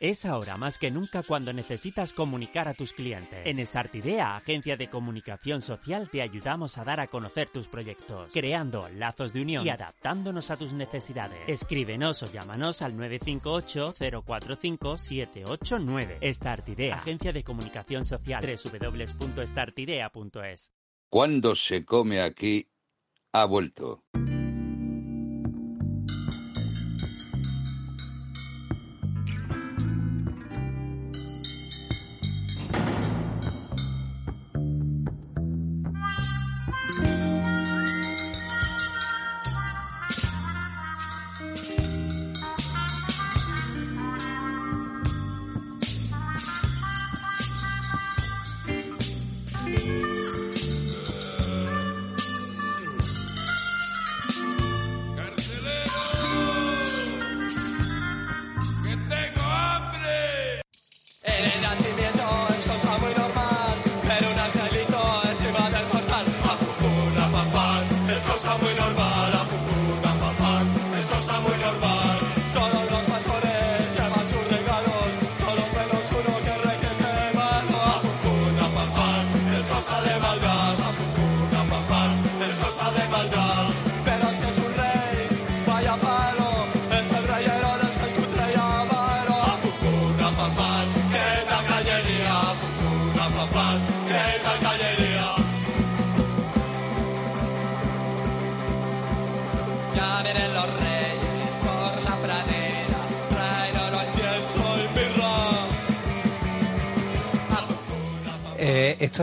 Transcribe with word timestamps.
Es 0.00 0.24
ahora 0.24 0.56
más 0.56 0.78
que 0.78 0.92
nunca 0.92 1.24
cuando 1.24 1.52
necesitas 1.52 2.12
comunicar 2.12 2.68
a 2.68 2.74
tus 2.74 2.92
clientes. 2.92 3.40
En 3.44 3.58
Startidea, 3.66 4.36
agencia 4.36 4.76
de 4.76 4.88
comunicación 4.88 5.60
social, 5.60 6.08
te 6.08 6.22
ayudamos 6.22 6.78
a 6.78 6.84
dar 6.84 7.00
a 7.00 7.08
conocer 7.08 7.50
tus 7.50 7.66
proyectos, 7.66 8.32
creando 8.32 8.88
lazos 8.90 9.32
de 9.32 9.42
unión 9.42 9.66
y 9.66 9.70
adaptándonos 9.70 10.52
a 10.52 10.56
tus 10.56 10.72
necesidades. 10.72 11.40
Escríbenos 11.48 12.22
o 12.22 12.30
llámanos 12.30 12.80
al 12.80 12.96
958 12.96 14.22
045 14.24 14.98
789. 14.98 16.32
Startidea, 16.32 16.98
agencia 16.98 17.32
de 17.32 17.42
comunicación 17.42 18.04
social, 18.04 18.44
www.startidea.es. 18.44 20.70
Cuando 21.10 21.56
se 21.56 21.84
come 21.84 22.20
aquí, 22.20 22.70
ha 23.32 23.46
vuelto. 23.46 24.04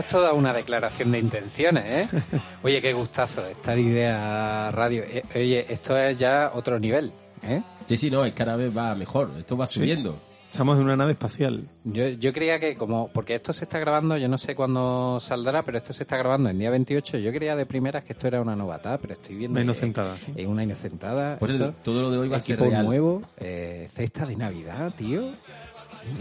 es 0.00 0.08
toda 0.22 0.34
una 0.34 0.52
declaración 0.52 1.10
de 1.10 1.18
intenciones, 1.18 1.84
¿eh? 1.86 2.08
Oye, 2.62 2.82
qué 2.82 2.92
gustazo, 2.92 3.46
estar 3.46 3.78
idea 3.78 4.70
radio. 4.70 5.02
Eh, 5.04 5.22
oye, 5.34 5.64
esto 5.72 5.96
es 5.96 6.18
ya 6.18 6.50
otro 6.54 6.78
nivel, 6.78 7.12
¿eh? 7.42 7.62
Sí, 7.86 7.96
sí, 7.96 8.10
no, 8.10 8.22
es 8.24 8.34
cada 8.34 8.56
vez 8.56 8.76
va 8.76 8.94
mejor. 8.94 9.30
Esto 9.38 9.56
va 9.56 9.66
subiendo. 9.66 10.20
Estamos 10.50 10.78
en 10.78 10.84
una 10.84 10.96
nave 10.96 11.12
espacial. 11.12 11.64
Yo, 11.84 12.08
yo 12.08 12.32
creía 12.32 12.58
que 12.60 12.76
como, 12.76 13.08
porque 13.08 13.34
esto 13.34 13.52
se 13.52 13.64
está 13.64 13.78
grabando, 13.78 14.16
yo 14.16 14.28
no 14.28 14.38
sé 14.38 14.54
cuándo 14.54 15.18
saldrá, 15.20 15.62
pero 15.62 15.78
esto 15.78 15.92
se 15.92 16.02
está 16.04 16.16
grabando 16.16 16.50
en 16.50 16.58
día 16.58 16.70
28. 16.70 17.18
Yo 17.18 17.32
creía 17.32 17.56
de 17.56 17.64
primeras 17.66 18.04
que 18.04 18.12
esto 18.12 18.26
era 18.26 18.40
una 18.40 18.54
novatada, 18.56 18.98
pero 18.98 19.14
estoy 19.14 19.36
viendo 19.36 19.52
Una 19.52 19.60
que 19.60 19.64
inocentada, 19.64 20.16
sí. 20.18 20.32
Es 20.36 20.46
una 20.46 20.62
inocentada. 20.62 21.38
Por 21.38 21.50
eso. 21.50 21.64
eso, 21.64 21.74
todo 21.82 22.02
lo 22.02 22.10
de 22.10 22.18
hoy 22.18 22.28
va 22.28 22.36
a 22.36 22.40
ser 22.40 22.54
Equipo 22.56 22.70
real. 22.70 22.84
nuevo, 22.84 23.22
eh, 23.38 23.88
cesta 23.92 24.26
de 24.26 24.36
Navidad, 24.36 24.92
tío. 24.96 25.30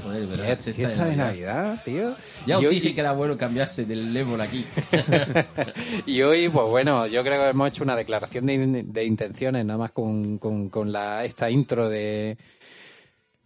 Joder, 0.03 0.27
¿verdad? 0.27 0.57
Fiesta, 0.57 1.05
de 1.05 1.15
Navidad, 1.15 1.81
tío. 1.83 2.15
Ya 2.45 2.57
os 2.57 2.63
Y 2.63 2.67
dije 2.67 2.93
que 2.93 3.01
era 3.01 3.11
bueno 3.13 3.37
cambiarse 3.37 3.85
del 3.85 4.13
Lemon 4.13 4.41
aquí. 4.41 4.65
y 6.05 6.21
hoy, 6.21 6.49
pues 6.49 6.67
bueno, 6.67 7.07
yo 7.07 7.23
creo 7.23 7.43
que 7.43 7.49
hemos 7.49 7.67
hecho 7.69 7.83
una 7.83 7.95
declaración 7.95 8.45
de, 8.45 8.83
de 8.83 9.03
intenciones, 9.03 9.65
nada 9.65 9.77
más 9.77 9.91
con, 9.91 10.37
con, 10.37 10.69
con 10.69 10.91
la, 10.91 11.23
esta 11.25 11.49
intro 11.49 11.89
de, 11.89 12.37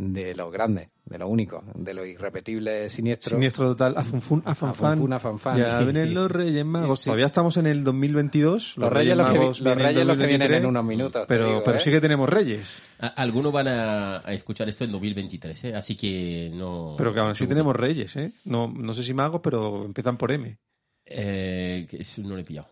de 0.01 0.33
los 0.33 0.49
grandes, 0.49 0.87
de 1.03 1.17
lo 1.17 1.27
único, 1.27 1.61
de 1.75 1.93
lo 1.93 2.05
irrepetible 2.05 2.87
siniestro. 2.87 3.31
Siniestro 3.35 3.67
total, 3.71 3.95
afunfun, 3.97 4.41
afanfan. 4.45 4.93
Afunfun, 4.93 5.11
afanfan. 5.13 5.57
Ya 5.57 5.79
vienen 5.81 6.13
los 6.13 6.31
Reyes 6.31 6.65
Magos. 6.65 7.01
Sí. 7.01 7.05
Todavía 7.05 7.25
estamos 7.25 7.57
en 7.57 7.67
el 7.67 7.83
2022. 7.83 8.77
Los 8.77 8.93
Reyes 8.93 9.17
los 9.17 9.27
que 9.27 9.33
vi- 9.37 9.45
los 9.45 9.59
vienen 9.59 9.79
en 9.79 9.85
Reyes 9.85 10.05
los 10.07 10.17
que 10.17 10.25
vienen 10.25 10.47
2023, 10.47 10.59
en 10.61 10.65
unos 10.65 10.85
minutos, 10.85 11.25
Pero, 11.27 11.45
digo, 11.47 11.61
pero 11.65 11.77
¿eh? 11.77 11.81
sí 11.81 11.91
que 11.91 11.99
tenemos 11.99 12.29
Reyes. 12.29 12.81
Algunos 13.17 13.51
van 13.51 13.67
a, 13.67 14.17
a 14.19 14.33
escuchar 14.33 14.69
esto 14.69 14.85
en 14.85 14.91
2023, 14.93 15.63
¿eh? 15.65 15.75
así 15.75 15.97
que 15.97 16.49
no. 16.53 16.95
Pero 16.97 17.13
que 17.13 17.19
aún 17.19 17.31
así 17.31 17.45
tenemos 17.45 17.75
Reyes, 17.75 18.15
¿eh? 18.15 18.31
No, 18.45 18.67
no 18.69 18.93
sé 18.93 19.03
si 19.03 19.13
magos, 19.13 19.41
pero 19.43 19.83
empiezan 19.83 20.15
por 20.17 20.31
M. 20.31 20.57
Eh, 21.05 21.87
que 21.89 21.97
eso 21.97 22.21
no 22.21 22.29
lo 22.29 22.37
he 22.37 22.43
pillado. 22.45 22.67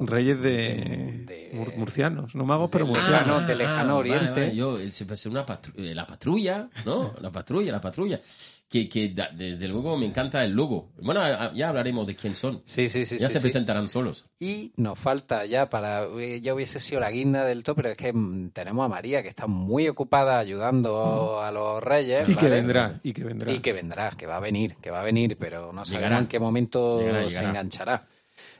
Reyes 0.00 0.40
de, 0.40 1.24
de- 1.26 1.50
mur- 1.54 1.76
murcianos. 1.76 2.34
No 2.34 2.44
magos, 2.44 2.70
pero 2.70 2.86
murcianos. 2.86 3.42
Ah, 3.42 3.46
de 3.46 3.56
lejano 3.56 3.96
vale, 3.96 4.10
oriente. 4.12 4.40
vale, 4.42 4.54
Yo, 4.56 4.78
eh, 4.78 4.92
se 4.92 5.04
parece 5.04 5.28
una 5.28 5.44
patru- 5.44 5.72
eh, 5.76 5.94
la 5.94 6.06
patrulla, 6.06 6.68
¿no? 6.86 7.14
La 7.20 7.30
patrulla, 7.30 7.72
la 7.72 7.80
patrulla. 7.80 8.20
Que, 8.68 8.86
que 8.86 9.08
da- 9.14 9.30
desde 9.34 9.66
luego 9.66 9.96
me 9.96 10.04
encanta 10.06 10.44
el 10.44 10.52
logo. 10.52 10.90
Bueno, 11.00 11.22
ya 11.54 11.70
hablaremos 11.70 12.06
de 12.06 12.14
quién 12.14 12.34
son. 12.34 12.60
Sí, 12.66 12.86
sí, 12.88 13.04
sí. 13.06 13.16
ya 13.18 13.28
sí, 13.28 13.32
se 13.32 13.38
sí. 13.38 13.42
presentarán 13.42 13.88
solos. 13.88 14.26
Y 14.38 14.72
nos 14.76 14.98
falta 14.98 15.44
ya 15.46 15.70
para. 15.70 16.04
eh, 16.04 16.40
Ya 16.42 16.54
hubiese 16.54 16.78
sido 16.78 17.00
la 17.00 17.10
guinda 17.10 17.44
del 17.44 17.64
top, 17.64 17.76
pero 17.76 17.88
es 17.88 17.96
que 17.96 18.12
mm, 18.12 18.50
tenemos 18.50 18.84
a 18.84 18.88
María 18.88 19.22
que 19.22 19.28
está 19.28 19.46
muy 19.46 19.88
ocupada 19.88 20.38
ayudando 20.38 21.40
a 21.42 21.50
los 21.50 21.82
reyes. 21.82 22.28
Y 22.28 22.34
que 22.36 22.48
vendrá, 22.48 23.00
y 23.02 23.12
que 23.14 23.24
vendrá. 23.24 23.50
Y 23.52 23.60
que 23.60 23.72
vendrá, 23.72 24.10
que 24.10 24.26
va 24.26 24.36
a 24.36 24.40
venir, 24.40 24.76
que 24.82 24.90
va 24.90 25.00
a 25.00 25.04
venir, 25.04 25.36
pero 25.40 25.72
no 25.72 25.84
sabemos 25.84 25.90
Llegará. 26.04 26.18
en 26.18 26.26
qué 26.28 26.38
momento 26.38 27.00
Llegará, 27.00 27.30
se 27.30 27.44
enganchará 27.44 28.06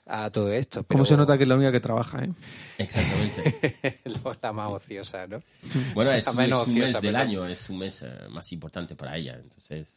a 0.08 0.30
todo 0.30 0.50
esto. 0.52 0.84
¿Cómo 0.84 0.86
pero- 0.88 1.04
se 1.04 1.16
nota 1.16 1.36
que 1.36 1.42
es 1.44 1.48
la 1.48 1.54
única 1.56 1.70
que 1.72 1.80
trabaja, 1.80 2.24
eh? 2.24 2.30
Exactamente. 2.78 4.00
la 4.42 4.52
más 4.52 4.70
ociosa, 4.72 5.26
¿no? 5.26 5.42
Bueno, 5.94 6.10
es, 6.12 6.24
La 6.34 6.44
es 6.46 6.66
un 6.66 6.74
mes 6.74 7.00
del 7.00 7.16
año, 7.16 7.46
es 7.46 7.68
un 7.70 7.78
mes 7.78 8.02
eh, 8.02 8.28
más 8.30 8.50
importante 8.52 8.94
para 8.96 9.16
ella, 9.16 9.38
entonces 9.40 9.88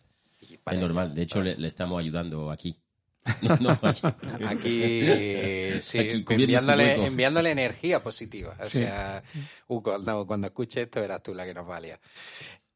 es 0.41 0.77
normal. 0.79 1.13
De 1.16 1.21
hecho, 1.23 1.41
le, 1.41 1.55
le 1.55 1.67
estamos 1.67 2.00
ayudando 2.00 2.51
aquí. 2.51 2.75
No, 3.44 3.55
no, 3.57 3.79
aquí. 3.83 4.07
Aquí, 4.45 5.81
sí, 5.81 6.00
Aquí, 6.00 6.25
enviándole, 6.27 7.05
enviándole 7.05 7.51
energía 7.51 8.01
positiva. 8.01 8.55
O 8.59 8.66
Sí. 8.66 8.79
sea, 8.79 9.21
cuando, 9.67 10.25
cuando 10.25 10.47
escuche 10.47 10.81
esto, 10.81 11.03
eras 11.03 11.21
tú 11.21 11.33
la 11.35 11.45
que 11.45 11.53
nos 11.53 11.67
valía. 11.67 12.00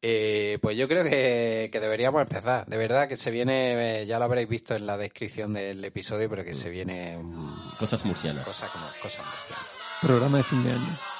Eh, 0.02 0.58
pues 0.60 0.76
yo 0.76 0.86
creo 0.88 1.02
que, 1.04 1.68
que 1.72 1.80
deberíamos 1.80 2.20
empezar. 2.22 2.66
De 2.66 2.76
verdad 2.76 3.08
que 3.08 3.16
se 3.16 3.30
viene, 3.30 4.02
eh, 4.02 4.06
ya 4.06 4.18
lo 4.18 4.26
habréis 4.26 4.48
visto 4.48 4.74
en 4.74 4.86
la 4.86 4.96
descripción 4.96 5.52
del 5.54 5.84
episodio, 5.84 6.28
pero 6.28 6.44
que 6.44 6.54
se 6.54 6.68
viene 6.70 7.18
mm, 7.18 7.76
Cosas 7.78 8.04
murcianas. 8.04 8.44
cosa 8.44 8.68
como 8.68 8.86
cosa 9.02 9.22
marciana. 9.22 9.62
Programa 10.02 10.36
de 10.38 10.42
fin 10.44 10.62
de 10.64 10.70
año. 10.72 11.15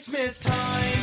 Christmas 0.00 0.38
time 0.38 0.99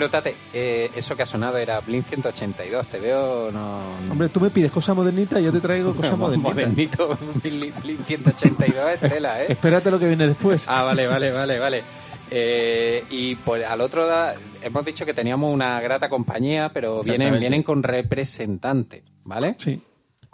Bueno, 0.00 0.12
Tate, 0.12 0.34
eh, 0.54 0.90
eso 0.96 1.14
que 1.14 1.24
ha 1.24 1.26
sonado 1.26 1.58
era 1.58 1.78
Blink 1.80 2.06
182. 2.06 2.86
Te 2.86 2.98
veo, 3.00 3.50
no. 3.52 3.80
Hombre, 4.10 4.30
tú 4.30 4.40
me 4.40 4.48
pides 4.48 4.72
cosas 4.72 4.96
modernitas 4.96 5.38
y 5.42 5.44
yo 5.44 5.52
te 5.52 5.60
traigo 5.60 5.92
cosas 5.94 6.16
modernitas. 6.16 6.54
Modernito, 6.54 7.18
Blink 7.42 7.82
Blink 7.82 8.00
182 8.06 8.76
es 8.94 9.00
tela, 9.12 9.42
¿eh? 9.42 9.46
Espérate 9.50 9.90
lo 9.90 9.98
que 9.98 10.06
viene 10.06 10.26
después. 10.26 10.64
Ah, 10.66 10.84
vale, 10.84 11.06
vale, 11.06 11.30
vale, 11.32 11.58
vale. 11.58 11.82
Eh, 12.30 13.04
y 13.10 13.34
pues 13.34 13.62
al 13.66 13.82
otro 13.82 14.06
da- 14.06 14.32
hemos 14.62 14.82
dicho 14.86 15.04
que 15.04 15.12
teníamos 15.12 15.52
una 15.52 15.78
grata 15.82 16.08
compañía, 16.08 16.70
pero 16.72 17.02
vienen, 17.02 17.38
vienen 17.38 17.62
con 17.62 17.82
representantes, 17.82 19.02
¿vale? 19.24 19.54
Sí, 19.58 19.82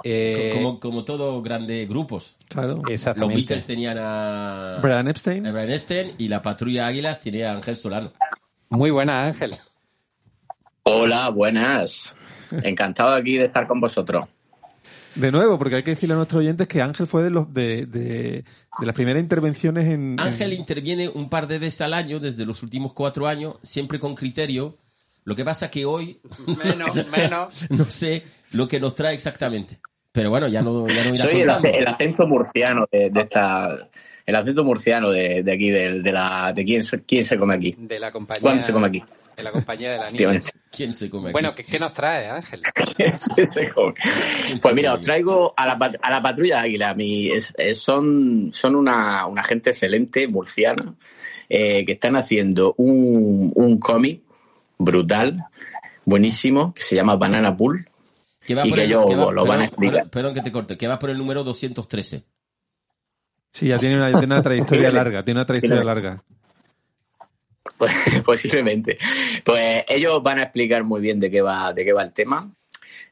Eh, 0.04 0.50
Como, 0.52 0.78
como 0.78 1.04
todos 1.04 1.42
grandes 1.42 1.88
grupos. 1.88 2.36
claro. 2.48 2.76
Los 2.84 2.90
Exactamente. 2.92 3.34
Beatles 3.40 3.64
tenían 3.66 3.96
a 3.98 4.78
Brian 4.82 5.08
Epstein. 5.08 5.44
a 5.46 5.50
Brian 5.50 5.70
Epstein 5.72 6.12
y 6.18 6.28
la 6.28 6.40
Patrulla 6.42 6.86
Águilas 6.86 7.18
tenía 7.18 7.50
a 7.50 7.56
Ángel 7.56 7.76
Solano. 7.76 8.12
Muy 8.70 8.90
buena, 8.90 9.26
Ángel. 9.26 9.56
Hola, 10.82 11.28
buenas. 11.30 12.14
Encantado 12.62 13.14
aquí 13.14 13.36
de 13.36 13.46
estar 13.46 13.66
con 13.66 13.80
vosotros. 13.80 14.26
De 15.14 15.32
nuevo, 15.32 15.58
porque 15.58 15.76
hay 15.76 15.82
que 15.82 15.90
decirle 15.92 16.12
a 16.12 16.16
nuestros 16.18 16.40
oyentes 16.40 16.68
que 16.68 16.82
Ángel 16.82 17.06
fue 17.06 17.22
de 17.22 17.30
los 17.30 17.52
de, 17.52 17.86
de, 17.86 18.44
de 18.78 18.86
las 18.86 18.94
primeras 18.94 19.22
intervenciones 19.22 19.86
en. 19.86 20.20
Ángel 20.20 20.52
en- 20.52 20.60
interviene 20.60 21.08
un 21.08 21.28
par 21.30 21.46
de 21.46 21.58
veces 21.58 21.80
al 21.80 21.94
año 21.94 22.20
desde 22.20 22.44
los 22.44 22.62
últimos 22.62 22.92
cuatro 22.92 23.26
años, 23.26 23.56
siempre 23.62 23.98
con 23.98 24.14
criterio. 24.14 24.76
Lo 25.24 25.34
que 25.34 25.44
pasa 25.44 25.70
que 25.70 25.84
hoy 25.84 26.20
Menos, 26.46 26.94
menos. 27.10 27.64
no 27.70 27.90
sé 27.90 28.24
lo 28.52 28.68
que 28.68 28.78
nos 28.78 28.94
trae 28.94 29.14
exactamente. 29.14 29.80
Pero 30.12 30.30
bueno, 30.30 30.48
ya 30.48 30.62
no, 30.62 30.86
ya 30.88 31.04
no 31.04 31.14
irá 31.14 31.58
Soy 31.60 31.70
el, 31.72 31.74
el 31.76 31.88
acento 31.88 32.26
murciano 32.26 32.86
de, 32.92 33.10
de 33.10 33.20
esta. 33.22 33.88
El 34.26 34.34
acento 34.36 34.64
murciano 34.64 35.10
de, 35.10 35.42
de 35.44 35.52
aquí, 35.52 35.70
de, 35.70 36.02
de 36.02 36.12
la. 36.12 36.52
de 36.54 36.64
quién, 36.64 36.82
se- 36.84 37.02
quién 37.04 37.24
se 37.24 37.38
come 37.38 37.54
aquí. 37.54 37.74
De 37.78 37.98
la 38.00 38.10
compañía. 38.10 38.42
¿Cuándo 38.42 38.62
se 38.62 38.72
come 38.72 38.88
aquí? 38.88 39.02
De 39.36 39.42
la 39.42 39.52
compañía 39.52 39.92
de 39.92 39.98
la 39.98 40.10
niña. 40.10 40.40
¿Quién 40.70 40.94
se 40.94 41.08
come 41.10 41.28
aquí? 41.28 41.32
Bueno, 41.32 41.54
¿qué, 41.54 41.62
qué 41.62 41.78
nos 41.78 41.92
trae, 41.92 42.26
Ángel? 42.28 42.62
¿Quién 42.96 43.46
se 43.46 43.70
come? 43.70 43.94
¿Quién 43.94 44.56
se 44.56 44.58
Pues 44.62 44.74
mira, 44.74 44.90
come 44.90 44.98
os 45.00 45.06
traigo 45.06 45.54
a 45.56 45.66
la, 45.66 45.96
a 46.02 46.10
la 46.10 46.22
patrulla 46.22 46.60
águila. 46.62 46.92
Mi, 46.96 47.28
es- 47.28 47.54
es- 47.56 47.78
son 47.80 48.50
son 48.52 48.74
una, 48.74 49.26
una 49.26 49.44
gente 49.44 49.70
excelente, 49.70 50.26
murciana, 50.26 50.94
eh, 51.48 51.84
que 51.84 51.92
están 51.92 52.16
haciendo 52.16 52.74
un, 52.78 53.52
un 53.54 53.78
cómic 53.78 54.22
brutal, 54.78 55.36
buenísimo, 56.04 56.74
que 56.74 56.82
se 56.82 56.96
llama 56.96 57.16
Banana 57.16 57.56
Pool. 57.56 57.88
Que 58.46 58.54
va 58.54 58.66
y 58.66 58.70
por 58.70 58.78
que 58.78 58.84
el- 58.84 58.90
yo 58.90 59.06
que 59.06 59.16
va- 59.16 59.32
lo 59.32 59.44
van 59.44 59.60
a 59.62 59.62
perdón, 59.62 59.64
explicar. 59.66 59.94
perdón, 59.94 60.10
perdón 60.10 60.34
que 60.34 60.40
te 60.42 60.52
corte, 60.52 60.76
que 60.78 60.88
va 60.88 60.98
por 60.98 61.10
el 61.10 61.18
número 61.18 61.44
213. 61.44 62.24
Sí, 63.56 63.68
ya 63.68 63.78
tiene 63.78 63.96
una, 63.96 64.08
tiene 64.18 64.34
una 64.34 64.42
trayectoria 64.42 64.90
larga. 64.90 65.22
Tiene 65.24 65.40
una 65.40 65.46
trayectoria 65.46 65.82
larga. 65.82 66.22
Pues, 67.78 67.90
posiblemente. 68.24 68.98
Pues 69.44 69.84
ellos 69.88 70.22
van 70.22 70.38
a 70.40 70.42
explicar 70.42 70.84
muy 70.84 71.00
bien 71.00 71.18
de 71.18 71.30
qué 71.30 71.40
va, 71.40 71.72
de 71.72 71.82
qué 71.84 71.92
va 71.94 72.02
el 72.02 72.12
tema. 72.12 72.50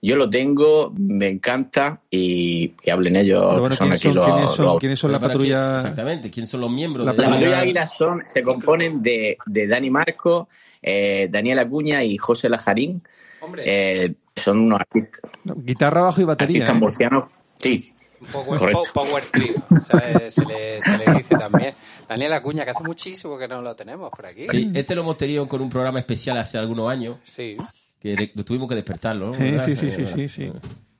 Yo 0.03 0.17
lo 0.17 0.29
tengo, 0.29 0.93
me 0.99 1.29
encanta 1.29 2.03
y 2.11 2.69
que 2.69 2.93
hablen 2.93 3.17
ellos. 3.17 3.43
Pero 3.49 3.61
bueno, 3.61 3.69
que 3.71 3.77
son 3.77 3.87
¿quiénes 3.89 4.01
son, 4.03 4.15
los- 4.15 4.27
quiénes 4.27 4.51
son, 4.51 4.67
los- 4.67 4.81
quiénes 4.81 4.99
son 4.99 5.13
la 5.13 5.19
quién- 5.19 5.31
patrulla? 5.31 5.77
exactamente, 5.77 6.31
¿quién 6.31 6.47
son 6.47 6.61
los 6.61 6.71
miembros 6.71 7.07
La 7.07 7.13
de 7.13 7.19
La 7.19 7.25
patrulla- 7.25 7.37
patrulla 7.41 7.61
águila 7.61 7.87
son, 7.87 8.23
se 8.27 8.43
componen 8.43 9.03
de, 9.03 9.39
de 9.47 9.67
Dani 9.67 9.89
Marco, 9.89 10.49
eh, 10.83 11.29
Daniel 11.31 11.59
Acuña 11.61 12.05
y 12.05 12.19
José 12.19 12.51
Lajarín. 12.51 13.03
Hombre, 13.41 13.63
Eh, 13.67 14.15
son 14.37 14.59
unos 14.61 14.81
artistas, 14.81 15.23
guitarra, 15.43 16.03
bajo 16.03 16.21
y 16.21 16.25
batería. 16.25 16.57
artistas 16.65 16.77
¿eh? 16.77 16.81
murcianos. 16.81 17.25
Sí, 17.57 17.94
power, 18.33 18.59
correcto. 18.59 18.83
po- 18.93 19.05
power 19.07 19.23
trio, 19.31 19.55
se, 19.81 20.31
se 20.31 20.45
le, 20.45 20.83
se 20.83 20.99
le 20.99 21.15
dice 21.15 21.35
también. 21.37 21.75
Daniel 22.09 22.33
Acuña, 22.35 22.65
que 22.65 22.71
hace 22.73 22.83
muchísimo 22.85 23.37
que 23.39 23.49
no 23.49 23.63
lo 23.63 23.75
tenemos 23.77 24.11
por 24.11 24.27
aquí. 24.27 24.47
Sí, 24.49 24.71
este 24.75 24.95
lo 24.95 25.03
hemos 25.03 25.17
tenido 25.17 25.47
con 25.49 25.61
un 25.61 25.71
programa 25.71 25.99
especial 26.01 26.37
hace 26.39 26.59
algunos 26.59 26.91
años, 26.91 27.19
Sí. 27.25 27.57
que 28.01 28.15
tuvimos 28.45 28.69
que 28.69 28.75
despertarlo, 28.75 29.31
¿no? 29.31 29.35
Eh, 29.45 29.61
sí, 29.65 29.77
sí, 29.77 29.87
Eh, 29.89 29.93
sí, 29.93 30.07
sí, 30.07 30.29
sí. 30.29 30.53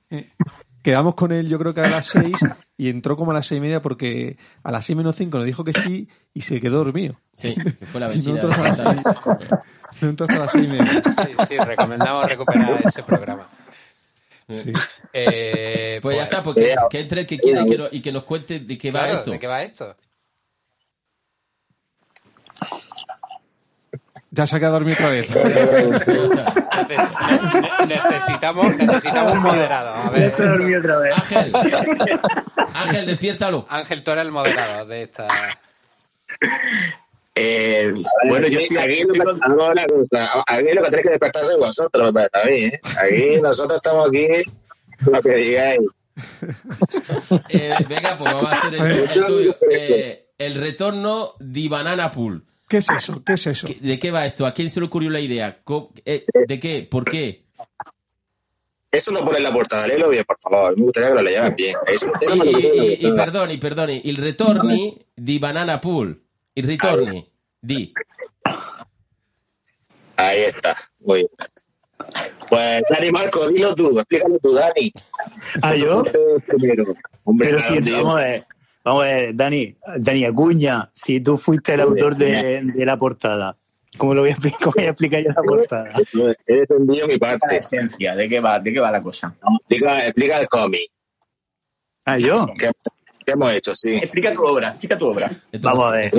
Eh, 0.09 0.29
Quedamos 0.81 1.15
con 1.15 1.31
él, 1.31 1.49
yo 1.49 1.57
creo 1.57 1.73
que 1.73 1.81
a 1.81 1.87
las 1.89 2.05
seis, 2.05 2.37
y 2.77 2.89
entró 2.89 3.17
como 3.17 3.31
a 3.31 3.33
las 3.33 3.47
seis 3.47 3.57
y 3.57 3.61
media 3.61 3.81
porque 3.81 4.37
a 4.63 4.71
las 4.71 4.85
seis 4.85 4.95
menos 4.95 5.15
cinco 5.15 5.37
nos 5.39 5.45
dijo 5.47 5.63
que 5.63 5.73
sí 5.73 6.07
y 6.31 6.41
se 6.41 6.61
quedó 6.61 6.77
dormido. 6.83 7.15
Sí, 7.35 7.55
que 7.55 7.87
fue 7.87 7.99
la 7.99 8.07
vecina. 8.07 8.35
nosotros 8.39 8.59
a 8.59 8.63
las 8.63 8.77
seis, 8.77 9.01
no 10.01 10.09
entró 10.09 10.27
hasta 10.27 10.39
las 10.41 10.51
seis 10.51 10.69
y 10.69 10.77
media. 10.77 11.01
Sí, 11.25 11.45
sí, 11.47 11.57
recomendamos 11.57 12.29
recuperar 12.29 12.79
ese 12.85 13.01
programa. 13.01 13.49
Sí. 14.49 14.73
Eh, 15.17 15.99
Pues 16.01 16.17
ya 16.17 16.23
está, 16.25 16.43
pues 16.43 16.57
que, 16.89 16.99
entre 16.99 17.21
el 17.21 17.27
que 17.27 17.39
quiera 17.39 17.61
y 17.61 17.65
que, 17.65 17.77
no- 17.77 17.87
y 17.91 18.01
que 18.01 18.11
nos 18.11 18.23
cuente 18.25 18.59
de 18.59 18.77
qué 18.77 18.91
va 18.91 18.99
esto. 19.13 19.31
¿De 19.31 19.39
qué 19.39 19.47
va 19.47 19.63
esto? 19.63 19.95
Ya 24.31 24.45
se 24.45 24.57
ha 24.57 24.59
quedado 24.59 24.73
dormido 24.73 24.95
otra 24.97 25.09
vez. 25.09 25.29
Neces- 25.29 27.87
ne- 27.87 28.01
necesitamos, 28.09 28.75
necesitamos 28.75 29.31
un 29.33 29.39
moderado. 29.39 29.95
A 29.95 30.09
ver, 30.09 30.23
otra 30.79 30.97
vez. 30.97 31.13
Ángel, 31.15 31.53
Ángel, 32.73 33.05
despiértalo. 33.05 33.65
Ángel, 33.69 34.03
tú 34.03 34.11
eres 34.11 34.25
el 34.25 34.31
moderador 34.33 34.85
de 34.87 35.03
esta. 35.03 35.27
Eh, 37.37 37.93
bueno, 38.29 38.47
yo 38.47 38.59
estoy 38.59 38.77
aquí. 38.77 38.93
aquí 38.93 39.03
lo 39.03 39.13
que, 39.13 39.19
vamos 39.19 39.59
a 39.67 39.71
una 39.71 39.85
cosa. 39.85 40.29
Aquí 40.47 40.71
lo 40.73 40.83
que 40.83 40.89
tenéis 40.89 41.03
que 41.05 41.09
despertar 41.11 41.45
sois 41.45 41.57
vosotros, 41.59 42.13
mí, 42.13 42.51
¿eh? 42.65 42.79
Aquí 42.97 43.39
nosotros 43.41 43.75
estamos 43.77 44.07
aquí, 44.07 44.27
lo 45.05 45.21
que 45.21 45.35
digáis. 45.35 45.79
Eh, 47.49 47.73
venga, 47.89 48.17
pues 48.17 48.33
vamos 48.33 48.51
a 48.51 48.55
hacer 48.55 48.73
el, 48.75 48.81
el 49.13 49.25
tuyo. 49.25 49.55
Eh, 49.69 50.27
el 50.37 50.55
retorno 50.55 51.33
de 51.39 51.67
Banana 51.69 52.09
Pool. 52.11 52.43
¿Qué 52.69 52.77
es 52.77 52.89
eso? 52.89 53.21
¿Qué 53.23 53.33
es 53.33 53.47
eso? 53.47 53.67
¿Qué- 53.67 53.77
¿De 53.81 53.99
qué 53.99 54.11
va 54.11 54.25
esto? 54.25 54.45
¿A 54.45 54.53
quién 54.53 54.69
se 54.69 54.79
le 54.79 54.85
ocurrió 54.87 55.09
la 55.09 55.19
idea? 55.19 55.59
¿Cómo- 55.63 55.91
eh, 56.05 56.25
¿De 56.47 56.59
qué? 56.59 56.87
¿Por 56.89 57.03
qué? 57.05 57.43
Eso 58.91 59.11
lo 59.11 59.25
pone 59.25 59.37
en 59.39 59.43
la 59.43 59.51
portada, 59.51 59.85
léelo 59.87 60.09
bien, 60.09 60.23
por 60.23 60.37
favor. 60.39 60.77
Me 60.77 60.83
gustaría 60.85 61.09
que 61.09 61.15
lo 61.15 61.21
leyeran 61.21 61.55
bien. 61.55 61.75
Eso, 61.85 62.07
Y, 62.21 62.25
eso 62.25 62.35
y, 62.45 62.49
y, 62.49 62.93
y 62.93 62.95
portada. 63.07 63.25
perdoni, 63.25 63.57
perdoni, 63.57 64.01
il 64.05 64.15
ritorni 64.17 64.97
di 65.13 65.37
Banana 65.37 65.81
Pool. 65.81 66.21
Il 66.57 66.65
ritorni 66.65 67.29
di... 67.59 67.91
Ahí 70.15 70.43
está. 70.43 70.77
Muy 70.99 71.17
bien. 71.19 71.29
Pues, 72.49 72.83
Dani 72.89 73.11
Marco, 73.11 73.49
dilo 73.49 73.75
tú, 73.75 73.99
explícalo 73.99 74.39
tú, 74.39 74.53
Dani. 74.53 74.91
Ah, 75.61 75.75
yo. 75.75 76.03
Primero. 76.47 76.83
Hombre, 77.23 77.49
Pero 77.49 77.59
claro, 77.59 77.85
si, 77.85 77.91
vamos 77.91 78.15
a 78.15 78.23
ver, 78.23 78.45
vamos 78.83 79.03
a 79.03 79.07
ver, 79.07 79.35
Dani, 79.35 79.75
Dani 79.97 80.25
Acuña, 80.25 80.89
si 80.93 81.19
tú 81.19 81.37
fuiste 81.37 81.73
el 81.73 81.81
autor 81.81 82.15
de, 82.15 82.61
de 82.63 82.85
la 82.85 82.97
portada, 82.97 83.57
¿cómo 83.97 84.13
lo 84.13 84.21
voy 84.21 84.29
a 84.29 84.33
explicar, 84.33 84.59
cómo 84.61 84.73
voy 84.75 84.85
a 84.85 84.89
explicar 84.89 85.21
yo 85.23 85.29
la 85.29 85.43
portada? 85.43 85.93
He 86.45 86.55
defendido 86.55 87.07
mi 87.07 87.17
La 87.17 87.37
parte. 87.37 87.57
esencia, 87.57 88.15
¿de 88.15 88.29
qué 88.29 88.39
va, 88.39 88.59
de 88.59 88.71
qué 88.71 88.79
va 88.79 88.91
la 88.91 89.01
cosa? 89.01 89.35
Explica, 89.59 90.05
explica 90.05 90.39
el 90.39 90.47
cómic. 90.47 90.89
Ah, 92.05 92.19
yo. 92.19 92.47
¿Qué, 92.57 92.69
qué 93.25 93.31
hemos 93.33 93.53
hecho? 93.53 93.73
Sí. 93.75 93.95
Explica 93.95 94.33
tu 94.33 94.43
obra, 94.43 94.69
explica 94.69 94.97
tu 94.97 95.07
obra. 95.07 95.29
Vamos 95.61 95.85
va 95.85 95.89
a 95.89 95.97
ver. 95.97 96.11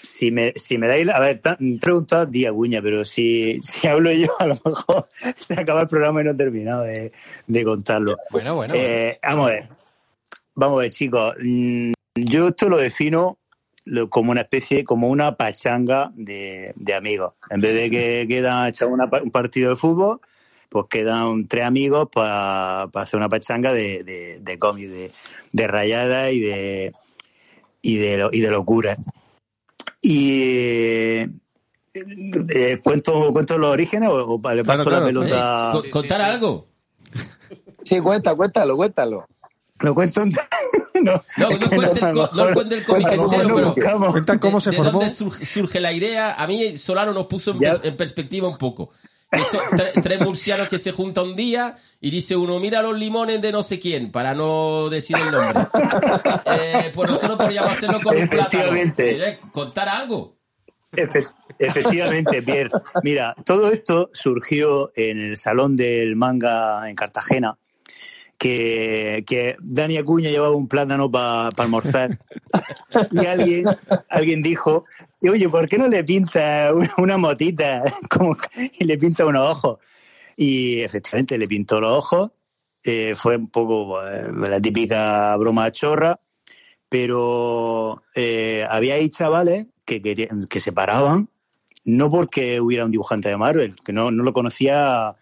Si 0.00 0.30
me, 0.30 0.52
si 0.56 0.78
me 0.78 0.88
dais, 0.88 1.04
la- 1.04 1.16
a 1.16 1.20
ver, 1.20 1.40
ta- 1.40 1.58
preguntad 1.80 2.26
Di 2.26 2.46
Acuña, 2.46 2.80
pero 2.80 3.04
si, 3.04 3.60
si 3.60 3.86
hablo 3.86 4.10
yo, 4.12 4.28
a 4.38 4.46
lo 4.46 4.54
mejor 4.64 5.08
se 5.36 5.54
acaba 5.54 5.82
el 5.82 5.88
programa 5.88 6.22
y 6.22 6.24
no 6.24 6.30
he 6.30 6.34
terminado 6.34 6.84
de, 6.84 7.12
de 7.46 7.64
contarlo. 7.64 8.16
Bueno, 8.30 8.54
bueno. 8.56 8.74
Eh, 8.74 9.18
vamos 9.22 9.48
a 9.48 9.50
ver, 9.50 9.68
vamos 10.54 10.78
a 10.78 10.82
ver, 10.82 10.90
chicos. 10.90 11.34
Mm, 11.42 11.92
Yo 12.16 12.48
esto 12.48 12.68
lo 12.70 12.78
defino 12.78 13.38
lo- 13.84 14.08
como 14.08 14.30
una 14.32 14.40
especie, 14.42 14.82
como 14.84 15.08
una 15.08 15.36
pachanga 15.36 16.10
de, 16.14 16.72
de 16.74 16.94
amigos. 16.94 17.34
En 17.50 17.60
vez 17.60 17.74
de 17.74 17.90
que 17.90 18.26
quedan 18.26 18.68
echar 18.68 18.88
una 18.88 19.10
pa- 19.10 19.22
un 19.22 19.30
partido 19.30 19.70
de 19.70 19.76
fútbol, 19.76 20.20
pues 20.72 20.86
quedan 20.88 21.44
tres 21.46 21.64
amigos 21.64 22.08
para 22.12 22.84
hacer 22.84 23.18
una 23.18 23.28
pachanga 23.28 23.72
de, 23.72 24.02
de, 24.02 24.40
de 24.40 24.58
cómic, 24.58 24.88
de, 24.88 25.12
de 25.52 25.66
rayada 25.66 26.30
y 26.30 26.40
de 26.40 26.92
y 27.82 27.96
de, 27.96 28.28
y 28.32 28.40
de 28.40 28.50
locura. 28.50 28.96
Y 30.00 30.40
eh, 30.42 31.28
eh, 31.94 32.80
cuento, 32.82 33.32
cuento 33.32 33.58
los 33.58 33.70
orígenes 33.70 34.08
o, 34.08 34.14
o 34.40 34.54
le 34.54 34.64
paso 34.64 34.84
Claro, 34.84 34.90
la 34.90 34.96
claro. 34.98 35.06
pelota. 35.06 35.68
Eh, 35.68 35.72
co- 35.72 35.90
¿Contar 35.90 36.22
algo? 36.22 36.68
Sí, 37.84 38.00
cuenta, 38.00 38.34
cuéntalo, 38.34 38.76
cuéntalo. 38.76 39.26
Lo 39.80 39.94
cuento 39.94 40.22
en- 40.22 40.32
no, 41.02 41.22
No, 41.36 41.50
no 41.50 41.68
cuente 41.70 42.00
el, 42.00 42.14
no 42.14 42.50
cuente 42.54 42.74
el 42.76 42.84
cómic 42.84 43.12
entero, 43.12 43.74
pero. 43.74 44.12
Cuenta 44.12 44.38
cómo 44.38 44.56
de, 44.58 44.60
se 44.62 44.70
de 44.70 44.76
formó. 44.76 44.92
dónde 44.92 45.10
surge, 45.10 45.44
surge 45.44 45.80
la 45.80 45.92
idea. 45.92 46.34
A 46.34 46.46
mí 46.46 46.76
Solano 46.78 47.12
nos 47.12 47.26
puso 47.26 47.50
en, 47.50 47.58
Ya. 47.58 47.72
pers- 47.74 47.80
en 47.84 47.96
perspectiva 47.96 48.48
un 48.48 48.58
poco. 48.58 48.90
Tre- 49.32 50.02
tres 50.02 50.20
murcianos 50.20 50.68
que 50.68 50.78
se 50.78 50.92
juntan 50.92 51.24
un 51.24 51.36
día 51.36 51.76
y 52.00 52.10
dice 52.10 52.36
uno, 52.36 52.60
mira 52.60 52.82
los 52.82 52.98
limones 52.98 53.40
de 53.40 53.50
no 53.50 53.62
sé 53.62 53.80
quién, 53.80 54.12
para 54.12 54.34
no 54.34 54.88
decir 54.90 55.16
el 55.16 55.30
nombre. 55.30 55.66
Eh, 56.44 56.92
pues 56.94 57.10
nosotros 57.10 57.36
podríamos 57.38 57.72
hacerlo 57.72 58.00
con 58.02 58.16
un 58.16 58.28
plátano. 58.28 58.48
Efectivamente. 58.64 59.28
Eh, 59.28 59.38
Contar 59.52 59.88
algo. 59.88 60.36
Efe- 60.92 61.26
Efectivamente, 61.58 62.42
Pierre. 62.42 62.70
Mira, 63.02 63.34
todo 63.46 63.70
esto 63.72 64.10
surgió 64.12 64.92
en 64.94 65.18
el 65.20 65.36
Salón 65.36 65.76
del 65.76 66.16
Manga 66.16 66.88
en 66.88 66.94
Cartagena, 66.96 67.56
que, 68.42 69.22
que 69.24 69.54
Dani 69.60 69.98
Acuña 69.98 70.28
llevaba 70.28 70.56
un 70.56 70.66
plátano 70.66 71.08
para 71.08 71.50
almorzar. 71.56 72.18
Y 73.12 73.24
alguien, 73.24 73.66
alguien 74.08 74.42
dijo, 74.42 74.84
oye, 75.22 75.48
¿por 75.48 75.68
qué 75.68 75.78
no 75.78 75.86
le 75.86 76.02
pinta 76.02 76.72
una- 76.96 77.18
motita 77.18 77.84
y 78.80 78.84
le 78.84 78.98
pinta 78.98 79.26
unos 79.26 79.48
ojos? 79.48 79.78
Y 80.36 80.80
efectivamente 80.80 81.38
le 81.38 81.46
pintó 81.46 81.78
los 81.78 81.96
ojos. 81.96 82.32
Eh, 82.82 83.14
fue 83.14 83.36
un 83.36 83.46
poco 83.46 83.90
pues, 83.90 84.50
la 84.50 84.60
típica 84.60 85.36
broma 85.36 85.70
chorra, 85.70 86.18
pero 86.88 88.02
eh, 88.16 88.66
había 88.68 88.94
ahí 88.94 89.08
chavales 89.08 89.68
que, 89.84 90.02
querían, 90.02 90.48
que 90.48 90.58
se 90.58 90.72
paraban, 90.72 91.28
no 91.84 92.10
porque 92.10 92.60
hubiera 92.60 92.86
un 92.86 92.90
dibujante 92.90 93.28
de 93.28 93.36
Marvel, 93.36 93.76
que 93.84 93.92
no, 93.92 94.10
no 94.10 94.24
lo 94.24 94.32
conocía 94.32 95.14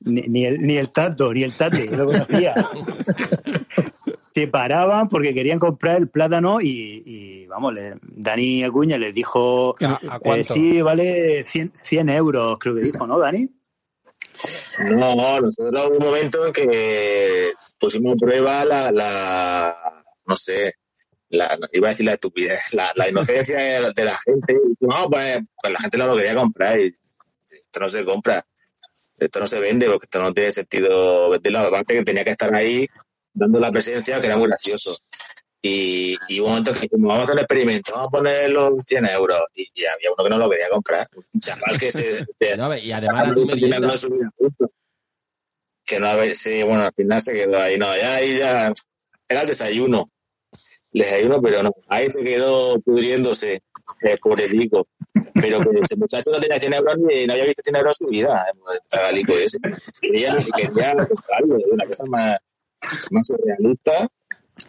ni, 0.00 0.22
ni 0.22 0.44
el, 0.44 0.60
ni 0.62 0.76
el 0.76 0.90
Tato, 0.90 1.32
ni 1.32 1.42
el 1.42 1.54
Tate, 1.56 1.86
lo 1.96 2.06
conocía. 2.06 2.54
se 4.32 4.46
paraban 4.48 5.08
porque 5.08 5.34
querían 5.34 5.58
comprar 5.58 5.96
el 5.96 6.08
plátano 6.08 6.60
y, 6.60 7.02
y, 7.04 7.46
vamos, 7.46 7.74
le- 7.74 7.94
Dani 8.02 8.62
Acuña 8.64 8.98
les 8.98 9.14
dijo, 9.14 9.74
¿A, 9.80 9.98
a 10.08 10.36
eh, 10.36 10.44
sí, 10.44 10.80
vale 10.82 11.44
100, 11.44 11.72
100 11.74 12.08
euros, 12.10 12.56
creo 12.60 12.74
que 12.74 12.82
dijo, 12.82 13.06
¿no, 13.06 13.18
Dani? 13.18 13.48
No, 14.90 15.40
nosotros 15.40 15.86
hubo 15.88 15.96
un 15.98 16.04
momento 16.04 16.46
en 16.46 16.52
que 16.52 17.50
pusimos 17.78 18.14
a 18.14 18.16
prueba 18.16 18.64
la, 18.64 18.92
la 18.92 20.04
no 20.26 20.36
sé, 20.36 20.74
la, 21.30 21.58
iba 21.72 21.88
a 21.88 21.90
decir 21.90 22.06
la 22.06 22.12
estupidez, 22.12 22.60
la, 22.72 22.92
la 22.94 23.08
inocencia 23.08 23.58
de 23.58 23.80
la, 23.80 23.90
de 23.92 24.04
la 24.04 24.16
gente. 24.18 24.52
Y 24.52 24.68
dijimos, 24.70 24.98
no, 25.00 25.10
pues, 25.10 25.38
pues 25.60 25.72
la 25.72 25.80
gente 25.80 25.98
no 25.98 26.06
lo 26.06 26.16
quería 26.16 26.36
comprar 26.36 26.78
y 26.80 26.94
esto 27.50 27.80
no 27.80 27.88
se 27.88 28.04
compra, 28.04 28.46
esto 29.18 29.40
no 29.40 29.46
se 29.46 29.58
vende 29.58 29.86
porque 29.86 30.04
esto 30.04 30.20
no 30.20 30.32
tiene 30.32 30.50
sentido 30.52 31.30
venderlo. 31.30 31.60
Aparte 31.60 31.94
que 31.94 32.04
tenía 32.04 32.24
que 32.24 32.30
estar 32.30 32.54
ahí 32.54 32.86
dando 33.32 33.58
la 33.58 33.72
presencia, 33.72 34.20
que 34.20 34.26
era 34.26 34.36
muy 34.36 34.48
gracioso. 34.48 34.96
Y, 35.60 36.16
y 36.28 36.38
un 36.38 36.48
momento 36.50 36.72
que 36.72 36.80
dijimos, 36.80 37.08
vamos 37.08 37.20
a 37.20 37.24
hacer 37.24 37.34
un 37.34 37.40
experimento, 37.40 37.92
vamos 37.92 38.08
a 38.08 38.10
poner 38.10 38.50
los 38.50 38.84
100 38.86 39.06
euros. 39.06 39.40
Y, 39.54 39.68
y 39.74 39.84
había 39.84 40.10
uno 40.16 40.24
que 40.24 40.30
no 40.30 40.38
lo 40.38 40.50
quería 40.50 40.68
comprar. 40.70 41.08
Un 41.14 41.40
chaval 41.40 41.78
que 41.78 41.92
se... 41.92 42.26
No, 42.56 42.76
y 42.76 42.92
además. 42.92 43.32
Que 45.84 45.98
no 45.98 46.06
había, 46.06 46.34
sí, 46.34 46.62
bueno, 46.62 46.82
al 46.82 46.92
final 46.92 47.20
se 47.20 47.32
quedó 47.32 47.58
ahí, 47.58 47.78
no, 47.78 47.96
ya 47.96 48.16
ahí 48.16 48.38
ya 48.38 48.72
era 49.26 49.40
el 49.40 49.48
desayuno. 49.48 50.10
El 50.92 51.02
desayuno, 51.02 51.40
pero 51.40 51.62
no, 51.62 51.70
ahí 51.88 52.10
se 52.10 52.22
quedó 52.22 52.78
pudriéndose, 52.80 53.62
el 54.02 54.18
pobrecico. 54.18 54.86
Pero 55.34 55.60
que 55.60 55.78
ese 55.80 55.96
muchacho 55.96 56.30
no 56.32 56.40
tenía 56.40 56.58
100 56.58 56.72
euros 56.74 56.98
ni 56.98 57.26
no 57.26 57.32
había 57.32 57.44
visto 57.46 57.62
100 57.64 57.76
euros 57.76 58.00
en 58.00 58.06
su 58.06 58.10
vida, 58.10 58.46
el 58.52 58.78
tagalico 58.88 59.32
ese. 59.32 59.58
Quería, 60.00 60.36
quería 60.56 60.94
comprarlo, 60.94 61.56
una 61.72 61.86
cosa 61.86 62.04
más, 62.08 62.38
más 63.10 63.26
surrealista. 63.26 64.08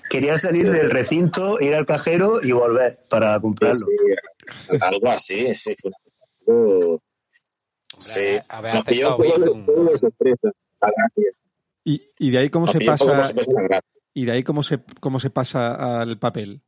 Quería 0.09 0.37
salir 0.37 0.69
del 0.71 0.89
recinto, 0.91 1.59
ir 1.59 1.73
al 1.73 1.85
cajero 1.85 2.39
y 2.43 2.51
volver 2.51 2.99
para 3.09 3.39
comprarlo. 3.39 3.87
Sí, 3.87 4.75
algo 4.79 5.07
así, 5.09 5.55
sí. 5.55 5.75
fue 5.81 5.91
algo- 6.47 7.01
Sí, 7.97 8.37
haber 8.49 8.75
nos 8.75 8.85
pilló 8.85 9.09
aceptado 9.09 9.17
un 9.17 9.17
poco 9.17 9.39
de- 9.39 9.45
Bizum. 9.45 9.65
poco 9.65 9.83
de 9.91 9.97
sorpresa. 9.97 10.51
la 10.81 10.91
gracia. 10.95 11.31
Y, 11.83 12.01
y 12.19 12.31
de 12.31 12.37
ahí 12.37 12.49
cómo 12.49 12.67
se 12.67 12.77
pilló 12.77 12.91
un 12.91 12.97
poco 12.97 13.11
pasa 13.11 13.81
y 14.13 14.25
de 14.25 14.31
ahí 14.31 14.43
cómo 14.43 14.63
se 14.63 14.79
cómo 14.99 15.19
se 15.19 15.29
pasa 15.29 15.99
al 16.01 16.17
papel. 16.19 16.61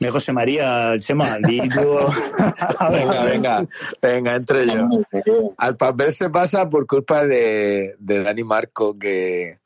Me 0.00 0.10
José 0.10 0.32
María, 0.32 0.98
Chema, 0.98 1.38
di 1.38 1.60
tú. 1.68 1.80
Venga, 2.90 3.24
venga, 3.24 3.66
venga, 4.00 4.34
entre 4.34 4.66
yo. 4.66 4.88
Al 5.58 5.76
papel 5.76 6.12
se 6.12 6.30
pasa 6.30 6.68
por 6.70 6.86
culpa 6.86 7.24
de, 7.26 7.96
de 7.98 8.22
Dani 8.22 8.42
Marco, 8.42 8.98
que, 8.98 9.58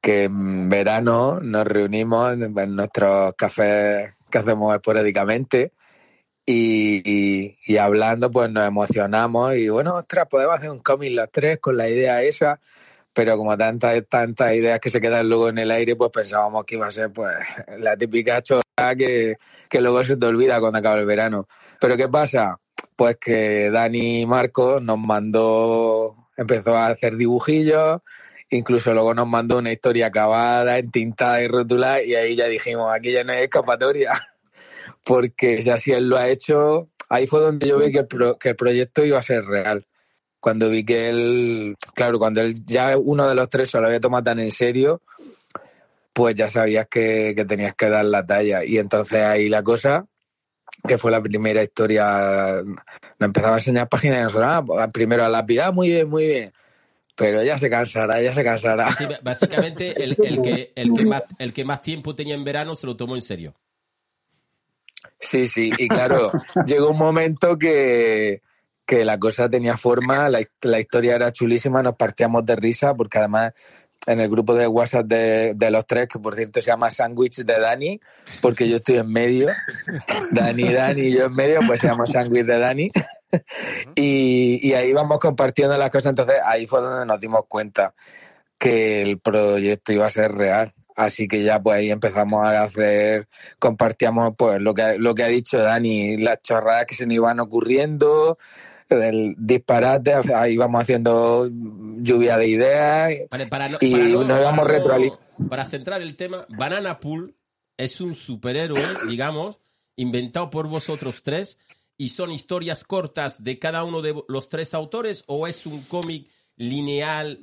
que 0.00 0.24
en 0.24 0.68
verano 0.68 1.40
nos 1.40 1.66
reunimos 1.66 2.32
en, 2.32 2.56
en 2.56 2.76
nuestros 2.76 3.34
cafés 3.36 4.14
que 4.30 4.38
hacemos 4.38 4.72
esporádicamente 4.74 5.72
y, 6.46 7.02
y- 7.04 7.56
y 7.66 7.76
hablando 7.76 8.30
pues 8.30 8.50
nos 8.50 8.66
emocionamos 8.66 9.56
y 9.56 9.68
bueno, 9.68 9.96
ostras, 9.96 10.28
podemos 10.30 10.54
hacer 10.56 10.70
un 10.70 10.78
cómic 10.80 11.12
los 11.12 11.28
tres 11.32 11.58
con 11.58 11.76
la 11.76 11.88
idea 11.88 12.22
esa, 12.22 12.60
pero 13.12 13.36
como 13.36 13.56
tantas 13.56 14.02
tantas 14.08 14.52
ideas 14.54 14.80
que 14.80 14.90
se 14.90 15.00
quedan 15.00 15.28
luego 15.28 15.48
en 15.48 15.58
el 15.58 15.70
aire, 15.70 15.96
pues 15.96 16.10
pensábamos 16.10 16.64
que 16.64 16.76
iba 16.76 16.86
a 16.86 16.90
ser 16.90 17.10
pues 17.12 17.34
la 17.78 17.96
típica 17.96 18.42
chorra 18.42 18.94
que, 18.96 19.36
que 19.68 19.80
luego 19.80 20.02
se 20.04 20.16
te 20.16 20.26
olvida 20.26 20.60
cuando 20.60 20.78
acaba 20.78 20.98
el 20.98 21.06
verano. 21.06 21.46
Pero 21.80 21.96
¿qué 21.96 22.08
pasa? 22.08 22.58
Pues 22.96 23.16
que 23.18 23.70
Dani 23.70 24.26
Marco 24.26 24.78
nos 24.80 24.98
mandó, 24.98 26.28
empezó 26.36 26.76
a 26.76 26.88
hacer 26.88 27.16
dibujillos, 27.16 28.00
incluso 28.50 28.92
luego 28.92 29.14
nos 29.14 29.26
mandó 29.26 29.58
una 29.58 29.72
historia 29.72 30.06
acabada, 30.08 30.78
entintada 30.78 31.42
y 31.42 31.48
rotulada, 31.48 32.02
y 32.02 32.14
ahí 32.14 32.36
ya 32.36 32.46
dijimos, 32.46 32.92
aquí 32.94 33.12
ya 33.12 33.24
no 33.24 33.32
hay 33.32 33.44
escapatoria, 33.44 34.12
porque 35.04 35.62
ya 35.62 35.78
si 35.78 35.92
él 35.92 36.08
lo 36.08 36.16
ha 36.18 36.28
hecho, 36.28 36.88
ahí 37.08 37.26
fue 37.26 37.40
donde 37.40 37.68
yo 37.68 37.78
vi 37.78 37.92
que 37.92 38.00
el, 38.00 38.06
pro- 38.06 38.38
que 38.38 38.50
el 38.50 38.56
proyecto 38.56 39.04
iba 39.04 39.18
a 39.18 39.22
ser 39.22 39.44
real. 39.44 39.86
Cuando 40.40 40.70
vi 40.70 40.84
que 40.84 41.08
él, 41.10 41.76
claro, 41.94 42.18
cuando 42.18 42.40
él 42.40 42.64
ya 42.64 42.96
uno 42.96 43.28
de 43.28 43.34
los 43.34 43.48
tres 43.48 43.70
se 43.70 43.78
lo 43.78 43.86
había 43.86 44.00
tomado 44.00 44.24
tan 44.24 44.40
en 44.40 44.50
serio, 44.50 45.02
pues 46.12 46.34
ya 46.34 46.48
sabías 46.50 46.88
que, 46.90 47.34
que 47.36 47.44
tenías 47.44 47.74
que 47.74 47.88
dar 47.88 48.04
la 48.04 48.24
talla. 48.24 48.64
Y 48.64 48.78
entonces 48.78 49.20
ahí 49.22 49.48
la 49.48 49.62
cosa, 49.62 50.06
que 50.88 50.98
fue 50.98 51.10
la 51.10 51.20
primera 51.20 51.62
historia, 51.62 52.62
nos 52.62 53.26
empezaba 53.26 53.56
a 53.56 53.58
enseñar 53.58 53.88
páginas 53.88 54.20
y 54.20 54.22
nosotros, 54.22 54.48
ah, 54.50 54.64
pues, 54.64 54.88
primero 54.92 55.24
a 55.24 55.28
lápiz, 55.28 55.60
ah, 55.60 55.72
muy 55.72 55.88
bien, 55.88 56.08
muy 56.08 56.26
bien. 56.26 56.52
Pero 57.16 57.42
ya 57.42 57.58
se 57.58 57.68
cansará, 57.68 58.22
ya 58.22 58.32
se 58.32 58.42
cansará. 58.42 58.92
Sí, 58.92 59.04
básicamente 59.22 60.02
el, 60.02 60.16
el 60.22 60.40
que, 60.40 60.72
el, 60.74 60.94
que 60.94 61.04
más, 61.04 61.22
el 61.38 61.52
que 61.52 61.64
más 61.66 61.82
tiempo 61.82 62.14
tenía 62.14 62.34
en 62.34 62.44
verano 62.44 62.74
se 62.74 62.86
lo 62.86 62.96
tomó 62.96 63.14
en 63.14 63.20
serio. 63.20 63.54
Sí, 65.18 65.46
sí, 65.46 65.70
y 65.76 65.86
claro, 65.86 66.32
llegó 66.66 66.88
un 66.90 66.98
momento 66.98 67.58
que, 67.58 68.40
que 68.90 69.04
la 69.04 69.20
cosa 69.20 69.48
tenía 69.48 69.76
forma, 69.76 70.28
la, 70.28 70.44
la 70.62 70.80
historia 70.80 71.14
era 71.14 71.32
chulísima, 71.32 71.80
nos 71.80 71.94
partíamos 71.94 72.44
de 72.44 72.56
risa, 72.56 72.92
porque 72.92 73.18
además 73.18 73.52
en 74.04 74.18
el 74.18 74.28
grupo 74.28 74.52
de 74.52 74.66
WhatsApp 74.66 75.06
de, 75.06 75.52
de 75.54 75.70
los 75.70 75.86
tres, 75.86 76.08
que 76.08 76.18
por 76.18 76.34
cierto 76.34 76.60
se 76.60 76.72
llama 76.72 76.90
Sándwich 76.90 77.44
de 77.44 77.60
Dani, 77.60 78.00
porque 78.42 78.68
yo 78.68 78.78
estoy 78.78 78.96
en 78.96 79.12
medio. 79.12 79.46
Dani, 80.32 80.72
Dani 80.72 81.02
y 81.02 81.12
yo 81.12 81.26
en 81.26 81.34
medio, 81.34 81.60
pues 81.64 81.78
se 81.78 81.86
llama 81.86 82.04
Sándwich 82.04 82.44
de 82.44 82.58
Dani. 82.58 82.90
Y, 83.94 84.58
y 84.68 84.74
ahí 84.74 84.92
vamos 84.92 85.20
compartiendo 85.20 85.78
las 85.78 85.90
cosas. 85.90 86.10
Entonces 86.10 86.38
ahí 86.44 86.66
fue 86.66 86.80
donde 86.80 87.06
nos 87.06 87.20
dimos 87.20 87.42
cuenta 87.46 87.94
que 88.58 89.02
el 89.02 89.20
proyecto 89.20 89.92
iba 89.92 90.06
a 90.06 90.10
ser 90.10 90.32
real. 90.32 90.72
Así 90.96 91.28
que 91.28 91.44
ya 91.44 91.60
pues 91.60 91.78
ahí 91.78 91.92
empezamos 91.92 92.44
a 92.44 92.64
hacer, 92.64 93.28
compartíamos 93.60 94.34
pues 94.36 94.60
lo 94.60 94.74
que, 94.74 94.98
lo 94.98 95.14
que 95.14 95.22
ha 95.22 95.28
dicho 95.28 95.58
Dani, 95.58 96.16
las 96.16 96.42
chorradas 96.42 96.86
que 96.86 96.96
se 96.96 97.06
nos 97.06 97.14
iban 97.14 97.38
ocurriendo, 97.38 98.36
el 98.90 99.34
disparate, 99.38 100.14
ahí 100.34 100.54
íbamos 100.54 100.80
haciendo 100.82 101.48
lluvia 101.50 102.36
de 102.36 102.48
ideas 102.48 103.12
Vale, 103.30 103.46
para 103.46 103.68
y 103.80 103.92
para 103.92 104.04
nos 104.04 104.40
íbamos 104.40 104.66
retroalimentando. 104.66 105.48
Para 105.48 105.64
centrar 105.64 106.02
el 106.02 106.16
tema, 106.16 106.46
Banana 106.50 106.98
Pool 107.00 107.34
es 107.76 108.00
un 108.00 108.14
superhéroe, 108.14 108.82
digamos, 109.08 109.58
inventado 109.96 110.50
por 110.50 110.66
vosotros 110.68 111.22
tres 111.22 111.58
y 111.96 112.10
son 112.10 112.30
historias 112.32 112.84
cortas 112.84 113.42
de 113.42 113.58
cada 113.58 113.84
uno 113.84 114.00
de 114.02 114.14
los 114.28 114.48
tres 114.48 114.74
autores 114.74 115.24
o 115.26 115.46
es 115.46 115.66
un 115.66 115.82
cómic 115.82 116.26
lineal 116.56 117.38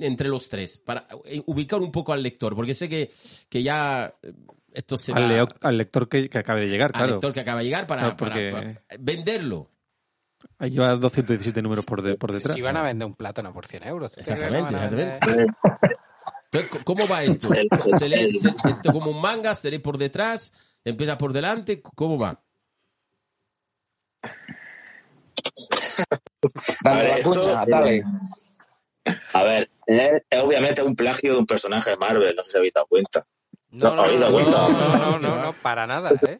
entre 0.00 0.28
los 0.28 0.48
tres 0.48 0.76
para 0.78 1.06
eh, 1.24 1.40
ubicar 1.46 1.80
un 1.80 1.92
poco 1.92 2.12
al 2.12 2.22
lector 2.22 2.56
porque 2.56 2.74
sé 2.74 2.88
que, 2.88 3.12
que 3.48 3.62
ya 3.62 4.12
eh, 4.22 4.32
esto 4.72 4.98
se 4.98 5.12
Al, 5.12 5.22
va 5.22 5.28
leo- 5.28 5.48
al 5.60 5.78
lector 5.78 6.08
que, 6.08 6.28
que 6.28 6.38
acaba 6.38 6.58
de 6.58 6.66
llegar, 6.66 6.90
al 6.94 6.98
claro. 7.00 7.12
lector 7.12 7.32
que 7.32 7.40
acaba 7.40 7.60
de 7.60 7.64
llegar 7.64 7.86
para 7.86 8.16
venderlo 8.98 9.70
Ahí 10.58 10.70
lleva 10.70 10.94
217 10.96 11.60
números 11.62 11.84
por, 11.86 12.02
de- 12.02 12.16
por 12.16 12.32
detrás. 12.32 12.54
Si 12.54 12.62
van 12.62 12.76
a 12.76 12.82
vender 12.82 13.06
un 13.06 13.14
plátano 13.14 13.52
por 13.52 13.66
100 13.66 13.84
euros. 13.84 14.12
¿tú 14.12 14.20
crees 14.20 14.38
que 14.38 14.44
Exactamente, 14.46 15.52
¿Cómo 16.84 17.06
va 17.06 17.22
esto? 17.22 17.50
¿Se 17.98 18.08
lee 18.08 18.32
se- 18.32 18.54
esto 18.70 18.90
como 18.92 19.10
un 19.10 19.20
manga? 19.20 19.54
¿Se 19.54 19.70
lee 19.70 19.78
por 19.78 19.98
detrás? 19.98 20.52
¿Empieza 20.84 21.18
por 21.18 21.32
delante? 21.32 21.82
¿Cómo 21.82 22.18
va? 22.18 22.40
A 26.84 26.90
Dale, 26.94 27.02
ver, 27.02 27.18
esto, 27.18 27.50
eh. 27.86 28.02
A 29.32 29.44
ver, 29.44 29.70
es, 29.86 30.22
es 30.30 30.40
obviamente 30.42 30.82
un 30.82 30.96
plagio 30.96 31.32
de 31.34 31.38
un 31.38 31.46
personaje 31.46 31.90
de 31.90 31.96
Marvel, 31.96 32.34
no 32.36 32.42
sé 32.44 32.52
si 32.52 32.58
habéis 32.58 32.72
dado 32.72 32.86
cuenta. 32.86 33.26
No, 33.70 33.94
no, 33.94 34.02
¿Habéis 34.04 34.20
no, 34.20 34.32
cuenta? 34.32 34.50
no, 34.50 34.68
no, 34.98 35.18
no, 35.18 35.42
no, 35.42 35.52
para 35.62 35.86
nada, 35.86 36.10
¿eh? 36.26 36.38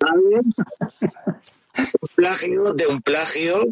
Un 2.01 2.09
plagio 2.15 2.73
de 2.73 2.87
un 2.87 3.01
plagio, 3.03 3.67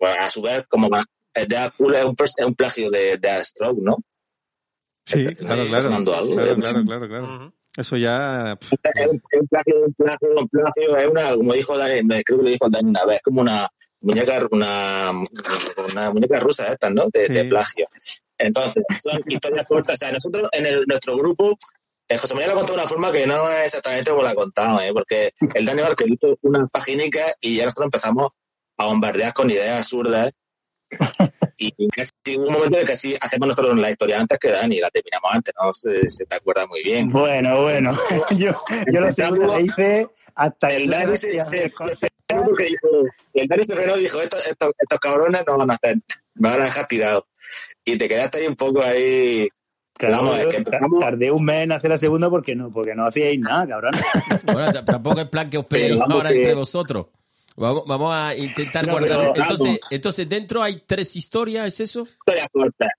a 0.00 0.30
su 0.30 0.42
vez, 0.42 0.64
como 0.68 0.88
Deadpool 1.34 1.94
es 1.94 2.04
un, 2.04 2.16
un 2.46 2.54
plagio 2.54 2.90
de, 2.90 2.98
de 2.98 3.18
Deathstroke, 3.18 3.78
¿no? 3.80 3.96
Sí, 5.06 5.24
claro, 5.24 5.64
claro. 5.66 5.94
algo, 6.14 6.34
Claro, 6.36 6.84
claro, 6.84 7.08
claro. 7.08 7.54
Eso 7.76 7.96
ya... 7.96 8.58
Es 8.60 9.06
un, 9.06 9.20
plagio 9.48 9.74
un 9.84 9.94
plagio 9.94 10.30
un 10.36 10.48
plagio, 10.48 10.96
es 10.96 11.08
una, 11.08 11.34
como 11.34 11.52
dijo 11.54 11.78
Dani, 11.78 12.00
creo 12.24 12.38
que 12.38 12.44
lo 12.44 12.50
dijo 12.50 12.68
Dani 12.68 12.90
una 12.90 13.04
vez, 13.04 13.16
es 13.16 13.22
como 13.22 13.40
una 13.40 13.68
muñeca, 14.00 14.46
una, 14.50 15.12
una 15.92 16.10
muñeca 16.10 16.40
rusa 16.40 16.72
estas, 16.72 16.92
¿no? 16.92 17.08
De, 17.12 17.28
de 17.28 17.44
plagio. 17.44 17.86
Entonces, 18.36 18.82
son 19.02 19.20
historias 19.26 19.66
cortas. 19.68 19.94
O 19.94 19.98
sea, 19.98 20.12
nosotros 20.12 20.48
en 20.52 20.66
el- 20.66 20.84
nuestro 20.86 21.16
grupo, 21.16 21.56
eh, 22.08 22.16
José 22.18 22.34
María 22.34 22.48
lo 22.48 22.54
contó 22.56 22.72
de 22.72 22.78
una 22.80 22.88
forma 22.88 23.12
que 23.12 23.26
no 23.26 23.48
es 23.50 23.66
exactamente 23.66 24.10
como 24.10 24.22
la 24.22 24.30
ha 24.30 24.34
contado, 24.34 24.80
¿eh? 24.80 24.92
porque 24.92 25.32
el 25.54 25.64
Dani 25.64 25.82
Barker 25.82 26.08
hizo 26.08 26.36
unas 26.42 26.68
paginicas 26.70 27.34
y 27.40 27.56
ya 27.56 27.64
nosotros 27.64 27.86
empezamos 27.86 28.28
a 28.78 28.86
bombardear 28.86 29.32
con 29.34 29.50
ideas 29.50 29.78
absurdas. 29.78 30.32
Y 31.60 31.88
casi 31.88 32.10
hubo 32.36 32.46
un 32.46 32.52
momento 32.52 32.76
en 32.76 32.82
el 32.82 32.86
que 32.86 32.94
sí 32.94 33.16
hacemos 33.20 33.48
nosotros 33.48 33.76
la 33.76 33.90
historia 33.90 34.20
antes 34.20 34.38
que 34.38 34.48
Dani, 34.52 34.78
la 34.78 34.90
terminamos 34.90 35.28
antes, 35.32 35.52
no 35.60 35.72
sé 35.72 36.08
si 36.08 36.24
te 36.24 36.36
acuerdas 36.36 36.68
muy 36.68 36.84
bien. 36.84 37.08
Bueno, 37.10 37.62
bueno. 37.62 37.90
yo, 38.36 38.52
yo 38.92 39.00
la 39.00 39.10
segunda 39.10 39.48
la 39.48 39.60
hice 39.60 40.06
hasta 40.36 40.70
El 40.70 40.88
Dani 40.88 41.16
se, 41.16 41.32
se, 41.32 41.42
se- 41.42 41.94
se- 41.96 42.08
dijo, 42.28 42.88
el 43.34 43.48
Dani 43.48 43.62
se 43.64 43.74
frenó 43.74 43.96
y 43.96 44.02
dijo, 44.02 44.22
estos, 44.22 44.46
estos, 44.46 44.70
estos 44.78 44.98
cabrones 45.00 45.42
no 45.48 45.58
van 45.58 45.72
a 45.72 45.74
hacer, 45.74 45.96
me 46.34 46.48
van 46.48 46.62
a 46.62 46.66
dejar 46.66 46.86
tirado. 46.86 47.26
Y 47.84 47.98
te 47.98 48.08
quedaste 48.08 48.38
ahí 48.38 48.46
un 48.46 48.54
poco 48.54 48.80
ahí. 48.80 49.48
Claro, 49.98 50.18
Vamos, 50.18 50.38
es 50.38 50.46
que 50.46 50.58
empezamos- 50.58 51.00
tardé 51.00 51.32
un 51.32 51.44
mes 51.44 51.64
en 51.64 51.72
hacer 51.72 51.90
la 51.90 51.98
segunda 51.98 52.30
porque 52.30 52.54
no, 52.54 52.70
porque 52.72 52.94
no 52.94 53.04
hacíais 53.04 53.40
nada, 53.40 53.66
cabrón. 53.66 53.92
Bueno, 54.44 54.72
tampoco 54.84 55.20
es 55.22 55.28
plan 55.28 55.50
que 55.50 55.58
os 55.58 55.66
peleéis 55.66 56.00
ahora 56.00 56.30
que- 56.30 56.36
entre 56.36 56.54
vosotros. 56.54 57.06
Vamos, 57.58 57.84
vamos 57.86 58.14
a 58.14 58.36
intentar 58.36 58.86
No, 58.86 58.92
guardar. 58.92 59.32
entonces, 59.34 59.80
entonces, 59.90 60.28
dentro 60.28 60.62
hay 60.62 60.82
tres 60.86 61.16
historias, 61.16 61.66
¿es 61.66 61.80
eso? 61.80 62.06
historias 62.06 62.48
cortas. 62.52 62.90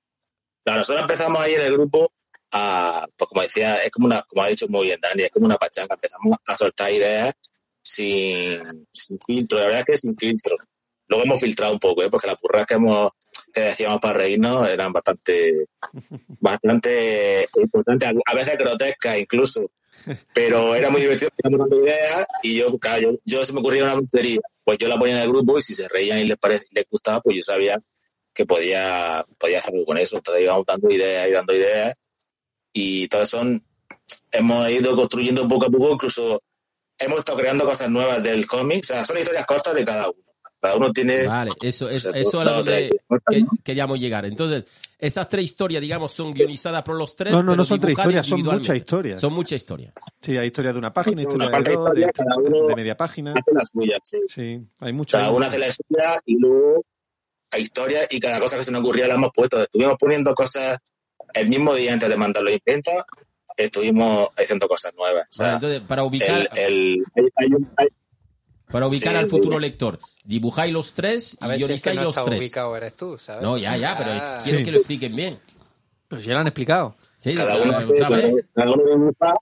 Nosotros 0.65 1.02
empezamos 1.02 1.39
ahí 1.39 1.54
en 1.54 1.62
el 1.62 1.74
grupo 1.74 2.12
a, 2.52 3.08
pues 3.15 3.30
como 3.30 3.41
decía, 3.41 3.78
es 3.78 3.89
como 3.89 4.08
una, 4.08 4.22
como 4.24 4.43
ha 4.43 4.50
dicho 4.50 4.67
muy 4.67 4.88
bien 4.88 5.00
Dani, 5.02 5.24
es 5.24 5.32
como 5.32 5.45
una 5.45 5.58
pachanga. 5.58 5.95
Empezamos 5.95 6.38
a 6.45 6.58
soltar 6.58 6.91
ideas 6.91 7.34
sin, 7.82 8.88
sin 8.91 9.17
filtro, 9.26 9.60
la 9.60 9.65
verdad 9.65 9.80
es 9.80 9.86
que 9.86 9.98
sin 9.98 10.15
filtro. 10.17 10.58
Luego 11.08 11.26
hemos 11.26 11.39
filtrado 11.39 11.74
un 11.74 11.80
poco, 11.80 12.04
¿eh? 12.04 12.10
porque 12.10 12.28
las 12.28 12.39
burras 12.39 12.67
que 12.67 12.76
hemos, 12.76 13.12
que 13.52 13.62
decíamos 13.62 14.00
para 14.00 14.13
reírnos 14.13 14.67
eran 14.67 14.91
bastante, 14.93 15.67
bastante 16.39 17.48
importantes, 17.56 18.12
a 18.26 18.36
veces 18.36 18.58
grotescas 18.58 19.17
incluso. 19.17 19.72
Pero 20.34 20.76
era 20.76 20.90
muy 20.90 21.02
divertido, 21.02 21.32
dando 21.44 21.84
ideas 21.84 22.26
y 22.44 22.56
yo, 22.56 22.78
claro, 22.80 23.20
yo, 23.26 23.46
se 23.46 23.54
me 23.54 23.60
ocurría 23.60 23.84
una 23.84 23.94
tontería, 23.94 24.40
pues 24.64 24.78
yo 24.78 24.88
la 24.88 24.98
ponía 24.98 25.18
en 25.18 25.24
el 25.24 25.30
grupo 25.30 25.58
y 25.58 25.62
si 25.62 25.76
se 25.76 25.88
reían 25.88 26.20
y 26.20 26.26
les, 26.26 26.38
parece, 26.38 26.66
les 26.72 26.86
gustaba, 26.90 27.22
pues 27.22 27.38
yo 27.38 27.44
sabía 27.44 27.80
que 28.34 28.46
podía, 28.46 29.26
podía 29.38 29.60
hacer 29.60 29.74
algo 29.74 29.86
con 29.86 29.98
eso. 29.98 30.18
Entonces 30.18 30.44
íbamos 30.44 30.66
dando 30.66 30.90
ideas 30.90 31.28
y 31.28 31.32
dando 31.32 31.54
ideas 31.54 31.96
y 32.74 33.08
todas 33.08 33.30
son, 33.30 33.62
hemos 34.32 34.70
ido 34.70 34.96
construyendo 34.96 35.48
poco 35.48 35.66
a 35.66 35.70
poco, 35.70 35.94
incluso 35.94 36.42
hemos 36.98 37.20
estado 37.20 37.38
creando 37.38 37.66
cosas 37.66 37.90
nuevas 37.90 38.22
del 38.22 38.46
cómic, 38.46 38.84
o 38.84 38.88
sea, 38.88 39.06
son 39.06 39.18
historias 39.18 39.46
cortas 39.46 39.74
de 39.74 39.86
cada 39.86 40.10
uno. 40.10 40.29
Cada 40.62 40.76
uno 40.76 40.91
tiene... 40.91 41.26
Vale, 41.26 41.52
eso, 41.62 41.86
o 41.86 41.89
eso, 41.89 42.12
sea, 42.12 42.19
eso 42.19 42.41
es 42.41 42.48
a 42.48 42.54
cortas, 42.56 42.76
que- 43.30 43.45
queríamos 43.63 44.00
llegar. 44.00 44.26
Entonces, 44.26 44.65
esas 44.98 45.30
tres 45.30 45.45
historias, 45.45 45.82
digamos, 45.82 46.12
son 46.12 46.34
guionizadas 46.34 46.84
por 46.84 46.95
los 46.98 47.15
tres. 47.15 47.32
No, 47.32 47.39
no, 47.41 47.52
pero 47.52 47.56
no 47.58 47.63
son 47.63 47.80
tres 47.80 47.98
historias, 47.98 48.28
son 48.28 48.43
muchas 48.43 48.76
historias. 48.76 49.22
Son 49.22 49.34
muchas 49.34 49.54
historias. 49.58 49.93
Sí, 50.22 50.36
hay 50.38 50.48
historia 50.48 50.74
de 50.74 50.80
una 50.80 50.91
página, 50.91 51.13
Una 51.13 51.22
historia 51.22 51.45
de 51.48 51.52
parte 51.52 51.69
de 51.69 51.76
dos, 51.76 51.86
de, 51.93 52.00
historia, 52.02 52.12
cada 52.13 52.38
uno 52.38 52.67
de 52.67 52.76
media 52.76 52.98
página. 52.98 53.32
Hace 53.34 53.52
la 53.54 53.65
suya, 53.65 53.98
sí. 54.04 54.17
Sí, 54.28 54.60
hay 54.80 54.91
muchas. 54.93 55.22
Cada 55.22 55.32
uno 55.32 55.45
hace 55.45 55.60
la 55.60 55.72
suya 55.72 56.19
y 56.26 56.38
luego 56.39 56.84
hay 57.52 57.62
historias 57.63 58.08
y 58.10 58.19
cada 58.19 58.39
cosa 58.41 58.58
que 58.58 58.63
se 58.65 58.72
nos 58.72 58.82
ocurría 58.82 59.08
la 59.08 59.15
hemos 59.15 59.32
puesto. 59.34 59.62
Estuvimos 59.62 59.95
poniendo 59.98 60.36
cosas 60.36 60.78
el 61.34 61.48
mismo 61.48 61.74
día 61.74 61.93
antes 61.93 62.10
de 62.10 62.17
mandarlo 62.17 62.50
a 62.50 62.54
imprenta, 62.54 63.06
estuvimos 63.56 64.28
haciendo 64.38 64.67
cosas 64.67 64.93
nuevas. 64.95 65.28
O 65.32 65.34
sea, 65.34 65.45
Vale, 65.45 65.56
entonces, 65.56 65.82
para 65.88 66.04
ubicar, 66.04 66.50
el, 66.58 66.65
el- 66.65 67.04
hay, 67.15 67.24
hay 67.36 67.54
un- 67.54 67.72
hay- 67.78 67.88
para 68.71 68.88
ubicar 68.88 69.13
sí, 69.13 69.17
al 69.19 69.27
futuro 69.27 69.58
sí. 69.58 69.62
lector, 69.62 69.99
dibujáis 70.23 70.71
los 70.73 70.93
tres 70.93 71.38
A 71.39 71.47
y 71.47 71.49
ver 71.49 71.58
si 71.58 71.63
es 71.63 71.67
que 71.67 71.73
guionizáis 71.73 71.95
no 71.97 72.03
los 72.03 72.17
está 72.17 72.23
tres. 72.29 72.39
ubicado 72.39 72.77
eres 72.77 72.95
tú, 72.95 73.17
¿sabes? 73.17 73.41
No, 73.43 73.58
ya, 73.58 73.75
ya, 73.77 73.97
pero 73.97 74.12
Ah. 74.12 74.39
quiero 74.43 74.60
Sí. 74.60 74.63
que 74.65 74.71
lo 74.71 74.77
expliquen 74.77 75.15
bien. 75.15 75.39
Pero 76.08 76.21
ya 76.21 76.34
lo 76.34 76.39
han 76.39 76.47
explicado. 76.47 76.95
Sí, 77.19 77.36
cada, 77.36 77.55
uno, 77.58 77.71
cada 78.53 78.71
uno 78.71 78.84
dibuja, 78.95 79.34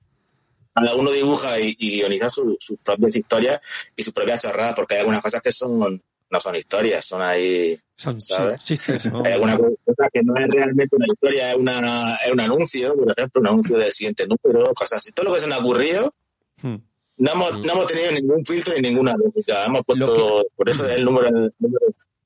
cada 0.73 0.95
uno 0.95 1.11
dibuja 1.11 1.59
y, 1.59 1.75
y 1.77 1.91
guioniza 1.97 2.29
su- 2.29 2.57
sus 2.59 2.77
propias 2.79 3.15
historias 3.15 3.61
y 3.95 4.03
sus 4.03 4.13
propias 4.13 4.41
chorradas, 4.41 4.73
porque 4.75 4.95
hay 4.95 4.99
algunas 5.01 5.21
cosas 5.21 5.41
que 5.41 5.51
son 5.51 6.01
no 6.29 6.41
son 6.41 6.55
historias, 6.55 7.05
son 7.05 7.21
ahí, 7.21 7.79
Son 7.95 8.19
¿sabes? 8.19 8.61
chistes. 8.61 9.05
¿no? 9.09 9.23
hay 9.23 9.31
alguna 9.31 9.57
cosa 9.57 10.09
que 10.11 10.21
no 10.23 10.35
es 10.35 10.49
realmente 10.49 10.93
una 10.97 11.05
historia, 11.07 11.51
es, 11.51 11.55
una, 11.55 12.15
es 12.15 12.29
un 12.33 12.39
anuncio, 12.41 12.95
por 12.95 13.13
ejemplo, 13.17 13.39
un 13.39 13.47
anuncio 13.47 13.77
del 13.77 13.93
siguiente 13.93 14.27
número, 14.27 14.73
cosas 14.73 14.97
así. 14.97 15.13
Todo 15.13 15.27
lo 15.27 15.33
que 15.33 15.39
se 15.39 15.47
nos 15.47 15.57
ha 15.57 15.61
ocurrido, 15.61 16.13
Hmm. 16.61 16.75
No 17.17 17.31
hemos, 17.31 17.53
Mm. 17.53 17.61
no 17.61 17.73
hemos 17.73 17.87
tenido 17.87 18.11
ningún 18.11 18.45
filtro 18.45 18.73
ni 18.75 18.81
ninguna 18.81 19.15
lógica. 19.17 19.65
Hemos 19.65 19.81
puesto, 19.85 20.45
por 20.55 20.69
eso 20.69 20.87
es 20.87 20.97
el 20.97 21.05
número, 21.05 21.27
el 21.27 21.53
número 21.59 21.85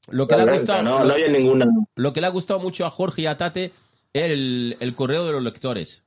Lo 0.10 0.28
que 0.28 0.36
le 0.36 0.42
ha 0.42 0.46
de 0.46 0.58
gustado, 0.60 0.84
no, 0.84 1.04
no 1.06 1.14
había 1.14 1.28
ninguna. 1.30 1.68
lo 1.96 2.14
que 2.14 2.22
le 2.22 2.28
ha 2.28 2.32
gustado 2.32 2.60
mucho 2.60 2.86
a 2.86 2.90
Jorge 2.90 3.22
y 3.22 3.26
a 3.28 3.38
Tate 3.38 3.72
es 4.14 4.24
el, 4.32 4.78
el 4.80 4.96
correo 4.96 5.26
de 5.26 5.32
los 5.34 5.42
lectores. 5.44 6.04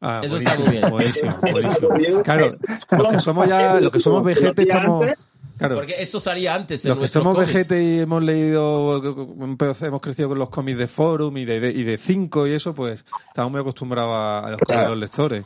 Ah, 0.00 0.20
Eso 0.22 0.36
está 0.36 0.58
muy 0.58 0.70
bien. 0.70 0.90
Buenísimo, 0.90 1.34
buenísimo. 1.40 2.22
Claro, 2.24 2.46
los 2.98 3.08
que 3.12 3.18
somos 3.20 3.48
ya, 3.48 3.80
los 3.80 3.92
que 3.92 4.00
somos 4.00 4.24
vejete 4.24 4.62
estamos... 4.62 5.06
Claro, 5.58 5.76
Porque 5.76 5.94
eso 5.98 6.18
salía 6.18 6.54
antes 6.56 6.84
en 6.84 6.88
los 6.90 6.98
que 6.98 7.06
somos 7.08 7.36
vejete 7.38 7.80
y 7.84 7.98
hemos 8.00 8.20
leído, 8.22 9.00
hemos 9.80 10.00
crecido 10.00 10.30
con 10.30 10.38
los 10.40 10.50
cómics 10.50 10.76
de 10.78 10.86
Forum 10.88 11.36
y 11.36 11.44
de, 11.44 11.60
de- 11.60 11.70
y 11.70 11.84
de 11.84 11.98
Cinco 11.98 12.48
y 12.48 12.54
eso, 12.54 12.74
pues 12.74 13.04
estamos 13.28 13.52
muy 13.52 13.60
acostumbrados 13.60 14.12
a, 14.12 14.38
a 14.40 14.50
los, 14.50 14.60
a 14.70 14.88
los 14.88 14.98
lectores. 14.98 15.44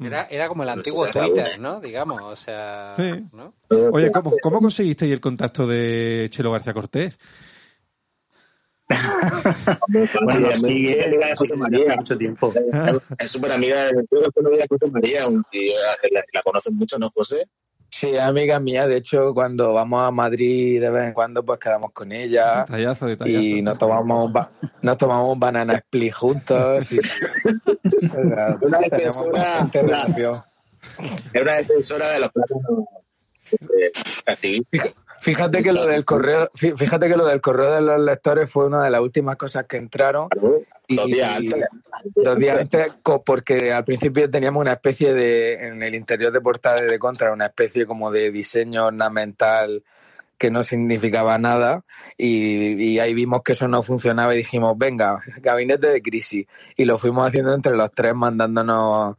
Era, 0.00 0.28
era 0.30 0.48
como 0.48 0.62
el 0.62 0.68
antiguo 0.68 1.06
Twitter. 1.06 1.58
¿no? 1.58 1.80
Digamos, 1.80 2.22
o 2.22 2.36
sea... 2.36 2.94
Sí. 2.96 3.24
¿no? 3.32 3.54
Oye, 3.92 4.12
¿cómo, 4.12 4.34
cómo 4.40 4.60
conseguisteis 4.60 5.12
el 5.12 5.20
contacto 5.20 5.66
de 5.66 6.28
Chelo 6.30 6.52
García 6.52 6.72
Cortés? 6.72 7.18
Bueno, 10.22 10.52
sigue 10.54 11.04
amiga 11.04 11.26
de 11.28 11.36
José 11.36 11.56
María. 11.56 11.96
mucho 11.96 12.16
tiempo. 12.16 12.54
Es 13.18 13.30
súper 13.30 13.52
amiga 13.52 13.84
de 13.84 14.06
creo 14.06 14.22
que 14.22 14.30
fue 14.32 14.42
novia 14.42 14.62
de 14.62 14.66
José 14.68 14.90
María, 14.90 15.26
y 15.52 15.70
la, 16.10 16.24
la 16.32 16.42
conocen 16.42 16.74
mucho, 16.74 16.98
¿no, 16.98 17.10
José? 17.10 17.48
Sí, 17.90 18.16
amiga 18.18 18.60
mía. 18.60 18.86
De 18.86 18.96
hecho, 18.98 19.32
cuando 19.32 19.72
vamos 19.72 20.06
a 20.06 20.10
Madrid 20.10 20.80
de 20.80 20.90
vez 20.90 21.04
en 21.06 21.12
cuando, 21.14 21.42
pues 21.42 21.58
quedamos 21.58 21.90
con 21.92 22.12
ella 22.12 22.64
Detallazo, 22.66 23.06
detallazo. 23.06 23.38
y 23.40 23.62
nos 23.62 23.78
tomamos, 23.78 24.30
ba- 24.32 24.50
nos 24.82 24.98
tomamos 24.98 25.32
un 25.32 25.40
banana 25.40 25.74
split 25.76 26.12
juntos. 26.12 26.92
Y... 26.92 26.98
O 26.98 27.02
sea, 27.02 28.56
Una 28.60 28.78
defensora- 28.80 29.70
una-. 29.82 30.44
Es 31.32 31.42
una 31.42 31.54
defensora 31.54 32.10
de 32.10 32.20
los 32.20 32.30
plátanos 32.30 32.84
eh, 33.52 33.92
activistas. 34.26 34.92
Fíjate 35.20 35.62
que 35.62 35.72
lo 35.72 35.86
del 35.86 36.04
correo, 36.04 36.48
fí- 36.54 36.76
fíjate 36.76 37.08
que 37.08 37.16
lo 37.16 37.24
del 37.26 37.40
correo 37.40 37.72
de 37.72 37.80
los 37.80 38.00
lectores 38.00 38.50
fue 38.50 38.66
una 38.66 38.84
de 38.84 38.90
las 38.90 39.00
últimas 39.00 39.36
cosas 39.36 39.66
que 39.66 39.76
entraron. 39.76 40.28
Y- 40.86 40.96
Dos 40.96 41.06
días 41.06 41.36
antes. 41.36 41.64
Dos 42.14 42.38
días 42.38 42.58
antes, 42.60 42.92
co- 43.02 43.22
porque 43.22 43.72
al 43.72 43.84
principio 43.84 44.30
teníamos 44.30 44.60
una 44.62 44.72
especie 44.72 45.12
de, 45.12 45.54
en 45.68 45.82
el 45.82 45.94
interior 45.94 46.32
de 46.32 46.40
portada 46.40 46.80
de 46.80 46.98
Contra, 46.98 47.32
una 47.32 47.46
especie 47.46 47.84
como 47.86 48.10
de 48.10 48.30
diseño 48.30 48.86
ornamental 48.86 49.82
que 50.38 50.50
no 50.50 50.62
significaba 50.62 51.36
nada 51.36 51.82
y, 52.20 52.72
y 52.94 52.98
ahí 52.98 53.14
vimos 53.14 53.42
que 53.44 53.52
eso 53.52 53.68
no 53.68 53.82
funcionaba 53.84 54.34
y 54.34 54.38
dijimos, 54.38 54.76
venga, 54.76 55.22
gabinete 55.40 55.86
de 55.86 56.02
crisis. 56.02 56.46
Y 56.76 56.84
lo 56.84 56.98
fuimos 56.98 57.28
haciendo 57.28 57.54
entre 57.54 57.76
los 57.76 57.92
tres, 57.92 58.12
mandándonos 58.14 59.16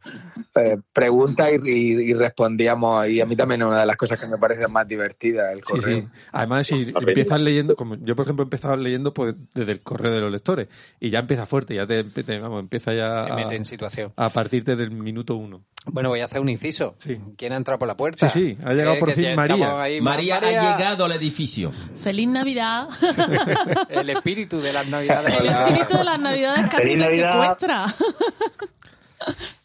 eh, 0.54 0.76
preguntas 0.92 1.48
y, 1.64 1.70
y- 1.70 2.10
y 2.10 2.14
respondíamos. 2.14 3.08
Y 3.08 3.22
a 3.22 3.26
mí 3.26 3.34
también 3.36 3.62
es 3.62 3.66
una 3.68 3.80
de 3.80 3.86
las 3.86 3.96
cosas 3.96 4.20
que 4.20 4.26
me 4.26 4.36
parece 4.36 4.68
más 4.68 4.86
divertida 4.86 5.50
el 5.50 5.60
Sí, 5.62 5.72
correo. 5.72 5.96
sí. 6.02 6.08
Además, 6.32 6.66
si 6.66 6.92
empiezas 6.94 7.40
leyendo, 7.40 7.74
como 7.74 7.94
yo 7.96 8.14
por 8.14 8.26
ejemplo 8.26 8.42
he 8.42 8.46
empezado 8.46 8.76
leyendo 8.76 9.14
pues 9.14 9.34
desde 9.54 9.72
el 9.72 9.80
correo 9.80 10.12
de 10.12 10.20
los 10.20 10.30
lectores 10.30 10.68
y 11.00 11.08
ya 11.08 11.20
empieza 11.20 11.46
fuerte, 11.46 11.74
ya 11.74 11.86
te, 11.86 12.04
te- 12.04 12.38
vamos, 12.38 12.60
empieza 12.60 12.92
ya 12.92 13.24
Te 13.24 13.32
a, 13.44 13.52
en 13.54 13.64
situación. 13.64 14.12
a 14.16 14.28
partirte 14.28 14.76
del 14.76 14.90
minuto 14.90 15.36
uno. 15.36 15.62
Bueno, 15.86 16.10
voy 16.10 16.20
a 16.20 16.26
hacer 16.26 16.40
un 16.42 16.50
inciso. 16.50 16.94
Sí. 16.98 17.18
¿Quién 17.38 17.54
ha 17.54 17.56
entrado 17.56 17.78
por 17.78 17.88
la 17.88 17.96
puerta? 17.96 18.28
Sí, 18.28 18.54
sí, 18.56 18.58
ha 18.62 18.74
llegado 18.74 18.96
Eh, 18.96 19.00
por 19.00 19.12
fin 19.12 19.34
María. 19.34 19.74
María, 20.02 20.36
ha 20.36 20.74
llegado 20.76 21.06
al 21.06 21.12
edificio. 21.12 21.72
Feliz 21.72 22.28
Navidad. 22.28 22.89
El 23.88 24.10
espíritu 24.10 24.60
de 24.60 24.72
las 24.72 24.86
navidades. 24.86 25.34
El 25.40 25.46
espíritu 25.46 25.96
de 25.98 26.04
las 26.04 26.18
Navidades 26.20 26.68
casi 26.70 26.90
me 26.96 27.04
Navidad. 27.04 27.32
secuestra. 27.32 27.94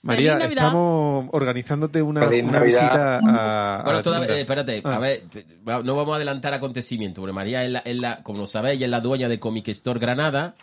María, 0.01 0.37
estamos 0.39 1.29
organizándote 1.31 2.01
una, 2.01 2.27
una 2.27 2.29
Navidad. 2.59 2.61
visita 2.63 3.19
a. 3.79 3.83
Bueno, 3.83 4.01
todavía- 4.01 4.35
eh, 4.35 4.41
espérate, 4.41 4.81
Ah. 4.83 4.95
a 4.95 4.99
ver, 4.99 5.23
va- 5.67 5.81
no 5.81 5.95
vamos 5.95 6.13
a 6.13 6.15
adelantar 6.17 6.53
acontecimientos, 6.53 7.21
porque 7.21 7.33
María 7.33 7.63
es 7.63 7.71
la, 7.71 7.79
es 7.79 7.95
la- 7.97 8.21
como 8.21 8.39
lo 8.39 8.47
sabéis, 8.47 8.77
ella 8.77 8.85
es 8.87 8.91
la 8.91 8.99
dueña 8.99 9.29
de 9.29 9.39
Comic 9.39 9.69
Store 9.69 9.99
Granada, 9.99 10.55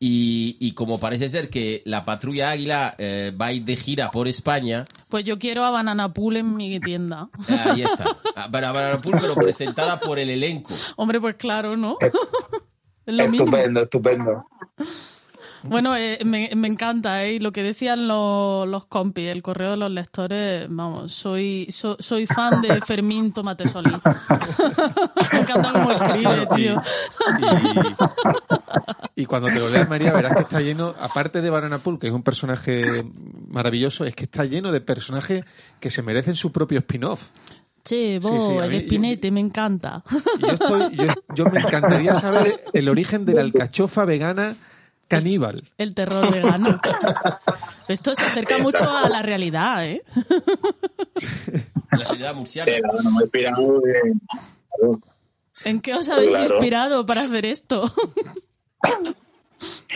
y, 0.00 0.56
y 0.60 0.72
como 0.74 1.00
parece 1.00 1.28
ser 1.28 1.50
que 1.50 1.82
la 1.84 2.04
patrulla 2.04 2.50
Águila 2.50 2.94
eh, 2.98 3.32
va 3.40 3.46
a 3.46 3.52
ir 3.52 3.64
de 3.64 3.76
gira 3.76 4.08
por 4.10 4.28
España, 4.28 4.84
Pues 5.08 5.24
yo 5.24 5.38
quiero 5.38 5.64
a 5.64 5.70
Banana 5.70 6.12
Pool 6.12 6.36
en 6.36 6.54
mi 6.54 6.78
tienda. 6.80 7.28
eh, 7.48 7.58
ahí 7.64 7.82
está. 7.82 8.16
Ah, 8.36 8.48
Para, 8.50 8.72
para 8.72 9.00
Pool, 9.00 9.16
pero 9.20 9.34
presentada 9.34 9.96
por 9.98 10.18
el 10.18 10.30
elenco. 10.30 10.72
Hombre, 10.96 11.20
pues 11.20 11.34
claro, 11.36 11.76
¿no? 11.76 11.96
es 12.00 12.12
lo 13.06 13.28
mismo. 13.28 13.46
Estupendo, 13.46 13.82
estupendo. 13.82 14.44
Bueno, 15.68 15.96
eh, 15.96 16.18
me, 16.24 16.50
me 16.56 16.68
encanta, 16.68 17.24
¿eh? 17.24 17.38
Lo 17.40 17.52
que 17.52 17.62
decían 17.62 18.08
los, 18.08 18.66
los 18.68 18.86
compis, 18.86 19.28
el 19.28 19.42
correo 19.42 19.72
de 19.72 19.76
los 19.76 19.90
lectores, 19.90 20.66
vamos, 20.68 21.12
soy 21.12 21.66
so- 21.70 21.96
soy 21.98 22.26
fan 22.26 22.60
de 22.62 22.80
Fermín 22.86 23.32
Tomate 23.32 23.66
Solís. 23.68 23.92
me 25.32 25.38
encanta 25.40 25.72
cómo 25.72 25.90
escribe, 25.92 26.46
tío. 26.56 26.82
Y, 29.14 29.22
y 29.22 29.26
cuando 29.26 29.48
te 29.48 29.58
lo 29.58 29.68
leas, 29.68 29.88
María, 29.88 30.12
verás 30.12 30.34
que 30.36 30.42
está 30.42 30.60
lleno, 30.60 30.94
aparte 31.00 31.40
de 31.40 31.50
Banana 31.50 31.78
Pool, 31.78 31.98
que 31.98 32.06
es 32.08 32.12
un 32.12 32.22
personaje 32.22 33.04
maravilloso, 33.50 34.04
es 34.04 34.14
que 34.14 34.24
está 34.24 34.44
lleno 34.44 34.70
de 34.72 34.80
personajes 34.80 35.44
que 35.80 35.90
se 35.90 36.02
merecen 36.02 36.34
su 36.36 36.52
propio 36.52 36.78
spin-off. 36.80 37.22
Che, 37.84 38.18
vos, 38.18 38.44
Sí, 38.46 38.56
el 38.58 38.70
mí- 38.70 38.76
espinete, 38.76 39.30
me 39.30 39.40
encanta. 39.40 40.02
Yo, 40.40 40.48
estoy, 40.48 40.94
yo, 40.96 41.06
yo 41.34 41.44
me 41.46 41.60
encantaría 41.60 42.14
saber 42.14 42.64
el 42.72 42.88
origen 42.88 43.24
de 43.24 43.34
la 43.34 43.40
alcachofa 43.40 44.04
vegana 44.04 44.54
caníbal. 45.08 45.64
El 45.78 45.94
terror 45.94 46.30
vegano. 46.32 46.80
Esto 47.88 48.14
se 48.14 48.22
acerca 48.24 48.58
mucho 48.58 48.84
a 48.84 49.08
la 49.08 49.22
realidad, 49.22 49.84
¿eh? 49.86 50.02
La 51.92 51.98
realidad 52.08 52.34
murciana. 52.34 52.70
Pero 52.72 53.02
no 53.02 53.10
me 53.12 53.20
he 53.20 53.22
inspirado 53.24 53.80
en- 53.86 54.20
¿En 55.64 55.80
qué 55.80 55.94
os 55.94 56.08
habéis 56.08 56.30
Claro. 56.30 56.54
inspirado 56.54 57.06
para 57.06 57.22
hacer 57.22 57.46
esto? 57.46 57.90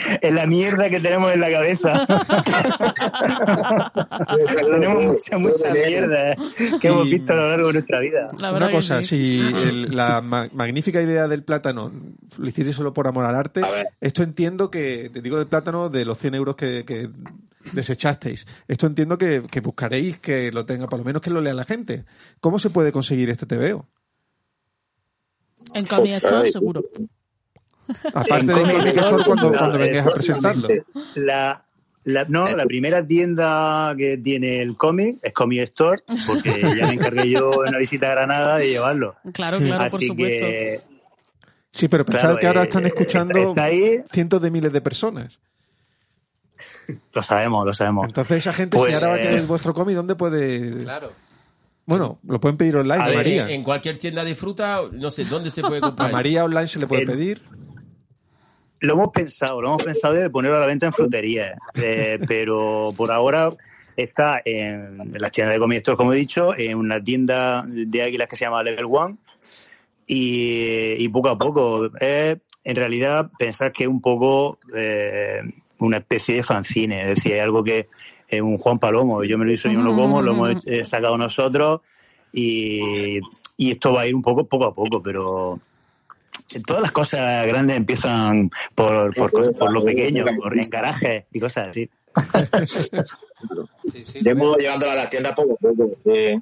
Es 0.20 0.32
la 0.32 0.46
mierda 0.46 0.90
que 0.90 1.00
tenemos 1.00 1.32
en 1.32 1.40
la 1.40 1.50
cabeza. 1.50 2.06
tenemos 4.56 5.04
mucha, 5.04 5.38
mucha 5.38 5.72
mierda 5.72 6.32
eh, 6.32 6.36
que 6.80 6.88
hemos 6.88 7.08
visto 7.08 7.32
a 7.32 7.36
lo 7.36 7.48
largo 7.48 7.66
de 7.68 7.72
nuestra 7.74 8.00
vida. 8.00 8.30
Una 8.32 8.70
cosa, 8.70 9.02
sí. 9.02 9.08
si 9.08 9.40
el- 9.40 9.96
la 9.96 10.20
ma- 10.20 10.48
magnífica 10.52 11.00
idea 11.00 11.28
del 11.28 11.44
plátano 11.44 11.92
lo 12.38 12.48
hiciste 12.48 12.72
solo 12.72 12.92
por 12.92 13.06
amor 13.06 13.24
al 13.24 13.34
arte, 13.36 13.60
esto 14.00 14.22
entiendo 14.22 14.70
que, 14.70 15.10
te 15.12 15.20
digo 15.20 15.38
del 15.38 15.46
plátano, 15.46 15.88
de 15.88 16.04
los 16.04 16.18
100 16.18 16.34
euros 16.34 16.56
que, 16.56 16.84
que 16.84 17.08
desechasteis, 17.72 18.46
esto 18.68 18.86
entiendo 18.86 19.18
que, 19.18 19.44
que 19.50 19.60
buscaréis 19.60 20.18
que 20.18 20.50
lo 20.52 20.64
tenga, 20.66 20.86
por 20.86 20.98
lo 20.98 21.04
menos 21.04 21.22
que 21.22 21.30
lo 21.30 21.40
lea 21.40 21.54
la 21.54 21.64
gente. 21.64 22.04
¿Cómo 22.40 22.58
se 22.58 22.70
puede 22.70 22.92
conseguir 22.92 23.30
este 23.30 23.46
TVO? 23.46 23.86
En 25.74 25.86
Ay. 26.44 26.52
seguro. 26.52 26.82
Aparte 28.14 28.46
de 28.46 28.52
Comic 28.52 28.96
Store, 28.96 29.24
cuando, 29.24 29.52
cuando 29.52 29.76
eh, 29.76 29.78
vengáis 29.78 30.06
a 30.06 30.10
presentarlo. 30.12 30.68
La, 31.14 31.64
la- 32.04 32.24
no, 32.28 32.48
la 32.56 32.64
primera 32.66 33.06
tienda 33.06 33.94
que 33.96 34.16
tiene 34.18 34.60
el 34.62 34.76
cómic 34.76 35.18
es 35.22 35.32
Comic 35.32 35.60
Store, 35.62 36.02
porque 36.26 36.60
ya 36.76 36.86
me 36.86 36.94
encargué 36.94 37.28
yo 37.30 37.52
en 37.64 37.68
una 37.70 37.78
visita 37.78 38.08
a 38.08 38.10
Granada 38.12 38.58
de 38.58 38.68
llevarlo. 38.68 39.16
Claro, 39.32 39.58
claro, 39.58 39.76
por 39.90 39.96
Así 39.96 40.06
supuesto. 40.06 40.46
que, 40.46 40.80
Sí, 41.74 41.88
pero 41.88 42.04
pensad 42.04 42.20
claro, 42.22 42.38
que 42.38 42.46
ahora 42.46 42.60
eh, 42.60 42.64
están 42.64 42.84
eh, 42.84 42.88
escuchando 42.88 43.32
está- 43.38 43.48
está 43.48 43.64
ahí. 43.64 44.02
cientos 44.12 44.42
de 44.42 44.50
miles 44.50 44.72
de 44.72 44.80
personas. 44.82 45.38
lo 47.14 47.22
sabemos, 47.22 47.64
lo 47.64 47.72
sabemos. 47.74 48.06
Entonces 48.08 48.38
esa 48.38 48.52
gente, 48.52 48.76
Pues, 48.76 48.90
si 48.90 48.94
ahora 48.94 49.08
va 49.08 49.14
a 49.14 49.18
eh, 49.18 49.22
querer 49.28 49.42
vuestro 49.46 49.72
cómic, 49.74 49.96
¿dónde 49.96 50.14
puede...? 50.14 50.82
Claro. 50.84 51.12
Bueno, 51.86 52.18
lo 52.28 52.40
pueden 52.40 52.56
pedir 52.56 52.76
online, 52.76 53.00
A 53.02 53.04
a 53.04 53.08
ver, 53.08 53.16
María. 53.16 53.50
En, 53.50 53.62
cualquier 53.64 53.98
tienda 53.98 54.22
de 54.22 54.34
fruta, 54.34 54.80
no 54.92 55.10
sé, 55.10 55.24
¿dónde 55.24 55.50
se 55.50 55.62
puede 55.62 55.78
A 55.78 55.80
comprar? 55.80 56.12
María 56.12 56.44
online 56.44 56.66
se 56.68 56.78
le 56.78 56.86
puede 56.86 57.02
En- 57.02 57.08
pedir. 57.08 57.42
Lo 58.82 58.94
hemos 58.94 59.10
pensado, 59.10 59.62
lo 59.62 59.68
hemos 59.68 59.84
pensado 59.84 60.14
de 60.14 60.28
ponerlo 60.28 60.56
a 60.56 60.60
la 60.60 60.66
venta 60.66 60.86
en 60.86 60.92
fruterías, 60.92 61.56
eh, 61.74 62.18
pero 62.26 62.92
por 62.96 63.12
ahora 63.12 63.50
está 63.96 64.42
en, 64.44 65.12
las 65.14 65.30
tiendas 65.30 65.54
de 65.54 65.60
Comic 65.60 65.76
Store, 65.78 65.96
como 65.96 66.12
he 66.12 66.16
dicho, 66.16 66.52
en 66.58 66.76
una 66.76 67.00
tienda 67.00 67.64
de 67.64 68.02
águilas 68.02 68.28
que 68.28 68.34
se 68.34 68.44
llama 68.44 68.60
Level 68.64 68.86
One 68.90 69.18
y, 70.04 70.94
y 70.98 71.08
poco 71.10 71.28
a 71.28 71.38
poco. 71.38 71.90
Es, 72.00 72.38
en 72.64 72.76
realidad, 72.76 73.30
pensar 73.38 73.70
que 73.70 73.84
es 73.84 73.88
un 73.88 74.00
poco 74.00 74.58
eh, 74.74 75.42
una 75.78 75.98
especie 75.98 76.34
de 76.34 76.42
fanzine, 76.42 77.02
es 77.02 77.08
decir, 77.10 77.34
hay 77.34 77.38
algo 77.38 77.62
que 77.62 77.88
es 78.26 78.40
un 78.40 78.58
Juan 78.58 78.80
Palomo, 78.80 79.22
yo 79.22 79.38
me 79.38 79.44
lo 79.44 79.52
hizo, 79.52 79.70
yo 79.70 79.78
me 79.78 79.84
lo 79.84 79.94
como, 79.94 80.22
lo 80.22 80.32
hemos 80.32 80.66
eh, 80.66 80.84
sacado 80.84 81.16
nosotros 81.16 81.82
y, 82.32 83.20
y 83.56 83.70
esto 83.70 83.92
va 83.92 84.00
a 84.00 84.06
ir 84.08 84.14
un 84.16 84.22
poco 84.22 84.44
poco 84.44 84.64
a 84.64 84.74
poco, 84.74 85.00
pero 85.00 85.60
todas 86.60 86.82
las 86.82 86.92
cosas 86.92 87.46
grandes 87.46 87.76
empiezan 87.76 88.50
por, 88.74 89.14
por, 89.14 89.30
cosas- 89.30 89.54
por 89.58 89.72
lo 89.72 89.84
pequeño, 89.84 90.24
por 90.36 90.56
en 90.58 90.68
garajes 90.68 91.24
y 91.32 91.40
cosas 91.40 91.68
así. 91.70 91.88
Sí, 93.90 94.04
sí. 94.04 94.20
Llevo 94.22 94.56
llevándolo 94.56 94.92
a 94.92 94.96
las 94.96 95.10
tiendas 95.10 95.34
poco 95.34 95.54
a 95.54 95.56
poco. 95.56 95.90
sí. 96.02 96.40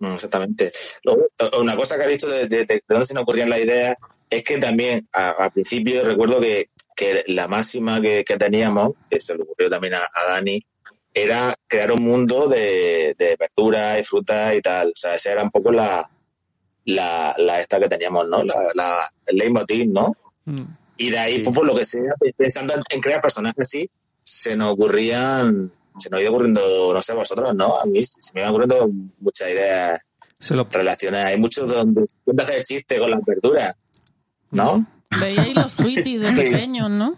No, 0.00 0.14
exactamente. 0.14 0.70
Luego, 1.02 1.26
una 1.60 1.74
cosa 1.74 1.96
que 1.96 2.04
ha 2.04 2.06
dicho 2.06 2.28
de, 2.28 2.46
de- 2.46 2.64
de 2.64 2.82
dónde 2.88 3.04
se 3.04 3.14
nos 3.14 3.24
ocurrían 3.24 3.50
las 3.50 3.58
ideas 3.58 3.96
es 4.30 4.44
que 4.44 4.58
también 4.58 5.08
a- 5.12 5.30
al 5.30 5.50
principio 5.50 6.04
recuerdo 6.04 6.40
que, 6.40 6.68
que 6.94 7.24
la 7.28 7.48
máxima 7.48 8.00
que, 8.00 8.24
que 8.24 8.36
teníamos, 8.36 8.92
que 9.10 9.20
se 9.20 9.34
le 9.36 9.42
ocurrió 9.42 9.68
también 9.68 9.94
a, 9.94 10.00
a 10.14 10.30
Dani, 10.34 10.64
era 11.12 11.56
crear 11.66 11.90
un 11.90 12.02
mundo 12.04 12.46
de, 12.46 13.16
de 13.18 13.36
verduras 13.36 13.98
y 13.98 14.04
frutas 14.04 14.54
y 14.54 14.60
tal. 14.60 14.88
O 14.90 14.96
sea, 14.96 15.14
esa 15.16 15.32
era 15.32 15.42
un 15.42 15.50
poco 15.50 15.72
la, 15.72 16.08
la, 16.88 17.34
la 17.38 17.60
esta 17.60 17.78
que 17.78 17.88
teníamos, 17.88 18.28
¿no? 18.28 18.42
La, 18.42 18.54
la, 18.74 19.12
el 19.26 19.36
leitmotiv, 19.36 19.88
¿no? 19.90 20.14
Mm. 20.46 20.56
Y 20.96 21.10
de 21.10 21.18
ahí, 21.18 21.36
Sí. 21.36 21.42
pues, 21.42 21.54
por 21.56 21.66
lo 21.66 21.74
que 21.76 21.84
sea, 21.84 22.14
pensando 22.36 22.74
en, 22.74 22.82
en 22.88 23.00
crear 23.00 23.20
personajes 23.20 23.60
así, 23.60 23.90
se 24.22 24.56
nos 24.56 24.72
ocurrían, 24.72 25.70
se 25.98 26.10
nos 26.10 26.20
ido 26.20 26.30
ocurriendo, 26.30 26.92
no 26.94 27.02
sé, 27.02 27.12
vosotros, 27.12 27.54
¿no? 27.54 27.78
A 27.78 27.84
mí 27.84 28.04
se 28.04 28.32
me 28.34 28.40
iban 28.40 28.50
ocurriendo 28.50 28.88
muchas 29.20 29.50
ideas 29.50 30.00
Se 30.38 30.54
lo, 30.54 30.66
relacionadas. 30.70 31.26
Hay 31.26 31.38
muchos 31.38 31.68
donde, 31.68 32.04
donde 32.24 32.42
hacer 32.42 32.62
chiste 32.62 32.98
con 32.98 33.10
las 33.10 33.20
verduras, 33.24 33.76
¿no? 34.50 34.86
Veíais 35.20 35.54
los 35.54 35.72
fruitis 35.72 36.20
de 36.20 36.32
pequeños, 36.32 36.90
¿no? 36.90 37.16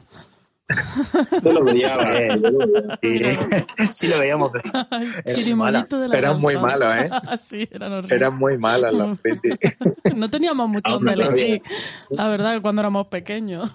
Yo 1.42 1.52
lo 1.52 1.64
veía, 1.64 1.96
Eh, 2.20 2.28
yo 2.40 2.50
lo 2.50 2.58
veía. 2.58 2.98
Sí, 3.02 3.92
sí 3.92 4.06
lo 4.08 4.18
veíamos. 4.18 4.52
Chirimolito 5.34 5.98
de 6.00 6.08
la 6.08 6.18
Eran 6.18 6.40
muy 6.40 6.56
malos, 6.56 6.94
¿eh? 6.96 7.10
sí, 7.38 7.68
eran 7.70 7.92
horribles. 7.92 8.16
Eran 8.16 8.38
muy 8.38 8.58
malas 8.58 8.92
los 8.92 9.20
Pretty. 9.20 9.50
No 10.14 10.30
teníamos 10.30 10.68
mucho 10.68 10.92
Aún 10.92 11.04
no 11.04 11.12
todavía. 11.12 11.44
elegir, 11.44 11.62
la 12.10 12.28
verdad, 12.28 12.60
cuando 12.62 12.82
éramos 12.82 13.08
pequeños. 13.08 13.70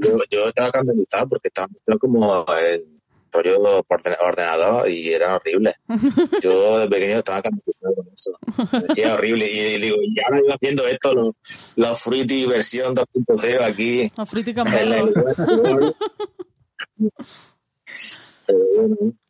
Yo, 0.00 0.18
yo 0.30 0.46
estaba 0.46 0.70
candelizado 0.70 1.28
porque 1.28 1.48
estaba 1.48 1.68
como 1.98 2.44
en, 2.58 2.93
rollo 3.34 3.82
por 3.82 4.00
orden- 4.00 4.16
ordenador 4.20 4.88
y 4.88 5.12
eran 5.12 5.32
horribles. 5.32 5.74
Yo 6.42 6.78
de 6.80 6.88
pequeño 6.88 7.18
estaba 7.18 7.42
camuflado 7.42 7.94
con 7.96 8.08
eso. 8.14 8.38
Me 8.72 8.80
decía 8.88 9.14
horrible. 9.14 9.50
Y, 9.50 9.80
digo, 9.80 9.96
y 10.02 10.14
ahora 10.20 10.40
yo 10.46 10.54
haciendo 10.54 10.86
esto, 10.86 11.12
los, 11.14 11.34
los 11.76 12.00
Fruity 12.00 12.46
versión 12.46 12.94
2.0 12.94 13.62
aquí. 13.62 14.10
A 14.16 14.24
Fruity 14.24 14.52
bueno, 14.54 15.92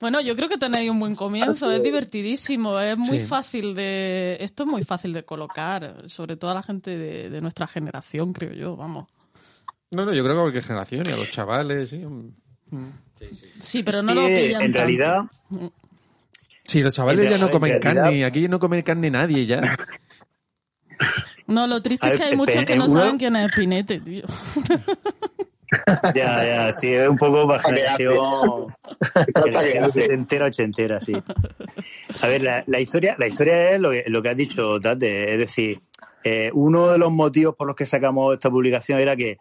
Bueno, 0.00 0.20
yo 0.20 0.34
creo 0.36 0.48
que 0.48 0.58
tenéis 0.58 0.90
un 0.90 0.98
buen 0.98 1.14
comienzo, 1.14 1.70
es 1.70 1.82
divertidísimo, 1.82 2.78
es 2.80 2.96
muy 2.98 3.20
Sí. 3.20 3.26
fácil 3.26 3.74
de... 3.74 4.36
Esto 4.40 4.64
es 4.64 4.68
muy 4.68 4.82
fácil 4.82 5.12
de 5.12 5.24
colocar, 5.24 6.08
sobre 6.10 6.36
todo 6.36 6.50
a 6.50 6.54
la 6.54 6.62
gente 6.62 6.96
de, 6.98 7.30
de 7.30 7.40
nuestra 7.40 7.66
generación, 7.66 8.32
creo 8.32 8.52
yo, 8.54 8.76
vamos. 8.76 9.06
No, 9.92 10.04
no, 10.04 10.12
yo 10.12 10.22
creo 10.24 10.34
que 10.34 10.38
a 10.38 10.42
cualquier 10.42 10.64
generación 10.64 11.02
y 11.08 11.12
a 11.12 11.16
los 11.16 11.30
chavales, 11.30 11.88
sí. 11.90 12.04
Sí, 13.61 13.83
pero 13.83 14.03
no 14.03 14.14
lo 14.14 14.27
pillan 14.27 14.62
en 14.62 14.72
tanto. 14.72 14.79
realidad, 14.79 15.22
Sí, 16.66 16.83
los 16.83 16.94
chavales 16.94 17.31
ya 17.31 17.38
no 17.38 17.50
comen 17.50 17.81
realidad- 17.81 18.03
carne, 18.05 18.24
aquí 18.24 18.48
no 18.48 18.59
comen 18.59 18.83
carne 18.83 19.11
nadie 19.11 19.46
ya. 19.46 19.77
No, 21.46 21.66
lo 21.66 21.83
triste 21.83 22.09
es 22.12 22.18
que 22.18 22.24
hay 22.24 22.37
muchos 22.37 22.64
que 22.64 22.74
no 22.77 22.85
una- 22.87 22.92
saben 23.00 23.18
quién 23.18 23.37
es 23.37 23.53
Pinete, 23.53 24.00
tío. 24.00 24.24
ya, 26.14 26.44
ya, 26.44 26.72
sí, 26.72 26.88
es 26.88 27.09
un 27.09 27.18
poco 27.18 27.46
para 27.48 27.62
generación, 27.62 28.74
generación 29.44 29.90
setentera, 29.90 30.46
ochentera, 30.46 31.00
sí. 31.00 31.12
A 32.22 32.27
ver, 32.29 32.42
la, 32.42 32.64
la 32.66 32.81
historia, 32.81 33.16
la 33.18 33.27
historia 33.27 33.70
es 33.72 33.81
lo 33.81 33.90
que, 33.90 34.05
lo 34.07 34.22
que 34.22 34.29
has 34.31 34.37
dicho, 34.37 34.81
Tate, 34.81 35.33
es 35.35 35.38
decir, 35.38 35.81
eh, 36.22 36.50
uno 36.55 36.88
de 36.88 36.98
los 36.98 37.12
motivos 37.12 37.55
por 37.57 37.66
los 37.66 37.77
que 37.77 37.87
sacamos 37.87 38.35
esta 38.35 38.50
publicación 38.50 38.98
era 39.00 39.16
que 39.16 39.37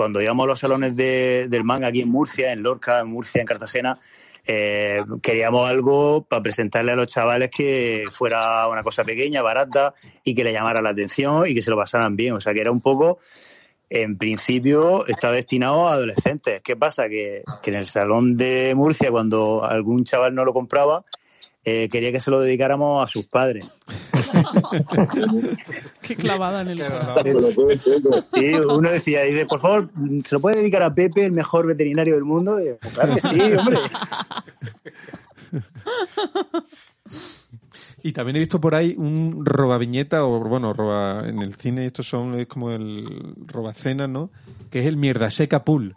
cuando 0.00 0.22
íbamos 0.22 0.44
a 0.44 0.46
los 0.46 0.60
salones 0.60 0.96
de- 0.96 1.46
del 1.50 1.62
manga 1.62 1.88
aquí 1.88 2.00
en 2.00 2.08
Murcia, 2.08 2.52
en 2.52 2.62
Lorca, 2.62 3.00
en 3.00 3.08
Murcia, 3.08 3.42
en 3.42 3.46
Cartagena, 3.46 3.98
eh, 4.46 5.00
queríamos 5.22 5.68
algo 5.68 6.22
para 6.22 6.42
presentarle 6.42 6.92
a 6.92 6.96
los 6.96 7.06
chavales 7.06 7.50
que 7.50 8.04
fuera 8.10 8.66
una 8.68 8.82
cosa 8.82 9.04
pequeña, 9.04 9.42
barata 9.42 9.92
y 10.24 10.34
que 10.34 10.42
le 10.42 10.54
llamara 10.54 10.80
la 10.80 10.90
atención 10.90 11.46
y 11.46 11.54
que 11.54 11.60
se 11.60 11.68
lo 11.70 11.76
pasaran 11.76 12.16
bien. 12.16 12.32
O 12.32 12.40
sea, 12.40 12.54
que 12.54 12.62
era 12.62 12.70
un 12.72 12.80
poco, 12.80 13.18
en 13.90 14.16
principio, 14.16 15.06
está 15.06 15.30
destinado 15.32 15.86
a 15.86 15.92
adolescentes. 15.92 16.62
¿Qué 16.62 16.76
pasa? 16.76 17.06
Que, 17.08 17.42
que 17.62 17.70
en 17.70 17.76
el 17.76 17.84
salón 17.84 18.38
de 18.38 18.72
Murcia, 18.74 19.10
cuando 19.10 19.62
algún 19.64 20.04
chaval 20.04 20.32
no 20.32 20.46
lo 20.46 20.54
compraba, 20.54 21.04
eh, 21.64 21.88
quería 21.88 22.12
que 22.12 22.20
se 22.20 22.30
lo 22.30 22.40
dedicáramos 22.40 23.04
a 23.04 23.08
sus 23.08 23.26
padres. 23.26 23.66
Qué 26.00 26.16
clavada 26.16 26.62
en 26.62 26.68
el 26.68 26.78
corazón. 26.78 27.44
Sí, 28.34 28.54
uno 28.54 28.90
decía, 28.90 29.22
dice, 29.22 29.46
por 29.46 29.60
favor, 29.60 29.90
¿se 30.24 30.34
lo 30.34 30.40
puede 30.40 30.58
dedicar 30.58 30.82
a 30.82 30.94
Pepe, 30.94 31.24
el 31.24 31.32
mejor 31.32 31.66
veterinario 31.66 32.14
del 32.14 32.24
mundo? 32.24 32.60
Y, 32.60 32.74
pues, 32.80 32.94
claro 32.94 33.14
que 33.14 33.20
sí, 33.20 33.40
hombre. 33.58 33.78
Y 38.02 38.12
también 38.12 38.36
he 38.36 38.40
visto 38.40 38.60
por 38.60 38.74
ahí 38.74 38.94
un 38.96 39.44
robaviñeta, 39.44 40.24
o 40.24 40.40
bueno, 40.40 40.72
roba 40.72 41.28
en 41.28 41.40
el 41.40 41.54
cine, 41.54 41.86
estos 41.86 42.08
son, 42.08 42.38
es 42.38 42.46
como 42.46 42.70
el 42.70 43.34
robacena, 43.46 44.06
¿no? 44.06 44.30
Que 44.70 44.80
es 44.80 44.86
el 44.86 44.96
mierda 44.96 45.28
seca 45.30 45.64
pool. 45.64 45.92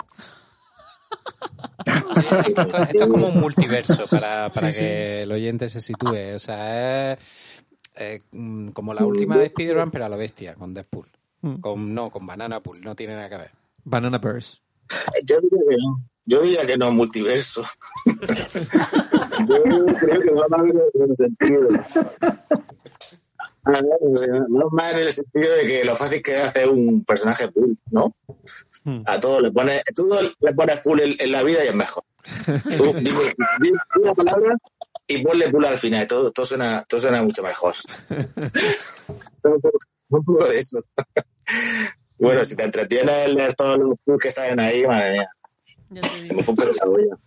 Esto, 2.47 2.62
esto 2.62 3.03
es 3.03 3.09
como 3.09 3.27
un 3.27 3.39
multiverso 3.39 4.05
para, 4.07 4.49
para 4.51 4.71
Sí, 4.71 4.79
que 4.79 5.23
el 5.23 5.31
oyente 5.31 5.69
se 5.69 5.81
sitúe. 5.81 6.36
O 6.36 6.39
sea, 6.39 7.13
es 7.13 7.19
eh, 7.95 8.21
mm, 8.31 8.69
como 8.69 8.93
la 8.93 9.05
última 9.05 9.38
de 9.38 9.45
Spider-Man, 9.47 9.91
pero 9.91 10.05
a 10.05 10.09
la 10.09 10.17
bestia, 10.17 10.55
con 10.55 10.73
Deadpool. 10.73 11.07
Mm. 11.41 11.55
Con, 11.59 11.93
no, 11.93 12.09
con 12.09 12.25
Banana 12.25 12.62
Pool, 12.62 12.81
no 12.81 12.95
tiene 12.95 13.15
nada 13.15 13.29
que 13.29 13.38
ver. 13.38 13.51
Banana 13.83 14.17
Burst. 14.17 14.62
Yo 15.25 15.39
diría 15.41 15.63
que 15.69 15.77
no. 15.77 16.01
Yo 16.25 16.41
diría 16.41 16.65
que 16.65 16.77
no, 16.77 16.91
multiverso. 16.91 17.63
Yo 18.05 19.86
creo 19.99 20.21
que 20.21 20.31
va 20.31 20.47
más 20.47 20.62
en 20.63 21.09
el 21.09 21.17
sentido. 21.17 21.69
A 23.65 23.71
ver, 23.71 23.86
o 24.01 24.15
sea, 24.15 24.27
No 24.47 24.69
más 24.71 24.93
en 24.93 24.99
el 24.99 25.12
sentido 25.12 25.53
de 25.53 25.65
que 25.65 25.83
lo 25.83 25.95
fácil 25.95 26.21
que 26.21 26.38
es 26.38 26.43
hacer 26.45 26.69
un 26.69 27.03
personaje 27.03 27.49
cool, 27.51 27.77
¿no? 27.91 28.15
Hmm. 28.86 29.02
A 29.06 29.19
todo 29.19 29.39
le 29.39 29.52
pones, 29.52 29.82
todo 29.96 30.19
le 30.39 30.54
pones 30.54 30.80
cool 30.82 31.00
en, 31.02 31.15
en 31.19 31.32
la 31.32 31.41
vida 31.43 31.63
y 31.63 31.67
es 31.69 31.76
mejor. 31.76 32.04
Tú 32.78 32.93
dime, 33.00 33.34
dime 33.62 33.78
una 34.02 34.13
palabra 34.13 34.56
y 35.08 35.24
ponle 35.24 35.52
cool 35.52 35.65
al 35.65 35.78
final. 35.78 36.06
Todo, 36.08 36.32
todo 36.32 36.46
suena, 36.46 36.84
todo 36.88 37.00
suena 37.00 37.22
mucho 37.24 37.43
mejor. 37.43 37.74
Un 38.10 39.22
poco- 39.41 39.72
un 40.10 40.24
poco 40.26 40.48
de 40.48 40.60
eso. 40.60 40.84
Bueno, 42.17 42.46
si 42.46 42.56
te 42.56 42.63
entretienes 42.63 43.30
en 43.30 43.36
leer 43.36 43.54
todos 43.56 43.78
los 43.80 43.96
cool 44.06 44.19
que 44.19 44.32
salen 44.32 44.60
ahí, 44.60 44.86
madre 44.86 45.13
mía, 45.13 45.30
se 46.24 46.34
me 46.34 46.43
fue 46.43 46.52
un 46.54 46.56
poco 46.58 46.72
la 46.72 46.86
olla. 46.86 47.17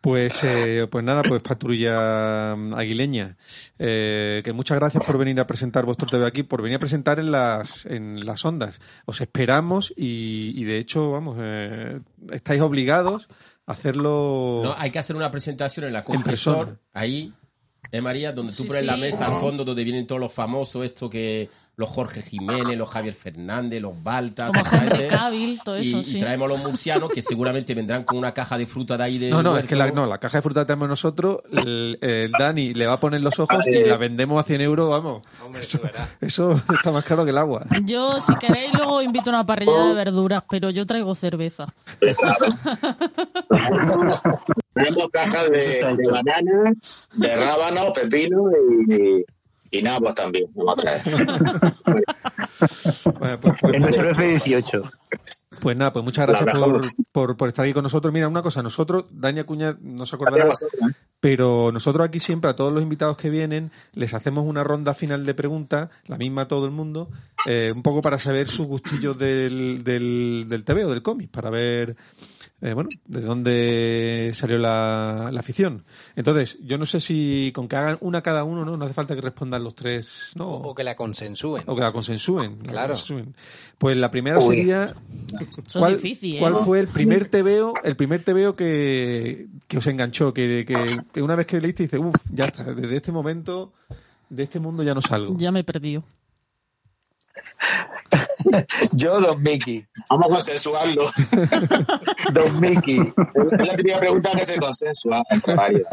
Pues, 0.00 0.38
eh, 0.44 0.86
pues 0.90 1.04
nada, 1.04 1.22
pues 1.22 1.42
patrulla 1.42 2.52
aguileña. 2.52 3.36
Eh, 3.78 4.40
que 4.42 4.52
muchas 4.54 4.78
gracias 4.78 5.04
por 5.04 5.18
venir 5.18 5.38
a 5.40 5.46
presentar 5.46 5.84
vuestro 5.84 6.08
TV 6.08 6.26
aquí, 6.26 6.42
por 6.42 6.62
venir 6.62 6.76
a 6.76 6.78
presentar 6.78 7.18
en 7.18 7.30
las, 7.30 7.84
en 7.84 8.18
las 8.20 8.44
ondas. 8.46 8.80
Os 9.04 9.20
esperamos 9.20 9.92
y, 9.94 10.54
y 10.56 10.64
de 10.64 10.78
hecho, 10.78 11.10
vamos, 11.10 11.36
eh, 11.40 12.00
estáis 12.32 12.62
obligados 12.62 13.28
a 13.66 13.72
hacerlo. 13.72 14.62
No, 14.64 14.74
hay 14.78 14.90
que 14.90 14.98
hacer 14.98 15.16
una 15.16 15.30
presentación 15.30 15.84
en 15.86 15.92
la 15.92 16.02
compresor, 16.02 16.78
ahí, 16.94 17.34
¿eh, 17.92 18.00
María? 18.00 18.32
Donde 18.32 18.54
tú 18.54 18.62
Sí, 18.62 18.68
pones 18.68 18.84
la 18.84 18.96
mesa 18.96 19.26
al 19.26 19.38
fondo 19.38 19.64
donde 19.66 19.84
vienen 19.84 20.06
todos 20.06 20.20
los 20.20 20.32
famosos, 20.32 20.86
esto 20.86 21.10
que 21.10 21.50
los 21.80 21.88
Jorge 21.88 22.20
Jiménez, 22.22 22.76
los 22.76 22.88
Javier 22.90 23.14
Fernández, 23.14 23.80
los 23.80 24.00
Balta, 24.02 24.48
Como 24.48 24.60
Henry. 24.70 25.08
Cavill, 25.08 25.60
todo 25.64 25.78
y, 25.78 25.88
eso, 25.88 26.00
y 26.00 26.04
sí. 26.04 26.20
traemos 26.20 26.46
los 26.48 26.58
murcianos 26.62 27.10
que 27.10 27.22
seguramente 27.22 27.74
vendrán 27.74 28.04
con 28.04 28.18
una 28.18 28.32
caja 28.32 28.58
de 28.58 28.66
fruta 28.66 28.98
de 28.98 29.04
ahí 29.04 29.16
de 29.18 29.30
No, 29.30 29.42
no, 29.42 29.56
es 29.56 29.64
que 29.66 29.74
la, 29.74 29.90
no, 29.90 30.06
la 30.06 30.18
caja 30.18 30.38
de 30.38 30.42
fruta 30.42 30.60
la 30.60 30.66
tenemos 30.66 30.90
nosotros, 30.90 31.38
el, 31.50 31.98
el 32.02 32.30
Dani 32.32 32.70
le 32.70 32.86
va 32.86 32.94
a 32.94 33.00
poner 33.00 33.22
los 33.22 33.38
ojos 33.40 33.66
y 33.66 33.82
la 33.82 33.96
vendemos 33.96 34.38
a 34.38 34.42
100 34.44 34.60
euros, 34.60 34.90
vamos. 34.90 35.22
Hombre, 35.44 35.62
tú 35.70 35.78
verás. 35.82 36.10
Eso 36.20 36.60
está 36.72 36.92
más 36.92 37.04
caro 37.04 37.24
que 37.24 37.30
el 37.30 37.38
agua. 37.38 37.64
Yo, 37.84 38.20
si 38.20 38.34
queréis, 38.36 38.74
luego 38.74 39.00
invito 39.00 39.30
a 39.30 39.34
una 39.34 39.46
parrilla 39.46 39.86
de 39.86 39.94
verduras, 39.94 40.44
pero 40.50 40.68
yo 40.68 40.84
traigo 40.84 41.14
cerveza. 41.14 41.66
Tenemos 44.74 45.08
cajas 45.08 45.50
de, 45.50 45.96
de 45.96 46.10
banana, 46.10 46.72
de 47.14 47.36
rábano, 47.36 47.92
pepino 47.94 48.44
y, 48.88 49.24
y 49.70 49.82
nabos 49.82 50.14
también. 50.14 50.46
Vamos 50.54 50.74
a 50.78 50.80
traer. 50.80 51.02
Bueno, 53.18 53.40
pues, 53.40 53.56
pues- 53.60 53.74
En 53.74 53.80
nuestro 53.82 54.10
F-18. 54.10 54.90
pues 55.60 55.76
nada, 55.76 55.92
pues 55.92 56.04
muchas 56.04 56.26
gracias 56.26 56.58
por, 56.58 56.80
por, 57.12 57.36
por 57.36 57.48
estar 57.48 57.64
aquí 57.64 57.72
con 57.74 57.82
nosotros. 57.82 58.12
Mira, 58.12 58.28
una 58.28 58.42
cosa, 58.42 58.62
nosotros, 58.62 59.06
Dani 59.10 59.40
Acuña, 59.40 59.76
no 59.80 60.04
se 60.06 60.16
acordará, 60.16 60.48
¿eh? 60.48 60.92
pero 61.20 61.70
nosotros 61.72 62.06
aquí 62.06 62.18
siempre 62.18 62.50
a 62.50 62.56
todos 62.56 62.72
los 62.72 62.82
invitados 62.82 63.16
que 63.16 63.30
vienen 63.30 63.72
les 63.92 64.14
hacemos 64.14 64.44
una 64.44 64.62
ronda 64.64 64.94
final 64.94 65.24
de 65.24 65.34
preguntas, 65.34 65.90
la 66.06 66.16
misma 66.16 66.42
a 66.42 66.48
todo 66.48 66.64
el 66.66 66.70
mundo, 66.70 67.10
eh, 67.46 67.68
un 67.74 67.82
poco 67.82 68.00
para 68.00 68.18
saber 68.18 68.48
sus 68.48 68.66
gustillos 68.66 69.16
del, 69.18 69.82
del, 69.84 70.46
del 70.48 70.64
TV 70.64 70.84
o 70.84 70.90
del 70.90 71.02
cómic, 71.02 71.30
para 71.30 71.50
ver, 71.50 71.96
eh, 72.62 72.74
bueno, 72.74 72.88
de 73.06 73.20
dónde 73.22 74.30
salió 74.34 74.58
la, 74.58 75.30
la 75.32 75.40
afición. 75.40 75.84
Entonces, 76.14 76.58
yo 76.62 76.76
no 76.78 76.84
sé 76.86 77.00
si 77.00 77.52
con 77.54 77.68
que 77.68 77.76
hagan 77.76 77.98
una 78.00 78.22
cada 78.22 78.44
uno, 78.44 78.64
¿no? 78.64 78.76
No 78.76 78.84
hace 78.84 78.94
falta 78.94 79.14
que 79.14 79.20
respondan 79.20 79.64
los 79.64 79.74
tres, 79.74 80.08
¿no? 80.34 80.48
O 80.48 80.74
que 80.74 80.84
la 80.84 80.94
consensúen. 80.94 81.62
O 81.66 81.74
que 81.74 81.80
la 81.80 81.92
consensúen. 81.92 82.58
la 82.64 82.72
Claro. 82.72 82.94
consensúen. 82.94 83.34
Pues 83.78 83.96
la 83.96 84.10
primera 84.10 84.38
Uy. 84.38 84.56
sería... 84.56 84.86
¿Cuál, 85.72 85.94
difícil, 85.94 86.36
¿eh? 86.36 86.38
cuál 86.40 86.56
fue 86.64 86.80
el 86.80 86.88
primer 86.88 87.28
TVO, 87.28 87.72
el 87.82 87.96
primer 87.96 88.22
TVO 88.22 88.54
que, 88.54 89.46
que 89.66 89.78
os 89.78 89.86
enganchó? 89.86 90.34
Que, 90.34 90.64
que, 90.66 90.74
que 91.12 91.22
una 91.22 91.36
vez 91.36 91.46
que 91.46 91.60
leíste 91.60 91.84
dice, 91.84 91.98
uff, 91.98 92.14
ya 92.30 92.44
está, 92.44 92.64
desde 92.64 92.96
este 92.96 93.12
momento, 93.12 93.72
de 94.28 94.42
este 94.42 94.60
mundo 94.60 94.82
ya 94.82 94.94
no 94.94 95.00
salgo. 95.00 95.34
Ya 95.38 95.50
me 95.50 95.60
he 95.60 95.64
perdido. 95.64 96.04
Yo, 98.92 99.20
Don 99.20 99.42
Mickey. 99.42 99.84
Vamos 100.08 100.26
a 100.26 100.28
consensuarlo. 100.34 101.04
Don 102.32 102.60
Mickey. 102.60 102.98
Es 102.98 103.66
la 103.66 103.76
típica 103.76 103.98
pregunta 103.98 104.30
que 104.36 104.44
se 104.44 104.56
consensua 104.58 105.22
entre 105.30 105.54
varios. 105.54 105.86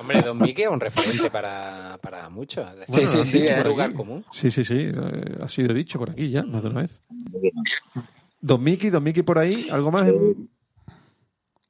Hombre, 0.00 0.22
Don 0.22 0.38
Mickey 0.38 0.64
es 0.64 0.70
un 0.70 0.80
referente 0.80 1.30
para, 1.30 1.98
para 2.02 2.28
muchos. 2.30 2.66
Es 2.88 2.94
Sí, 2.94 3.06
sí, 3.06 3.16
un 3.18 3.24
sí, 3.24 3.40
dicho 3.40 3.52
eh. 3.52 3.64
lugar 3.64 3.92
común. 3.92 4.24
Sí, 4.30 4.50
sí, 4.50 4.64
sí, 4.64 4.74
eh, 4.78 5.36
ha 5.42 5.48
sido 5.48 5.74
dicho 5.74 5.98
por 5.98 6.10
aquí 6.10 6.30
ya, 6.30 6.42
más 6.42 6.62
de 6.62 6.68
una 6.70 6.80
vez. 6.82 7.02
Don 8.40 8.62
Miki, 8.62 8.90
Don 8.90 9.02
Miki 9.02 9.22
por 9.22 9.38
ahí, 9.38 9.68
¿algo 9.70 9.90
más? 9.90 10.08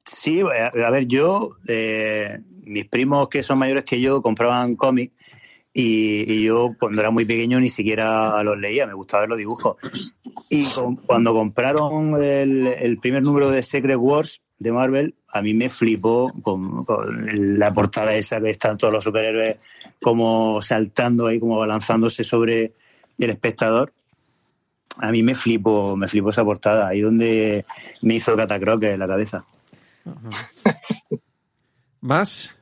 Sí, 0.05 0.39
a, 0.41 0.67
a 0.87 0.89
ver, 0.91 1.05
yo, 1.07 1.57
eh, 1.67 2.39
mis 2.63 2.87
primos 2.87 3.27
que 3.29 3.43
son 3.43 3.59
mayores 3.59 3.83
que 3.83 3.99
yo 3.99 4.21
compraban 4.21 4.75
cómics 4.75 5.13
y, 5.79 6.33
y 6.33 6.41
yo 6.41 6.75
cuando 6.79 7.01
era 7.01 7.11
muy 7.11 7.23
pequeño 7.23 7.59
ni 7.59 7.69
siquiera 7.69 8.41
los 8.41 8.57
leía, 8.57 8.87
me 8.87 8.95
gustaba 8.95 9.21
ver 9.21 9.29
los 9.29 9.37
dibujos. 9.37 9.77
Y 10.49 10.65
cuando 11.05 11.35
compraron 11.35 12.19
el, 12.23 12.97
primer 12.99 13.21
número 13.21 13.51
de 13.51 13.61
Secret 13.61 13.97
Wars 13.99 14.41
de 14.57 14.71
Marvel, 14.71 15.13
a 15.27 15.43
mí 15.43 15.53
me 15.53 15.69
flipó 15.69 16.33
con, 16.41 16.83
con 16.83 17.59
la 17.59 17.71
portada 17.71 18.15
esa 18.15 18.41
que 18.41 18.49
están 18.49 18.75
todos 18.79 18.91
los 18.91 19.03
superhéroes 19.03 19.57
como 20.01 20.63
saltando 20.63 21.27
ahí, 21.27 21.39
como 21.39 21.59
balanzándose 21.59 22.23
sobre 22.23 22.73
el 23.19 23.29
espectador. 23.29 23.93
A 24.97 25.11
mí 25.11 25.21
me 25.21 25.35
flipó, 25.35 25.95
me 25.95 26.07
flipó 26.07 26.31
esa 26.31 26.43
portada, 26.43 26.87
ahí 26.87 27.01
donde 27.01 27.67
me 28.01 28.15
hizo 28.15 28.35
catacroque 28.35 28.89
en 28.89 28.99
la 28.99 29.07
cabeza. 29.07 29.45
¿Más? 32.01 32.56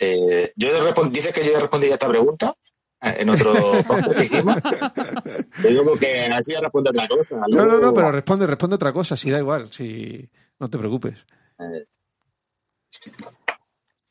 Eh, 0.00 0.52
yo 0.56 0.68
dices 1.10 1.32
que 1.32 1.44
yo 1.46 1.60
respondí 1.60 1.90
a 1.90 1.94
esta 1.94 2.08
pregunta 2.08 2.54
eh, 3.02 3.16
en 3.18 3.30
otro. 3.30 3.52
Yo 5.62 5.68
digo 5.68 5.96
que 5.98 6.22
así 6.26 6.54
responde 6.54 6.90
otra 6.90 7.08
cosa. 7.08 7.36
No, 7.48 7.48
no, 7.48 7.64
no, 7.66 7.76
Luego, 7.78 7.94
pero 7.94 8.12
responde, 8.12 8.46
responde 8.46 8.76
otra 8.76 8.92
cosa, 8.92 9.16
si 9.16 9.30
da 9.30 9.38
igual, 9.38 9.70
si 9.72 10.28
no 10.58 10.68
te 10.70 10.78
preocupes. 10.78 11.24
eh, 11.58 11.84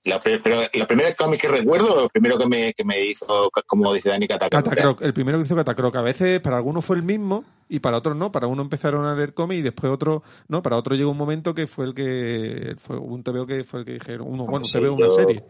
la, 0.06 0.20
pero, 0.20 0.62
¿Los 0.74 0.88
primeros 0.88 1.14
cómics 1.16 1.42
que 1.42 1.48
recuerdo 1.50 1.94
o 1.94 2.00
los 2.02 2.10
primeros 2.10 2.40
que 2.40 2.48
me, 2.48 2.74
que 2.74 2.86
me 2.86 3.06
hizo, 3.06 3.52
como 3.68 3.94
dice 3.94 4.10
Dani, 4.10 4.28
Catacroc? 4.28 4.64
Catacroc, 4.64 5.02
el 5.02 5.14
primero 5.14 5.38
que 5.38 5.44
hizo 5.46 5.56
Catacroc. 5.58 5.96
A 5.98 6.02
veces 6.02 6.40
para 6.40 6.58
algunos 6.58 6.86
fue 6.86 6.96
el 6.96 7.04
mismo 7.04 7.44
y 7.68 7.80
para 7.80 7.98
otros 7.98 8.16
no. 8.16 8.32
Para 8.32 8.48
uno 8.48 8.62
empezaron 8.62 9.06
a 9.06 9.14
leer 9.14 9.34
cómics 9.34 9.60
y 9.60 9.64
después 9.64 9.92
otro 9.92 10.24
no. 10.48 10.64
Para 10.64 10.78
otro 10.78 10.96
llegó 10.96 11.12
un 11.12 11.18
momento 11.18 11.54
que 11.54 11.68
fue 11.68 11.86
el 11.86 11.94
que 11.94 12.76
fue 12.78 12.98
un 12.98 13.24
TVO 13.24 13.46
que 13.46 13.64
fue 13.66 13.82
el 13.82 13.86
que 13.86 13.94
dijeron 13.94 14.28
uno, 14.28 14.46
bueno, 14.46 14.60
un 14.60 14.66
Sí, 14.66 14.80
TVO, 14.80 14.94
una 14.94 15.08
yo- 15.08 15.14
serie. 15.16 15.44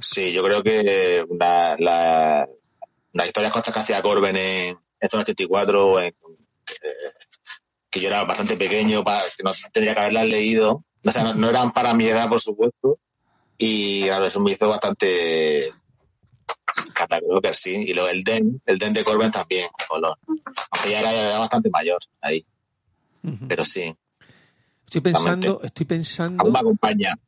Sí, 0.00 0.32
yo 0.32 0.42
creo 0.42 0.62
que 0.62 1.24
la, 1.38 1.76
la, 1.78 2.48
las 3.12 3.26
historias 3.26 3.52
cortas 3.52 3.72
que 3.72 3.80
hacía 3.80 4.02
Corben 4.02 4.36
en, 4.36 4.76
en 5.00 5.10
Zona 5.10 5.22
84, 5.22 6.00
en, 6.00 6.06
eh, 6.06 6.14
que 7.90 8.00
yo 8.00 8.08
era 8.08 8.24
bastante 8.24 8.56
pequeño, 8.56 9.04
para, 9.04 9.22
que 9.36 9.42
no 9.42 9.50
tendría 9.72 9.94
que 9.94 10.00
haberlas 10.00 10.26
leído. 10.26 10.84
O 11.04 11.10
sea, 11.10 11.24
no, 11.24 11.34
no 11.34 11.50
eran 11.50 11.72
para 11.72 11.94
mi 11.94 12.06
edad, 12.06 12.28
por 12.28 12.40
supuesto. 12.40 12.98
Y 13.58 14.04
claro, 14.04 14.26
eso 14.26 14.40
me 14.40 14.52
hizo 14.52 14.68
bastante 14.68 15.72
catacroker, 16.92 17.54
sí. 17.54 17.74
Y 17.86 17.94
luego 17.94 18.08
el 18.08 18.24
Den, 18.24 18.60
el 18.66 18.78
Den 18.78 18.92
de 18.92 19.04
Corben 19.04 19.30
también, 19.30 19.68
color. 19.88 20.18
Aunque 20.26 20.90
ya 20.90 21.00
era, 21.00 21.12
era 21.12 21.38
bastante 21.38 21.70
mayor 21.70 21.98
ahí. 22.20 22.44
Pero 23.48 23.64
sí, 23.64 23.96
Estoy 24.94 25.12
pensando, 25.12 25.60
estoy 25.64 25.86
pensando, 25.86 26.44
aún 26.44 26.52
me 26.52 26.58
acompaña. 26.60 27.18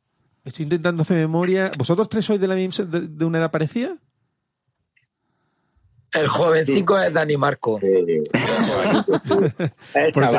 Estoy 0.47 0.63
intentando 0.63 1.01
hacer 1.03 1.17
memoria. 1.17 1.71
¿Vosotros 1.77 2.09
tres 2.09 2.25
sois 2.25 2.39
de 2.41 2.47
la 2.47 2.55
misma 2.55 2.85
de, 2.85 3.01
de 3.01 3.25
una 3.25 3.37
edad 3.39 3.51
parecida? 3.51 3.95
El 6.13 6.27
jovencico 6.29 6.97
es 6.99 7.13
Dani 7.13 7.35
Marco. 7.37 7.79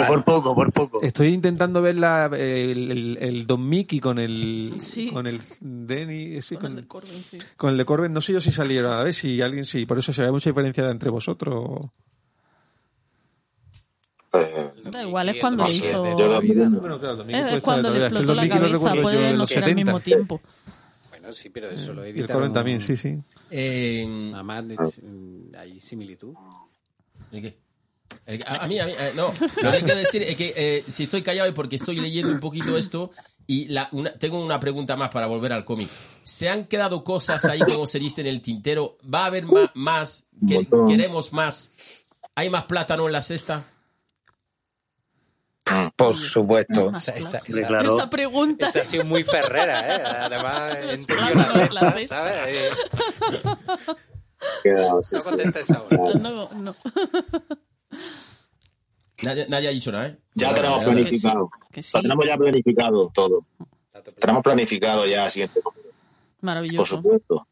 Por 0.09 0.25
poco, 0.25 0.55
por 0.55 0.73
poco. 0.73 1.03
Estoy 1.03 1.29
intentando 1.29 1.83
ver 1.83 1.97
la, 1.97 2.27
el, 2.33 2.91
el, 2.91 3.19
el 3.21 3.47
Don 3.47 3.69
Mickey 3.69 4.01
con 4.01 4.19
el 4.19 4.75
Sí. 4.79 5.11
con 5.13 5.27
el 5.27 5.41
Denny, 5.61 6.41
sí, 6.43 6.55
Con 6.57 6.63
con, 6.63 6.71
el 6.73 6.77
de 6.83 6.89
Corbin, 6.89 7.23
sí. 7.23 7.39
con 7.57 7.71
el 7.71 7.77
de 7.77 7.85
Corbin. 7.85 8.13
No 8.13 8.21
sé 8.21 8.33
yo 8.33 8.41
si 8.41 8.51
salieron 8.51 8.93
a 8.93 9.03
ver 9.05 9.13
si 9.15 9.41
alguien 9.43 9.65
sí. 9.65 9.85
Por 9.87 9.99
eso 9.99 10.13
se 10.13 10.23
ve 10.23 10.31
mucha 10.31 10.51
diferencia 10.51 10.89
entre 10.91 11.11
vosotros. 11.11 11.91
Eh, 14.33 14.73
Da 14.85 15.03
igual, 15.03 15.29
es 15.31 15.37
cuando 15.41 15.67
le 15.67 15.73
hizo. 15.75 16.05
Es, 17.29 17.63
cuando 17.63 17.91
le 17.91 17.97
el 17.99 18.03
explotó 18.05 18.35
la 18.35 18.45
lo 18.45 18.49
cabeza, 18.81 19.03
puede 19.03 19.19
de 19.19 19.33
no 19.35 19.47
ser 19.47 19.59
al 19.59 19.65
70. 19.71 19.75
mismo 19.75 20.01
tiempo. 20.01 20.41
Bueno, 21.11 21.33
sí, 21.33 21.49
pero 21.51 21.71
eso 21.71 21.93
lo 21.93 22.05
Y 22.07 22.11
el 22.11 22.17
editaron. 22.19 22.37
Corbin 22.43 22.53
también, 22.55 22.81
sí, 22.81 22.97
sí. 22.97 23.17
Eh, 23.51 24.31
Además, 24.35 24.69
de- 24.69 25.59
hay 25.59 25.81
similitud. 25.81 26.35
¿De 27.31 27.43
qué? 27.43 27.59
Eh, 28.27 28.41
A, 28.47 28.65
a 28.65 28.69
mí, 28.69 28.79
a 28.79 28.87
mí, 28.87 28.93
eh, 28.99 29.13
no. 29.15 29.29
Lo 29.63 29.73
que 29.73 29.79
quiero 29.83 29.97
decir 29.97 30.23
es 30.23 30.37
que 30.37 30.53
eh, 30.57 30.85
si 30.89 31.05
estoy 31.05 31.23
callado 31.23 31.49
es 31.49 31.55
porque 31.55 31.77
estoy 31.77 31.97
leyendo 31.97 32.33
un 32.33 32.41
poquito 32.41 32.77
esto 32.79 33.11
y 33.47 33.67
la, 33.69 33.89
una- 33.93 34.13
tengo 34.13 34.43
una 34.45 34.61
pregunta 34.61 34.97
más 34.97 35.09
para 35.11 35.27
volver 35.27 35.53
al 35.53 35.65
cómic. 35.65 35.89
¿Se 36.23 36.49
han 36.49 36.67
quedado 36.67 37.03
cosas 37.05 37.45
ahí, 37.47 37.61
como 37.61 37.87
se 37.87 37.99
dice 37.99 38.21
en 38.21 38.27
el 38.29 38.41
tintero? 38.43 38.99
¿Va 39.13 39.25
a 39.25 39.27
haber 39.27 39.45
más? 39.75 40.27
¿Quer- 40.43 40.69
¿Queremos 40.87 41.33
más? 41.33 41.73
¿Hay 42.35 42.51
más 42.51 42.65
plátano 42.65 43.07
en 43.07 43.13
la 43.13 43.23
cesta? 43.23 43.65
Por 45.97 46.17
supuesto. 46.17 46.91
Esa, 46.91 47.13
esa, 47.13 47.39
Hombre, 47.39 47.53
esa- 47.61 47.67
claro. 47.69 47.97
Esa 47.97 48.11
pregunta. 48.11 48.69
esa 48.69 48.81
ha 48.81 48.85
sido 48.85 49.05
muy 49.05 49.25
ferrera, 49.25 49.97
¿eh? 49.97 50.03
Además, 50.05 50.77
la 51.73 51.93
cesta. 51.93 52.07
¿sabes? 52.07 52.73
Sí, 54.63 54.69
No 54.71 55.03
sí. 55.03 55.17
No, 56.21 56.49
no. 56.55 56.77
Nadie, 59.25 59.47
nadie 59.49 59.69
ha 59.69 59.73
dicho 59.73 59.91
nada, 59.91 60.07
¿eh? 60.09 60.19
Ya 60.35 60.55
tenemos 60.55 60.85
planificado. 60.85 61.51
Que 61.73 61.83
sí. 61.83 61.91
Lo 61.95 62.03
tenemos 62.03 62.27
ya 62.27 62.37
planificado 62.37 63.11
todo. 63.13 63.45
Tenemos 64.21 64.43
planificado 64.45 65.07
ya 65.07 65.25
el 65.25 65.31
siguiente 65.33 65.61
cómic, 65.61 65.83
por 65.83 65.93
Maravilloso. 66.43 66.97
supuesto. 66.97 67.47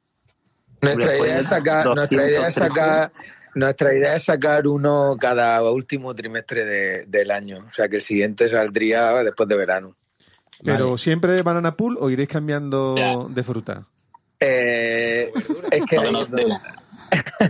Nuestra 0.81 1.17
idea 1.17 1.35
de 1.37 1.41
es 1.41 1.47
sacar, 1.49 1.85
200, 1.85 1.97
nuestra 1.97 2.29
idea 2.29 2.49
es 2.49 2.55
sacar, 2.55 3.13
nuestra 3.57 3.93
idea 3.97 4.15
es 4.15 4.25
sacar 4.25 4.67
uno 4.67 5.17
cada 5.19 5.63
último 5.71 6.15
trimestre 6.15 6.65
de- 6.65 7.05
del 7.07 7.31
año. 7.31 7.67
O 7.69 7.73
sea 7.73 7.89
que 7.89 7.97
el 7.97 8.03
siguiente 8.03 8.49
saldría 8.49 9.13
después 9.25 9.49
de 9.49 9.57
verano. 9.57 9.97
Pero 10.65 10.87
Vale. 10.87 10.99
siempre 10.99 11.43
banana 11.43 11.77
pool 11.77 11.97
o 12.01 12.09
iréis 12.09 12.29
cambiando 12.29 12.95
Ya. 12.97 13.17
de 13.29 13.43
fruta. 13.43 13.87
Eh, 14.41 15.33
es 15.71 15.83
que 15.89 15.97
nos, 16.11 16.31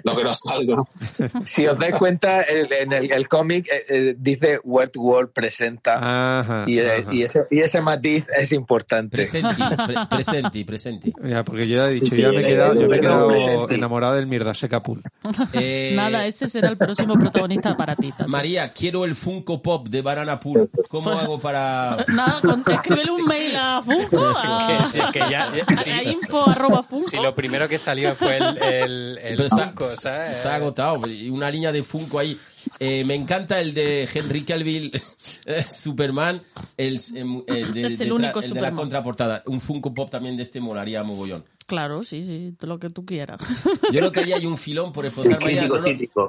lo 0.05 0.17
que 0.17 0.25
nos 0.25 0.39
salga. 0.41 0.77
si 1.45 1.67
os 1.67 1.79
dais 1.79 1.95
cuenta, 1.97 2.43
el- 2.43 2.73
en 2.73 2.93
el, 2.93 3.13
el 3.13 3.29
cómic 3.29 3.67
eh, 3.71 3.85
eh, 3.89 4.15
dice 4.19 4.59
Word 4.65 4.93
World 4.97 5.31
presenta 5.33 6.41
Ajá. 6.41 6.65
y, 6.67 6.79
eh, 6.79 6.93
ajá. 7.03 7.11
y 7.15 7.23
ese, 7.23 7.47
y 7.51 7.61
ese 7.61 7.81
matiz 7.81 8.27
es 8.37 8.53
importante. 8.53 9.17
Presenti, 9.17 9.63
pre- 9.87 9.97
presenti, 10.11 10.65
presenti. 10.65 11.13
Ya, 11.25 11.45
porque 11.45 11.67
yo 11.69 11.77
ya 11.77 11.89
he 11.89 11.93
dicho, 11.95 12.15
Sí, 12.15 12.21
ya 12.23 12.31
me 12.31 12.41
he 12.41 12.45
quedado, 12.45 12.75
yo 12.81 12.89
me 12.89 12.97
he 12.97 13.01
quedado 13.01 13.69
enamorada 13.71 14.17
del 14.17 14.27
mierda 14.27 14.55
seca 14.55 14.83
pool. 14.83 15.03
Eh, 15.53 15.93
Nada, 15.95 16.27
ese 16.27 16.49
será 16.49 16.69
el 16.69 16.77
próximo 16.77 17.15
protagonista 17.15 17.77
para 17.77 17.95
ti. 17.97 18.13
Tato. 18.13 18.29
María, 18.29 18.73
quiero 18.73 19.05
el 19.05 19.15
Funko 19.17 19.61
Pop 19.63 19.89
de 19.89 20.03
Banana 20.03 20.39
Pool. 20.41 20.69
¿Cómo 20.89 21.11
hago 21.11 21.39
para...? 21.41 21.97
Nada, 22.15 22.41
con, 22.41 22.63
escríbele 22.67 23.11
un 23.11 23.25
mail 23.25 23.57
a 23.57 23.83
Funko, 23.83 24.27
a, 24.37 24.79
Que 24.79 24.85
sí, 24.89 25.01
que 25.13 25.19
ya- 25.31 25.45
a- 25.67 25.77
sí. 25.77 25.91
a 25.91 26.03
info 26.03 26.49
arroba 26.49 26.83
Funko. 26.83 27.09
Si 27.09 27.17
lo 27.17 27.35
primero 27.35 27.69
que 27.69 27.79
salió 27.79 28.15
fue 28.15 28.37
el, 28.37 28.59
el, 28.63 29.19
el 29.19 29.37
Pero 29.49 29.63
está- 29.63 29.67
Funko, 29.67 29.97
¿sabes? 29.97 30.37
Se 30.37 30.49
ha 30.49 30.55
agotado. 30.57 31.07
Y 31.09 31.31
Una 31.31 31.51
línea 31.51 31.73
de 31.73 31.83
Funko 31.83 32.19
ahí. 32.19 32.39
Eh, 32.81 33.05
me 33.05 33.15
encanta 33.15 33.61
el 33.61 33.75
de 33.75 34.09
Henry 34.13 34.43
Cavill, 34.45 34.91
eh, 35.47 35.65
Superman, 35.71 36.43
el, 36.77 37.01
em, 37.15 37.43
el 37.47 37.73
de, 37.73 37.83
Es 37.87 38.01
el 38.01 38.13
único 38.13 38.41
el 38.41 38.51
de 38.51 38.61
la 38.61 38.73
contraportada. 38.73 39.43
Un 39.47 39.61
Funko 39.61 39.95
Pop 39.95 40.11
también 40.11 40.37
de 40.37 40.43
este 40.43 40.61
molaría 40.61 41.03
mogollón. 41.05 41.45
Claro, 41.67 42.05
sí, 42.05 42.23
sí, 42.23 42.55
lo 42.61 42.79
que 42.79 42.91
tú 42.91 43.05
quieras. 43.05 43.41
Yo 43.93 43.99
creo 43.99 44.13
que 44.13 44.21
ahí 44.21 44.33
hay 44.33 44.47
un 44.47 44.57
filón 44.57 44.93
por 44.93 45.05
explotar. 45.05 45.43
María. 45.43 45.69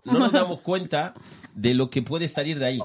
No 0.05 0.19
nos 0.19 0.31
damos 0.31 0.61
cuenta 0.61 1.13
de 1.53 1.73
lo 1.75 1.89
que 1.89 2.01
puede 2.01 2.27
salir 2.27 2.57
de 2.57 2.65
ahí. 2.65 2.79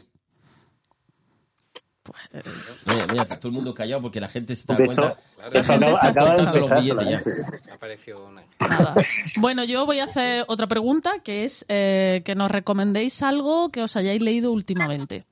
Eh, 2.32 2.42
Mira, 2.86 3.06
mira, 3.12 3.24
todo 3.26 3.48
el 3.48 3.54
mundo 3.54 3.72
callado 3.74 4.02
porque 4.02 4.20
la 4.20 4.28
gente 4.28 4.56
se 4.56 4.64
da 4.66 4.76
cuenta. 4.76 4.92
esto- 4.92 5.18
La 5.50 5.62
gente 5.64 5.74
acaba- 5.86 5.90
está 5.92 6.08
acaba 6.08 6.34
contando 6.36 6.58
los 6.68 6.80
billetes 6.82 7.24
ya. 7.66 7.78
parecido 7.78 8.26
una... 8.26 8.42
Nada. 8.60 8.94
Bueno, 9.36 9.62
yo 9.64 9.86
voy 9.86 10.00
a 10.00 10.04
hacer 10.04 10.44
otra 10.48 10.66
pregunta, 10.66 11.20
que 11.22 11.44
es 11.44 11.64
eh, 11.68 12.22
que 12.24 12.34
nos 12.34 12.50
recomendéis 12.50 13.22
algo 13.22 13.68
que 13.70 13.82
os 13.82 13.94
hayáis 13.96 14.20
leído 14.20 14.50
últimamente, 14.52 15.26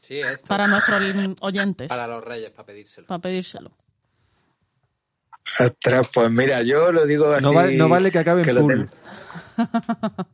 Sí, 0.00 0.20
esto. 0.20 0.46
para 0.46 0.68
nuestros 0.68 1.02
oyentes, 1.40 1.88
Para 1.88 2.06
los 2.06 2.22
reyes, 2.22 2.50
para 2.52 2.66
pedírselo. 2.66 3.06
para 3.08 3.18
pedírselo. 3.20 3.72
Ostras, 5.60 6.08
pues 6.12 6.30
mira, 6.30 6.62
yo 6.62 6.90
lo 6.92 7.06
digo 7.06 7.32
así. 7.32 7.44
No 7.44 7.52
vale, 7.52 7.76
no 7.76 7.88
vale 7.88 8.10
que 8.10 8.18
acabe 8.18 8.42
en 8.42 8.56
pool. 8.56 8.88
ten- 8.88 8.88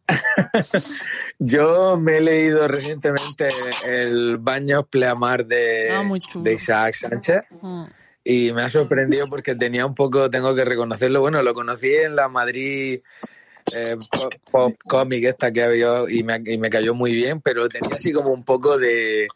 Yo 1.39 1.97
me 1.97 2.19
he 2.19 2.21
leído 2.21 2.67
recientemente 2.69 3.49
el 3.87 4.39
Baños 4.39 4.87
Pleamar 4.89 5.45
de, 5.47 5.81
Ah, 5.91 6.03
de 6.43 6.53
Isaac 6.55 6.95
Sánchez 6.95 7.43
Mm. 7.61 7.85
y 8.25 8.53
me 8.53 8.63
ha 8.63 8.71
sorprendido 8.71 9.27
porque 9.29 9.55
tenía 9.55 9.85
un 9.87 9.95
poco, 9.95 10.31
tengo 10.31 10.55
que 10.55 10.65
reconocerlo, 10.65 11.21
bueno, 11.21 11.43
lo 11.43 11.55
conocí 11.55 11.93
en 11.93 12.17
la 12.17 12.29
Madrid 12.29 13.01
eh, 13.77 13.97
pop, 14.11 14.33
pop 14.51 14.75
comic 14.89 15.25
esta 15.25 15.53
que 15.53 15.63
había 15.63 16.03
y 16.09 16.23
me, 16.25 16.41
y 16.45 16.59
me 16.59 16.69
cayó 16.71 16.95
muy 16.95 17.13
bien, 17.13 17.41
pero 17.41 17.69
tenía 17.69 17.97
así 17.97 18.13
como 18.13 18.31
un 18.31 18.45
poco 18.45 18.77
de, 18.79 19.29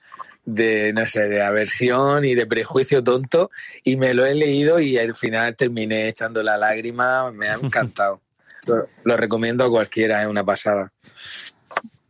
de, 0.47 0.93
no 0.95 1.05
sé, 1.07 1.29
de 1.29 1.43
aversión 1.43 2.25
y 2.25 2.35
de 2.35 2.47
prejuicio 2.47 3.03
tonto 3.05 3.51
y 3.85 3.97
me 3.97 4.15
lo 4.15 4.25
he 4.25 4.35
leído 4.35 4.81
y 4.81 4.97
al 4.97 5.15
final 5.15 5.55
terminé 5.57 6.09
echando 6.09 6.43
la 6.43 6.57
lágrima, 6.57 7.31
me 7.33 7.49
ha 7.51 7.55
encantado. 7.63 8.23
Lo, 8.67 8.89
lo 9.05 9.17
recomiendo 9.17 9.65
a 9.65 9.69
cualquiera, 9.71 10.23
es 10.23 10.29
una 10.29 10.45
pasada. 10.45 10.93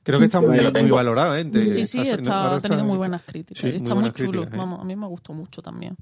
Creo 0.02 0.20
que 0.20 0.26
está 0.26 0.40
muy, 0.40 0.60
muy 0.70 0.90
valorado, 0.90 1.36
¿eh? 1.36 1.44
Sí, 1.64 1.84
sí, 1.84 2.00
está- 2.08 2.54
ha 2.54 2.60
tenido 2.60 2.84
muy 2.84 2.96
buenas 2.96 3.22
críticas. 3.22 3.60
Sí, 3.60 3.66
muy 3.68 3.76
está 3.76 3.88
muy, 3.88 3.94
buenas 3.94 4.14
chulo. 4.14 4.30
críticas, 4.32 4.54
¿eh? 4.54 4.56
Vamos, 4.56 4.80
a 4.80 4.84
mí 4.84 4.94
me 4.94 5.06
gustó 5.08 5.32
mucho 5.32 5.60
también. 5.62 5.96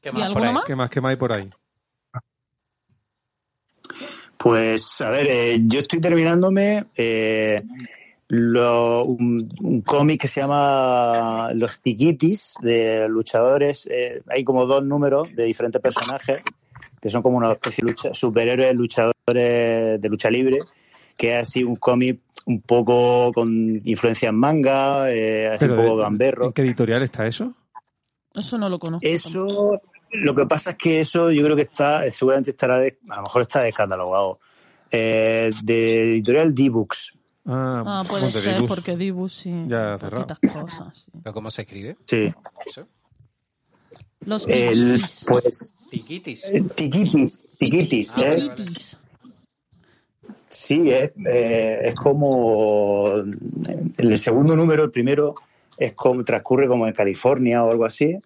¿Qué 0.00 0.10
¿Y 0.10 0.12
más 0.12 0.28
por 0.28 0.42
alguno 0.42 0.46
ahí? 0.46 0.54
más? 0.54 0.64
¿Qué 0.64 0.76
más, 0.76 0.90
qué 0.90 1.00
más 1.00 1.10
hay 1.10 1.16
por 1.16 1.32
ahí? 1.32 1.50
Pues, 4.38 5.00
a 5.00 5.10
ver, 5.10 5.26
eh, 5.28 5.58
yo 5.62 5.80
estoy 5.80 6.00
terminándome 6.00 6.86
eh, 6.94 7.62
lo- 8.28 9.04
un, 9.04 9.48
un 9.60 9.80
cómic 9.82 10.20
que 10.22 10.28
se 10.28 10.40
llama 10.40 11.50
Los 11.54 11.78
Tiquitis, 11.80 12.54
de 12.60 13.08
luchadores. 13.08 13.86
eh, 13.90 14.22
hay 14.28 14.44
como 14.44 14.66
dos 14.66 14.84
números 14.84 15.34
de 15.34 15.44
diferentes 15.44 15.80
personajes, 15.80 16.42
que 17.00 17.10
son 17.10 17.22
como 17.22 17.36
una 17.38 17.52
especie 17.52 17.84
de 17.84 17.90
lucha- 17.92 18.14
superhéroes 18.14 18.74
luchadores 18.74 20.00
de 20.00 20.08
lucha 20.08 20.30
libre, 20.30 20.60
que 21.16 21.36
es 21.38 21.48
así 21.48 21.62
un 21.64 21.76
cómic 21.76 22.20
un 22.46 22.60
poco 22.60 23.32
con 23.32 23.80
influencia 23.84 24.28
en 24.28 24.36
manga, 24.36 25.10
eh, 25.12 25.48
así 25.48 25.64
un 25.66 25.76
poco 25.76 25.96
de- 25.96 26.02
gamberro. 26.02 26.46
¿En 26.46 26.52
qué 26.52 26.62
editorial 26.62 27.02
está 27.02 27.26
eso? 27.26 27.54
Eso 28.34 28.58
no 28.58 28.68
lo 28.68 28.78
conozco. 28.78 29.06
Eso, 29.06 29.80
lo 30.12 30.34
que 30.34 30.46
pasa 30.46 30.70
es 30.72 30.76
que 30.76 31.00
eso 31.00 31.30
yo 31.30 31.42
creo 31.42 31.56
que 31.56 31.62
está, 31.62 32.08
seguramente 32.10 32.50
estará, 32.50 32.78
de- 32.78 32.98
a 33.08 33.16
lo 33.16 33.22
mejor 33.22 33.42
está 33.42 33.62
descatalogado. 33.62 34.38
Eh, 34.90 35.50
de 35.64 36.02
editorial 36.12 36.54
D-Books. 36.54 37.14
Ah, 37.46 37.82
Ah, 37.86 38.04
puede 38.08 38.32
ser, 38.32 38.64
porque 38.66 38.96
Dibus 38.96 39.34
sí. 39.34 39.52
Ya 39.68 39.98
poquitas 39.98 40.38
cosas. 40.40 40.98
sí. 41.04 41.10
¿Pero 41.22 41.32
cómo 41.34 41.50
se 41.50 41.62
escribe? 41.62 41.96
Sí. 42.06 42.32
Los 44.20 44.46
El, 44.48 44.94
tiquitis. 44.94 45.24
pues, 45.28 45.74
Tiquitis. 45.90 46.44
eh, 46.46 46.64
tiquitis, 46.74 47.44
tiquitis, 47.58 48.14
Ah, 48.16 48.20
¿eh? 48.20 48.24
vale, 48.30 48.40
vale. 48.48 48.54
Tiquitis. 48.56 48.98
Sí, 50.48 50.90
es, 50.90 51.12
eh, 51.28 51.80
es 51.84 51.94
como 51.94 53.12
el 53.98 54.18
segundo 54.18 54.56
número, 54.56 54.84
el 54.84 54.90
primero 54.90 55.34
es 55.76 55.92
como 55.92 56.24
transcurre 56.24 56.66
como 56.66 56.86
en 56.86 56.94
California 56.94 57.62
o 57.62 57.70
algo 57.70 57.84
así, 57.84 58.18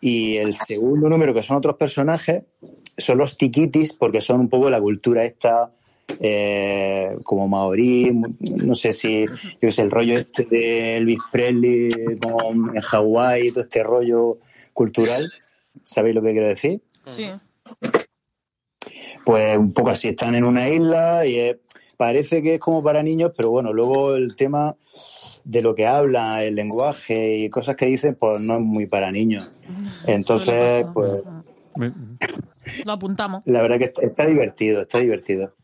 y 0.00 0.36
el 0.36 0.54
segundo 0.54 1.08
número 1.08 1.32
que 1.32 1.42
son 1.42 1.56
otros 1.56 1.76
personajes 1.76 2.42
son 2.98 3.18
los 3.18 3.38
tiquitis 3.38 3.92
porque 3.92 4.20
son 4.20 4.40
un 4.40 4.48
poco 4.48 4.68
la 4.68 4.80
cultura 4.80 5.24
esta 5.24 5.70
eh, 6.20 7.16
como 7.24 7.48
maorí, 7.48 8.12
no 8.40 8.74
sé 8.74 8.92
si 8.92 9.24
yo 9.60 9.70
sé, 9.70 9.82
el 9.82 9.90
rollo 9.90 10.18
este 10.18 10.44
de 10.44 10.96
Elvis 10.96 11.18
Presley 11.32 11.90
como 12.20 12.50
en 12.74 12.80
Hawái, 12.80 13.50
todo 13.52 13.64
este 13.64 13.82
rollo 13.82 14.38
cultural, 14.72 15.24
¿sabéis 15.84 16.14
lo 16.14 16.22
que 16.22 16.32
quiero 16.32 16.48
decir? 16.48 16.80
Sí. 17.08 17.30
pues 19.24 19.56
un 19.56 19.72
poco 19.72 19.90
así, 19.90 20.08
están 20.08 20.34
en 20.34 20.44
una 20.44 20.68
isla 20.68 21.26
y 21.26 21.36
es- 21.38 21.56
parece 21.96 22.42
que 22.42 22.54
es 22.54 22.60
como 22.60 22.82
para 22.82 23.02
niños, 23.02 23.32
pero 23.36 23.50
bueno, 23.50 23.72
luego 23.72 24.14
el 24.14 24.36
tema 24.36 24.76
de 25.44 25.62
lo 25.62 25.74
que 25.74 25.86
habla, 25.86 26.44
el 26.44 26.54
lenguaje 26.54 27.38
y 27.38 27.50
cosas 27.50 27.76
que 27.76 27.86
dicen, 27.86 28.16
pues 28.16 28.40
no 28.40 28.54
es 28.56 28.60
muy 28.60 28.86
para 28.86 29.10
niños. 29.10 29.50
Entonces, 30.06 30.82
pasar. 30.84 30.92
pues 30.92 31.22
Lo 32.84 32.92
apuntamos. 32.92 33.42
la 33.46 33.62
verdad 33.62 33.78
que 33.78 33.84
está, 33.84 34.02
está 34.02 34.26
divertido, 34.26 34.82
está 34.82 34.98
divertido. 34.98 35.54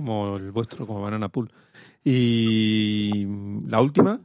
Como 0.00 0.38
el 0.38 0.50
vuestro, 0.50 0.86
como 0.86 1.02
Banana 1.02 1.28
Pool. 1.28 1.52
Y 2.02 3.26
la 3.68 3.82
última, 3.82 4.18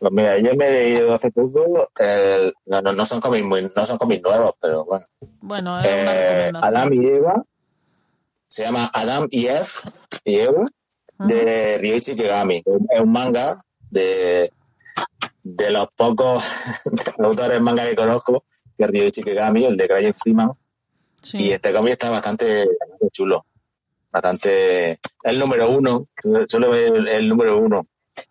Pues 0.00 0.12
mira, 0.12 0.36
yo 0.40 0.56
me 0.56 0.66
he 0.66 0.70
leído 0.72 1.14
hace 1.14 1.30
poco, 1.30 1.90
el- 1.96 2.52
no, 2.66 2.82
no, 2.82 2.92
no 2.92 3.06
son 3.06 3.20
cómics 3.20 3.44
muy, 3.46 3.70
no 3.76 3.86
son 3.86 3.98
cómics 3.98 4.22
nuevos, 4.22 4.54
pero 4.60 4.84
bueno. 4.84 5.06
Bueno, 5.42 5.78
es 5.80 5.86
una 5.86 6.12
Eh. 6.12 6.52
Adam 6.60 6.92
y 6.92 7.06
Eva, 7.06 7.44
se 8.48 8.62
llama 8.64 8.90
Adam 8.92 9.28
y 9.30 9.46
Eve, 9.46 9.60
y 10.24 10.34
Eva, 10.38 10.68
de 11.18 11.78
Ryuichi 11.78 12.16
Kigami. 12.16 12.56
Es 12.66 13.00
un 13.00 13.12
manga 13.12 13.62
de, 13.90 14.50
de 15.44 15.70
los 15.70 15.86
pocos 15.94 16.42
autores 17.18 17.60
manga 17.60 17.84
que 17.86 17.94
conozco, 17.94 18.42
que 18.76 18.84
es 18.84 18.90
Ryuichi 18.90 19.22
Kigami, 19.22 19.66
el 19.66 19.76
de 19.76 19.86
Crying 19.86 20.14
Freeman. 20.14 20.50
Y 21.34 21.50
este 21.50 21.72
cómic 21.72 21.92
está 21.92 22.10
bastante, 22.10 22.66
bastante 22.66 23.08
chulo. 23.12 23.44
Bastante. 24.10 24.92
Es 24.92 24.98
el 25.24 25.38
número 25.38 25.70
uno. 25.70 26.08
Ver 26.24 26.46
el, 26.96 27.08
el 27.08 27.28
número 27.28 27.58
uno. 27.58 27.86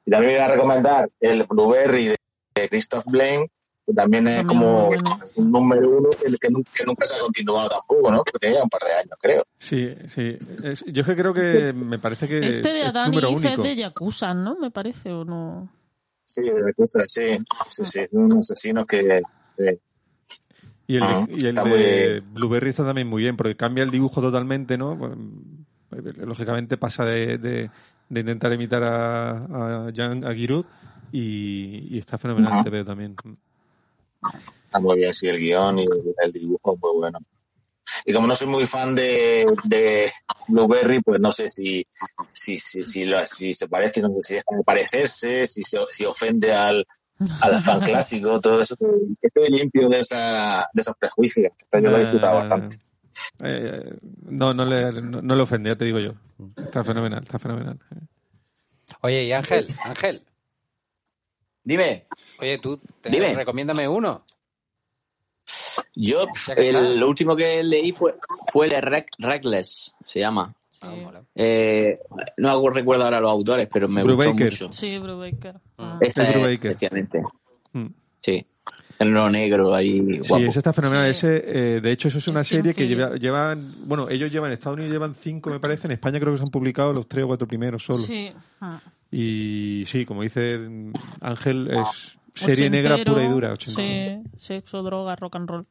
Y 0.06 0.12
también 0.12 0.34
voy 0.34 0.42
a 0.42 0.48
recomendar 0.48 1.10
el 1.20 1.44
Blueberry 1.44 2.08
de, 2.08 2.18
de 2.56 2.70
Christoph 2.70 3.06
Blaine, 3.06 3.48
que 3.88 3.94
también 3.94 4.28
es 4.28 4.38
También 4.46 4.48
como 4.60 4.90
un 5.38 5.52
número 5.52 5.90
uno 5.90 6.10
que, 6.10 6.32
que 6.38 6.50
nunca, 6.50 6.70
que 6.76 6.84
nunca 6.86 7.06
se 7.06 7.16
ha 7.16 7.20
continuado 7.20 7.70
tampoco, 7.70 8.12
¿no? 8.12 8.18
Porque 8.18 8.40
tenía 8.40 8.62
un 8.62 8.70
par 8.70 8.82
de 8.82 8.94
años, 8.94 9.18
creo. 9.20 9.44
sí, 9.58 9.96
sí. 10.10 10.38
Es- 10.64 10.84
yo 10.86 11.02
es 11.02 11.08
que 11.08 11.16
creo 11.16 11.34
que 11.34 11.74
me 11.74 11.98
parece 11.98 12.28
que 12.28 12.40
Este 12.48 12.74
de 12.74 12.82
es 12.82 12.88
Adán 12.88 13.14
y 13.14 13.18
es 13.18 13.24
único. 13.24 13.64
de 13.64 13.76
Yakuza, 13.78 14.34
¿no? 14.34 14.56
Me 14.60 14.70
parece, 14.72 15.12
¿o 15.12 15.24
no? 15.24 15.72
Sí, 16.26 16.42
de 16.44 16.74
cosas, 16.76 17.10
sí. 17.12 17.38
Sí, 17.70 17.86
sí. 17.86 18.02
Unos 18.12 18.52
asesinos 18.52 18.86
que. 18.86 19.22
Sí. 19.48 19.64
Y 20.90 20.96
el, 20.96 21.04
Ah, 21.04 21.24
de, 21.28 21.36
y 21.38 21.42
el 21.42 21.48
está 21.50 21.64
de 21.66 22.24
Blueberry 22.34 22.72
está 22.72 22.84
también 22.84 23.08
muy 23.08 23.22
bien, 23.22 23.38
porque 23.38 23.56
cambia 23.56 23.84
el 23.84 23.92
dibujo 23.92 24.22
totalmente, 24.22 24.76
¿no? 24.76 24.98
Pues, 24.98 26.18
lógicamente 26.18 26.78
pasa 26.78 27.06
de, 27.06 27.38
de- 27.38 27.70
de 28.10 28.20
intentar 28.20 28.52
imitar 28.54 28.82
a, 28.84 29.86
a 29.86 29.92
Jan 29.96 30.26
Aguirre 30.26 30.64
y, 31.12 31.90
y 31.96 32.00
está 32.00 32.18
fenomenal 32.18 32.54
Ajá. 32.54 32.64
te 32.64 32.70
veo 32.72 32.84
también. 32.84 33.16
Está 34.66 34.80
muy 34.80 34.98
bien, 34.98 35.14
sí, 35.14 35.28
el 35.28 35.38
guion 35.38 35.78
y 35.78 35.84
el, 35.84 36.16
el 36.24 36.32
dibujo 36.32 36.74
es 36.74 36.82
muy 36.82 36.98
bueno. 36.98 37.20
Y 38.04 38.12
como 38.12 38.26
no 38.26 38.36
soy 38.36 38.48
muy 38.48 38.66
fan 38.66 38.96
de, 38.96 39.46
de 39.66 40.10
Blueberry, 40.48 41.02
pues 41.02 41.22
no 41.22 41.32
sé 41.32 41.52
si 41.52 41.86
si, 42.32 42.58
si, 42.58 42.82
si, 42.84 43.06
lo- 43.06 43.24
si 43.28 43.54
se 43.54 43.68
parece, 43.68 44.02
no 44.02 44.10
sé 44.16 44.24
si 44.24 44.34
deja 44.36 44.56
de 44.58 44.64
parecerse, 44.64 45.46
si, 45.46 45.62
se, 45.62 45.78
si 45.92 46.06
ofende 46.06 46.52
al, 46.52 46.88
al 47.42 47.62
fan 47.62 47.82
clásico, 47.82 48.40
todo 48.40 48.62
eso. 48.62 48.76
Estoy 49.22 49.50
limpio 49.50 49.90
de, 49.90 50.00
esa, 50.02 50.68
de 50.74 50.82
esos 50.82 50.96
prejuicios. 50.98 51.52
Yo 51.74 51.80
lo 51.82 51.98
he 51.98 52.02
disfrutado 52.02 52.36
Eh, 52.36 52.40
bastante. 52.40 52.80
eh, 53.44 53.98
no, 54.24 54.54
no 54.54 54.66
le, 54.66 55.02
no, 55.02 55.22
no 55.22 55.36
le 55.36 55.42
ofende, 55.42 55.70
ya 55.70 55.76
te 55.76 55.86
digo 55.86 56.00
yo. 56.00 56.14
Está 56.64 56.84
fenomenal, 56.84 57.24
está 57.24 57.40
fenomenal. 57.40 57.80
Oye, 59.02 59.24
y 59.26 59.32
Ángel, 59.34 59.68
Ángel. 59.84 60.22
Dime. 61.64 62.06
Oye, 62.40 62.58
tú, 62.60 62.78
te- 63.02 63.10
Dime. 63.10 63.36
recomiéndame 63.36 63.88
uno. 63.88 64.26
Yo, 65.96 66.26
el, 66.56 67.00
lo 67.00 67.10
último 67.10 67.36
que 67.36 67.62
leí 67.64 67.92
fue, 67.92 68.16
fue 68.52 68.68
el 68.68 68.82
Reckless, 69.18 69.94
se 70.06 70.20
llama. 70.20 70.54
Ah. 70.82 71.22
Eh, 71.36 72.00
no 72.38 72.50
hago- 72.50 72.70
recuerdo 72.70 73.04
ahora 73.06 73.20
los 73.20 73.32
autores, 73.32 73.68
pero 73.72 73.88
me 73.88 74.02
gustó 74.04 74.18
Brubaker. 74.18 74.46
mucho. 74.46 74.72
Sí, 74.72 74.98
Brubaker. 74.98 75.56
Ah. 75.78 75.98
Esta 76.02 76.24
Es 76.24 76.30
es, 76.30 76.36
Brubaker. 76.36 76.72
efectivamente. 76.72 77.22
Mm. 77.74 77.86
Sí. 78.22 78.46
El 79.00 79.14
no 79.14 79.30
negro 79.30 79.74
ahí, 79.74 80.20
Sí, 80.24 80.34
ese 80.44 80.60
está 80.60 80.74
fenomenal. 80.74 81.06
Sí. 81.14 81.26
Ese, 81.28 81.44
eh, 81.78 81.82
de 81.82 81.92
hecho, 81.92 82.10
eso 82.10 82.18
es 82.18 82.28
una 82.28 82.42
Es 82.42 82.48
serie 82.48 82.74
que 82.74 82.86
lleva, 82.88 83.16
llevan, 83.16 83.74
bueno, 83.86 84.10
ellos 84.10 84.30
llevan, 84.30 84.50
en 84.50 84.54
Estados 84.56 84.76
Unidos 84.76 84.92
llevan 84.92 85.16
cinco, 85.16 85.50
me 85.50 85.60
parece, 85.62 85.88
en 85.88 85.92
España 85.94 86.20
creo 86.20 86.34
que 86.34 86.38
se 86.40 86.44
han 86.44 86.50
publicado 86.50 86.92
los 86.94 87.08
tres 87.08 87.24
o 87.24 87.28
cuatro 87.28 87.48
primeros 87.48 87.84
solo. 87.84 88.00
Sí. 88.00 88.30
Ah. 88.60 88.82
Y 89.10 89.84
sí, 89.86 90.06
como 90.06 90.22
dice 90.24 90.60
Ángel, 91.22 91.70
es 91.72 92.18
serie 92.36 92.70
negra 92.70 92.98
pura 93.06 93.24
y 93.24 93.28
dura. 93.28 93.54
ochentero. 93.54 94.22
Sí, 94.26 94.30
sexo, 94.38 94.84
droga, 94.84 95.16
rock 95.16 95.36
and 95.38 95.50
roll. 95.50 95.66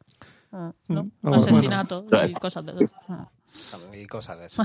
Ah, 0.53 0.73
¿no? 0.89 1.05
Mm, 1.05 1.09
ah, 1.09 1.19
bueno, 1.23 1.37
Asesinato 1.37 2.03
bueno. 2.05 2.27
y 2.27 2.33
cosas 2.35 2.65
de 2.67 2.73
eso. 2.73 2.91
Ah. 3.09 3.29
Y 3.93 4.07
cosas 4.07 4.39
de 4.41 4.47
eso. 4.47 4.63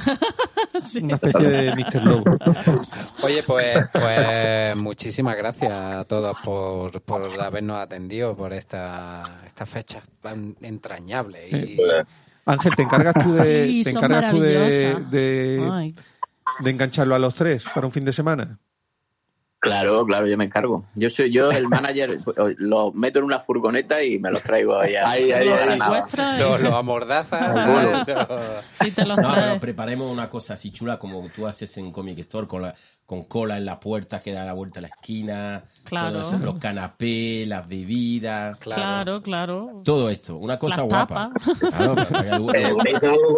Sí. 0.83 0.99
Una 1.03 1.15
especie 1.15 1.47
de 1.47 1.71
Mr. 1.75 2.03
Lobo. 2.03 2.37
Oye, 3.23 3.43
pues, 3.43 3.77
pues 3.91 4.75
muchísimas 4.77 5.35
gracias 5.35 5.71
a 5.71 6.05
todos 6.05 6.37
por, 6.43 7.01
por 7.01 7.41
habernos 7.41 7.79
atendido 7.79 8.35
por 8.35 8.53
esta, 8.53 9.41
esta 9.45 9.65
fecha 9.65 10.01
tan 10.21 10.55
entrañable. 10.61 11.49
Y, 11.49 11.77
Ángel, 12.45 12.75
¿te 12.75 12.83
encargas 12.83 13.13
tú 13.23 13.33
de, 13.33 13.65
Sí, 13.67 13.83
te 13.83 13.89
encargas 13.91 14.31
tú 14.31 14.39
de, 14.39 14.95
de, 15.09 15.93
de 16.59 16.69
engancharlo 16.69 17.15
a 17.15 17.19
los 17.19 17.33
tres 17.33 17.63
para 17.73 17.87
un 17.87 17.91
fin 17.91 18.05
de 18.05 18.13
semana? 18.13 18.59
Claro, 19.63 20.05
claro, 20.05 20.27
yo 20.27 20.37
me 20.37 20.43
encargo. 20.45 20.83
Yo 20.95 21.09
soy 21.09 21.31
yo 21.31 21.49
el 21.51 21.67
manager, 21.69 22.19
los 22.57 22.93
meto 22.93 23.19
en 23.19 23.25
una 23.25 23.39
furgoneta 23.39 24.03
y 24.03 24.19
me 24.19 24.29
los 24.29 24.43
traigo 24.43 24.77
allá. 24.77 25.09
Ahí, 25.09 25.31
ahí, 25.31 25.47
Los 25.47 25.61
ahí. 25.61 25.79
secuestra 25.79 26.37
Lo, 26.37 26.59
y- 26.59 26.63
lo 26.63 26.75
amordazas. 26.75 27.57
Y 28.85 28.91
te 28.91 29.05
los 29.05 29.17
No, 29.17 29.23
trae. 29.23 29.59
preparemos 29.59 30.11
una 30.11 30.29
cosa 30.29 30.55
así 30.55 30.71
chula 30.71 30.99
como 30.99 31.27
tú 31.35 31.47
haces 31.47 31.77
en 31.77 31.91
Comic 31.91 32.19
Store 32.19 32.45
con, 32.47 32.61
la, 32.63 32.75
con 33.05 33.23
cola 33.23 33.57
en 33.57 33.65
la 33.65 33.79
puerta 33.79 34.21
que 34.21 34.33
da 34.33 34.43
la 34.45 34.53
vuelta 34.53 34.79
a 34.79 34.81
la 34.81 34.87
esquina, 34.89 35.63
Claro. 35.85 36.21
eso, 36.21 36.37
los 36.39 36.55
canapés, 36.59 37.47
las 37.47 37.67
bebidas, 37.67 38.57
Claro, 38.57 39.21
claro. 39.21 39.81
todo 39.85 40.09
esto, 40.09 40.37
una 40.37 40.59
cosa 40.59 40.77
Las 40.77 40.85
guapa. 40.87 41.31
Claro, 41.77 41.95
Eh, 42.53 42.73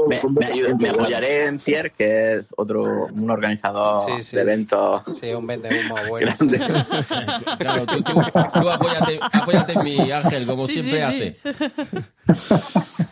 me, 0.08 0.22
me 0.30 0.46
ayuda- 0.46 0.76
me 0.78 0.90
apoyaré 0.90 1.46
en 1.46 1.60
Pierre, 1.60 1.92
que 1.92 2.34
es 2.36 2.46
otro, 2.58 3.08
un 3.12 3.30
organizador 3.30 4.02
Sí, 4.02 4.22
sí. 4.24 4.36
de 4.36 4.42
eventos. 4.42 5.02
Sí, 5.20 5.32
un 5.34 5.46
vende 5.48 5.70
humo 5.70 5.96
bueno. 6.22 6.34
grande. 6.38 6.58
claro, 7.60 7.86
tú, 7.86 8.02
tú, 8.04 8.14
tú 8.60 8.70
apóyate, 8.70 9.20
apóyate 9.22 9.74
en 9.74 9.84
mi 9.84 10.12
Ángel, 10.12 10.46
como 10.46 10.66
Sí, 10.68 10.82
siempre 10.84 11.12
sí, 11.12 11.36
sí. 11.44 11.50
hace. 11.54 12.96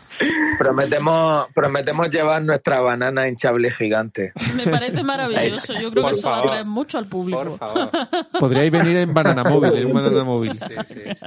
Prometemos, 0.58 1.46
prometemos 1.52 2.08
llevar 2.08 2.40
nuestra 2.42 2.80
banana 2.80 3.26
hinchable 3.28 3.68
gigante. 3.72 4.32
Me 4.54 4.64
parece 4.64 5.02
maravilloso. 5.02 5.72
Yo 5.74 5.90
creo 5.90 6.04
Por 6.04 6.12
que 6.12 6.18
eso 6.18 6.28
va 6.28 6.34
a 6.34 6.36
favor. 6.36 6.50
atraer 6.50 6.68
mucho 6.68 6.98
al 6.98 7.06
público. 7.08 7.42
Por 7.44 7.58
favor. 7.58 7.90
Podríais 8.38 8.70
venir 8.70 8.96
en 8.98 9.12
Banana 9.12 9.42
Móvil, 9.42 9.76
en 9.76 9.92
Banana 9.92 10.22
Móvil. 10.24 10.56
Sí, 10.58 10.74
sí, 10.84 11.00
sí. 11.14 11.26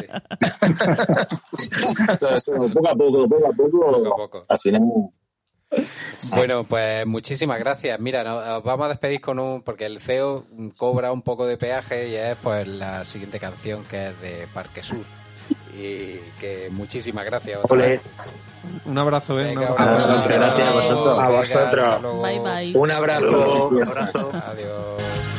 Poco 2.73 2.87
a 2.89 2.95
poco, 2.95 3.27
poco 3.27 3.47
a 3.47 3.51
poco, 3.53 3.79
Poco 3.79 4.13
a 4.13 4.15
poco. 4.15 4.45
al 4.47 4.59
final. 4.59 4.81
Bueno, 6.35 6.63
pues 6.63 7.05
muchísimas 7.05 7.59
gracias. 7.59 7.99
Mira, 7.99 8.23
nos 8.23 8.63
vamos 8.63 8.85
a 8.85 8.89
despedir 8.89 9.21
con 9.21 9.39
un, 9.39 9.61
porque 9.61 9.85
el 9.85 9.99
CEO 9.99 10.45
cobra 10.75 11.11
un 11.11 11.21
poco 11.21 11.45
de 11.45 11.57
peaje 11.57 12.09
y 12.09 12.15
es 12.15 12.35
pues 12.37 12.67
la 12.67 13.03
siguiente 13.05 13.39
canción 13.39 13.83
que 13.83 14.09
es 14.09 14.21
de 14.21 14.47
Parque 14.53 14.83
Sur. 14.83 15.05
Y 15.77 16.15
que 16.39 16.69
muchísimas 16.71 17.25
gracias. 17.25 17.59
otra 17.63 17.75
Ole. 17.75 17.87
vez. 17.87 18.01
Un 18.85 18.97
abrazo, 18.97 19.39
¿eh? 19.39 19.43
Venga, 19.45 19.73
un 19.73 19.81
abrazo. 19.81 20.07
Muchas 20.07 20.27
gracias 20.27 20.67
a 20.67 20.71
vosotros. 20.71 21.19
A 21.19 21.29
vosotros. 21.29 21.87
hasta 21.87 21.99
luego. 21.99 22.21
Bye, 22.21 22.39
bye. 22.39 22.77
Un 22.77 22.91
abrazo. 22.91 23.67
Un 23.69 23.83
abrazo. 23.83 24.31
Adiós. 24.33 25.36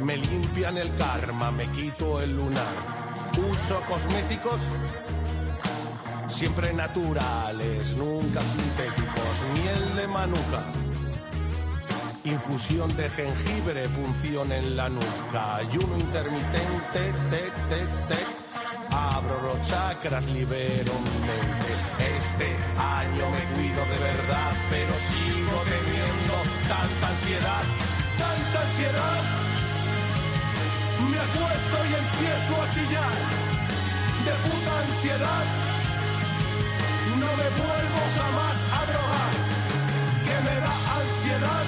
Me 0.00 0.16
limpian 0.16 0.78
el 0.78 0.94
karma, 0.96 1.50
me 1.50 1.66
quito 1.72 2.20
el 2.20 2.36
lunar. 2.36 2.74
Uso 3.50 3.80
cosméticos 3.88 4.60
siempre 6.38 6.72
naturales, 6.72 7.96
nunca 7.96 8.40
sintéticos. 8.40 9.34
Miel 9.54 9.96
de 9.96 10.06
manuka. 10.06 10.62
Infusión 12.22 12.96
de 12.96 13.10
jengibre, 13.10 13.88
punción 13.88 14.52
en 14.52 14.76
la 14.76 14.88
nuca. 14.88 15.56
Ayuno 15.56 15.98
intermitente, 15.98 17.00
te, 17.30 17.40
te, 17.70 17.80
te. 18.08 18.20
Abro 18.94 19.42
los 19.42 19.68
chakras, 19.68 20.26
libero 20.26 20.92
mi 21.06 21.18
mente. 21.26 21.72
Este 22.18 22.48
año 22.78 23.24
me 23.34 23.42
cuido 23.54 23.82
de 23.92 23.98
verdad, 23.98 24.52
pero 24.70 24.92
sigo 25.10 25.58
teniendo 25.74 26.34
tanta 26.68 27.08
ansiedad, 27.08 27.64
tanta 28.18 28.58
ansiedad. 28.66 29.20
Me 31.10 31.18
acuesto 31.26 31.76
y 31.88 31.92
empiezo 32.02 32.52
a 32.62 32.66
chillar 32.74 33.16
de 34.26 34.32
puta 34.44 34.72
ansiedad. 34.82 35.44
No 37.22 37.30
me 37.40 37.48
vuelvo 37.62 38.00
jamás 38.18 38.56
a 38.78 38.80
drogar, 38.90 39.32
que 40.26 40.36
me 40.46 40.56
da 40.64 40.74
ansiedad. 40.98 41.66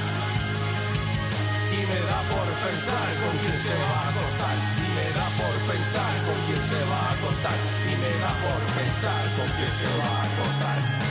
Y 1.70 1.80
me 1.90 2.00
da 2.10 2.18
por 2.30 2.48
pensar 2.66 3.08
con 3.22 3.34
quién 3.40 3.56
se 3.64 3.74
va 3.82 3.94
a 3.94 4.08
acostar. 4.10 4.56
Y 4.84 4.88
me 4.96 5.06
da 5.16 5.26
por 5.38 5.54
pensar 5.70 6.12
con 6.26 6.38
quién 6.46 6.62
se 6.70 6.80
va 6.90 7.00
a 7.06 7.12
acostar. 7.14 7.58
Y 7.90 7.94
me 8.02 8.12
da 8.22 8.32
por 8.44 8.60
pensar 8.78 9.22
con 9.38 9.48
quién 9.56 9.72
se 9.80 9.88
va 9.98 10.10
a 10.10 10.22
acostar. 10.26 11.09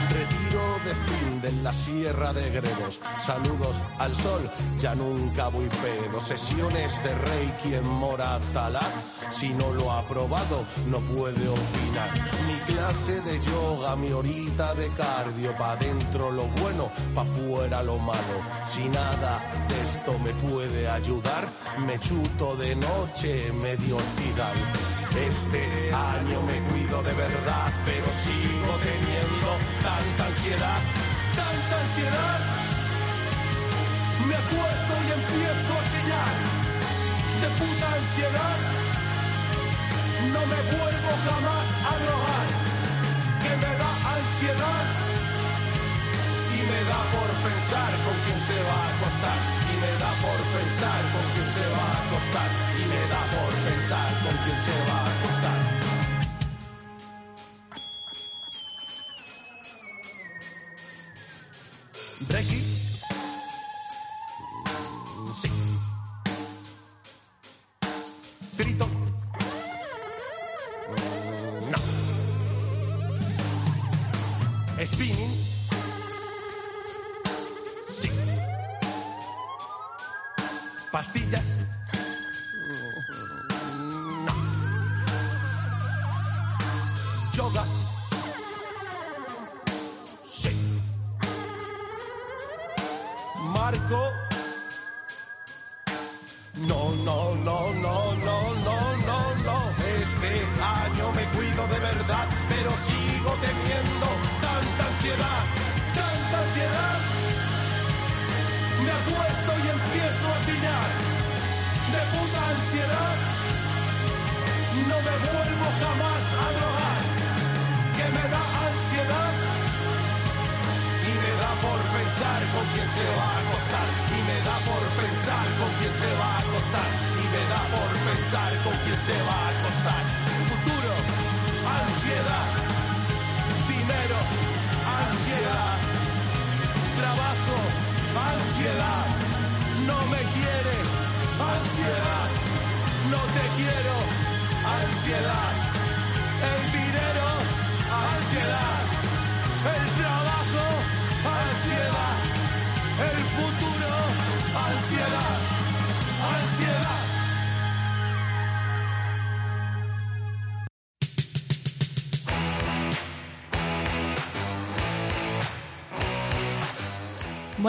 Retiro 0.50 0.80
de 0.84 0.94
fin 0.94 1.30
la 1.62 1.72
sierra 1.72 2.32
de 2.32 2.50
Gredos. 2.50 3.00
Saludos 3.24 3.76
al 3.98 4.14
sol, 4.14 4.50
ya 4.80 4.94
nunca 4.94 5.48
voy 5.48 5.68
pedo. 5.68 6.20
Sesiones 6.20 7.02
de 7.04 7.14
Reiki 7.14 7.74
en 7.74 7.86
Moratalá. 7.86 8.82
Si 9.30 9.50
no 9.50 9.72
lo 9.72 9.92
ha 9.92 10.02
probado, 10.02 10.64
no 10.88 10.98
puede 11.00 11.48
opinar. 11.48 12.12
Mi 12.46 12.72
clase 12.72 13.20
de 13.20 13.40
yoga, 13.40 13.94
mi 13.96 14.10
horita 14.12 14.74
de 14.74 14.88
cardio. 14.88 15.52
Pa' 15.56 15.76
dentro 15.76 16.30
lo 16.30 16.44
bueno, 16.60 16.90
pa' 17.14 17.24
fuera 17.24 17.82
lo 17.82 17.98
malo. 17.98 18.36
Si 18.72 18.88
nada 18.88 19.40
de 19.68 19.80
esto 19.80 20.18
me 20.18 20.32
puede 20.48 20.88
ayudar, 20.88 21.48
me 21.86 21.98
chuto 21.98 22.56
de 22.56 22.74
noche 22.74 23.52
medio 23.52 23.96
orfidal. 23.96 24.56
Este 25.28 25.92
año 25.92 26.42
me 26.42 26.60
cuido 26.70 27.02
de 27.02 27.12
verdad, 27.12 27.72
pero 27.84 28.06
sigo 28.06 28.74
teniendo 28.82 29.39
tanta 29.82 30.26
ansiedad, 30.26 30.80
tanta 31.36 31.74
ansiedad. 31.84 32.38
Me 34.28 34.34
acuesto 34.36 34.92
y 35.06 35.08
empiezo 35.18 35.72
a 35.80 35.82
chillar 35.90 36.34
de 37.40 37.48
puta 37.58 37.86
ansiedad. 38.00 38.58
No 40.34 40.40
me 40.52 40.60
vuelvo 40.76 41.10
jamás 41.26 41.66
a 41.90 41.92
drogar, 42.04 42.48
que 43.42 43.52
me 43.62 43.72
da 43.80 43.90
ansiedad. 44.16 44.84
Y 46.56 46.60
me 46.70 46.80
da 46.90 47.00
por 47.14 47.30
pensar 47.40 47.92
con 48.04 48.16
quién 48.24 48.40
se 48.48 48.58
va 48.68 48.76
a 48.84 48.88
acostar. 48.94 49.40
Y 49.70 49.74
me 49.80 49.92
da 50.02 50.10
por 50.24 50.40
pensar 50.56 51.00
con 51.14 51.24
quién 51.32 51.48
se 51.56 51.64
va 51.72 51.84
a 51.88 51.98
acostar. 52.04 52.48
Y 52.80 52.84
me 52.92 53.02
da 53.12 53.22
por 53.34 53.52
pensar 53.64 54.10
con 54.24 54.34
quién 54.44 54.58
se 54.66 54.76
va 54.88 54.96
a 54.96 54.99
Becky. 62.30 62.89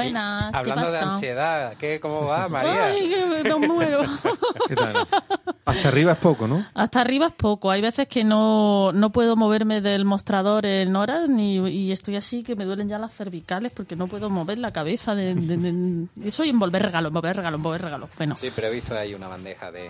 Buenas, 0.05 0.51
¿qué 0.51 0.57
Hablando 0.57 0.91
de 0.91 0.99
ansiedad, 0.99 1.73
¿qué, 1.79 1.99
¿cómo 1.99 2.25
va, 2.25 2.47
María? 2.47 2.85
Ay, 2.85 3.09
que 3.09 3.25
me 3.25 3.43
me 3.43 3.67
muero. 3.67 4.01
¿Qué 4.67 4.75
tal? 4.75 5.07
Hasta 5.65 5.87
arriba 5.87 6.13
es 6.13 6.17
poco, 6.17 6.47
¿no? 6.47 6.65
Hasta 6.73 7.01
arriba 7.01 7.27
es 7.27 7.33
poco. 7.33 7.71
Hay 7.71 7.81
veces 7.81 8.07
que 8.07 8.23
no, 8.23 8.91
no 8.93 9.11
puedo 9.11 9.35
moverme 9.35 9.81
del 9.81 10.05
mostrador 10.05 10.65
en 10.65 10.95
horas 10.95 11.29
ni, 11.29 11.55
y 11.69 11.91
estoy 11.91 12.15
así 12.15 12.43
que 12.43 12.55
me 12.55 12.65
duelen 12.65 12.89
ya 12.89 12.97
las 12.97 13.13
cervicales 13.13 13.71
porque 13.71 13.95
no 13.95 14.07
puedo 14.07 14.29
mover 14.29 14.57
la 14.57 14.71
cabeza. 14.71 15.15
De, 15.15 15.35
de- 15.35 15.57
de- 15.57 16.07
de- 16.15 16.31
soy 16.31 16.49
envolver 16.49 16.81
regalos, 16.81 17.09
envolver 17.09 17.35
regalos, 17.35 17.57
envolver 17.59 17.81
regalos. 17.81 18.09
Bueno, 18.17 18.35
Sí, 18.35 18.49
pero 18.55 18.67
he 18.67 18.71
visto 18.71 18.97
ahí 18.97 19.13
una 19.13 19.27
bandeja 19.27 19.71
de 19.71 19.89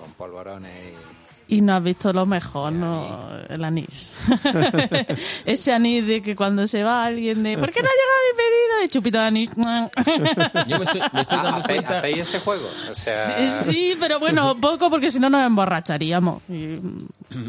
con 0.00 0.10
polvorones 0.12 0.72
y 0.92 1.23
no 1.48 1.76
has 1.76 1.82
visto 1.82 2.12
lo 2.12 2.26
mejor, 2.26 2.72
¿no? 2.72 3.28
El 3.48 3.62
anís. 3.64 4.12
Ese 5.44 5.72
anís 5.72 6.06
de 6.06 6.22
que 6.22 6.34
cuando 6.34 6.66
se 6.66 6.82
va 6.82 7.04
alguien 7.04 7.42
de 7.42 7.56
¿por 7.58 7.70
qué 7.70 7.82
no 7.82 7.88
ha 7.88 7.92
llegado 7.92 8.20
mi 8.30 8.36
pedido? 8.36 8.80
De 8.82 8.88
chupito 8.88 9.18
de 9.18 9.24
anís. 9.24 9.50
Yo 10.68 10.78
me 10.78 10.84
estoy, 10.84 11.00
me 11.12 11.20
estoy 11.20 11.38
Ah, 11.38 11.42
dando 11.42 11.60
¿hacéis- 11.60 11.64
cuenta. 11.66 11.98
¿Hacéis 11.98 12.18
ese 12.20 12.40
juego? 12.40 12.66
O 12.90 12.94
sea, 12.94 13.48
Sí, 13.48 13.72
sí, 13.72 13.96
pero 14.00 14.18
bueno, 14.18 14.56
poco 14.60 14.90
porque 14.90 15.10
si 15.10 15.18
no 15.20 15.28
nos 15.30 15.44
emborracharíamos. 15.46 16.42
Y- 16.48 16.80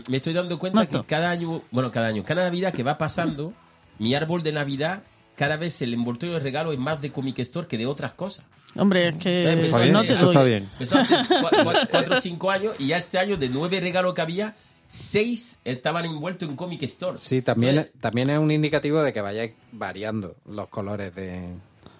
Me 0.09 0.17
estoy 0.17 0.33
dando 0.33 0.59
cuenta 0.59 0.81
Noto. 0.81 1.01
que 1.01 1.07
cada 1.07 1.29
año, 1.31 1.61
bueno, 1.71 1.91
cada 1.91 2.07
año, 2.07 2.23
cada 2.23 2.43
Navidad 2.43 2.73
que 2.73 2.83
va 2.83 2.97
pasando, 2.97 3.53
mi 3.99 4.13
árbol 4.13 4.43
de 4.43 4.51
Navidad, 4.51 5.03
cada 5.35 5.57
vez 5.57 5.81
el 5.81 5.93
envoltorio 5.93 6.35
de 6.35 6.39
regalo 6.41 6.71
es 6.71 6.79
más 6.79 7.01
de 7.01 7.11
Comic 7.11 7.39
Store 7.39 7.67
que 7.67 7.77
de 7.77 7.85
otras 7.85 8.13
cosas. 8.13 8.45
Hombre, 8.77 9.07
es 9.09 9.15
que 9.15 9.51
Empezó 9.53 9.77
si 9.79 9.83
hace- 9.85 9.93
no 9.93 10.01
te 10.03 10.13
Eso 10.13 10.25
doy. 10.25 10.29
está 10.31 10.43
bien. 10.43 10.63
Empezó 10.73 10.97
hace 10.99 11.15
cua- 11.15 11.49
cua- 11.63 11.87
cuatro 11.89 12.17
o 12.17 12.21
cinco 12.21 12.51
años 12.51 12.75
y 12.79 12.87
ya 12.87 12.97
este 12.97 13.17
año 13.19 13.37
de 13.37 13.47
nueve 13.49 13.79
regalos 13.79 14.13
que 14.13 14.21
había, 14.21 14.55
seis 14.87 15.59
estaban 15.63 16.05
envueltos 16.05 16.47
en 16.49 16.55
Comic 16.55 16.83
Store. 16.83 17.17
sí, 17.17 17.41
también, 17.41 17.75
Entonces, 17.77 18.01
también 18.01 18.29
es 18.29 18.37
un 18.39 18.51
indicativo 18.51 19.01
de 19.01 19.13
que 19.13 19.21
vayáis 19.21 19.53
variando 19.71 20.35
los 20.49 20.67
colores 20.69 21.13
de... 21.15 21.41